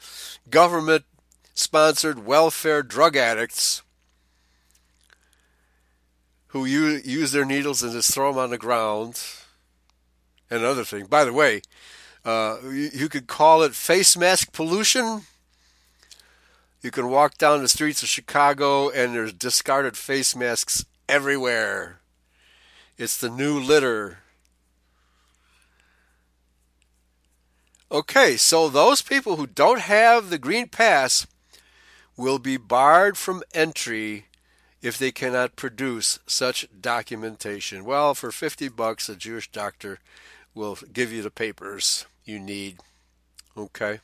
government-sponsored 0.49 2.25
welfare 2.25 2.83
drug 2.83 3.15
addicts 3.15 3.81
who 6.47 6.65
use 6.65 7.31
their 7.31 7.45
needles 7.45 7.83
and 7.83 7.91
just 7.93 8.13
throw 8.13 8.31
them 8.31 8.39
on 8.39 8.49
the 8.49 8.57
ground 8.57 9.21
another 10.49 10.83
thing. 10.83 11.05
By 11.05 11.25
the 11.25 11.33
way, 11.33 11.61
uh, 12.23 12.57
you, 12.63 12.89
you 12.93 13.09
could 13.09 13.27
call 13.27 13.63
it 13.63 13.75
face 13.75 14.17
mask 14.17 14.51
pollution. 14.51 15.21
You 16.81 16.91
can 16.91 17.09
walk 17.09 17.37
down 17.37 17.61
the 17.61 17.67
streets 17.67 18.03
of 18.03 18.09
Chicago 18.09 18.89
and 18.89 19.13
there's 19.13 19.33
discarded 19.33 19.97
face 19.97 20.35
masks 20.35 20.85
everywhere. 21.09 21.99
It's 22.97 23.17
the 23.17 23.29
new 23.29 23.59
litter. 23.59 24.19
Okay, 27.91 28.35
so 28.37 28.69
those 28.69 29.01
people 29.01 29.35
who 29.35 29.47
don't 29.47 29.81
have 29.81 30.29
the 30.29 30.37
green 30.37 30.67
pass 30.67 31.27
will 32.17 32.39
be 32.39 32.57
barred 32.57 33.17
from 33.17 33.43
entry 33.53 34.25
if 34.81 34.97
they 34.97 35.11
cannot 35.11 35.55
produce 35.55 36.19
such 36.25 36.67
documentation. 36.79 37.85
Well, 37.85 38.13
for 38.13 38.31
50 38.31 38.69
bucks, 38.69 39.09
a 39.09 39.15
Jewish 39.15 39.51
doctor 39.51 39.99
will 40.55 40.77
give 40.91 41.11
you 41.11 41.21
the 41.21 41.29
papers 41.29 42.05
you 42.23 42.39
need. 42.39 42.77
Okay? 43.55 43.99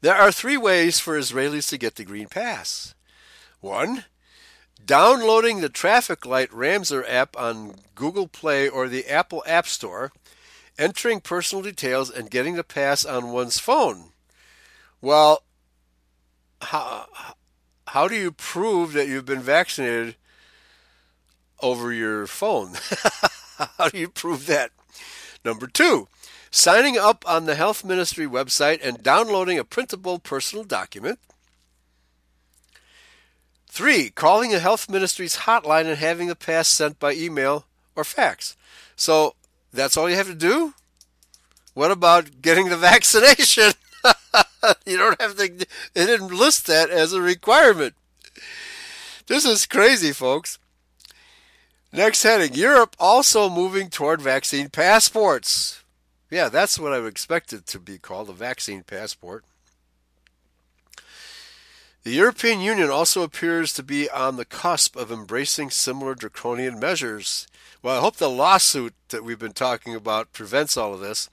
There 0.00 0.14
are 0.14 0.32
three 0.32 0.56
ways 0.56 0.98
for 0.98 1.18
Israelis 1.18 1.68
to 1.68 1.78
get 1.78 1.96
the 1.96 2.04
Green 2.04 2.28
Pass. 2.28 2.94
One, 3.60 4.04
downloading 4.84 5.60
the 5.60 5.68
traffic 5.68 6.24
light 6.24 6.50
Ramzor 6.50 7.04
app 7.08 7.36
on 7.36 7.76
Google 7.94 8.28
Play 8.28 8.68
or 8.68 8.88
the 8.88 9.06
Apple 9.06 9.44
App 9.46 9.66
Store, 9.66 10.12
entering 10.78 11.20
personal 11.20 11.62
details, 11.62 12.10
and 12.10 12.30
getting 12.30 12.54
the 12.54 12.64
pass 12.64 13.04
on 13.04 13.30
one's 13.32 13.58
phone. 13.58 14.10
Well, 15.00 15.42
how, 16.60 17.06
how 17.88 18.08
do 18.08 18.14
you 18.14 18.32
prove 18.32 18.92
that 18.92 19.08
you've 19.08 19.26
been 19.26 19.42
vaccinated 19.42 20.16
over 21.60 21.92
your 21.92 22.26
phone? 22.26 22.72
how 23.78 23.88
do 23.88 23.98
you 23.98 24.08
prove 24.08 24.46
that? 24.46 24.70
Number 25.44 25.66
two, 25.66 26.08
signing 26.50 26.96
up 26.96 27.24
on 27.26 27.46
the 27.46 27.54
health 27.54 27.84
ministry 27.84 28.26
website 28.26 28.80
and 28.82 29.02
downloading 29.02 29.58
a 29.58 29.64
printable 29.64 30.18
personal 30.18 30.64
document. 30.64 31.18
Three, 33.68 34.10
calling 34.10 34.50
the 34.50 34.60
health 34.60 34.90
ministry's 34.90 35.38
hotline 35.38 35.86
and 35.86 35.96
having 35.96 36.28
the 36.28 36.36
pass 36.36 36.68
sent 36.68 36.98
by 36.98 37.14
email 37.14 37.64
or 37.96 38.04
fax. 38.04 38.56
So 38.96 39.34
that's 39.72 39.96
all 39.96 40.10
you 40.10 40.16
have 40.16 40.26
to 40.26 40.34
do? 40.34 40.74
What 41.74 41.90
about 41.90 42.42
getting 42.42 42.68
the 42.68 42.76
vaccination? 42.92 43.72
you 44.86 44.96
don't 44.96 45.20
have 45.20 45.36
to, 45.36 45.48
they 45.94 46.06
didn't 46.06 46.36
list 46.36 46.66
that 46.66 46.90
as 46.90 47.12
a 47.12 47.22
requirement. 47.22 47.94
This 49.26 49.44
is 49.44 49.66
crazy, 49.66 50.12
folks. 50.12 50.58
Next 51.94 52.22
heading 52.22 52.54
Europe 52.54 52.96
also 52.98 53.50
moving 53.50 53.90
toward 53.90 54.22
vaccine 54.22 54.70
passports. 54.70 55.84
Yeah, 56.30 56.48
that's 56.48 56.78
what 56.78 56.94
I 56.94 57.00
would 57.00 57.12
expect 57.12 57.52
it 57.52 57.66
to 57.66 57.78
be 57.78 57.98
called 57.98 58.30
a 58.30 58.32
vaccine 58.32 58.82
passport. 58.82 59.44
The 62.04 62.12
European 62.12 62.62
Union 62.62 62.88
also 62.88 63.22
appears 63.22 63.74
to 63.74 63.82
be 63.82 64.08
on 64.08 64.36
the 64.36 64.46
cusp 64.46 64.96
of 64.96 65.12
embracing 65.12 65.68
similar 65.68 66.14
draconian 66.14 66.80
measures. 66.80 67.46
Well, 67.82 67.98
I 67.98 68.00
hope 68.00 68.16
the 68.16 68.30
lawsuit 68.30 68.94
that 69.10 69.22
we've 69.22 69.38
been 69.38 69.52
talking 69.52 69.94
about 69.94 70.32
prevents 70.32 70.78
all 70.78 70.94
of 70.94 71.00
this. 71.00 71.28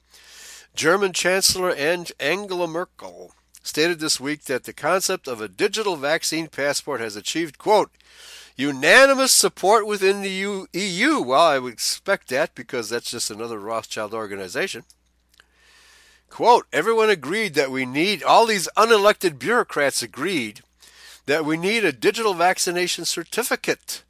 German 0.76 1.14
Chancellor 1.14 1.72
Angela 1.72 2.68
Merkel 2.68 3.34
stated 3.64 4.00
this 4.00 4.20
week 4.20 4.44
that 4.44 4.66
the 4.66 4.74
concept 4.74 5.26
of 5.26 5.40
a 5.40 5.48
digital 5.48 5.96
vaccine 5.96 6.48
passport 6.48 7.00
has 7.00 7.16
achieved, 7.16 7.58
quote, 7.58 7.92
unanimous 8.60 9.32
support 9.32 9.88
within 9.88 10.22
the 10.22 10.68
EU. 10.74 11.22
Well, 11.22 11.40
I 11.40 11.60
would 11.60 11.72
expect 11.72 12.28
that 12.28 12.54
because 12.56 12.90
that's 12.90 13.12
just 13.12 13.32
another 13.32 13.58
Rothschild 13.58 14.14
organization. 14.14 14.84
Quote, 16.30 16.68
everyone 16.74 17.10
agreed 17.10 17.54
that 17.54 17.72
we 17.72 17.86
need, 17.86 18.22
all 18.22 18.46
these 18.46 18.68
unelected 18.76 19.40
bureaucrats 19.40 20.04
agreed 20.04 20.60
that 21.26 21.46
we 21.46 21.56
need 21.56 21.86
a 21.86 21.94
digital 21.94 22.34
vaccination 22.34 23.06
certificate, 23.06 24.04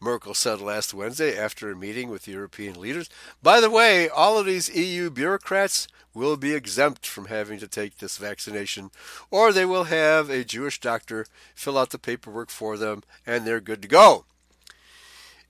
Merkel 0.00 0.34
said 0.34 0.60
last 0.60 0.92
Wednesday 0.92 1.36
after 1.36 1.70
a 1.70 1.76
meeting 1.76 2.10
with 2.10 2.28
European 2.28 2.78
leaders. 2.78 3.08
By 3.42 3.58
the 3.58 3.70
way, 3.70 4.08
all 4.08 4.38
of 4.38 4.44
these 4.44 4.74
EU 4.74 5.08
bureaucrats 5.08 5.88
will 6.14 6.36
be 6.36 6.54
exempt 6.54 7.06
from 7.06 7.26
having 7.26 7.58
to 7.58 7.68
take 7.68 7.98
this 7.98 8.16
vaccination, 8.16 8.90
or 9.30 9.52
they 9.52 9.64
will 9.64 9.84
have 9.84 10.30
a 10.30 10.44
Jewish 10.44 10.80
doctor 10.80 11.26
fill 11.54 11.76
out 11.76 11.90
the 11.90 11.98
paperwork 11.98 12.50
for 12.50 12.76
them 12.76 13.02
and 13.26 13.44
they're 13.44 13.60
good 13.60 13.82
to 13.82 13.88
go. 13.88 14.24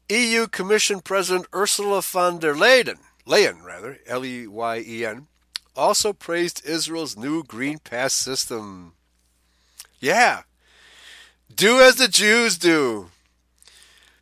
EU 0.08 0.46
Commission 0.46 1.00
President 1.00 1.46
Ursula 1.54 2.02
von 2.02 2.38
der 2.38 2.54
Leyen, 2.54 2.98
Leyen 3.26 3.62
rather, 3.62 3.98
L 4.06 4.24
E 4.24 4.46
Y 4.46 4.84
E 4.86 5.04
N, 5.04 5.28
also 5.76 6.12
praised 6.12 6.64
Israel's 6.64 7.16
new 7.16 7.42
Green 7.42 7.78
Pass 7.78 8.12
system. 8.12 8.92
Yeah, 9.98 10.42
do 11.54 11.80
as 11.80 11.96
the 11.96 12.08
Jews 12.08 12.58
do. 12.58 13.10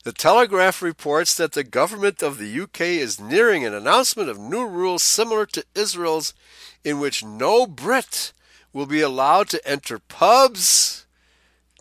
The 0.05 0.13
Telegraph 0.13 0.83
reports 0.83 1.37
that 1.37 1.53
the 1.53 1.63
government 1.63 2.25
of 2.25 2.39
the 2.39 2.61
UK 2.61 2.81
is 2.81 3.21
nearing 3.21 3.65
an 3.65 3.73
announcement 3.73 4.29
of 4.29 4.39
new 4.39 4.67
rules 4.67 5.03
similar 5.05 5.47
to 5.47 5.65
Israel's, 5.77 6.35
in 6.83 6.99
which 6.99 7.25
no 7.25 7.69
Brit 7.69 8.33
will 8.73 8.87
be 8.87 9.01
allowed 9.01 9.49
to 9.51 9.69
enter 9.69 10.01
pubs, 10.01 11.07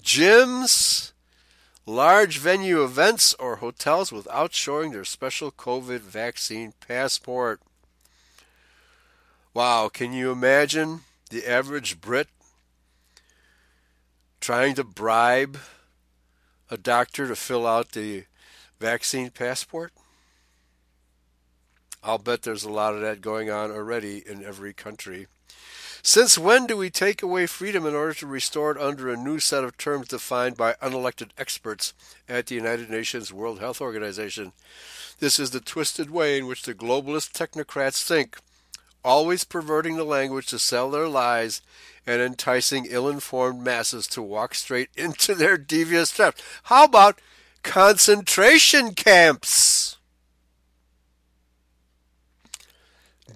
gyms, 0.04 1.14
large 1.88 2.38
venue 2.38 2.84
events, 2.84 3.34
or 3.40 3.56
hotels 3.56 4.12
without 4.12 4.54
showing 4.54 4.92
their 4.92 5.06
special 5.06 5.52
COVID 5.52 6.02
vaccine 6.02 6.74
passport. 6.88 7.60
Wow, 9.56 9.90
can 9.90 10.14
you 10.14 10.32
imagine 10.32 11.02
the 11.32 11.48
average 11.48 12.00
Brit 12.00 12.28
trying 14.40 14.76
to 14.76 14.84
bribe 14.84 15.58
a 16.72 16.78
doctor 16.78 17.28
to 17.28 17.36
fill 17.36 17.68
out 17.68 17.92
the 17.92 18.24
vaccine 18.80 19.30
passport? 19.30 19.92
I'll 22.02 22.18
bet 22.18 22.42
there's 22.42 22.64
a 22.64 22.72
lot 22.72 22.96
of 22.96 23.02
that 23.02 23.22
going 23.22 23.52
on 23.52 23.70
already 23.70 24.24
in 24.26 24.44
every 24.44 24.74
country. 24.74 25.28
Since 26.02 26.40
when 26.40 26.66
do 26.66 26.76
we 26.76 26.90
take 26.90 27.22
away 27.22 27.46
freedom 27.46 27.86
in 27.86 27.94
order 27.94 28.16
to 28.16 28.26
restore 28.26 28.72
it 28.72 28.82
under 28.82 29.10
a 29.10 29.18
new 29.18 29.38
set 29.38 29.64
of 29.64 29.78
terms 29.78 30.08
defined 30.08 30.58
by 30.58 30.74
unelected 30.82 31.30
experts 31.38 31.94
at 32.28 32.48
the 32.48 32.56
United 32.56 32.90
Nations 32.90 33.32
World 33.32 33.60
Health 33.60 33.82
Organization? 33.82 34.54
This 35.20 35.38
is 35.38 35.52
the 35.52 35.60
twisted 35.60 36.10
way 36.10 36.40
in 36.40 36.48
which 36.48 36.64
the 36.64 36.74
globalist 36.74 37.34
technocrats 37.34 38.04
think 38.04 38.40
always 39.04 39.44
perverting 39.44 39.96
the 39.96 40.04
language 40.04 40.48
to 40.48 40.60
sell 40.60 40.92
their 40.92 41.08
lies 41.08 41.62
and 42.06 42.22
enticing 42.22 42.88
ill 42.90 43.08
informed 43.08 43.64
masses 43.64 44.08
to 44.08 44.22
walk 44.22 44.56
straight 44.56 44.90
into 44.98 45.36
their 45.36 45.58
devious 45.58 46.12
traps. 46.12 46.42
How 46.64 46.86
about 46.86 47.20
concentration 47.64 48.94
camps? 48.94 49.98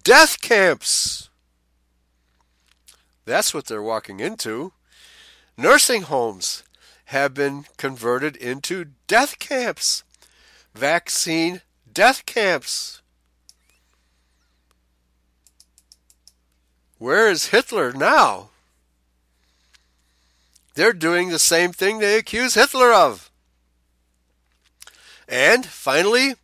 Death 0.04 0.40
camps. 0.40 1.30
That's 3.26 3.54
what 3.54 3.66
they're 3.66 3.82
walking 3.82 4.20
into. 4.20 4.74
Nursing 5.58 6.04
homes 6.04 6.64
have 7.06 7.34
been 7.34 7.66
converted 7.78 8.36
into 8.36 8.86
death 9.08 9.40
camps, 9.40 10.04
vaccine 10.74 11.62
death 11.92 12.26
camps. 12.26 13.02
Where 16.98 17.30
is 17.30 17.48
Hitler 17.48 17.92
now? 17.92 18.50
They're 20.76 20.94
doing 20.94 21.30
the 21.30 21.40
same 21.40 21.72
thing 21.72 22.00
they 22.00 22.18
accuse 22.18 22.54
Hitler 22.54 22.94
of. 22.94 23.30
And 25.28 25.66
finally, 25.66 26.36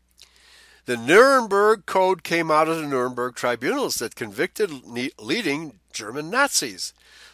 the 0.85 0.97
Nuremberg 0.97 1.85
Code 1.85 2.23
came 2.23 2.49
out 2.49 2.67
of 2.67 2.77
the 2.77 2.87
Nuremberg 2.87 3.35
tribunals 3.35 3.95
that 3.95 4.15
convicted 4.15 4.71
leading 5.19 5.79
German 5.93 6.29
Nazis. 6.29 6.93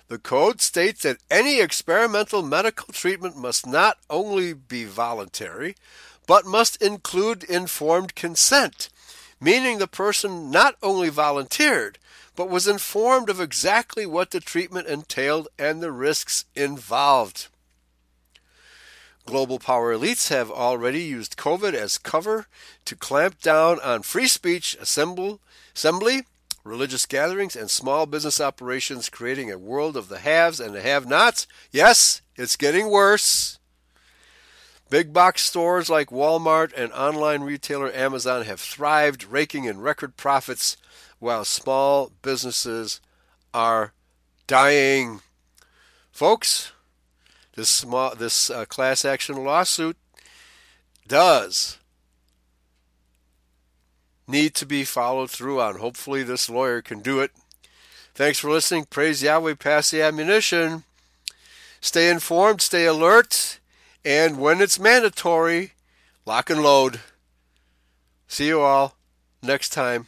The 0.10 0.20
code 0.20 0.62
states 0.62 1.04
that 1.04 1.18
any 1.30 1.60
experimental 1.60 2.42
medical 2.42 2.94
treatment 2.94 3.36
must 3.36 3.66
not 3.66 3.98
only 4.10 4.54
be 4.54 4.86
voluntary, 4.86 5.76
but 6.28 6.46
must 6.46 6.82
include 6.82 7.44
informed 7.44 8.16
consent, 8.16 8.90
meaning 9.40 9.78
the 9.78 9.88
person 9.88 10.50
not 10.52 10.76
only 10.82 11.10
volunteered, 11.10 11.98
but 12.38 12.50
was 12.52 12.68
informed 12.68 13.30
of 13.32 13.42
exactly 13.42 14.06
what 14.06 14.30
the 14.30 14.40
treatment 14.40 14.88
entailed 14.88 15.48
and 15.58 15.82
the 15.82 15.92
risks 15.92 16.46
involved. 16.56 17.48
Global 19.26 19.58
power 19.58 19.94
elites 19.94 20.30
have 20.30 20.52
already 20.52 21.02
used 21.02 21.36
COVID 21.36 21.74
as 21.74 21.98
cover 21.98 22.46
to 22.86 22.96
clamp 22.96 23.42
down 23.42 23.80
on 23.82 24.04
free 24.04 24.28
speech, 24.28 24.78
assembly, 24.80 25.40
religious 26.64 27.08
gatherings, 27.08 27.56
and 27.56 27.72
small 27.72 28.06
business 28.06 28.40
operations, 28.40 29.10
creating 29.10 29.52
a 29.52 29.58
world 29.58 29.98
of 29.98 30.08
the 30.08 30.20
haves 30.20 30.60
and 30.60 30.76
the 30.76 30.82
have 30.82 31.08
nots. 31.08 31.48
Yes, 31.72 32.22
it's 32.36 32.56
getting 32.56 32.92
worse. 32.92 33.58
Big 34.92 35.12
box 35.12 35.42
stores 35.42 35.90
like 35.90 36.10
Walmart 36.10 36.72
and 36.78 36.94
online 36.94 37.42
retailer 37.42 37.92
Amazon 37.92 38.46
have 38.46 38.60
thrived, 38.62 39.26
raking 39.26 39.66
in 39.66 39.82
record 39.82 40.16
profits 40.16 40.78
while 41.20 41.46
small 41.46 42.12
businesses 42.22 43.02
are 43.54 43.94
dying. 44.46 45.22
Folks, 46.12 46.72
this 47.56 47.70
small 47.70 48.16
this 48.16 48.50
uh, 48.50 48.66
class 48.66 49.04
action 49.04 49.44
lawsuit 49.44 49.98
does 51.08 51.78
need 54.28 54.54
to 54.56 54.66
be 54.66 54.84
followed 54.84 55.32
through 55.32 55.62
on. 55.62 55.80
Hopefully, 55.80 56.24
this 56.24 56.50
lawyer 56.50 56.82
can 56.82 57.00
do 57.00 57.20
it. 57.20 57.32
Thanks 58.14 58.40
for 58.40 58.50
listening. 58.50 58.86
Praise 58.86 59.24
Yahweh. 59.24 59.56
Pass 59.56 59.92
the 59.92 60.02
ammunition. 60.02 60.84
Stay 61.80 62.10
informed, 62.10 62.62
stay 62.62 62.86
alert, 62.86 63.60
and 64.04 64.40
when 64.40 64.62
it's 64.62 64.80
mandatory, 64.80 65.74
lock 66.26 66.50
and 66.50 66.64
load. 66.64 67.00
See 68.28 68.48
you 68.48 68.62
all 68.62 68.96
next 69.44 69.70
time. 69.70 70.08